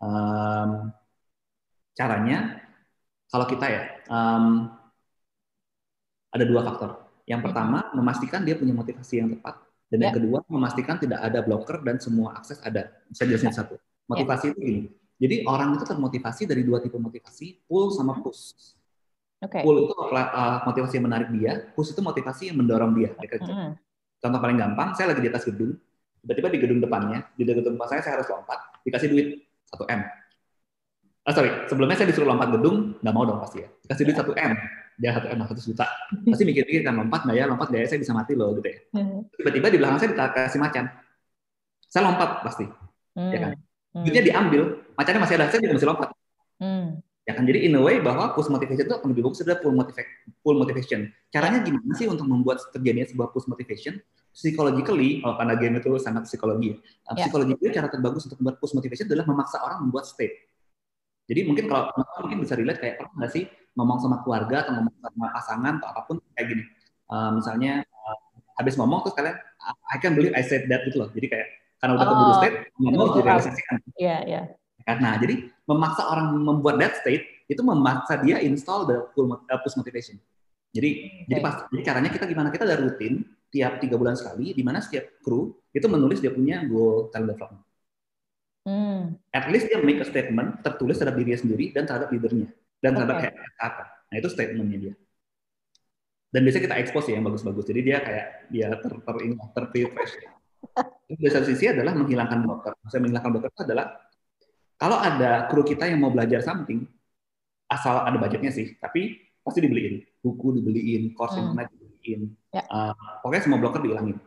Um, 0.00 0.92
Caranya, 1.94 2.60
kalau 3.30 3.46
kita 3.46 3.66
ya, 3.70 3.82
um, 4.10 4.68
ada 6.34 6.44
dua 6.44 6.60
faktor. 6.66 6.90
Yang 7.24 7.40
hmm. 7.40 7.46
pertama, 7.50 7.78
memastikan 7.94 8.42
dia 8.42 8.58
punya 8.58 8.74
motivasi 8.74 9.22
yang 9.22 9.30
tepat. 9.38 9.62
Dan 9.88 9.98
yang 10.02 10.12
ya. 10.12 10.18
kedua, 10.18 10.38
memastikan 10.50 10.98
tidak 10.98 11.22
ada 11.22 11.38
blocker 11.40 11.80
dan 11.86 12.02
semua 12.02 12.34
akses 12.34 12.58
ada. 12.66 12.90
Saya 13.14 13.34
jelasin 13.34 13.54
ya. 13.54 13.62
satu. 13.62 13.78
Motivasi 14.10 14.52
itu 14.52 14.60
ini. 14.60 14.82
Jadi 15.14 15.46
orang 15.46 15.78
itu 15.78 15.86
termotivasi 15.86 16.50
dari 16.50 16.66
dua 16.66 16.82
tipe 16.82 16.98
motivasi, 16.98 17.64
pull 17.70 17.94
sama 17.94 18.18
hmm. 18.18 18.22
push. 18.26 18.74
Okay. 19.44 19.62
Pull 19.62 19.86
itu 19.86 19.94
uh, 19.94 20.64
motivasi 20.64 20.98
yang 20.98 21.06
menarik 21.06 21.28
dia, 21.30 21.52
push 21.76 21.92
itu 21.92 22.00
motivasi 22.00 22.50
yang 22.50 22.58
mendorong 22.58 22.96
dia 22.96 23.12
bekerja. 23.12 23.52
Mm. 23.52 23.72
Contoh 24.16 24.40
paling 24.40 24.56
gampang, 24.56 24.96
saya 24.96 25.12
lagi 25.12 25.20
di 25.20 25.28
atas 25.28 25.44
gedung, 25.44 25.76
tiba-tiba 26.24 26.48
di 26.48 26.58
gedung 26.64 26.80
depannya, 26.80 27.28
di 27.36 27.44
gedung 27.44 27.76
depan 27.76 27.88
saya 27.92 28.00
saya 28.00 28.12
harus 28.16 28.28
lompat, 28.32 28.56
dikasih 28.88 29.12
duit 29.12 29.44
1 29.68 29.84
M. 29.84 30.00
Ah, 31.24 31.32
sorry, 31.32 31.48
sebelumnya 31.72 31.96
saya 31.96 32.12
disuruh 32.12 32.28
lompat 32.28 32.52
gedung, 32.52 33.00
nggak 33.00 33.14
mau 33.16 33.24
dong 33.24 33.40
pasti 33.40 33.64
ya. 33.64 33.68
Kasih 33.88 34.04
duit 34.04 34.16
satu 34.20 34.36
M, 34.36 34.52
dia 35.00 35.10
satu 35.16 35.32
M 35.32 35.40
satu 35.40 35.60
juta. 35.64 35.88
Pasti 36.28 36.44
mikir-mikir 36.44 36.84
kan 36.84 37.00
lompat 37.00 37.24
nggak 37.24 37.36
ya, 37.40 37.44
lompat 37.48 37.72
nggak 37.72 37.80
ya, 37.80 37.88
saya 37.88 38.00
bisa 38.04 38.12
mati 38.12 38.36
loh 38.36 38.52
gitu 38.60 38.68
ya. 38.68 38.78
Hmm. 38.92 39.24
Tiba-tiba 39.32 39.66
di 39.72 39.78
belakang 39.80 39.98
saya 40.04 40.10
dikasih 40.12 40.60
macan. 40.60 40.84
Saya 41.88 42.02
lompat 42.12 42.44
pasti, 42.44 42.68
hmm. 43.16 43.32
ya 43.32 43.38
kan. 43.40 43.50
Hmm. 43.96 44.04
Duitnya 44.04 44.22
diambil, 44.28 44.62
macannya 44.92 45.20
masih 45.24 45.34
ada, 45.40 45.44
saya 45.48 45.60
juga 45.64 45.74
masih 45.80 45.88
lompat. 45.88 46.08
Hmm. 46.60 46.86
Ya 47.24 47.32
kan, 47.32 47.42
jadi 47.48 47.58
in 47.64 47.72
a 47.72 47.80
way 47.80 48.04
bahwa 48.04 48.36
push 48.36 48.52
motivation 48.52 48.84
itu 48.84 48.92
akan 48.92 49.08
lebih 49.16 49.24
bagus 49.24 49.40
adalah 49.40 49.64
pull, 49.64 49.72
motiva 49.72 50.04
pull 50.44 50.56
motivation. 50.60 51.08
Caranya 51.32 51.64
gimana 51.64 51.96
sih 51.96 52.04
untuk 52.04 52.28
membuat 52.28 52.60
terjadinya 52.68 53.08
sebuah 53.08 53.32
push 53.32 53.48
motivation? 53.48 53.96
Psychologically, 54.28 55.24
kalau 55.24 55.40
karena 55.40 55.54
game 55.56 55.80
itu 55.80 55.88
sangat 55.96 56.28
psikologi, 56.28 56.76
ya. 56.76 57.16
Yeah. 57.16 57.24
psikologically 57.24 57.70
cara 57.72 57.88
terbagus 57.88 58.28
untuk 58.28 58.44
membuat 58.44 58.60
push 58.60 58.76
motivation 58.76 59.08
adalah 59.08 59.24
memaksa 59.24 59.56
orang 59.64 59.88
membuat 59.88 60.04
state 60.04 60.52
jadi 61.24 61.40
mungkin 61.48 61.64
kalau 61.72 61.88
mungkin 62.20 62.38
bisa 62.44 62.54
relate 62.56 62.80
kayak 62.80 63.00
pernah 63.00 63.12
nggak 63.16 63.32
sih 63.32 63.44
ngomong 63.74 63.98
sama 64.00 64.20
keluarga 64.22 64.64
atau 64.64 64.72
ngomong 64.76 64.94
sama 65.00 65.26
pasangan 65.32 65.72
atau 65.80 65.88
apa 65.88 66.00
pun 66.04 66.16
kayak 66.36 66.46
gini. 66.52 66.64
Uh, 67.08 67.30
misalnya 67.36 67.84
uh, 67.84 68.16
habis 68.60 68.76
ngomong 68.76 69.04
terus 69.04 69.16
kalian 69.16 69.36
I 69.92 69.96
can 69.98 70.12
believe 70.12 70.36
I 70.36 70.44
said 70.44 70.68
that 70.68 70.84
gitu 70.84 71.00
loh. 71.00 71.08
Jadi 71.16 71.26
kayak 71.32 71.48
karena 71.80 71.92
udah 71.96 72.06
oh, 72.06 72.10
keburu 72.12 72.32
state 72.40 72.56
ngomong 72.80 73.08
direalisasikan. 73.18 73.76
Iya, 73.96 74.16
iya. 74.28 74.42
Karena 74.84 75.16
jadi 75.16 75.34
memaksa 75.64 76.02
orang 76.12 76.26
membuat 76.36 76.76
that 76.80 77.00
state 77.00 77.24
itu 77.48 77.60
memaksa 77.60 78.20
dia 78.20 78.40
install 78.44 78.84
the 78.84 78.96
uh, 79.00 79.58
push 79.64 79.76
motivation. 79.80 80.20
Jadi 80.76 80.90
okay. 81.08 81.24
jadi 81.32 81.40
pas 81.40 81.54
jadi 81.72 81.82
caranya 81.88 82.10
kita 82.12 82.24
gimana 82.28 82.48
kita 82.52 82.68
ada 82.68 82.76
rutin 82.76 83.24
tiap 83.48 83.78
tiga 83.80 83.96
bulan 83.96 84.18
sekali 84.18 84.52
di 84.52 84.62
mana 84.66 84.82
setiap 84.82 85.22
kru 85.22 85.54
itu 85.72 85.86
menulis 85.86 86.18
dia 86.20 86.34
punya 86.34 86.66
goal 86.68 87.08
talent 87.08 87.32
development. 87.32 87.64
Hmm. 88.64 89.20
At 89.28 89.52
least 89.52 89.68
dia 89.68 89.80
make 89.84 90.00
a 90.00 90.08
statement 90.08 90.64
tertulis 90.64 90.96
terhadap 90.96 91.20
dirinya 91.20 91.36
sendiri 91.36 91.70
dan 91.76 91.84
terhadap 91.84 92.08
leadernya 92.08 92.48
dan 92.80 92.90
terhadap 92.96 93.16
okay. 93.20 93.32
apa. 93.60 93.84
Nah 94.08 94.16
itu 94.20 94.28
statementnya 94.32 94.78
dia. 94.80 94.94
Dan 96.32 96.40
biasanya 96.42 96.64
kita 96.66 96.76
expose 96.82 97.06
ya 97.12 97.20
yang 97.20 97.24
bagus-bagus. 97.28 97.64
Jadi 97.68 97.80
dia 97.80 98.02
kayak 98.02 98.26
dia 98.50 98.66
ter 98.74 98.92
ter 98.92 99.16
ter 99.30 99.64
refresh. 99.70 100.12
Di 101.06 101.28
satu 101.30 101.46
sisi 101.46 101.70
adalah 101.70 101.94
menghilangkan 101.94 102.40
blocker. 102.42 102.72
Saya 102.90 103.04
menghilangkan 103.04 103.30
blocker 103.36 103.50
itu 103.52 103.62
adalah 103.68 103.86
kalau 104.74 104.98
ada 104.98 105.46
kru 105.46 105.62
kita 105.62 105.86
yang 105.86 106.02
mau 106.02 106.10
belajar 106.10 106.42
something, 106.42 106.82
asal 107.70 108.02
ada 108.02 108.18
budgetnya 108.18 108.50
sih, 108.50 108.74
tapi 108.82 109.22
pasti 109.46 109.62
dibeliin. 109.62 110.02
Buku 110.18 110.58
dibeliin, 110.58 111.14
course 111.14 111.38
hmm. 111.38 111.54
internet 111.54 111.68
dibeliin. 111.70 112.20
Ya. 112.50 112.64
Uh, 112.66 112.96
pokoknya 113.22 113.42
semua 113.46 113.58
blocker 113.62 113.80
dihilangin. 113.84 114.18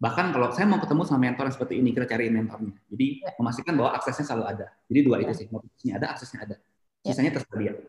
Bahkan 0.00 0.32
kalau 0.32 0.48
saya 0.56 0.64
mau 0.64 0.80
ketemu 0.80 1.04
sama 1.04 1.28
mentor 1.28 1.44
yang 1.44 1.54
seperti 1.54 1.74
ini, 1.76 1.92
kita 1.92 2.08
cari 2.08 2.32
mentornya. 2.32 2.72
Jadi 2.88 3.06
ya. 3.20 3.36
memastikan 3.36 3.76
bahwa 3.76 3.90
aksesnya 4.00 4.24
selalu 4.24 4.44
ada. 4.48 4.66
Jadi 4.88 5.00
dua 5.04 5.16
ya. 5.20 5.28
itu 5.28 5.32
sih, 5.44 5.46
motivasinya 5.52 5.94
ada, 6.00 6.06
aksesnya 6.16 6.38
ada. 6.40 6.56
Ya. 7.04 7.12
Sisanya 7.12 7.32
tersedia. 7.36 7.72
Oke, 7.76 7.84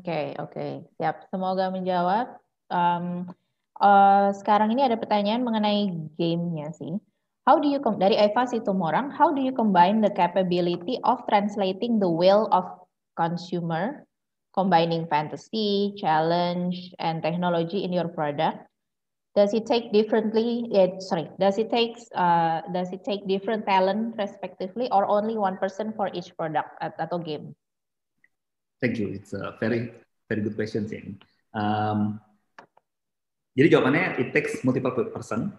okay, 0.00 0.26
oke. 0.40 0.52
Okay. 0.56 0.72
Siap. 0.96 1.28
Semoga 1.28 1.68
menjawab. 1.68 2.40
Um, 2.72 3.28
uh, 3.84 4.32
sekarang 4.32 4.72
ini 4.72 4.80
ada 4.88 4.96
pertanyaan 4.96 5.44
mengenai 5.44 5.92
gamenya 6.16 6.72
sih. 6.72 6.96
How 7.44 7.60
do 7.60 7.68
you 7.68 7.78
dari 8.00 8.16
Eva 8.18 8.48
Situmorang, 8.48 9.12
how 9.12 9.30
do 9.30 9.38
you 9.38 9.54
combine 9.54 10.02
the 10.02 10.10
capability 10.10 10.98
of 11.06 11.22
translating 11.30 12.02
the 12.02 12.10
will 12.10 12.50
of 12.50 12.66
consumer, 13.14 14.02
combining 14.50 15.06
fantasy, 15.06 15.94
challenge, 15.94 16.90
and 16.98 17.22
technology 17.22 17.86
in 17.86 17.94
your 17.94 18.10
product 18.10 18.66
does 19.36 19.52
it 19.52 19.68
take 19.68 19.92
differently 19.92 20.64
yeah, 20.72 20.96
sorry 20.98 21.28
does 21.36 21.60
it 21.60 21.68
take 21.68 22.00
uh, 22.16 22.64
does 22.72 22.88
it 22.90 23.04
take 23.04 23.28
different 23.28 23.68
talent 23.68 24.16
respectively 24.16 24.88
or 24.90 25.04
only 25.04 25.36
one 25.36 25.60
person 25.60 25.92
for 25.92 26.08
each 26.16 26.32
product 26.34 26.72
atau 26.80 27.20
game 27.20 27.52
thank 28.80 28.96
you 28.96 29.12
it's 29.12 29.36
a 29.36 29.52
very 29.60 29.92
very 30.26 30.40
good 30.40 30.56
question 30.56 30.88
sih 30.88 31.04
um, 31.52 32.16
jadi 33.52 33.76
jawabannya 33.76 34.16
it 34.16 34.32
takes 34.32 34.64
multiple 34.64 34.92
person 35.12 35.52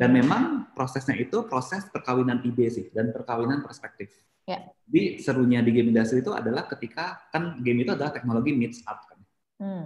Dan 0.00 0.16
memang 0.16 0.72
prosesnya 0.72 1.18
itu 1.18 1.44
proses 1.44 1.84
perkawinan 1.92 2.40
ide 2.40 2.72
sih 2.72 2.86
dan 2.94 3.12
perkawinan 3.12 3.60
perspektif. 3.60 4.08
Ya. 4.48 4.64
Jadi 4.88 5.20
serunya 5.20 5.60
di 5.60 5.76
game 5.76 5.92
industry 5.92 6.24
itu 6.24 6.32
adalah 6.32 6.64
ketika 6.70 7.28
kan 7.28 7.60
game 7.60 7.84
itu 7.84 7.92
adalah 7.92 8.14
teknologi 8.14 8.56
meets 8.56 8.80
art 8.88 9.04
kan. 9.04 9.18
Hmm. 9.60 9.84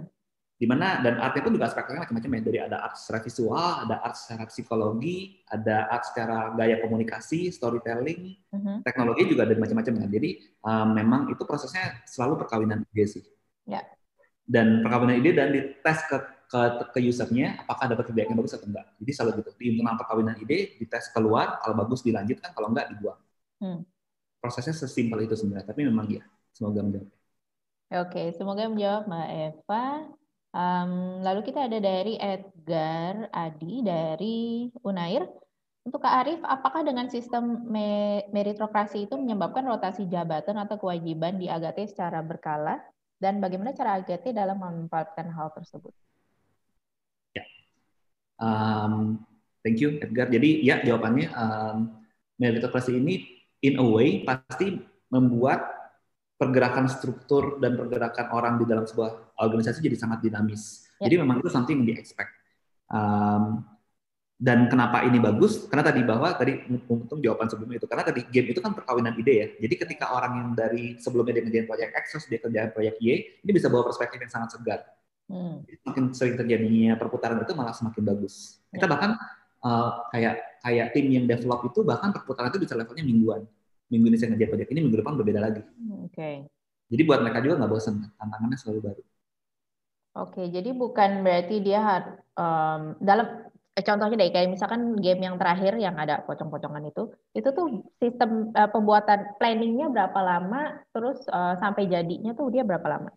Di 0.55 0.63
mana 0.63 1.03
dan 1.03 1.19
artnya 1.19 1.43
pun 1.43 1.51
juga 1.51 1.67
aspeknya 1.67 2.07
macam-macam 2.07 2.31
ya 2.31 2.41
dari 2.47 2.59
ada 2.63 2.77
art 2.87 2.95
secara 2.95 3.19
visual, 3.27 3.69
ada 3.83 3.95
art 3.99 4.15
secara 4.15 4.43
psikologi, 4.47 5.43
ada 5.51 5.91
art 5.91 6.07
secara 6.07 6.55
gaya 6.55 6.79
komunikasi, 6.79 7.51
storytelling, 7.51 8.39
uh-huh. 8.55 8.79
teknologi 8.87 9.27
juga 9.27 9.43
ada 9.43 9.51
macam-macam 9.59 9.93
kan. 9.99 10.09
Jadi 10.15 10.29
um, 10.63 10.87
memang 10.95 11.21
itu 11.27 11.43
prosesnya 11.43 11.99
selalu 12.07 12.39
perkawinan 12.39 12.87
ide 12.95 13.05
sih. 13.19 13.23
Ya. 13.67 13.83
Dan 14.47 14.79
perkawinan 14.79 15.19
ide 15.19 15.35
dan 15.35 15.51
dites 15.51 15.99
ke 16.07 16.17
ke, 16.45 16.59
ke 16.93 16.99
usernya 17.03 17.59
apakah 17.65 17.91
dapat 17.91 18.03
feedback 18.07 18.27
yang 18.31 18.39
bagus 18.39 18.53
atau 18.55 18.67
enggak. 18.69 18.85
Jadi 19.01 19.11
selalu 19.11 19.31
gitu. 19.43 19.51
Di 19.59 19.65
internal 19.75 19.95
perkawinan 19.99 20.35
ide 20.39 20.79
dites 20.79 21.05
keluar, 21.11 21.59
kalau 21.59 21.75
bagus 21.75 21.99
dilanjutkan, 21.99 22.55
kalau 22.55 22.71
enggak 22.71 22.95
dibuang. 22.95 23.19
Hmm. 23.59 23.83
Prosesnya 24.39 24.71
sesimpel 24.71 25.25
itu 25.27 25.35
sebenarnya, 25.35 25.67
tapi 25.67 25.83
memang 25.83 26.05
ya 26.07 26.23
semoga 26.55 26.79
menjawab. 26.79 27.09
Oke, 28.07 28.23
semoga 28.33 28.63
menjawab 28.69 29.03
Mbak 29.09 29.29
Eva. 29.29 29.83
Um, 30.55 31.19
lalu 31.19 31.51
kita 31.51 31.67
ada 31.67 31.83
dari 31.83 32.15
Edgar 32.15 33.27
Adi 33.35 33.83
dari 33.83 34.71
Unair. 34.87 35.27
Untuk 35.85 36.01
Kak 36.01 36.25
Arif, 36.25 36.41
apakah 36.41 36.81
dengan 36.81 37.11
sistem 37.11 37.67
meritokrasi 38.33 39.05
itu 39.05 39.19
menyebabkan 39.19 39.67
rotasi 39.67 40.09
jabatan 40.09 40.57
atau 40.57 40.81
kewajiban 40.81 41.37
di 41.37 41.45
AGT 41.45 41.93
secara 41.93 42.25
berkala? 42.25 42.81
Dan 43.19 43.37
bagaimana 43.37 43.75
cara 43.75 44.01
AGT 44.01 44.33
dalam 44.33 44.57
memanfaatkan 44.57 45.29
hal 45.29 45.53
tersebut? 45.53 45.93
Um, 48.35 49.23
thank 49.63 49.79
you 49.79 49.99
Edgar. 50.03 50.27
Jadi 50.27 50.63
ya 50.65 50.83
jawabannya 50.83 51.27
um, 51.31 51.77
meritokrasi 52.39 52.99
ini 52.99 53.23
in 53.63 53.79
a 53.79 53.85
way 53.85 54.23
pasti 54.27 54.75
membuat 55.07 55.63
pergerakan 56.35 56.91
struktur 56.91 57.61
dan 57.63 57.79
pergerakan 57.79 58.27
orang 58.35 58.53
di 58.59 58.65
dalam 58.67 58.83
sebuah 58.83 59.24
organisasi 59.39 59.83
jadi 59.83 59.97
sangat 59.99 60.23
dinamis. 60.23 60.87
Ya. 60.99 61.11
Jadi 61.11 61.15
memang 61.21 61.43
itu 61.43 61.49
something 61.51 61.83
yang 61.83 61.87
di 61.87 61.95
expect. 61.95 62.31
Um, 62.87 63.65
dan 64.35 64.67
kenapa 64.67 65.07
ini 65.07 65.15
bagus? 65.15 65.63
Karena 65.71 65.87
tadi 65.87 66.03
bahwa 66.03 66.35
tadi 66.35 66.59
untung 66.91 67.23
jawaban 67.23 67.47
sebelumnya 67.47 67.79
itu 67.79 67.87
karena 67.87 68.03
tadi 68.03 68.21
game 68.27 68.51
itu 68.51 68.59
kan 68.59 68.75
perkawinan 68.75 69.15
ide 69.15 69.33
ya. 69.33 69.47
Jadi 69.63 69.75
ketika 69.79 70.11
orang 70.11 70.33
yang 70.35 70.49
dari 70.51 70.99
sebelumnya 70.99 71.39
dia 71.39 71.43
kerjain 71.47 71.67
proyek 71.71 71.89
X 71.95 72.05
terus 72.11 72.25
dia 72.27 72.39
kerjain 72.43 72.71
proyek 72.75 72.99
Y, 72.99 73.39
ini 73.47 73.51
bisa 73.55 73.71
bawa 73.71 73.87
perspektif 73.87 74.19
yang 74.19 74.31
sangat 74.31 74.59
segar. 74.59 74.83
Hmm. 75.31 75.63
Semakin 75.65 76.03
sering 76.11 76.35
terjadinya 76.35 76.99
perputaran 76.99 77.39
itu 77.39 77.55
malah 77.55 77.71
semakin 77.71 78.03
bagus. 78.03 78.59
Kita 78.75 78.85
ya. 78.85 78.91
bahkan 78.91 79.11
uh, 79.63 80.03
kayak 80.11 80.35
kayak 80.67 80.87
tim 80.91 81.07
yang 81.15 81.25
develop 81.31 81.71
itu 81.71 81.79
bahkan 81.87 82.11
perputaran 82.11 82.51
itu 82.51 82.59
bisa 82.59 82.75
levelnya 82.75 83.07
mingguan. 83.07 83.47
Minggu 83.87 84.05
ini 84.11 84.17
saya 84.19 84.35
ngerjain 84.35 84.51
proyek 84.51 84.67
ini, 84.75 84.79
minggu 84.83 84.97
depan 84.99 85.15
berbeda 85.15 85.39
lagi. 85.39 85.61
Hmm, 85.63 86.11
oke. 86.11 86.13
Okay. 86.13 86.35
Jadi 86.91 87.01
buat 87.07 87.23
mereka 87.23 87.39
juga 87.39 87.63
nggak 87.63 87.71
bosan, 87.71 88.03
tantangannya 88.19 88.57
selalu 88.59 88.79
baru. 88.91 89.01
Oke, 90.15 90.39
okay, 90.39 90.45
jadi 90.47 90.71
bukan 90.71 91.27
berarti 91.27 91.59
dia 91.59 91.79
harus 91.83 92.15
um, 92.39 92.95
dalam 93.03 93.51
eh, 93.75 93.83
contohnya 93.83 94.15
deh 94.15 94.31
kayak 94.31 94.47
misalkan 94.47 94.95
game 95.03 95.27
yang 95.27 95.35
terakhir 95.35 95.75
yang 95.75 95.99
ada 95.99 96.23
pocong-pocongan 96.23 96.87
itu, 96.87 97.11
itu 97.35 97.49
tuh 97.51 97.83
sistem 97.99 98.55
uh, 98.55 98.71
pembuatan 98.71 99.35
planningnya 99.35 99.91
berapa 99.91 100.19
lama, 100.23 100.79
terus 100.95 101.19
uh, 101.27 101.59
sampai 101.59 101.91
jadinya 101.91 102.31
tuh 102.31 102.47
dia 102.47 102.63
berapa 102.63 102.87
lama? 102.87 103.11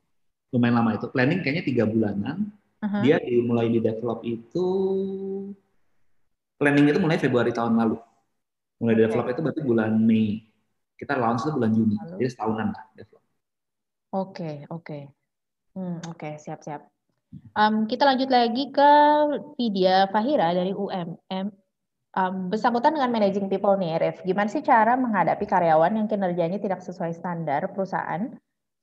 lumayan 0.52 0.80
lama 0.80 0.96
itu 0.96 1.06
planning 1.12 1.40
kayaknya 1.44 1.64
tiga 1.64 1.84
bulanan 1.84 2.48
uh-huh. 2.80 3.02
dia 3.04 3.20
dimulai 3.20 3.68
di 3.68 3.80
develop 3.84 4.24
itu 4.24 4.66
planning 6.56 6.88
itu 6.88 7.00
mulai 7.00 7.20
Februari 7.20 7.52
tahun 7.52 7.76
lalu 7.76 7.96
mulai 8.80 8.94
okay. 8.96 9.02
develop 9.04 9.26
itu 9.28 9.40
berarti 9.44 9.62
bulan 9.62 9.92
Mei 10.00 10.40
kita 10.96 11.14
launch 11.14 11.44
itu 11.44 11.52
bulan 11.52 11.72
Juni 11.76 11.96
lalu. 12.00 12.16
jadi 12.24 12.28
setahunan 12.32 12.68
lah 12.72 12.84
develop 12.96 13.22
oke 14.16 14.32
okay, 14.32 14.54
oke 14.72 14.84
okay. 14.84 15.02
Hmm, 15.78 16.10
oke 16.10 16.18
okay, 16.18 16.34
siap 16.42 16.66
siap. 16.66 16.82
Um, 17.54 17.86
kita 17.86 18.08
lanjut 18.08 18.32
lagi 18.32 18.72
ke 18.74 18.90
Vidya 19.54 20.10
Fahira 20.10 20.50
dari 20.56 20.72
UMM 20.74 21.54
um, 22.18 22.34
bersangkutan 22.50 22.96
dengan 22.96 23.12
managing 23.12 23.46
people 23.46 23.76
nih 23.78 24.00
Ref 24.00 24.24
gimana 24.26 24.48
sih 24.50 24.64
cara 24.64 24.98
menghadapi 24.98 25.44
karyawan 25.44 25.94
yang 25.94 26.06
kinerjanya 26.10 26.58
tidak 26.58 26.82
sesuai 26.82 27.14
standar 27.14 27.70
perusahaan? 27.70 28.32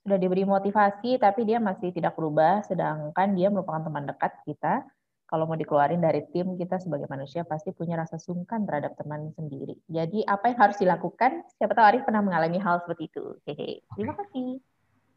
Sudah 0.06 0.22
diberi 0.22 0.46
motivasi 0.46 1.18
tapi 1.18 1.50
dia 1.50 1.58
masih 1.58 1.90
tidak 1.90 2.14
berubah 2.14 2.62
sedangkan 2.64 3.34
dia 3.34 3.50
merupakan 3.50 3.82
teman 3.82 4.06
dekat 4.06 4.32
kita. 4.46 4.86
Kalau 5.26 5.50
mau 5.50 5.58
dikeluarin 5.58 6.06
dari 6.06 6.22
tim 6.30 6.54
kita 6.54 6.78
sebagai 6.78 7.10
manusia 7.10 7.42
pasti 7.42 7.74
punya 7.74 7.98
rasa 7.98 8.22
sungkan 8.22 8.62
terhadap 8.70 8.94
teman 8.94 9.34
sendiri. 9.34 9.74
Jadi 9.90 10.22
apa 10.22 10.54
yang 10.54 10.70
harus 10.70 10.78
dilakukan? 10.78 11.42
Siapa 11.58 11.74
tahu 11.74 11.82
Arif 11.82 12.06
pernah 12.06 12.22
mengalami 12.22 12.62
hal 12.62 12.86
seperti 12.86 13.10
itu. 13.10 13.34
Hehe. 13.50 13.82
Terima 13.98 14.14
kasih. 14.14 14.62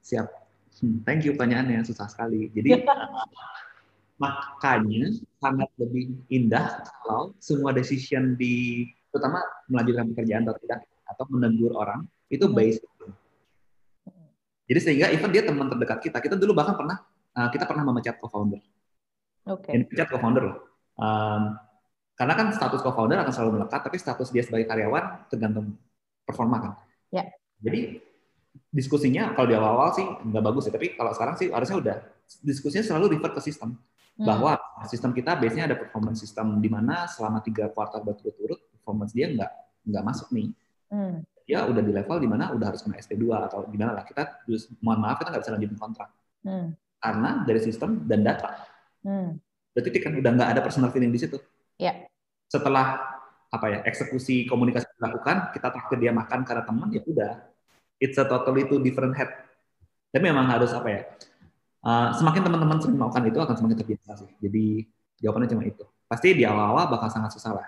Siap 0.00 0.47
hmm, 0.80 1.04
thank 1.08 1.24
you 1.24 1.32
pertanyaannya 1.34 1.84
susah 1.86 2.06
sekali 2.10 2.52
jadi 2.52 2.82
makanya 4.22 5.14
sangat 5.38 5.70
lebih 5.78 6.18
indah 6.28 6.82
kalau 7.04 7.32
semua 7.38 7.70
decision 7.70 8.34
di 8.34 8.86
terutama 9.14 9.40
melanjutkan 9.70 10.10
pekerjaan 10.12 10.42
atau 10.44 10.58
tidak 10.60 10.80
atau 11.08 11.24
menegur 11.30 11.72
orang 11.78 12.04
itu 12.28 12.44
hmm. 12.44 12.54
based 12.54 12.84
jadi 14.68 14.80
sehingga 14.84 15.06
even 15.08 15.32
dia 15.32 15.42
teman 15.48 15.72
terdekat 15.72 15.98
kita, 16.04 16.20
kita 16.20 16.36
dulu 16.36 16.52
bahkan 16.52 16.76
pernah 16.76 17.00
uh, 17.32 17.48
kita 17.48 17.64
pernah 17.64 17.88
memecat 17.88 18.20
co-founder. 18.20 18.60
Oke. 19.48 19.64
Okay. 19.64 19.80
Ini 19.80 19.84
pecat 19.88 20.12
co-founder 20.12 20.44
loh. 20.44 20.56
Um, 21.00 21.56
karena 22.12 22.34
kan 22.36 22.46
status 22.52 22.84
co-founder 22.84 23.16
akan 23.16 23.32
selalu 23.32 23.50
melekat, 23.58 23.80
tapi 23.80 23.96
status 23.96 24.28
dia 24.28 24.44
sebagai 24.44 24.68
karyawan 24.68 25.24
tergantung 25.32 25.72
performa 26.28 26.56
kan. 26.60 26.72
Ya. 27.08 27.24
Yeah. 27.24 27.26
Jadi 27.64 27.80
diskusinya 28.68 29.32
kalau 29.32 29.48
di 29.48 29.56
awal-awal 29.56 29.90
sih 29.96 30.04
nggak 30.04 30.44
bagus 30.44 30.68
ya, 30.68 30.72
tapi 30.76 30.92
kalau 30.92 31.10
sekarang 31.16 31.34
sih 31.40 31.48
harusnya 31.48 31.76
udah 31.80 31.96
diskusinya 32.44 32.84
selalu 32.84 33.16
refer 33.16 33.32
ke 33.32 33.40
sistem 33.40 33.74
hmm. 34.20 34.26
bahwa 34.28 34.60
sistem 34.84 35.16
kita 35.16 35.36
biasanya 35.40 35.72
ada 35.72 35.76
performance 35.80 36.20
system 36.20 36.60
di 36.60 36.68
mana 36.68 37.08
selama 37.08 37.40
tiga 37.40 37.72
kuartal 37.72 38.04
berturut-turut 38.04 38.60
performance 38.76 39.16
dia 39.16 39.32
nggak 39.32 39.50
nggak 39.88 40.04
masuk 40.04 40.28
nih. 40.36 40.52
Hmm 40.92 41.24
dia 41.48 41.64
udah 41.64 41.80
di 41.80 41.92
level 41.96 42.20
di 42.20 42.28
mana 42.28 42.52
udah 42.52 42.66
harus 42.68 42.84
kena 42.84 43.00
SP2 43.00 43.24
atau 43.48 43.64
gimana 43.72 43.96
lah 43.96 44.04
kita 44.04 44.44
terus 44.44 44.68
mohon 44.84 45.00
maaf 45.00 45.16
kita 45.16 45.32
nggak 45.32 45.42
bisa 45.48 45.52
lanjutin 45.56 45.80
kontrak 45.80 46.08
hmm. 46.44 46.68
karena 47.00 47.30
dari 47.48 47.60
sistem 47.64 48.04
dan 48.04 48.20
data 48.20 48.68
hmm. 49.00 49.40
berarti 49.72 49.98
kan 50.04 50.12
udah 50.20 50.30
nggak 50.36 50.50
ada 50.52 50.60
personal 50.60 50.92
feeling 50.92 51.08
di 51.08 51.24
situ 51.24 51.40
yeah. 51.80 52.04
setelah 52.52 53.16
apa 53.48 53.66
ya 53.72 53.78
eksekusi 53.88 54.44
komunikasi 54.44 54.84
dilakukan 55.00 55.56
kita 55.56 55.72
takut 55.72 55.96
dia 55.96 56.12
makan 56.12 56.44
karena 56.44 56.68
teman 56.68 56.92
ya 56.92 57.00
udah 57.00 57.32
it's 57.98 58.18
a 58.18 58.24
totally 58.26 58.66
two 58.66 58.80
different 58.82 59.14
head 59.14 59.30
tapi 60.10 60.24
memang 60.24 60.48
harus 60.48 60.72
apa 60.72 60.88
ya 60.88 61.02
uh, 61.84 62.14
semakin 62.16 62.42
teman-teman 62.46 62.78
sering 62.80 62.96
melakukan 62.96 63.24
itu 63.28 63.38
akan 63.38 63.54
semakin 63.54 63.76
terbiasa 63.84 64.10
sih 64.24 64.30
jadi 64.42 64.64
jawabannya 65.22 65.48
cuma 65.52 65.62
itu 65.66 65.84
pasti 66.08 66.32
di 66.32 66.42
awal-awal 66.48 66.88
bakal 66.88 67.08
sangat 67.12 67.36
susah 67.36 67.52
lah 67.58 67.66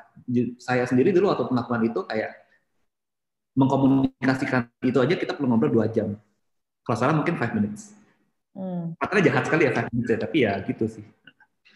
saya 0.57 0.89
sendiri 0.89 1.13
dulu 1.13 1.29
waktu 1.29 1.45
melakukan 1.51 1.83
itu 1.85 2.01
kayak 2.09 2.41
mengkomunikasikan 3.59 4.71
itu 4.87 4.99
aja 5.01 5.15
kita 5.19 5.35
perlu 5.35 5.51
ngobrol 5.51 5.83
dua 5.83 5.87
jam. 5.91 6.15
Kalau 6.87 6.97
salah 6.97 7.15
mungkin 7.17 7.37
five 7.39 7.55
minutes. 7.55 7.95
Hmm. 8.51 8.99
jahat 9.23 9.47
sekali 9.47 9.71
ya 9.71 9.73
five 9.75 9.89
minutes 9.95 10.11
ya, 10.11 10.19
tapi 10.19 10.37
ya 10.43 10.53
gitu 10.67 10.85
sih. 10.87 11.05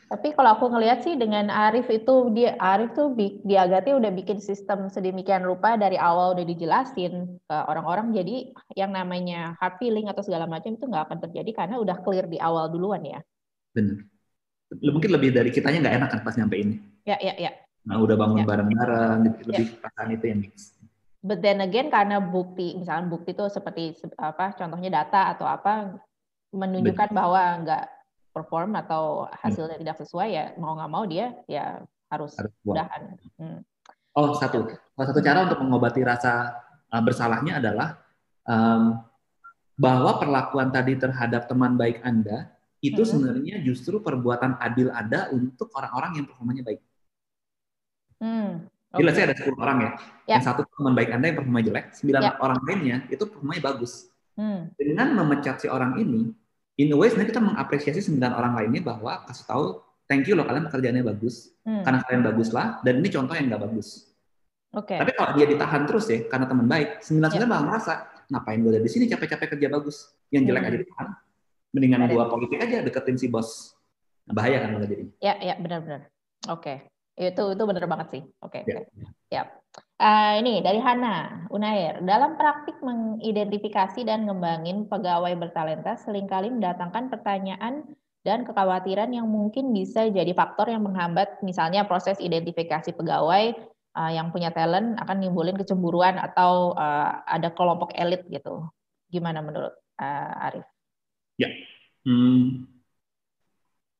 Tapi 0.04 0.36
kalau 0.36 0.54
aku 0.54 0.68
ngelihat 0.68 1.00
sih 1.02 1.16
dengan 1.16 1.48
Arif 1.48 1.88
itu 1.88 2.30
dia 2.36 2.54
Arif 2.60 2.92
tuh 2.92 3.16
di 3.16 3.54
Agati 3.56 3.96
udah 3.96 4.12
bikin 4.12 4.38
sistem 4.38 4.92
sedemikian 4.92 5.42
rupa 5.42 5.80
dari 5.80 5.96
awal 5.96 6.36
udah 6.36 6.44
dijelasin 6.44 7.40
ke 7.44 7.56
orang-orang 7.66 8.12
jadi 8.12 8.52
yang 8.76 8.92
namanya 8.92 9.56
hard 9.58 9.80
feeling 9.80 10.06
atau 10.06 10.20
segala 10.20 10.44
macam 10.44 10.76
itu 10.76 10.84
nggak 10.84 11.04
akan 11.08 11.18
terjadi 11.28 11.50
karena 11.64 11.76
udah 11.80 11.96
clear 12.04 12.28
di 12.28 12.36
awal 12.36 12.68
duluan 12.68 13.02
ya. 13.02 13.20
Benar. 13.72 14.04
Mungkin 14.74 15.10
lebih 15.12 15.30
dari 15.32 15.50
kitanya 15.50 15.88
nggak 15.88 15.96
enak 16.00 16.08
kan 16.12 16.20
pas 16.22 16.36
nyampe 16.36 16.56
ini. 16.60 16.76
Ya 17.08 17.16
ya 17.18 17.34
ya. 17.40 17.52
Nah 17.84 18.00
udah 18.00 18.16
bangun 18.16 18.44
ya. 18.44 18.46
bareng-bareng 18.48 19.18
lebih 19.44 19.66
ya. 19.72 19.76
perasaan 19.80 20.08
itu 20.16 20.24
yang 20.28 20.40
mix 20.40 20.74
but 21.24 21.40
then 21.40 21.64
again 21.64 21.88
karena 21.88 22.20
bukti 22.20 22.76
misalnya 22.76 23.08
bukti 23.08 23.32
itu 23.32 23.48
seperti 23.48 23.96
apa 24.20 24.52
contohnya 24.52 24.92
data 24.92 25.32
atau 25.32 25.48
apa 25.48 25.96
menunjukkan 26.52 27.08
Betul. 27.08 27.16
bahwa 27.16 27.42
nggak 27.64 27.84
perform 28.34 28.74
atau 28.74 29.30
hasilnya 29.30 29.78
hmm. 29.78 29.82
tidak 29.86 29.96
sesuai 30.02 30.28
ya 30.34 30.44
mau 30.58 30.74
nggak 30.74 30.90
mau 30.90 31.06
dia 31.06 31.30
ya 31.46 31.78
harus, 32.10 32.34
harus 32.34 32.52
udahan. 32.66 33.14
Hmm. 33.38 33.62
Oh 34.14 34.34
satu, 34.34 34.66
salah 34.94 35.06
satu 35.06 35.20
cara 35.22 35.46
untuk 35.46 35.62
mengobati 35.62 36.02
rasa 36.02 36.50
uh, 36.90 37.02
bersalahnya 37.02 37.62
adalah 37.62 38.02
um, 38.46 38.98
bahwa 39.78 40.18
perlakuan 40.18 40.70
tadi 40.74 40.98
terhadap 40.98 41.46
teman 41.46 41.78
baik 41.78 42.02
anda 42.02 42.54
itu 42.82 43.00
hmm. 43.00 43.08
sebenarnya 43.08 43.56
justru 43.62 44.02
perbuatan 44.02 44.58
adil 44.58 44.90
ada 44.90 45.30
untuk 45.32 45.70
orang-orang 45.72 46.20
yang 46.20 46.26
performanya 46.26 46.62
baik. 46.66 46.80
Hmm. 48.20 48.68
Jadi 48.94 49.10
okay. 49.10 49.26
ada 49.26 49.34
10 49.34 49.58
orang 49.58 49.78
ya. 49.78 49.90
ya. 50.30 50.34
Yang 50.38 50.44
satu 50.46 50.62
teman 50.70 50.94
baik 50.94 51.10
Anda 51.10 51.26
yang 51.26 51.38
performa 51.42 51.60
jelek, 51.66 51.86
9 51.98 52.14
ya. 52.14 52.30
orang 52.38 52.60
lainnya 52.62 52.96
itu 53.10 53.24
performanya 53.26 53.62
bagus. 53.74 54.06
Hmm. 54.38 54.70
Dengan 54.78 55.08
memecat 55.18 55.62
si 55.62 55.66
orang 55.66 55.98
ini, 55.98 56.30
in 56.80 56.90
a 56.90 56.96
way 56.96 57.10
sebenarnya 57.10 57.30
kita 57.30 57.42
mengapresiasi 57.42 58.00
9 58.10 58.18
orang 58.20 58.52
lainnya 58.58 58.82
bahwa 58.82 59.22
kasih 59.30 59.46
tahu 59.46 59.64
thank 60.08 60.28
you 60.28 60.36
loh 60.36 60.44
kalian 60.44 60.68
pekerjaannya 60.68 61.04
bagus, 61.04 61.52
hmm. 61.64 61.82
karena 61.84 61.98
kalian 62.04 62.22
bagus 62.24 62.48
lah, 62.52 62.80
dan 62.84 63.00
ini 63.00 63.08
contoh 63.08 63.34
yang 63.34 63.46
nggak 63.48 63.62
bagus. 63.64 64.12
Oke. 64.74 64.94
Okay. 64.94 64.98
Tapi 65.00 65.12
kalau 65.16 65.30
dia 65.38 65.46
ditahan 65.48 65.82
terus 65.88 66.04
ya, 66.10 66.18
karena 66.28 66.46
teman 66.50 66.66
baik, 66.68 67.00
sembilan 67.00 67.28
sembilan 67.30 67.48
malah 67.48 67.64
merasa 67.64 67.92
ngapain 68.28 68.58
gue 68.60 68.70
ada 68.72 68.82
di 68.82 68.90
sini 68.90 69.04
capek-capek 69.08 69.56
kerja 69.56 69.68
bagus, 69.72 69.96
yang 70.28 70.44
jelek 70.44 70.60
hmm. 70.60 70.70
aja 70.70 70.78
ditahan, 70.84 71.08
mendingan 71.72 72.00
gue 72.08 72.24
politik 72.28 72.58
aja 72.60 72.76
deketin 72.84 73.16
si 73.16 73.26
bos. 73.32 73.72
Nah, 74.24 74.32
bahaya 74.32 74.64
kan 74.64 74.76
malah 74.76 74.88
jadi. 74.88 75.04
Ya, 75.20 75.36
ya 75.40 75.54
benar-benar. 75.60 76.08
Oke, 76.48 76.60
okay. 76.60 76.76
Itu 77.14 77.42
itu 77.54 77.62
benar 77.62 77.84
banget 77.86 78.08
sih. 78.10 78.22
Oke. 78.42 78.62
Okay, 78.62 78.62
ya. 78.66 78.78
Okay. 78.82 78.84
Ya. 79.30 79.42
Uh, 79.94 80.42
ini 80.42 80.58
dari 80.62 80.82
Hana 80.82 81.46
Unair. 81.54 82.02
Dalam 82.02 82.34
praktik 82.34 82.78
mengidentifikasi 82.82 84.02
dan 84.02 84.26
ngembangin 84.26 84.90
pegawai 84.90 85.34
bertalenta, 85.38 85.94
sering 85.98 86.26
kali 86.26 86.50
mendatangkan 86.50 87.10
pertanyaan 87.14 87.86
dan 88.26 88.42
kekhawatiran 88.42 89.12
yang 89.14 89.28
mungkin 89.30 89.70
bisa 89.70 90.08
jadi 90.10 90.32
faktor 90.34 90.72
yang 90.72 90.82
menghambat 90.82 91.38
misalnya 91.44 91.84
proses 91.84 92.16
identifikasi 92.18 92.96
pegawai 92.96 93.54
uh, 93.94 94.10
yang 94.10 94.32
punya 94.34 94.50
talent 94.50 94.98
akan 94.98 95.16
nimbulin 95.22 95.54
kecemburuan 95.54 96.18
atau 96.18 96.74
uh, 96.74 97.22
ada 97.28 97.52
kelompok 97.54 97.94
elit 97.94 98.26
gitu. 98.32 98.66
Gimana 99.12 99.44
menurut 99.44 99.76
uh, 100.02 100.46
Arif? 100.50 100.66
Ya, 101.38 101.50
hmm, 102.06 102.73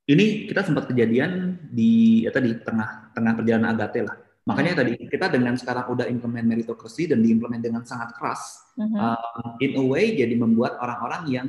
ini 0.05 0.51
kita 0.51 0.60
sempat 0.66 0.90
kejadian 0.90 1.56
di 1.72 2.24
ya 2.26 2.31
tadi 2.35 2.52
tengah 2.60 3.14
tengah 3.16 3.32
perjalanan 3.36 3.72
Agate 3.72 4.01
lah 4.05 4.16
Makanya 4.44 4.76
hmm. 4.76 4.81
tadi 4.85 4.93
kita 5.09 5.26
dengan 5.32 5.56
sekarang 5.56 5.89
udah 5.89 6.06
implement 6.12 6.44
meritocracy 6.44 7.09
dan 7.09 7.24
diimplement 7.24 7.64
dengan 7.64 7.81
sangat 7.89 8.12
keras, 8.12 8.60
hmm. 8.76 8.93
uh, 8.93 9.56
in 9.64 9.72
a 9.81 9.85
way 9.89 10.12
jadi 10.12 10.36
membuat 10.36 10.76
orang-orang 10.85 11.22
yang 11.32 11.48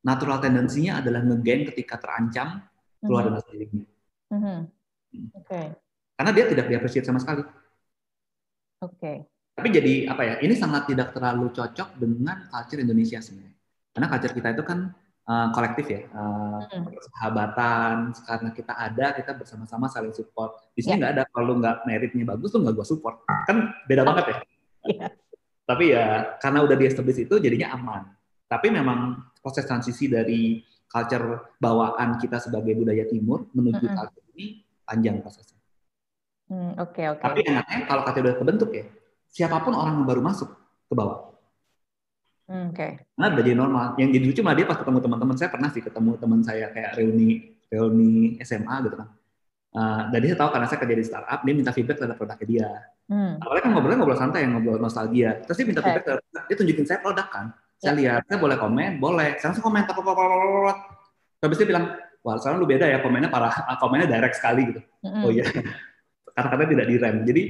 natural 0.00 0.40
tendensinya 0.40 1.04
adalah 1.04 1.20
ngegeng 1.20 1.68
ketika 1.68 2.00
terancam 2.00 2.64
keluar 3.04 3.28
hmm. 3.28 3.32
dari 3.36 3.48
dirinya. 3.52 3.86
Hmm. 4.32 4.40
hmm. 4.40 4.60
Oke. 5.36 5.44
Okay. 5.44 5.66
Karena 6.16 6.30
dia 6.32 6.44
tidak 6.48 6.66
diapresiasi 6.72 7.06
sama 7.12 7.20
sekali. 7.20 7.44
Oke. 7.44 7.52
Okay. 8.96 9.16
Tapi 9.54 9.68
jadi 9.68 9.94
apa 10.08 10.22
ya? 10.24 10.34
Ini 10.40 10.54
sangat 10.56 10.88
tidak 10.88 11.12
terlalu 11.12 11.52
cocok 11.52 12.00
dengan 12.00 12.48
culture 12.48 12.80
Indonesia 12.80 13.20
sebenarnya. 13.20 13.54
Karena 13.92 14.06
culture 14.08 14.32
kita 14.32 14.48
itu 14.56 14.64
kan 14.64 14.78
uh, 15.28 15.48
kolektif 15.52 15.86
ya, 15.88 16.00
uh, 16.12 16.60
hmm. 16.64 16.94
sahabatan. 17.18 18.12
Karena 18.24 18.50
kita 18.52 18.72
ada, 18.76 19.06
kita 19.16 19.32
bersama-sama 19.36 19.88
saling 19.88 20.14
support. 20.14 20.56
Di 20.76 20.84
sini 20.84 20.96
ya. 20.96 21.00
nggak 21.00 21.12
yeah. 21.12 21.24
ada 21.24 21.32
kalau 21.32 21.52
nggak 21.58 21.76
meritnya 21.88 22.24
bagus 22.28 22.52
tuh 22.52 22.60
nggak 22.62 22.74
gue 22.76 22.86
support. 22.86 23.24
Kan 23.48 23.72
beda 23.88 24.02
ah. 24.04 24.06
banget 24.06 24.24
ya. 24.24 24.36
Yeah. 24.84 25.10
Tapi 25.64 25.84
ya 25.96 26.06
karena 26.40 26.58
udah 26.60 26.76
di 26.76 26.84
establish 26.84 27.24
itu 27.24 27.34
jadinya 27.40 27.72
aman. 27.72 28.02
Tapi 28.44 28.68
memang 28.68 29.32
proses 29.40 29.64
transisi 29.64 30.12
dari 30.12 30.60
culture 30.86 31.56
bawaan 31.56 32.20
kita 32.20 32.38
sebagai 32.38 32.76
budaya 32.76 33.08
timur 33.08 33.48
menuju 33.56 33.80
mm 33.80 33.88
-hmm. 33.88 33.98
culture 33.98 34.24
ini 34.36 34.46
panjang 34.84 35.18
prosesnya. 35.24 35.58
Oke 36.44 36.52
hmm, 36.52 36.72
oke. 36.76 36.92
Okay, 36.92 37.06
okay. 37.08 37.24
Tapi 37.24 37.40
enaknya 37.48 37.78
kalau 37.88 38.02
culture 38.04 38.24
udah 38.28 38.36
kebentuk 38.36 38.70
ya, 38.76 38.84
siapa 39.32 39.64
pun 39.64 39.72
orang 39.72 40.04
yang 40.04 40.06
baru 40.06 40.20
masuk 40.20 40.52
ke 40.86 40.94
bawah 40.94 41.33
oke. 42.44 42.76
Okay. 42.76 42.90
Nah, 43.16 43.28
jadi 43.32 43.50
normal. 43.56 43.96
Yang 43.96 44.10
jadi 44.20 44.24
lucu 44.30 44.40
malah 44.44 44.56
dia 44.56 44.66
pas 44.68 44.78
ketemu 44.78 44.98
teman-teman 45.00 45.36
saya 45.36 45.50
pernah 45.52 45.68
sih 45.72 45.82
ketemu 45.82 46.10
teman 46.20 46.40
saya 46.44 46.66
kayak 46.70 46.90
reuni 47.00 47.28
reuni 47.72 48.38
SMA 48.44 48.74
gitu 48.84 48.96
kan. 49.00 49.08
Uh, 49.74 50.06
dan 50.14 50.18
dia 50.22 50.38
tahu 50.38 50.54
karena 50.54 50.66
saya 50.70 50.78
kerja 50.78 50.94
di 50.94 51.04
startup, 51.04 51.40
dia 51.42 51.54
minta 51.54 51.74
feedback 51.74 51.98
terhadap 51.98 52.14
produknya 52.14 52.46
dia. 52.46 52.70
Hmm. 53.10 53.42
Awalnya 53.42 53.62
kan 53.66 53.70
ngobrolnya 53.74 53.98
ngobrol 53.98 54.20
santai, 54.20 54.46
ngobrol 54.46 54.78
nostalgia. 54.78 55.42
Terus 55.42 55.56
dia 55.58 55.66
minta 55.66 55.80
okay. 55.82 55.88
feedback 55.90 56.04
terhadap 56.06 56.44
dia 56.46 56.56
tunjukin 56.62 56.86
saya 56.86 56.98
produk 57.02 57.26
kan. 57.26 57.46
Saya 57.82 57.90
yeah. 57.90 57.98
lihat, 57.98 58.22
saya 58.30 58.38
boleh 58.38 58.56
komen, 58.56 59.02
boleh. 59.02 59.34
Saya 59.42 59.58
komentar, 59.58 59.92
Terus 61.42 61.56
dia 61.58 61.68
bilang, 61.68 61.84
wah 62.24 62.38
sekarang 62.40 62.56
lu 62.62 62.66
beda 62.70 62.86
ya 62.86 62.98
komennya 63.02 63.28
parah, 63.28 63.52
komennya 63.82 64.06
direct 64.08 64.38
sekali 64.38 64.62
gitu. 64.72 64.80
Mm-hmm. 65.04 65.22
Oh 65.26 65.30
iya, 65.34 65.44
kata-kata 66.38 66.64
tidak 66.70 66.86
direm. 66.88 67.16
Jadi 67.26 67.42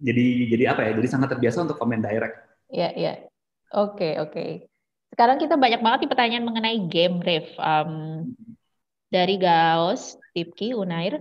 jadi 0.00 0.24
jadi 0.56 0.64
apa 0.72 0.80
ya? 0.82 0.90
Jadi 0.96 1.08
sangat 1.12 1.28
terbiasa 1.36 1.62
untuk 1.62 1.76
komen 1.76 2.00
direct. 2.00 2.36
Iya 2.72 2.80
yeah, 2.80 2.92
iya. 2.96 3.06
Yeah. 3.06 3.16
Oke, 3.74 4.14
oke. 4.20 4.70
Sekarang 5.10 5.40
kita 5.40 5.56
banyak 5.56 5.80
banget 5.80 5.98
nih 6.04 6.10
pertanyaan 6.12 6.46
mengenai 6.46 6.78
game, 6.86 7.18
Rev. 7.24 7.46
Um, 7.58 7.92
dari 9.10 9.38
Gaos, 9.40 10.18
Tipki, 10.34 10.74
Unair. 10.76 11.18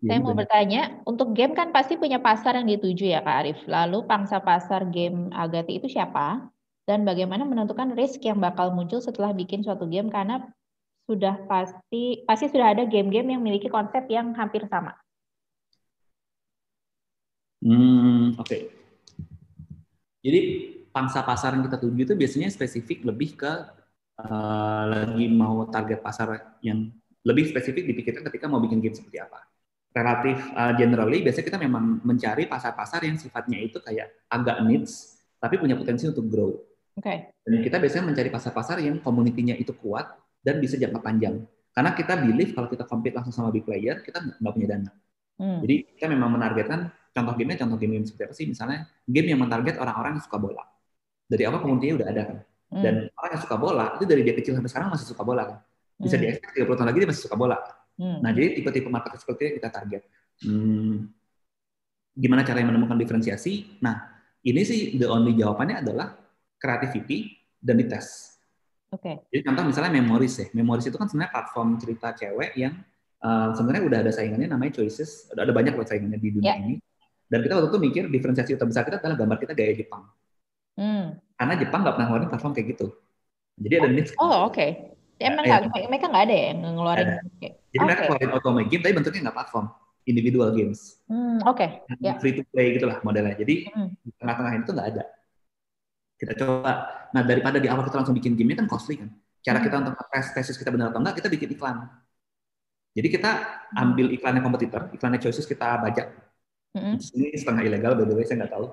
Ya, 0.00 0.12
saya 0.12 0.18
mau 0.22 0.36
bertanya, 0.36 1.00
untuk 1.08 1.32
game 1.32 1.56
kan 1.56 1.72
pasti 1.72 1.96
punya 1.96 2.20
pasar 2.20 2.56
yang 2.56 2.68
dituju 2.68 3.10
ya 3.10 3.24
Kak 3.24 3.36
Arif. 3.42 3.58
Lalu 3.64 4.04
pangsa 4.04 4.38
pasar 4.38 4.86
game 4.92 5.32
Agati 5.32 5.80
itu 5.80 5.88
siapa? 5.88 6.48
Dan 6.86 7.02
bagaimana 7.02 7.42
menentukan 7.42 7.98
risk 7.98 8.22
yang 8.22 8.38
bakal 8.38 8.70
muncul 8.70 9.02
setelah 9.02 9.34
bikin 9.34 9.66
suatu 9.66 9.90
game 9.90 10.06
karena 10.06 10.46
sudah 11.06 11.38
pasti 11.46 12.26
pasti 12.26 12.46
sudah 12.50 12.74
ada 12.74 12.82
game-game 12.86 13.34
yang 13.34 13.40
memiliki 13.42 13.70
konsep 13.70 14.06
yang 14.10 14.34
hampir 14.34 14.66
sama. 14.70 14.94
Hmm, 17.62 18.38
oke. 18.38 18.46
Okay. 18.46 18.62
Jadi 20.22 20.40
pangsa 20.96 21.20
pasar 21.20 21.52
yang 21.52 21.68
kita 21.68 21.76
tuju 21.76 22.08
itu 22.08 22.14
biasanya 22.16 22.48
spesifik 22.48 23.04
lebih 23.04 23.36
ke 23.36 23.52
uh, 24.16 24.84
lagi 24.88 25.28
mau 25.28 25.68
target 25.68 26.00
pasar 26.00 26.56
yang 26.64 26.88
lebih 27.20 27.52
spesifik 27.52 27.84
dipikirkan 27.92 28.24
ketika 28.32 28.48
mau 28.48 28.64
bikin 28.64 28.80
game 28.80 28.96
seperti 28.96 29.20
apa. 29.20 29.44
Relatif 29.92 30.40
uh, 30.56 30.72
generally 30.72 31.20
biasanya 31.20 31.46
kita 31.52 31.60
memang 31.60 32.00
mencari 32.00 32.48
pasar-pasar 32.48 33.04
yang 33.04 33.20
sifatnya 33.20 33.60
itu 33.60 33.76
kayak 33.84 34.08
agak 34.32 34.64
niche 34.64 35.20
tapi 35.36 35.60
punya 35.60 35.76
potensi 35.76 36.08
untuk 36.08 36.32
grow. 36.32 36.56
Oke. 36.96 37.04
Okay. 37.04 37.18
Dan 37.44 37.60
kita 37.60 37.76
biasanya 37.76 38.04
mencari 38.08 38.30
pasar-pasar 38.32 38.80
yang 38.80 38.96
komunitinya 39.04 39.52
itu 39.52 39.76
kuat 39.76 40.16
dan 40.40 40.64
bisa 40.64 40.80
jangka 40.80 41.04
panjang. 41.04 41.44
Karena 41.76 41.92
kita 41.92 42.16
believe 42.16 42.56
kalau 42.56 42.72
kita 42.72 42.88
compete 42.88 43.12
langsung 43.12 43.36
sama 43.36 43.52
big 43.52 43.68
player, 43.68 44.00
kita 44.00 44.40
nggak 44.40 44.52
punya 44.56 44.68
dana. 44.72 44.90
Hmm. 45.36 45.60
Jadi 45.60 45.92
kita 46.00 46.08
memang 46.08 46.40
menargetkan 46.40 46.88
contoh 47.12 47.36
gamenya, 47.36 47.68
contoh 47.68 47.76
game 47.76 48.00
seperti 48.00 48.24
apa 48.24 48.32
sih? 48.32 48.46
Misalnya 48.48 48.88
game 49.04 49.28
yang 49.36 49.44
mentarget 49.44 49.76
orang-orang 49.76 50.16
yang 50.16 50.24
suka 50.24 50.40
bola 50.40 50.64
dari 51.26 51.42
awal 51.46 51.58
komunitinya 51.62 51.94
udah 52.02 52.08
ada 52.08 52.22
kan. 52.22 52.38
Hmm. 52.66 52.82
Dan 52.82 52.94
orang 53.14 53.30
yang 53.34 53.42
suka 53.42 53.56
bola 53.58 53.84
itu 53.94 54.04
dari 54.06 54.22
dia 54.26 54.34
kecil 54.34 54.52
sampai 54.58 54.70
sekarang 54.70 54.88
masih 54.94 55.06
suka 55.06 55.22
bola 55.22 55.42
kan. 55.46 55.58
Bisa 55.98 56.16
hmm. 56.18 56.22
diekspek 56.22 56.48
30 56.66 56.78
tahun 56.78 56.88
lagi 56.90 56.98
dia 57.02 57.08
masih 57.10 57.22
suka 57.26 57.36
bola. 57.38 57.58
Hmm. 57.96 58.18
Nah 58.22 58.30
jadi 58.34 58.46
tipe-tipe 58.58 58.88
market 58.90 59.18
seperti 59.18 59.40
itu 59.42 59.52
kita 59.62 59.68
target. 59.70 60.02
Hmm, 60.44 61.08
gimana 62.12 62.42
cara 62.44 62.60
menemukan 62.62 62.98
diferensiasi? 62.98 63.80
Nah 63.80 64.16
ini 64.46 64.60
sih 64.62 64.94
the 64.98 65.06
only 65.06 65.34
jawabannya 65.34 65.82
adalah 65.82 66.14
creativity 66.58 67.34
dan 67.62 67.78
dites. 67.78 68.38
Oke. 68.94 69.02
Okay. 69.02 69.16
Jadi 69.34 69.42
contoh 69.50 69.64
misalnya 69.66 69.90
Memories 69.98 70.34
ya. 70.38 70.46
Memories 70.54 70.86
itu 70.88 70.96
kan 70.96 71.06
sebenarnya 71.10 71.32
platform 71.34 71.68
cerita 71.82 72.08
cewek 72.14 72.54
yang 72.54 72.74
uh, 73.22 73.50
sebenarnya 73.54 73.82
udah 73.82 73.98
ada 74.06 74.12
saingannya 74.14 74.48
namanya 74.50 74.82
Choices. 74.82 75.26
Ada 75.34 75.50
banyak 75.50 75.74
loh 75.74 75.86
saingannya 75.86 76.18
di 76.18 76.30
dunia 76.34 76.54
yeah. 76.54 76.58
ini. 76.62 76.74
Dan 77.26 77.42
kita 77.42 77.58
waktu 77.58 77.68
itu 77.74 77.78
mikir 77.82 78.04
diferensiasi 78.06 78.54
terbesar 78.54 78.86
kita 78.86 79.02
adalah 79.02 79.18
gambar 79.18 79.38
kita 79.42 79.52
gaya 79.52 79.72
Jepang. 79.74 80.06
Hmm. 80.78 81.05
Karena 81.46 81.62
Jepang 81.62 81.80
nggak 81.86 81.94
pernah 81.94 82.06
ngeluarin 82.10 82.30
platform 82.34 82.52
kayak 82.58 82.68
gitu. 82.74 82.86
Jadi 83.62 83.74
ada 83.78 83.88
niche. 83.94 84.12
Oh 84.18 84.50
oke. 84.50 84.58
Okay. 84.58 84.70
Emang 85.22 85.46
nggak, 85.46 85.72
ya, 85.78 85.86
mereka 85.86 86.06
nggak 86.10 86.24
ada 86.26 86.34
ya 86.34 86.44
yang 86.50 86.60
ngeluarin. 86.74 87.06
Okay. 87.38 87.50
Jadi 87.54 87.78
okay. 87.78 87.86
mereka 87.86 88.00
ngeluarin 88.02 88.30
automate 88.34 88.68
game, 88.68 88.82
tapi 88.82 88.94
bentuknya 88.98 89.20
nggak 89.30 89.36
platform, 89.38 89.66
individual 90.10 90.50
games. 90.50 90.98
Hmm, 91.06 91.38
oke. 91.46 91.54
Okay. 91.54 91.68
Yeah. 92.02 92.18
Free 92.18 92.34
to 92.34 92.42
play 92.50 92.74
gitulah 92.74 92.98
modelnya. 93.06 93.38
Jadi 93.38 93.70
hmm. 93.70 93.88
di 94.02 94.10
tengah-tengah 94.18 94.52
itu 94.58 94.70
nggak 94.74 94.88
ada. 94.90 95.04
Kita 96.18 96.32
coba. 96.34 96.72
Nah 97.14 97.22
daripada 97.22 97.62
di 97.62 97.70
awal 97.70 97.86
kita 97.86 97.96
langsung 98.02 98.16
bikin 98.18 98.34
game 98.34 98.58
kan 98.58 98.66
costly 98.66 98.98
kan. 98.98 99.14
Cara 99.46 99.62
hmm. 99.62 99.66
kita 99.70 99.74
untuk 99.86 99.94
tes 100.10 100.26
tesis 100.34 100.58
kita 100.58 100.74
benar 100.74 100.90
atau 100.90 100.98
enggak, 100.98 101.22
kita 101.22 101.30
bikin 101.30 101.54
iklan. 101.54 101.86
Jadi 102.98 103.08
kita 103.14 103.30
hmm. 103.70 103.82
ambil 103.86 104.06
iklannya 104.10 104.42
kompetitor, 104.42 104.82
iklannya 104.90 105.22
choices 105.22 105.46
kita 105.46 105.78
bajak. 105.78 106.10
Hmm. 106.74 106.98
Ini 106.98 107.38
setengah 107.38 107.62
ilegal, 107.64 107.94
by 107.94 108.04
the 108.04 108.12
way, 108.18 108.26
saya 108.26 108.42
nggak 108.42 108.52
tahu 108.52 108.66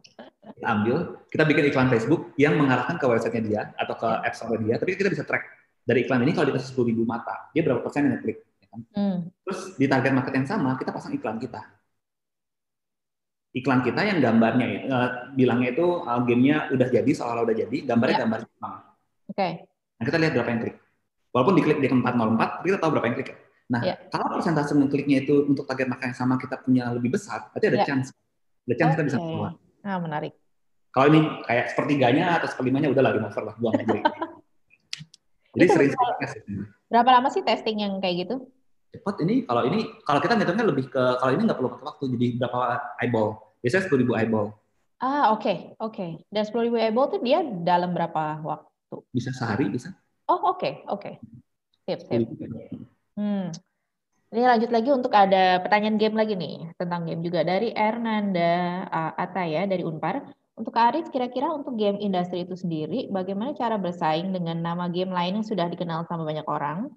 kita 0.00 0.68
ambil, 0.68 0.96
kita 1.28 1.42
bikin 1.44 1.64
iklan 1.68 1.88
Facebook 1.92 2.32
yang 2.40 2.56
mengarahkan 2.56 2.96
ke 2.96 3.04
websitenya 3.04 3.42
dia 3.44 3.62
atau 3.76 3.94
ke 3.98 4.08
App 4.08 4.34
Store 4.34 4.56
dia, 4.56 4.80
tapi 4.80 4.96
kita 4.96 5.12
bisa 5.12 5.26
track 5.26 5.44
dari 5.82 6.06
iklan 6.06 6.22
ini 6.22 6.32
kalau 6.32 6.54
dikasih 6.54 6.78
10 6.78 6.90
ribu 6.94 7.02
mata, 7.02 7.50
dia 7.50 7.66
berapa 7.66 7.82
persen 7.82 8.06
yang 8.06 8.22
klik. 8.22 8.38
Ya 8.62 8.66
kan? 8.70 8.80
hmm. 8.94 9.16
Terus 9.42 9.60
di 9.74 9.86
target 9.90 10.12
market 10.14 10.34
yang 10.38 10.48
sama, 10.48 10.78
kita 10.78 10.90
pasang 10.94 11.12
iklan 11.18 11.42
kita. 11.42 11.60
Iklan 13.52 13.84
kita 13.84 14.00
yang 14.00 14.18
gambarnya, 14.22 14.66
uh, 14.88 15.08
bilangnya 15.36 15.76
itu 15.76 15.84
uh, 15.84 16.20
gamenya 16.24 16.72
udah 16.72 16.88
jadi, 16.88 17.10
seolah 17.10 17.44
udah 17.44 17.56
jadi, 17.66 17.78
gambarnya 17.84 18.14
yeah. 18.16 18.22
gambar 18.24 18.38
Jepang. 18.46 18.74
Oke. 19.28 19.36
Okay. 19.36 19.52
Nah, 20.00 20.04
kita 20.08 20.16
lihat 20.22 20.32
berapa 20.32 20.48
yang 20.48 20.60
klik. 20.64 20.76
Walaupun 21.36 21.54
diklik 21.60 21.78
di 21.84 21.88
404, 21.92 22.64
kita 22.64 22.76
tahu 22.80 22.90
berapa 22.96 23.06
yang 23.12 23.16
klik. 23.20 23.28
Ya. 23.28 23.36
Nah, 23.68 23.80
yeah. 23.84 23.96
kalau 24.08 24.26
persentase 24.38 24.72
kliknya 24.88 25.16
itu 25.26 25.44
untuk 25.44 25.68
target 25.68 25.90
market 25.90 26.14
yang 26.14 26.16
sama 26.16 26.34
kita 26.40 26.56
punya 26.64 26.88
lebih 26.94 27.12
besar, 27.12 27.52
berarti 27.52 27.66
ada 27.68 27.78
yeah. 27.82 27.88
chance. 27.88 28.08
Ada 28.64 28.74
chance 28.78 28.92
okay. 28.94 28.98
kita 29.02 29.06
bisa 29.12 29.18
keluar. 29.18 29.52
Ah, 29.82 29.98
menarik. 29.98 30.32
Kalau 30.94 31.06
ini 31.10 31.20
kayak 31.46 31.74
sepertiganya 31.74 32.38
atau 32.38 32.48
seperlimanya 32.48 32.88
udah 32.92 33.02
lah 33.02 33.12
lima 33.16 33.28
over 33.32 33.42
lah, 33.42 33.54
buang 33.58 33.74
aja. 33.80 33.98
Jadi 35.52 35.66
sering 35.68 35.92
Berapa 36.88 37.10
lama 37.12 37.28
sih 37.28 37.44
testing 37.44 37.84
yang 37.84 38.00
kayak 38.00 38.28
gitu? 38.28 38.48
Cepat 38.92 39.24
ini, 39.24 39.48
kalau 39.48 39.64
ini, 39.64 39.88
kalau 40.04 40.20
kita 40.20 40.36
ngitungnya 40.36 40.68
lebih 40.68 40.92
ke, 40.92 41.02
kalau 41.16 41.32
ini 41.32 41.48
nggak 41.48 41.56
perlu 41.56 41.72
pakai 41.72 41.86
waktu, 41.88 42.04
jadi 42.12 42.26
berapa 42.36 42.58
eyeball. 43.00 43.28
Biasanya 43.64 43.82
sepuluh 43.88 44.00
ribu 44.04 44.12
eyeball. 44.12 44.46
Ah, 45.00 45.32
oke, 45.32 45.40
okay, 45.40 45.56
oke. 45.80 45.96
Okay. 45.96 46.10
Dan 46.28 46.44
sepuluh 46.44 46.68
ribu 46.68 46.76
eyeball 46.76 47.08
tuh 47.08 47.20
dia 47.24 47.40
dalam 47.40 47.96
berapa 47.96 48.44
waktu? 48.44 48.96
Bisa 49.16 49.32
sehari, 49.32 49.72
bisa. 49.72 49.96
Oh, 50.28 50.52
oke, 50.52 50.60
okay, 50.60 50.72
oke. 50.92 51.00
Okay. 51.00 51.14
Sip, 51.88 52.00
sip. 52.04 52.20
Hmm. 53.16 53.48
Ini 54.32 54.48
lanjut 54.48 54.72
lagi 54.72 54.88
untuk 54.88 55.12
ada 55.12 55.60
pertanyaan 55.60 56.00
game 56.00 56.16
lagi 56.16 56.32
nih 56.32 56.72
tentang 56.80 57.04
game 57.04 57.20
juga 57.20 57.44
dari 57.44 57.68
Ernanda 57.76 58.88
uh, 58.88 59.12
Ataya 59.20 59.68
dari 59.68 59.84
Unpar. 59.84 60.24
Untuk 60.56 60.72
Arif, 60.72 61.12
kira-kira 61.12 61.52
untuk 61.52 61.76
game 61.76 62.00
industri 62.00 62.48
itu 62.48 62.56
sendiri, 62.56 63.12
bagaimana 63.12 63.52
cara 63.52 63.76
bersaing 63.76 64.32
dengan 64.32 64.56
nama 64.60 64.88
game 64.88 65.12
lain 65.12 65.40
yang 65.40 65.46
sudah 65.48 65.68
dikenal 65.68 66.08
sama 66.08 66.24
banyak 66.24 66.48
orang? 66.48 66.88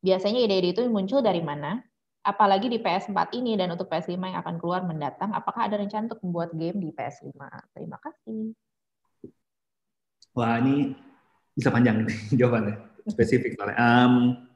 Biasanya 0.00 0.40
ide-ide 0.40 0.72
itu 0.72 0.84
muncul 0.88 1.20
dari 1.20 1.44
mana? 1.44 1.84
Apalagi 2.24 2.72
di 2.72 2.80
PS4 2.80 3.36
ini 3.36 3.60
dan 3.60 3.72
untuk 3.76 3.88
PS5 3.88 4.16
yang 4.16 4.40
akan 4.40 4.56
keluar 4.56 4.80
mendatang, 4.84 5.32
apakah 5.36 5.68
ada 5.68 5.80
rencana 5.80 6.08
untuk 6.12 6.20
membuat 6.24 6.52
game 6.56 6.80
di 6.80 6.92
PS5? 6.92 7.36
Terima 7.76 7.96
kasih. 8.00 8.56
Wah, 10.32 10.60
ini 10.64 10.96
bisa 11.52 11.68
panjang 11.68 12.04
nih 12.04 12.16
jawabannya, 12.40 13.04
spesifik 13.08 13.56
soalnya. 13.56 13.76
Um, 13.80 14.48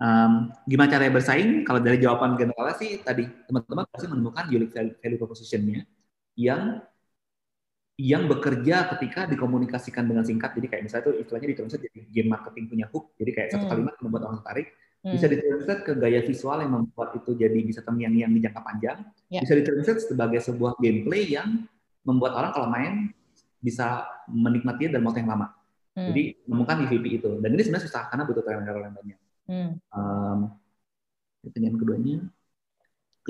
Um, 0.00 0.48
gimana 0.64 0.88
caranya 0.88 1.12
bersaing? 1.12 1.68
Kalau 1.68 1.84
dari 1.84 2.00
jawaban 2.00 2.32
generalnya 2.32 2.72
sih 2.80 3.04
tadi 3.04 3.28
teman-teman 3.44 3.84
pasti 3.92 4.08
menemukan 4.08 4.48
unique 4.48 4.72
value, 4.72 5.20
proposition-nya 5.20 5.84
yang 6.40 6.80
yang 8.00 8.24
bekerja 8.24 8.88
ketika 8.96 9.28
dikomunikasikan 9.28 10.08
dengan 10.08 10.24
singkat. 10.24 10.56
Jadi 10.56 10.66
kayak 10.72 10.82
misalnya 10.88 11.04
itu 11.04 11.12
istilahnya 11.20 11.48
ditranslate 11.52 11.84
jadi 11.92 12.00
game 12.08 12.28
marketing 12.32 12.64
punya 12.72 12.86
hook. 12.88 13.12
Jadi 13.20 13.30
kayak 13.36 13.48
satu 13.52 13.68
hmm. 13.68 13.72
kalimat 13.76 13.94
membuat 14.00 14.22
orang 14.24 14.36
tertarik. 14.40 14.66
Hmm. 15.04 15.12
Bisa 15.12 15.26
ditranslate 15.28 15.82
ke 15.84 15.92
gaya 16.00 16.20
visual 16.24 16.58
yang 16.64 16.72
membuat 16.72 17.08
itu 17.20 17.30
jadi 17.36 17.60
bisa 17.60 17.80
terngiang-ngiang 17.84 18.32
di 18.32 18.40
jangka 18.40 18.60
panjang. 18.64 18.98
Yeah. 19.28 19.44
Bisa 19.44 19.52
ditranslate 19.60 20.00
sebagai 20.00 20.40
sebuah 20.40 20.80
gameplay 20.80 21.28
yang 21.28 21.68
membuat 22.08 22.40
orang 22.40 22.50
kalau 22.56 22.72
main 22.72 23.12
bisa 23.60 24.08
menikmatinya 24.32 24.96
dalam 24.96 25.04
waktu 25.12 25.20
yang 25.20 25.36
lama. 25.36 25.52
Hmm. 25.92 26.08
Jadi 26.08 26.22
menemukan 26.48 26.76
EVP 26.88 27.04
itu. 27.20 27.30
Dan 27.44 27.52
ini 27.52 27.62
sebenarnya 27.68 27.84
susah 27.84 28.08
karena 28.08 28.24
butuh 28.24 28.40
talent 28.40 28.64
yang 28.64 28.96
banyak. 28.96 29.20
Hmm. 29.50 29.82
Um, 29.90 30.38
pertanyaan 31.42 31.76
keduanya, 31.82 32.16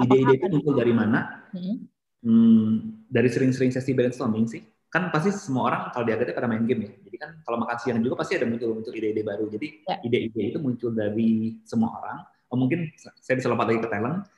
ide-ide 0.05 0.37
itu 0.37 0.47
muncul 0.53 0.75
dari 0.77 0.93
mana? 0.93 1.49
Hmm. 1.57 1.89
Hmm, 2.21 2.69
dari 3.09 3.33
sering-sering 3.33 3.73
sesi 3.73 3.97
brainstorming 3.97 4.45
sih. 4.45 4.61
Kan 4.93 5.09
pasti 5.09 5.33
semua 5.33 5.73
orang 5.73 5.81
kalau 5.97 6.05
di 6.05 6.13
Agatha 6.13 6.37
pada 6.37 6.51
main 6.51 6.69
game 6.69 6.85
ya. 6.85 6.93
Jadi 7.09 7.17
kan 7.17 7.31
kalau 7.41 7.57
makan 7.65 7.77
siang 7.81 8.05
juga 8.05 8.21
pasti 8.21 8.37
ada 8.37 8.45
muncul-muncul 8.45 8.93
ide-ide 8.93 9.25
baru. 9.25 9.49
Jadi 9.49 9.67
ya. 9.89 9.97
ide-ide 10.05 10.53
itu 10.53 10.59
muncul 10.61 10.93
dari 10.93 11.57
semua 11.65 11.97
orang. 11.97 12.19
Oh, 12.53 12.59
mungkin 12.61 12.93
saya 12.99 13.41
bisa 13.41 13.49
lompat 13.49 13.73
lagi 13.73 13.81
ke 13.81 13.89
talent. 13.89 14.29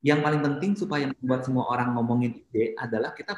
Yang 0.00 0.20
paling 0.22 0.40
penting 0.40 0.72
supaya 0.78 1.04
membuat 1.10 1.42
semua 1.44 1.68
orang 1.68 1.92
ngomongin 1.98 2.32
ide 2.32 2.72
adalah 2.78 3.12
kita 3.12 3.36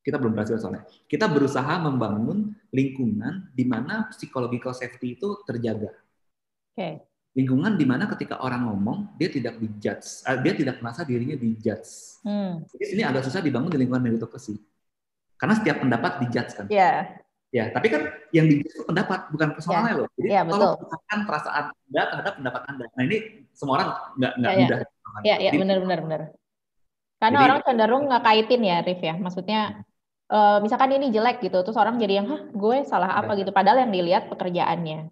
kita 0.00 0.16
belum 0.20 0.32
berhasil 0.36 0.60
soalnya. 0.60 0.84
Kita 1.08 1.26
berusaha 1.26 1.74
membangun 1.80 2.52
lingkungan 2.70 3.50
di 3.56 3.64
mana 3.64 4.12
psychological 4.12 4.76
safety 4.76 5.16
itu 5.16 5.40
terjaga. 5.48 5.90
Okay. 6.80 7.04
Lingkungan 7.36 7.76
di 7.76 7.84
mana 7.84 8.08
ketika 8.08 8.40
orang 8.40 8.66
ngomong 8.66 9.14
dia 9.20 9.28
tidak 9.28 9.60
dijudge, 9.60 10.24
uh, 10.24 10.40
dia 10.40 10.56
tidak 10.56 10.80
merasa 10.80 11.04
dirinya 11.04 11.36
dijudge. 11.36 12.18
Hmm. 12.24 12.64
Jadi 12.72 12.84
sini 12.96 13.02
agak 13.04 13.28
susah 13.28 13.44
dibangun 13.44 13.68
di 13.68 13.78
lingkungan 13.84 14.00
meritokrasi. 14.00 14.56
Karena 15.36 15.54
setiap 15.60 15.84
pendapat 15.84 16.24
dijudge 16.24 16.52
kan. 16.56 16.66
Iya. 16.72 16.80
Yeah. 16.80 16.98
Ya, 17.50 17.64
tapi 17.74 17.90
kan 17.90 18.06
yang 18.32 18.48
dijudge 18.48 18.72
itu 18.72 18.82
pendapat 18.88 19.30
bukan 19.30 19.48
personalnya 19.52 19.92
yeah. 19.92 20.00
loh. 20.00 20.08
Jadi 20.16 20.28
yeah, 20.32 20.42
kalau 20.48 20.68
mengatakan 20.80 21.18
perasaan 21.28 21.64
Anda 21.70 22.02
terhadap 22.08 22.32
pendapat 22.40 22.62
Anda. 22.66 22.84
Nah, 22.96 23.02
ini 23.04 23.16
semua 23.54 23.74
orang 23.78 23.88
nggak 24.16 24.32
nggak 24.40 24.50
yeah, 24.50 24.62
mudah. 24.64 24.78
Iya, 25.20 25.36
iya, 25.38 25.50
benar 25.54 25.78
benar 25.84 25.98
benar. 26.02 26.20
Karena 27.20 27.38
jadi, 27.38 27.46
orang 27.52 27.60
cenderung 27.62 28.02
nggak 28.08 28.24
kaitin 28.24 28.62
ya, 28.64 28.76
Rif 28.80 29.00
ya. 29.04 29.14
Maksudnya 29.14 29.60
uh, 30.32 30.58
misalkan 30.64 30.96
ini 30.98 31.12
jelek 31.14 31.44
gitu, 31.46 31.62
terus 31.62 31.78
orang 31.78 31.94
jadi 32.00 32.22
yang, 32.22 32.26
hah 32.26 32.42
gue 32.50 32.76
salah 32.86 33.22
apa 33.22 33.38
gitu. 33.38 33.54
Padahal 33.54 33.86
yang 33.86 33.92
dilihat 33.92 34.26
pekerjaannya 34.26 35.10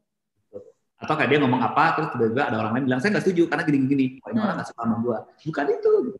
atau 0.99 1.15
kayak 1.15 1.31
dia 1.31 1.39
ngomong 1.39 1.62
apa 1.62 1.95
terus 1.95 2.09
tiba-tiba 2.11 2.43
ada 2.51 2.57
orang 2.59 2.73
lain 2.75 2.85
bilang 2.91 3.01
saya 3.01 3.15
nggak 3.15 3.25
setuju 3.25 3.43
karena 3.47 3.62
gini-gini 3.62 4.19
oh, 4.27 4.35
ini 4.35 4.39
hmm. 4.39 4.47
orang 4.47 4.57
nggak 4.59 4.69
suka 4.69 4.81
sama 4.83 4.97
gue 4.99 5.19
bukan 5.47 5.66
itu 5.70 5.93
oke 6.11 6.15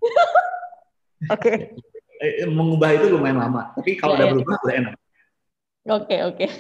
okay. 1.35 1.57
Eh, 2.19 2.51
mengubah 2.51 2.99
itu 2.99 3.07
lumayan 3.15 3.39
lama 3.39 3.71
tapi 3.79 3.95
kalau 3.95 4.19
udah 4.19 4.27
yeah. 4.27 4.35
berubah 4.35 4.55
udah 4.63 4.75
enak 4.75 4.95
oke 4.95 6.07
okay, 6.07 6.21
oke 6.23 6.37
okay. 6.39 6.51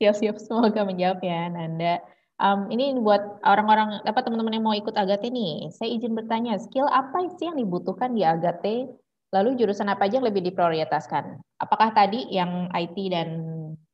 siap-siap 0.00 0.36
semoga 0.40 0.80
menjawab 0.84 1.20
ya 1.20 1.48
Nanda 1.52 1.94
um, 2.40 2.72
ini 2.72 2.96
buat 3.04 3.40
orang-orang 3.44 4.00
apa 4.04 4.20
teman-teman 4.24 4.56
yang 4.56 4.64
mau 4.64 4.76
ikut 4.76 4.96
Agate 4.96 5.28
nih 5.28 5.68
saya 5.72 5.92
izin 5.92 6.16
bertanya 6.16 6.56
skill 6.56 6.88
apa 6.88 7.28
sih 7.36 7.52
yang 7.52 7.56
dibutuhkan 7.60 8.16
di 8.16 8.24
Agate 8.24 8.88
lalu 9.28 9.60
jurusan 9.60 9.92
apa 9.92 10.08
aja 10.08 10.20
yang 10.20 10.28
lebih 10.28 10.40
diprioritaskan 10.40 11.36
apakah 11.60 11.92
tadi 11.92 12.32
yang 12.32 12.72
IT 12.72 12.96
dan 13.12 13.28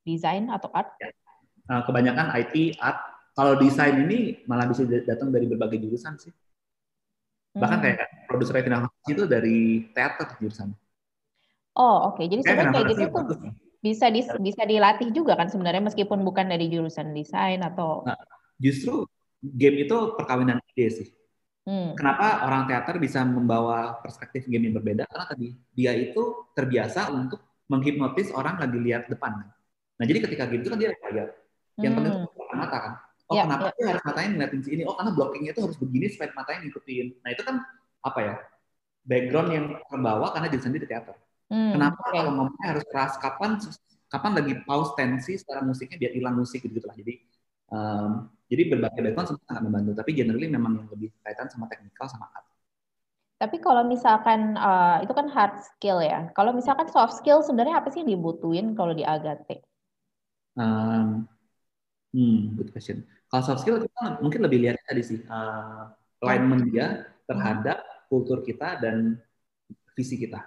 desain 0.07 0.47
atau 0.47 0.71
art 0.71 0.95
ya. 0.99 1.11
uh, 1.67 1.83
kebanyakan 1.83 2.31
IT 2.39 2.79
art 2.79 3.14
kalau 3.35 3.59
desain 3.59 3.99
ini 4.07 4.41
malah 4.47 4.65
bisa 4.71 4.87
datang 4.87 5.29
dari 5.29 5.45
berbagai 5.45 5.83
jurusan 5.83 6.15
sih. 6.15 6.31
Bahkan 7.55 7.77
hmm. 7.79 7.83
kayak 7.83 7.99
produser 8.31 8.55
film 8.63 8.87
itu 9.11 9.23
dari 9.27 9.57
teater 9.91 10.27
jurusan. 10.39 10.71
Oh, 11.75 12.11
oke. 12.11 12.23
Okay. 12.23 12.25
Jadi 12.31 12.41
sebenarnya 12.47 12.71
kayak 12.71 12.87
gitu 12.95 13.05
tuh 13.11 13.39
bisa 13.85 14.09
di, 14.09 14.25
bisa 14.41 14.63
dilatih 14.65 15.13
juga 15.13 15.37
kan 15.37 15.45
sebenarnya 15.45 15.85
meskipun 15.85 16.25
bukan 16.25 16.49
dari 16.49 16.73
jurusan 16.73 17.13
desain 17.13 17.61
atau 17.61 18.01
nah, 18.01 18.17
justru 18.57 19.05
game 19.45 19.85
itu 19.85 20.17
perkawinan 20.17 20.57
ide 20.73 20.87
sih. 20.89 21.07
Hmm. 21.65 21.93
Kenapa 21.93 22.45
orang 22.49 22.65
teater 22.65 22.97
bisa 22.97 23.21
membawa 23.21 24.01
perspektif 24.01 24.49
game 24.49 24.69
yang 24.69 24.75
berbeda? 24.81 25.05
Karena 25.05 25.25
tadi 25.29 25.53
dia 25.73 25.93
itu 25.93 26.49
terbiasa 26.57 27.13
untuk 27.13 27.41
menghipnotis 27.69 28.33
orang 28.33 28.57
lagi 28.57 28.77
lihat 28.77 29.09
depan. 29.09 29.45
Nah, 29.97 30.05
jadi 30.05 30.29
ketika 30.29 30.49
game 30.49 30.61
itu 30.65 30.69
kan 30.73 30.79
dia 30.81 30.89
lihat. 30.93 31.29
Yang 31.77 31.91
hmm. 31.91 31.97
penting 32.01 32.13
mata 32.57 32.77
kan. 32.77 32.93
Oh 33.25 33.33
ya, 33.33 33.49
kenapa 33.49 33.73
dia 33.73 33.85
harus 33.89 34.03
matanya 34.05 34.29
ngeliatin 34.37 34.61
si 34.61 34.69
ini? 34.77 34.83
Oh 34.85 34.93
karena 34.93 35.11
blockingnya 35.17 35.51
itu 35.57 35.61
harus 35.65 35.77
begini 35.81 36.05
supaya 36.13 36.29
matanya 36.37 36.59
ngikutin. 36.69 37.07
Nah 37.25 37.29
itu 37.33 37.41
kan 37.41 37.55
apa 38.05 38.19
ya? 38.21 38.33
Background 39.05 39.49
yang 39.49 39.65
terbawa 39.89 40.27
karena 40.33 40.47
jadi 40.53 40.63
sendiri 40.65 40.85
di 40.85 40.89
teater. 40.89 41.17
Hmm, 41.49 41.77
kenapa 41.77 42.01
okay. 42.01 42.09
kalau 42.09 42.31
ngomongnya 42.33 42.67
harus 42.73 42.85
keras? 42.89 43.13
Kapan 43.17 43.57
kapan 44.09 44.31
lagi 44.37 44.53
pause 44.65 44.93
tensi 44.93 45.33
secara 45.41 45.65
musiknya 45.65 45.97
biar 45.97 46.13
hilang 46.13 46.35
musik 46.37 46.61
gitu, 46.61 46.77
-gitu 46.77 46.85
lah. 46.85 46.95
Jadi 46.97 47.13
um, 47.73 48.11
jadi 48.45 48.61
berbagai 48.69 49.01
background 49.01 49.29
sangat 49.41 49.61
membantu. 49.65 49.91
Tapi 49.97 50.11
generally 50.13 50.45
memang 50.49 50.85
yang 50.85 50.87
lebih 50.93 51.09
kaitan 51.25 51.49
sama 51.49 51.65
teknikal 51.65 52.05
sama 52.05 52.29
art. 52.29 52.45
Tapi 53.41 53.59
kalau 53.59 53.83
misalkan 53.83 54.55
uh, 54.55 55.01
itu 55.03 55.11
kan 55.11 55.27
hard 55.33 55.59
skill 55.65 55.99
ya. 55.99 56.29
Kalau 56.37 56.53
misalkan 56.53 56.87
soft 56.93 57.19
skill 57.19 57.41
sebenarnya 57.41 57.81
apa 57.81 57.89
sih 57.89 58.05
yang 58.05 58.15
dibutuhin 58.15 58.77
kalau 58.77 58.93
di 58.95 59.03
Agate? 59.03 59.65
Um, 60.55 61.27
hmm, 62.15 62.55
good 62.55 62.71
question. 62.71 63.03
Kalau 63.35 63.51
soft 63.51 63.67
skill 63.67 63.83
kita 63.83 64.23
mungkin 64.23 64.47
lebih 64.47 64.63
lihat 64.63 64.79
tadi 64.87 65.03
sih 65.03 65.19
uh, 65.27 65.91
alignment 66.23 66.71
dia 66.71 67.03
terhadap 67.27 67.83
kultur 68.07 68.39
kita 68.47 68.79
dan 68.79 69.19
visi 69.91 70.15
kita. 70.15 70.39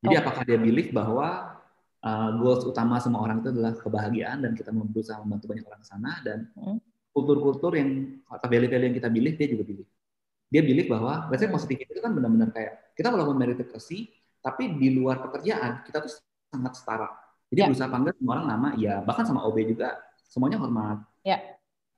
Jadi 0.00 0.16
apakah 0.16 0.48
dia 0.48 0.56
believe 0.56 0.96
bahwa 0.96 1.60
uh, 2.00 2.30
goals 2.40 2.64
utama 2.64 2.96
semua 3.04 3.20
orang 3.20 3.44
itu 3.44 3.52
adalah 3.52 3.76
kebahagiaan 3.76 4.40
dan 4.40 4.56
kita 4.56 4.72
mau 4.72 4.88
berusaha 4.88 5.20
membantu 5.20 5.52
banyak 5.52 5.64
orang 5.68 5.80
ke 5.84 5.88
sana 5.92 6.10
dan 6.24 6.48
hmm. 6.56 6.80
kultur-kultur 7.12 7.76
yang 7.76 8.16
atau 8.32 8.48
value-value 8.48 8.88
yang 8.88 8.96
kita 8.96 9.12
believe 9.12 9.36
dia 9.36 9.48
juga 9.52 9.68
believe. 9.68 9.92
Dia 10.48 10.64
believe 10.64 10.88
bahwa 10.88 11.28
biasanya 11.28 11.52
hmm. 11.52 11.58
positif 11.60 11.84
itu 11.84 12.00
kan 12.00 12.16
benar-benar 12.16 12.48
kayak 12.48 12.96
kita 12.96 13.12
melakukan 13.12 13.36
meritokrasi 13.44 14.08
tapi 14.40 14.72
di 14.80 14.88
luar 14.96 15.20
pekerjaan 15.20 15.84
kita 15.84 16.00
tuh 16.00 16.16
sangat 16.48 16.80
setara. 16.80 17.12
Jadi 17.52 17.60
yeah. 17.60 17.68
berusaha 17.68 17.92
panggil 17.92 18.16
semua 18.16 18.40
orang 18.40 18.48
nama, 18.48 18.68
ya 18.80 19.04
bahkan 19.04 19.28
sama 19.28 19.44
OB 19.44 19.76
juga 19.76 20.00
semuanya 20.24 20.56
hormat. 20.56 21.11
Ya. 21.22 21.38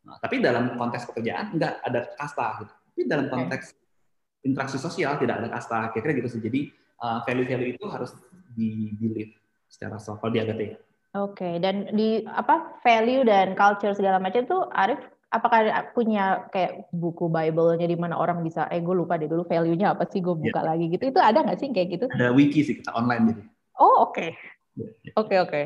Nah, 0.04 0.20
tapi 0.20 0.44
dalam 0.44 0.76
konteks 0.76 1.08
pekerjaan 1.08 1.56
enggak 1.56 1.80
ada 1.80 2.12
kasta 2.16 2.64
gitu. 2.64 2.72
Tapi 2.72 3.00
dalam 3.08 3.26
konteks 3.32 3.66
okay. 3.72 4.46
interaksi 4.48 4.76
sosial 4.76 5.16
tidak 5.16 5.40
ada 5.40 5.48
kasta. 5.48 5.90
Kira-kira 5.90 6.12
gitu 6.20 6.28
sih. 6.36 6.42
Jadi 6.44 6.60
uh, 7.00 7.24
value-value 7.24 7.76
itu 7.76 7.84
harus 7.88 8.12
di 8.54 8.92
believe 9.00 9.34
secara 9.66 9.98
soft 9.98 10.22
kalau 10.22 10.32
di 10.32 10.40
Agate. 10.44 10.78
Oke, 11.14 11.46
okay. 11.46 11.54
dan 11.62 11.94
di 11.94 12.26
apa 12.26 12.74
value 12.82 13.22
dan 13.22 13.54
culture 13.54 13.94
segala 13.94 14.18
macam 14.18 14.42
itu 14.42 14.58
Arif 14.74 14.98
apakah 15.30 15.66
punya 15.94 16.46
kayak 16.50 16.90
buku 16.94 17.26
Bible-nya 17.26 17.86
di 17.90 17.98
mana 17.98 18.14
orang 18.14 18.42
bisa 18.46 18.70
eh 18.70 18.78
gue 18.78 18.94
lupa 18.94 19.18
deh 19.18 19.26
dulu 19.26 19.42
value-nya 19.46 19.98
apa 19.98 20.06
sih 20.06 20.22
gue 20.22 20.34
buka 20.34 20.62
yeah. 20.62 20.68
lagi 20.74 20.84
gitu. 20.90 21.10
Itu 21.10 21.18
ada 21.18 21.42
nggak 21.42 21.58
sih 21.58 21.70
kayak 21.74 21.88
gitu? 21.98 22.06
Ada 22.14 22.30
wiki 22.30 22.60
sih 22.62 22.78
kita 22.78 22.94
online 22.94 23.34
jadi. 23.34 23.42
Oh, 23.78 24.10
oke. 24.10 24.14
Okay. 24.14 24.30
Ya, 24.74 24.86
ya. 25.06 25.12
Oke, 25.18 25.36
oke. 25.38 25.60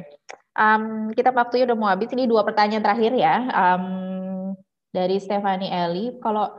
Um, 0.58 1.14
kita 1.14 1.30
waktunya 1.30 1.70
udah 1.70 1.78
mau 1.78 1.86
habis. 1.86 2.10
Ini 2.10 2.26
dua 2.26 2.42
pertanyaan 2.42 2.82
terakhir 2.82 3.14
ya. 3.14 3.46
Um, 3.54 3.86
dari 4.90 5.22
Stefani 5.22 5.70
Eli, 5.70 6.18
kalau 6.18 6.50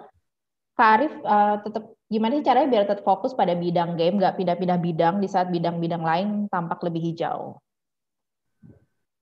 Kak 0.80 0.90
Arif 0.96 1.14
uh, 1.28 1.60
tetap 1.60 1.84
gimana 2.08 2.40
sih 2.40 2.46
caranya 2.48 2.72
biar 2.72 2.84
tetap 2.88 3.04
fokus 3.04 3.36
pada 3.36 3.52
bidang 3.52 4.00
game, 4.00 4.16
nggak 4.16 4.40
pindah-pindah 4.40 4.80
bidang 4.80 5.16
di 5.20 5.28
saat 5.28 5.52
bidang-bidang 5.52 6.00
lain 6.00 6.28
tampak 6.48 6.80
lebih 6.88 7.12
hijau? 7.12 7.60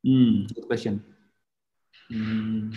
Hmm, 0.05 0.45
good 0.53 0.69
question. 0.69 1.01
Hmm. 2.13 2.69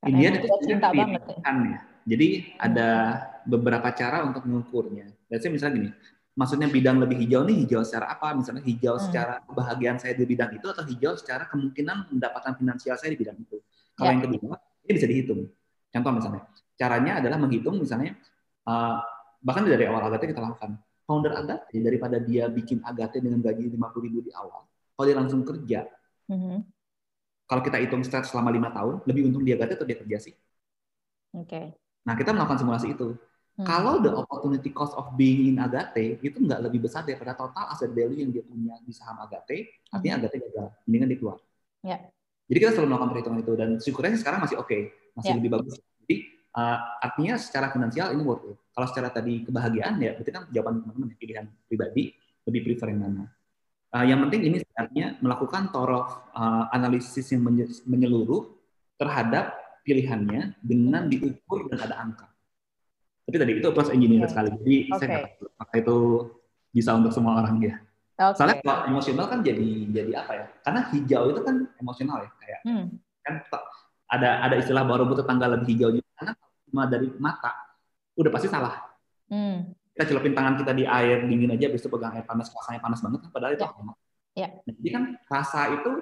Karena 0.00 0.40
cinta 0.64 0.88
banget 0.94 1.22
ya. 1.28 1.36
ya. 1.44 1.78
Jadi 2.08 2.28
ada 2.56 2.88
beberapa 3.44 3.92
cara 3.92 4.24
untuk 4.24 4.48
mengukurnya. 4.48 5.19
Let's 5.30 5.46
say 5.46 5.50
misalnya 5.54 5.74
gini, 5.78 5.90
maksudnya 6.34 6.66
bidang 6.66 6.98
lebih 6.98 7.16
hijau 7.22 7.46
nih 7.46 7.62
hijau 7.64 7.86
secara 7.86 8.10
apa? 8.18 8.34
Misalnya 8.34 8.66
hijau 8.66 8.98
hmm. 8.98 9.04
secara 9.06 9.34
kebahagiaan 9.46 9.98
saya 10.02 10.18
di 10.18 10.26
bidang 10.26 10.50
itu 10.58 10.66
atau 10.66 10.82
hijau 10.82 11.14
secara 11.14 11.46
kemungkinan 11.46 12.10
mendapatkan 12.10 12.58
finansial 12.58 12.98
saya 12.98 13.14
di 13.14 13.18
bidang 13.22 13.38
itu. 13.38 13.62
Kalau 13.94 14.10
ya. 14.10 14.12
yang 14.18 14.22
kedua, 14.26 14.54
ini 14.84 14.92
bisa 14.98 15.06
dihitung. 15.06 15.40
Contoh 15.90 16.12
misalnya, 16.14 16.42
caranya 16.74 17.12
adalah 17.22 17.38
menghitung 17.38 17.78
misalnya 17.78 18.18
uh, 18.66 18.98
bahkan 19.42 19.66
dari 19.66 19.86
awal 19.86 20.10
Agate 20.10 20.34
kita 20.34 20.42
lakukan. 20.42 20.78
Founder 21.06 21.34
Agate 21.34 21.74
daripada 21.82 22.22
dia 22.22 22.46
bikin 22.46 22.82
Agate 22.86 23.18
dengan 23.18 23.42
gaji 23.42 23.70
50 23.74 24.06
ribu 24.06 24.18
di 24.22 24.30
awal, 24.30 24.62
kalau 24.94 25.06
dia 25.06 25.16
langsung 25.18 25.42
kerja, 25.42 25.82
mm 26.30 26.38
-hmm. 26.38 26.58
kalau 27.50 27.62
kita 27.66 27.82
hitung 27.82 28.06
start 28.06 28.30
selama 28.30 28.54
lima 28.54 28.70
tahun, 28.70 29.02
lebih 29.10 29.26
untung 29.26 29.42
dia 29.42 29.58
Agate 29.58 29.74
atau 29.74 29.86
dia 29.86 29.98
kerja 29.98 30.30
sih? 30.30 30.34
Oke. 31.34 31.50
Okay. 31.50 31.66
Nah 32.06 32.14
kita 32.14 32.30
melakukan 32.30 32.62
simulasi 32.62 32.94
itu. 32.94 33.18
Hmm. 33.60 33.68
Kalau 33.68 34.00
the 34.00 34.08
opportunity 34.08 34.72
cost 34.72 34.96
of 34.96 35.12
being 35.20 35.52
in 35.52 35.60
Agate 35.60 36.16
itu 36.24 36.40
nggak 36.40 36.64
lebih 36.64 36.88
besar 36.88 37.04
daripada 37.04 37.36
total 37.36 37.68
asset 37.68 37.92
value 37.92 38.24
yang 38.24 38.32
dia 38.32 38.40
punya 38.40 38.72
di 38.80 38.88
saham 38.96 39.20
Agate, 39.20 39.84
artinya 39.92 40.16
hmm. 40.16 40.22
Agate 40.24 40.36
gagal, 40.48 40.66
mendingan 40.88 41.08
dia 41.12 41.18
keluar. 41.20 41.38
Yeah. 41.84 42.00
Jadi 42.48 42.58
kita 42.64 42.70
selalu 42.72 42.88
melakukan 42.88 43.10
perhitungan 43.12 43.38
itu 43.44 43.52
dan 43.60 43.70
syukurnya 43.76 44.16
sekarang 44.16 44.40
masih 44.40 44.56
oke, 44.56 44.64
okay, 44.64 44.96
masih 45.12 45.28
yeah. 45.28 45.36
lebih 45.36 45.50
bagus. 45.60 45.76
Jadi 45.76 46.16
uh, 46.56 46.78
artinya 47.04 47.34
secara 47.36 47.66
finansial 47.68 48.16
ini 48.16 48.22
worth 48.24 48.48
it. 48.48 48.56
Kalau 48.56 48.86
secara 48.88 49.08
tadi 49.12 49.44
kebahagiaan 49.44 50.00
ya 50.00 50.16
berarti 50.16 50.32
kan 50.32 50.42
jawaban 50.48 50.80
teman-teman 50.80 51.12
ya, 51.12 51.16
pilihan 51.20 51.44
pribadi 51.68 52.16
lebih 52.48 52.60
prefer 52.64 52.96
yang 52.96 53.00
mana. 53.04 53.24
Uh, 53.92 54.04
yang 54.08 54.24
penting 54.24 54.40
ini 54.48 54.56
sebenarnya 54.64 55.20
melakukan 55.20 55.68
thorough 55.68 56.08
uh, 56.32 56.64
analisis 56.72 57.28
yang 57.28 57.44
menyeluruh 57.84 58.56
terhadap 58.96 59.52
pilihannya 59.84 60.56
dengan 60.64 61.12
diukur 61.12 61.68
dan 61.68 61.84
ada 61.84 62.00
angka. 62.00 62.29
Tapi 63.30 63.38
tadi 63.38 63.52
itu 63.62 63.68
plus 63.70 63.90
engineer 63.94 64.26
okay. 64.26 64.30
sekali. 64.34 64.50
Jadi 64.58 64.76
okay. 64.90 64.98
saya 64.98 65.18
kata 65.54 65.74
itu 65.78 65.96
bisa 66.74 66.90
untuk 66.98 67.14
semua 67.14 67.38
orang 67.38 67.62
ya. 67.62 67.78
Okay. 68.18 68.34
Soalnya 68.34 68.58
kalau 68.58 68.78
emosional 68.90 69.26
kan 69.30 69.38
jadi 69.46 69.68
jadi 69.94 70.10
apa 70.18 70.32
ya? 70.34 70.46
Karena 70.66 70.80
hijau 70.90 71.22
itu 71.30 71.40
kan 71.46 71.56
emosional 71.78 72.26
ya 72.26 72.30
kayak 72.42 72.60
hmm. 72.66 72.84
kan 73.22 73.34
ada 74.10 74.30
ada 74.42 74.54
istilah 74.58 74.82
bahwa 74.82 75.06
rumput 75.06 75.22
tetangga 75.22 75.46
lebih 75.46 75.78
hijau 75.78 75.90
juga 75.94 76.10
karena 76.18 76.32
cuma 76.66 76.82
dari 76.90 77.08
mata 77.22 77.52
udah 78.18 78.30
pasti 78.34 78.50
salah. 78.50 78.74
Hmm. 79.30 79.70
Kita 79.94 80.10
celupin 80.10 80.34
tangan 80.34 80.58
kita 80.58 80.74
di 80.74 80.84
air 80.84 81.22
dingin 81.22 81.54
aja, 81.54 81.70
besok 81.70 81.94
pegang 81.94 82.18
air 82.18 82.26
panas, 82.26 82.50
rasanya 82.50 82.82
panas 82.82 82.98
banget, 82.98 83.20
padahal 83.30 83.52
itu 83.54 83.62
yeah. 83.62 83.94
Yeah. 84.38 84.50
Nah, 84.64 84.72
jadi 84.80 84.88
kan 84.96 85.04
rasa 85.26 85.60
itu 85.76 85.92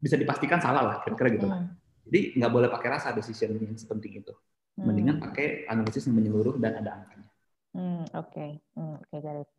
bisa 0.00 0.16
dipastikan 0.16 0.58
salah 0.58 0.82
lah, 0.82 0.96
kira-kira 1.04 1.28
gitu. 1.36 1.46
Hmm. 1.46 1.76
Jadi 2.10 2.40
nggak 2.40 2.52
boleh 2.52 2.68
pakai 2.72 2.88
rasa 2.96 3.12
decision 3.12 3.54
yang 3.54 3.76
sepenting 3.76 4.24
itu. 4.24 4.32
Mendingan 4.80 5.20
hmm. 5.20 5.24
pakai 5.28 5.68
analisis 5.68 6.08
yang 6.08 6.16
menyeluruh 6.16 6.56
dan 6.56 6.80
ada 6.80 6.90
angkanya. 7.00 7.28
Hmm, 7.70 8.02
Oke, 8.16 8.34
okay. 8.34 8.50
hmm, 8.74 8.96
oke, 8.98 9.06
okay, 9.12 9.18
got 9.22 9.36
it. 9.38 9.50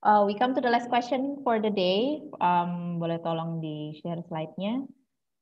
Uh, 0.00 0.24
we 0.24 0.32
come 0.32 0.56
to 0.56 0.64
the 0.64 0.72
last 0.72 0.88
question 0.88 1.36
for 1.44 1.60
the 1.60 1.68
day. 1.68 2.24
Um, 2.40 2.96
boleh 2.96 3.20
tolong 3.20 3.60
di 3.60 3.92
share 4.00 4.24
slide-nya. 4.24 4.88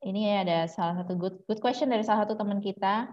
Ini 0.02 0.43
ada 0.43 0.66
salah 0.66 1.02
satu 1.02 1.15
good 1.15 1.39
good 1.47 1.62
question 1.62 1.90
dari 1.94 2.02
salah 2.02 2.27
satu 2.27 2.35
teman 2.35 2.59
kita. 2.59 3.06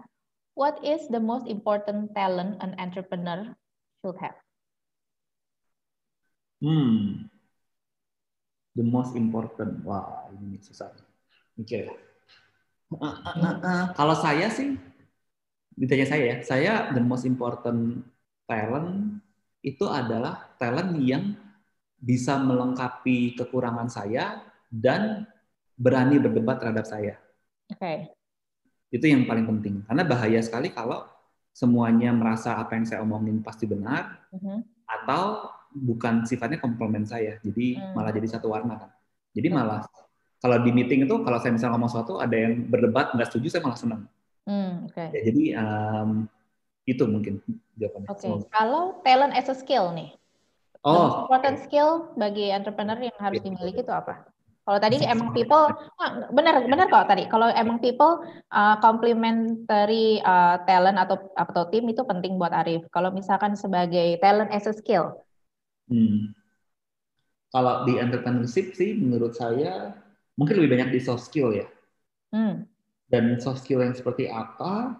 What 0.58 0.82
is 0.82 1.06
the 1.06 1.22
most 1.22 1.46
important 1.46 2.10
talent 2.18 2.58
an 2.58 2.74
entrepreneur 2.82 3.54
should 4.02 4.18
have? 4.18 4.34
Hmm, 6.58 7.30
the 8.74 8.82
most 8.82 9.14
important. 9.14 9.86
Wah, 9.86 10.26
ini 10.34 10.58
susah. 10.58 10.90
Oke. 11.54 11.62
Okay. 11.62 11.84
Uh, 12.90 13.06
uh, 13.06 13.38
uh, 13.38 13.56
uh. 13.62 13.84
Kalau 13.94 14.16
saya 14.18 14.50
sih 14.50 14.74
ditanya 15.76 16.06
saya 16.08 16.24
ya, 16.24 16.36
saya 16.40 16.72
the 16.96 17.02
most 17.04 17.28
important 17.28 18.00
talent 18.48 19.20
itu 19.60 19.84
adalah 19.84 20.56
talent 20.56 20.96
yang 21.04 21.36
bisa 22.00 22.40
melengkapi 22.40 23.36
kekurangan 23.36 23.88
saya 23.92 24.40
dan 24.72 25.28
berani 25.76 26.16
berdebat 26.16 26.58
terhadap 26.58 26.88
saya. 26.88 27.20
Oke. 27.68 27.80
Okay. 27.80 27.98
Itu 28.88 29.04
yang 29.04 29.28
paling 29.28 29.44
penting. 29.44 29.84
Karena 29.84 30.02
bahaya 30.06 30.40
sekali 30.40 30.72
kalau 30.72 31.04
semuanya 31.52 32.12
merasa 32.12 32.56
apa 32.56 32.76
yang 32.76 32.84
saya 32.88 33.04
omongin 33.04 33.40
pasti 33.44 33.68
benar, 33.68 34.28
uh 34.32 34.36
mm-hmm. 34.36 34.48
-huh. 34.48 34.60
atau 34.86 35.24
bukan 35.76 36.24
sifatnya 36.24 36.56
komplement 36.56 37.04
saya. 37.04 37.36
Jadi 37.44 37.76
uh 37.76 37.92
malah 37.92 38.12
jadi 38.12 38.28
satu 38.38 38.52
warna 38.52 38.80
kan. 38.80 38.90
Jadi 39.36 39.48
malah 39.52 39.84
kalau 40.40 40.56
di 40.60 40.70
meeting 40.72 41.04
itu 41.04 41.16
kalau 41.24 41.36
saya 41.40 41.52
misalnya 41.52 41.76
ngomong 41.76 41.90
sesuatu 41.92 42.20
ada 42.20 42.36
yang 42.36 42.68
berdebat 42.68 43.12
nggak 43.12 43.28
setuju 43.28 43.56
saya 43.56 43.62
malah 43.64 43.80
senang. 43.80 44.02
Hmm, 44.46 44.86
okay. 44.86 45.10
ya, 45.10 45.20
jadi 45.26 45.44
um, 45.58 46.30
itu 46.86 47.02
mungkin 47.02 47.42
jawabannya. 47.74 48.08
Oke, 48.14 48.30
okay. 48.30 48.46
kalau 48.54 49.02
talent 49.02 49.34
as 49.34 49.50
a 49.50 49.58
skill 49.58 49.90
nih, 49.90 50.14
oh, 50.86 51.26
important 51.26 51.58
okay. 51.58 51.64
skill 51.66 52.14
bagi 52.14 52.54
entrepreneur 52.54 52.94
yang 52.94 53.18
harus 53.18 53.42
dimiliki 53.42 53.82
itu 53.82 53.90
apa? 53.90 54.22
Kalau 54.66 54.82
tadi 54.82 54.98
emang 55.06 55.30
people, 55.30 55.70
ah, 56.02 56.10
benar 56.34 56.66
benar 56.66 56.90
kok 56.90 57.06
tadi. 57.06 57.26
Kalau 57.30 57.50
emang 57.54 57.78
people 57.78 58.22
uh, 58.50 58.78
complementary 58.82 60.18
uh, 60.26 60.58
talent 60.66 60.98
atau 60.98 61.22
atau 61.38 61.70
tim 61.70 61.86
itu 61.86 62.02
penting 62.02 62.34
buat 62.34 62.50
Arif. 62.50 62.82
Kalau 62.90 63.14
misalkan 63.14 63.54
sebagai 63.54 64.18
talent 64.18 64.50
as 64.50 64.66
a 64.66 64.74
skill, 64.74 65.22
hmm. 65.86 66.34
kalau 67.54 67.86
di 67.86 67.98
entrepreneurship 67.98 68.74
sih 68.74 68.98
menurut 68.98 69.38
saya 69.38 69.94
mungkin 70.34 70.58
lebih 70.58 70.78
banyak 70.78 70.98
di 70.98 71.00
soft 71.02 71.30
skill 71.30 71.50
ya. 71.50 71.66
Hmm 72.34 72.66
dan 73.06 73.38
soft 73.38 73.62
skill 73.62 73.82
yang 73.82 73.94
seperti 73.94 74.26
apa 74.26 74.98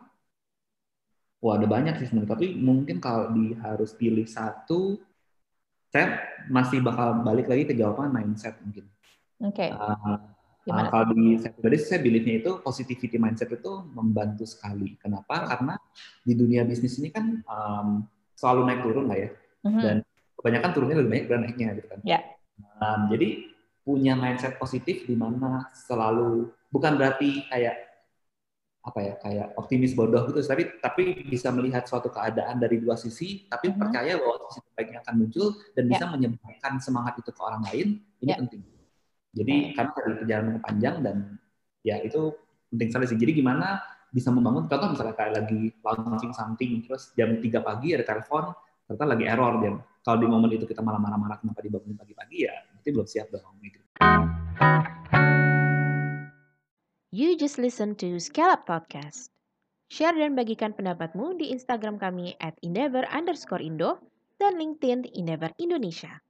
wah 1.43 1.55
ada 1.55 1.67
banyak 1.69 1.95
sih 2.01 2.07
sebenarnya. 2.11 2.33
Tapi 2.35 2.47
mungkin 2.59 2.97
kalau 2.99 3.31
di 3.31 3.55
harus 3.61 3.93
pilih 3.95 4.25
satu 4.27 4.99
saya 5.95 6.19
masih 6.51 6.83
bakal 6.83 7.23
balik 7.23 7.47
lagi 7.47 7.65
ke 7.69 7.75
jawaban 7.79 8.11
mindset 8.11 8.59
mungkin. 8.61 8.91
Oke. 9.43 9.69
Okay. 9.69 9.71
uh, 9.71 10.19
uh, 10.67 10.87
kalau 10.91 11.15
di 11.15 11.39
saya 11.39 11.55
pribadi 11.55 11.77
saya 11.79 12.01
beliefnya 12.03 12.35
itu 12.43 12.51
positivity 12.61 13.17
mindset 13.21 13.55
itu 13.55 13.73
membantu 13.95 14.43
sekali. 14.49 14.99
Kenapa? 14.99 15.47
Karena 15.47 15.75
di 16.27 16.35
dunia 16.35 16.67
bisnis 16.67 16.99
ini 16.99 17.15
kan 17.15 17.41
um, 17.47 18.03
selalu 18.35 18.61
naik 18.67 18.81
turun 18.83 19.07
lah 19.07 19.19
ya. 19.19 19.31
Mm-hmm. 19.67 19.83
dan 19.83 19.97
kebanyakan 20.39 20.71
turunnya 20.79 20.97
lebih 21.03 21.11
banyak 21.11 21.25
daripada 21.27 21.43
naiknya 21.43 21.69
gitu 21.75 21.89
kan. 21.91 22.01
Yeah. 22.07 22.23
um, 22.79 23.11
jadi 23.11 23.29
punya 23.83 24.15
mindset 24.15 24.59
positif 24.63 25.07
di 25.07 25.19
mana 25.19 25.71
selalu 25.75 26.55
bukan 26.71 26.99
berarti 26.99 27.47
kayak 27.51 27.86
apa 28.87 28.99
ya 29.03 29.15
kayak 29.19 29.47
optimis 29.59 29.99
bodoh 29.99 30.23
gitu 30.31 30.39
tapi 30.47 30.79
tapi 30.79 31.27
bisa 31.27 31.51
melihat 31.51 31.83
suatu 31.91 32.07
keadaan 32.07 32.63
dari 32.63 32.79
dua 32.79 32.95
sisi 32.95 33.43
tapi 33.51 33.75
mm-hmm. 33.75 33.83
percaya 33.83 34.15
bahwa 34.15 34.47
sisi 34.47 34.61
terbaiknya 34.63 34.99
akan 35.03 35.15
muncul 35.19 35.47
dan 35.75 35.83
yeah. 35.83 35.91
bisa 35.91 36.05
menyebarkan 36.07 36.73
semangat 36.79 37.15
itu 37.19 37.31
ke 37.35 37.41
orang 37.43 37.63
lain 37.67 37.87
ini 38.23 38.31
yeah. 38.31 38.39
penting 38.39 38.63
jadi 39.35 39.55
okay. 39.59 39.75
karena 39.75 39.91
dari 39.99 40.15
perjalanan 40.23 40.57
panjang 40.63 40.97
dan 41.03 41.17
ya 41.83 41.97
itu 41.99 42.31
penting 42.71 42.89
sekali 42.95 43.07
sih 43.11 43.19
jadi 43.19 43.33
gimana 43.35 43.83
bisa 44.15 44.31
membangun 44.31 44.71
contoh 44.71 44.89
misalnya 44.95 45.15
kayak 45.19 45.33
lagi 45.43 45.75
launching 45.83 46.31
something 46.31 46.79
terus 46.87 47.11
jam 47.19 47.43
3 47.43 47.43
pagi 47.43 47.89
ada 47.91 48.07
telepon 48.07 48.55
ternyata 48.87 49.05
lagi 49.05 49.25
error 49.27 49.55
dan 49.59 49.75
kalau 50.07 50.19
di 50.23 50.27
momen 50.31 50.51
itu 50.55 50.63
kita 50.63 50.79
malah 50.79 51.03
marah-marah 51.03 51.43
kenapa 51.43 51.59
dibangun 51.59 51.99
pagi-pagi 51.99 52.47
ya 52.47 52.55
berarti 52.71 52.89
belum 52.95 53.07
siap 53.11 53.27
dong 53.35 53.59
gitu. 53.67 53.83
You 57.17 57.33
just 57.33 57.57
listen 57.57 57.97
to 58.05 58.21
Scale 58.21 58.61
Up 58.61 58.69
Podcast. 58.69 59.33
Share 59.89 60.13
dan 60.13 60.37
bagikan 60.37 60.77
pendapatmu 60.77 61.41
di 61.41 61.49
Instagram 61.49 61.97
kami 61.97 62.37
at 62.45 62.53
Endeavor 62.61 63.09
underscore 63.09 63.65
Indo 63.65 64.05
dan 64.37 64.61
LinkedIn 64.61 65.17
Endeavor 65.17 65.49
Indonesia. 65.57 66.21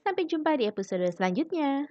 Sampai 0.00 0.24
jumpa 0.24 0.56
di 0.56 0.64
episode 0.64 1.04
selanjutnya. 1.12 1.84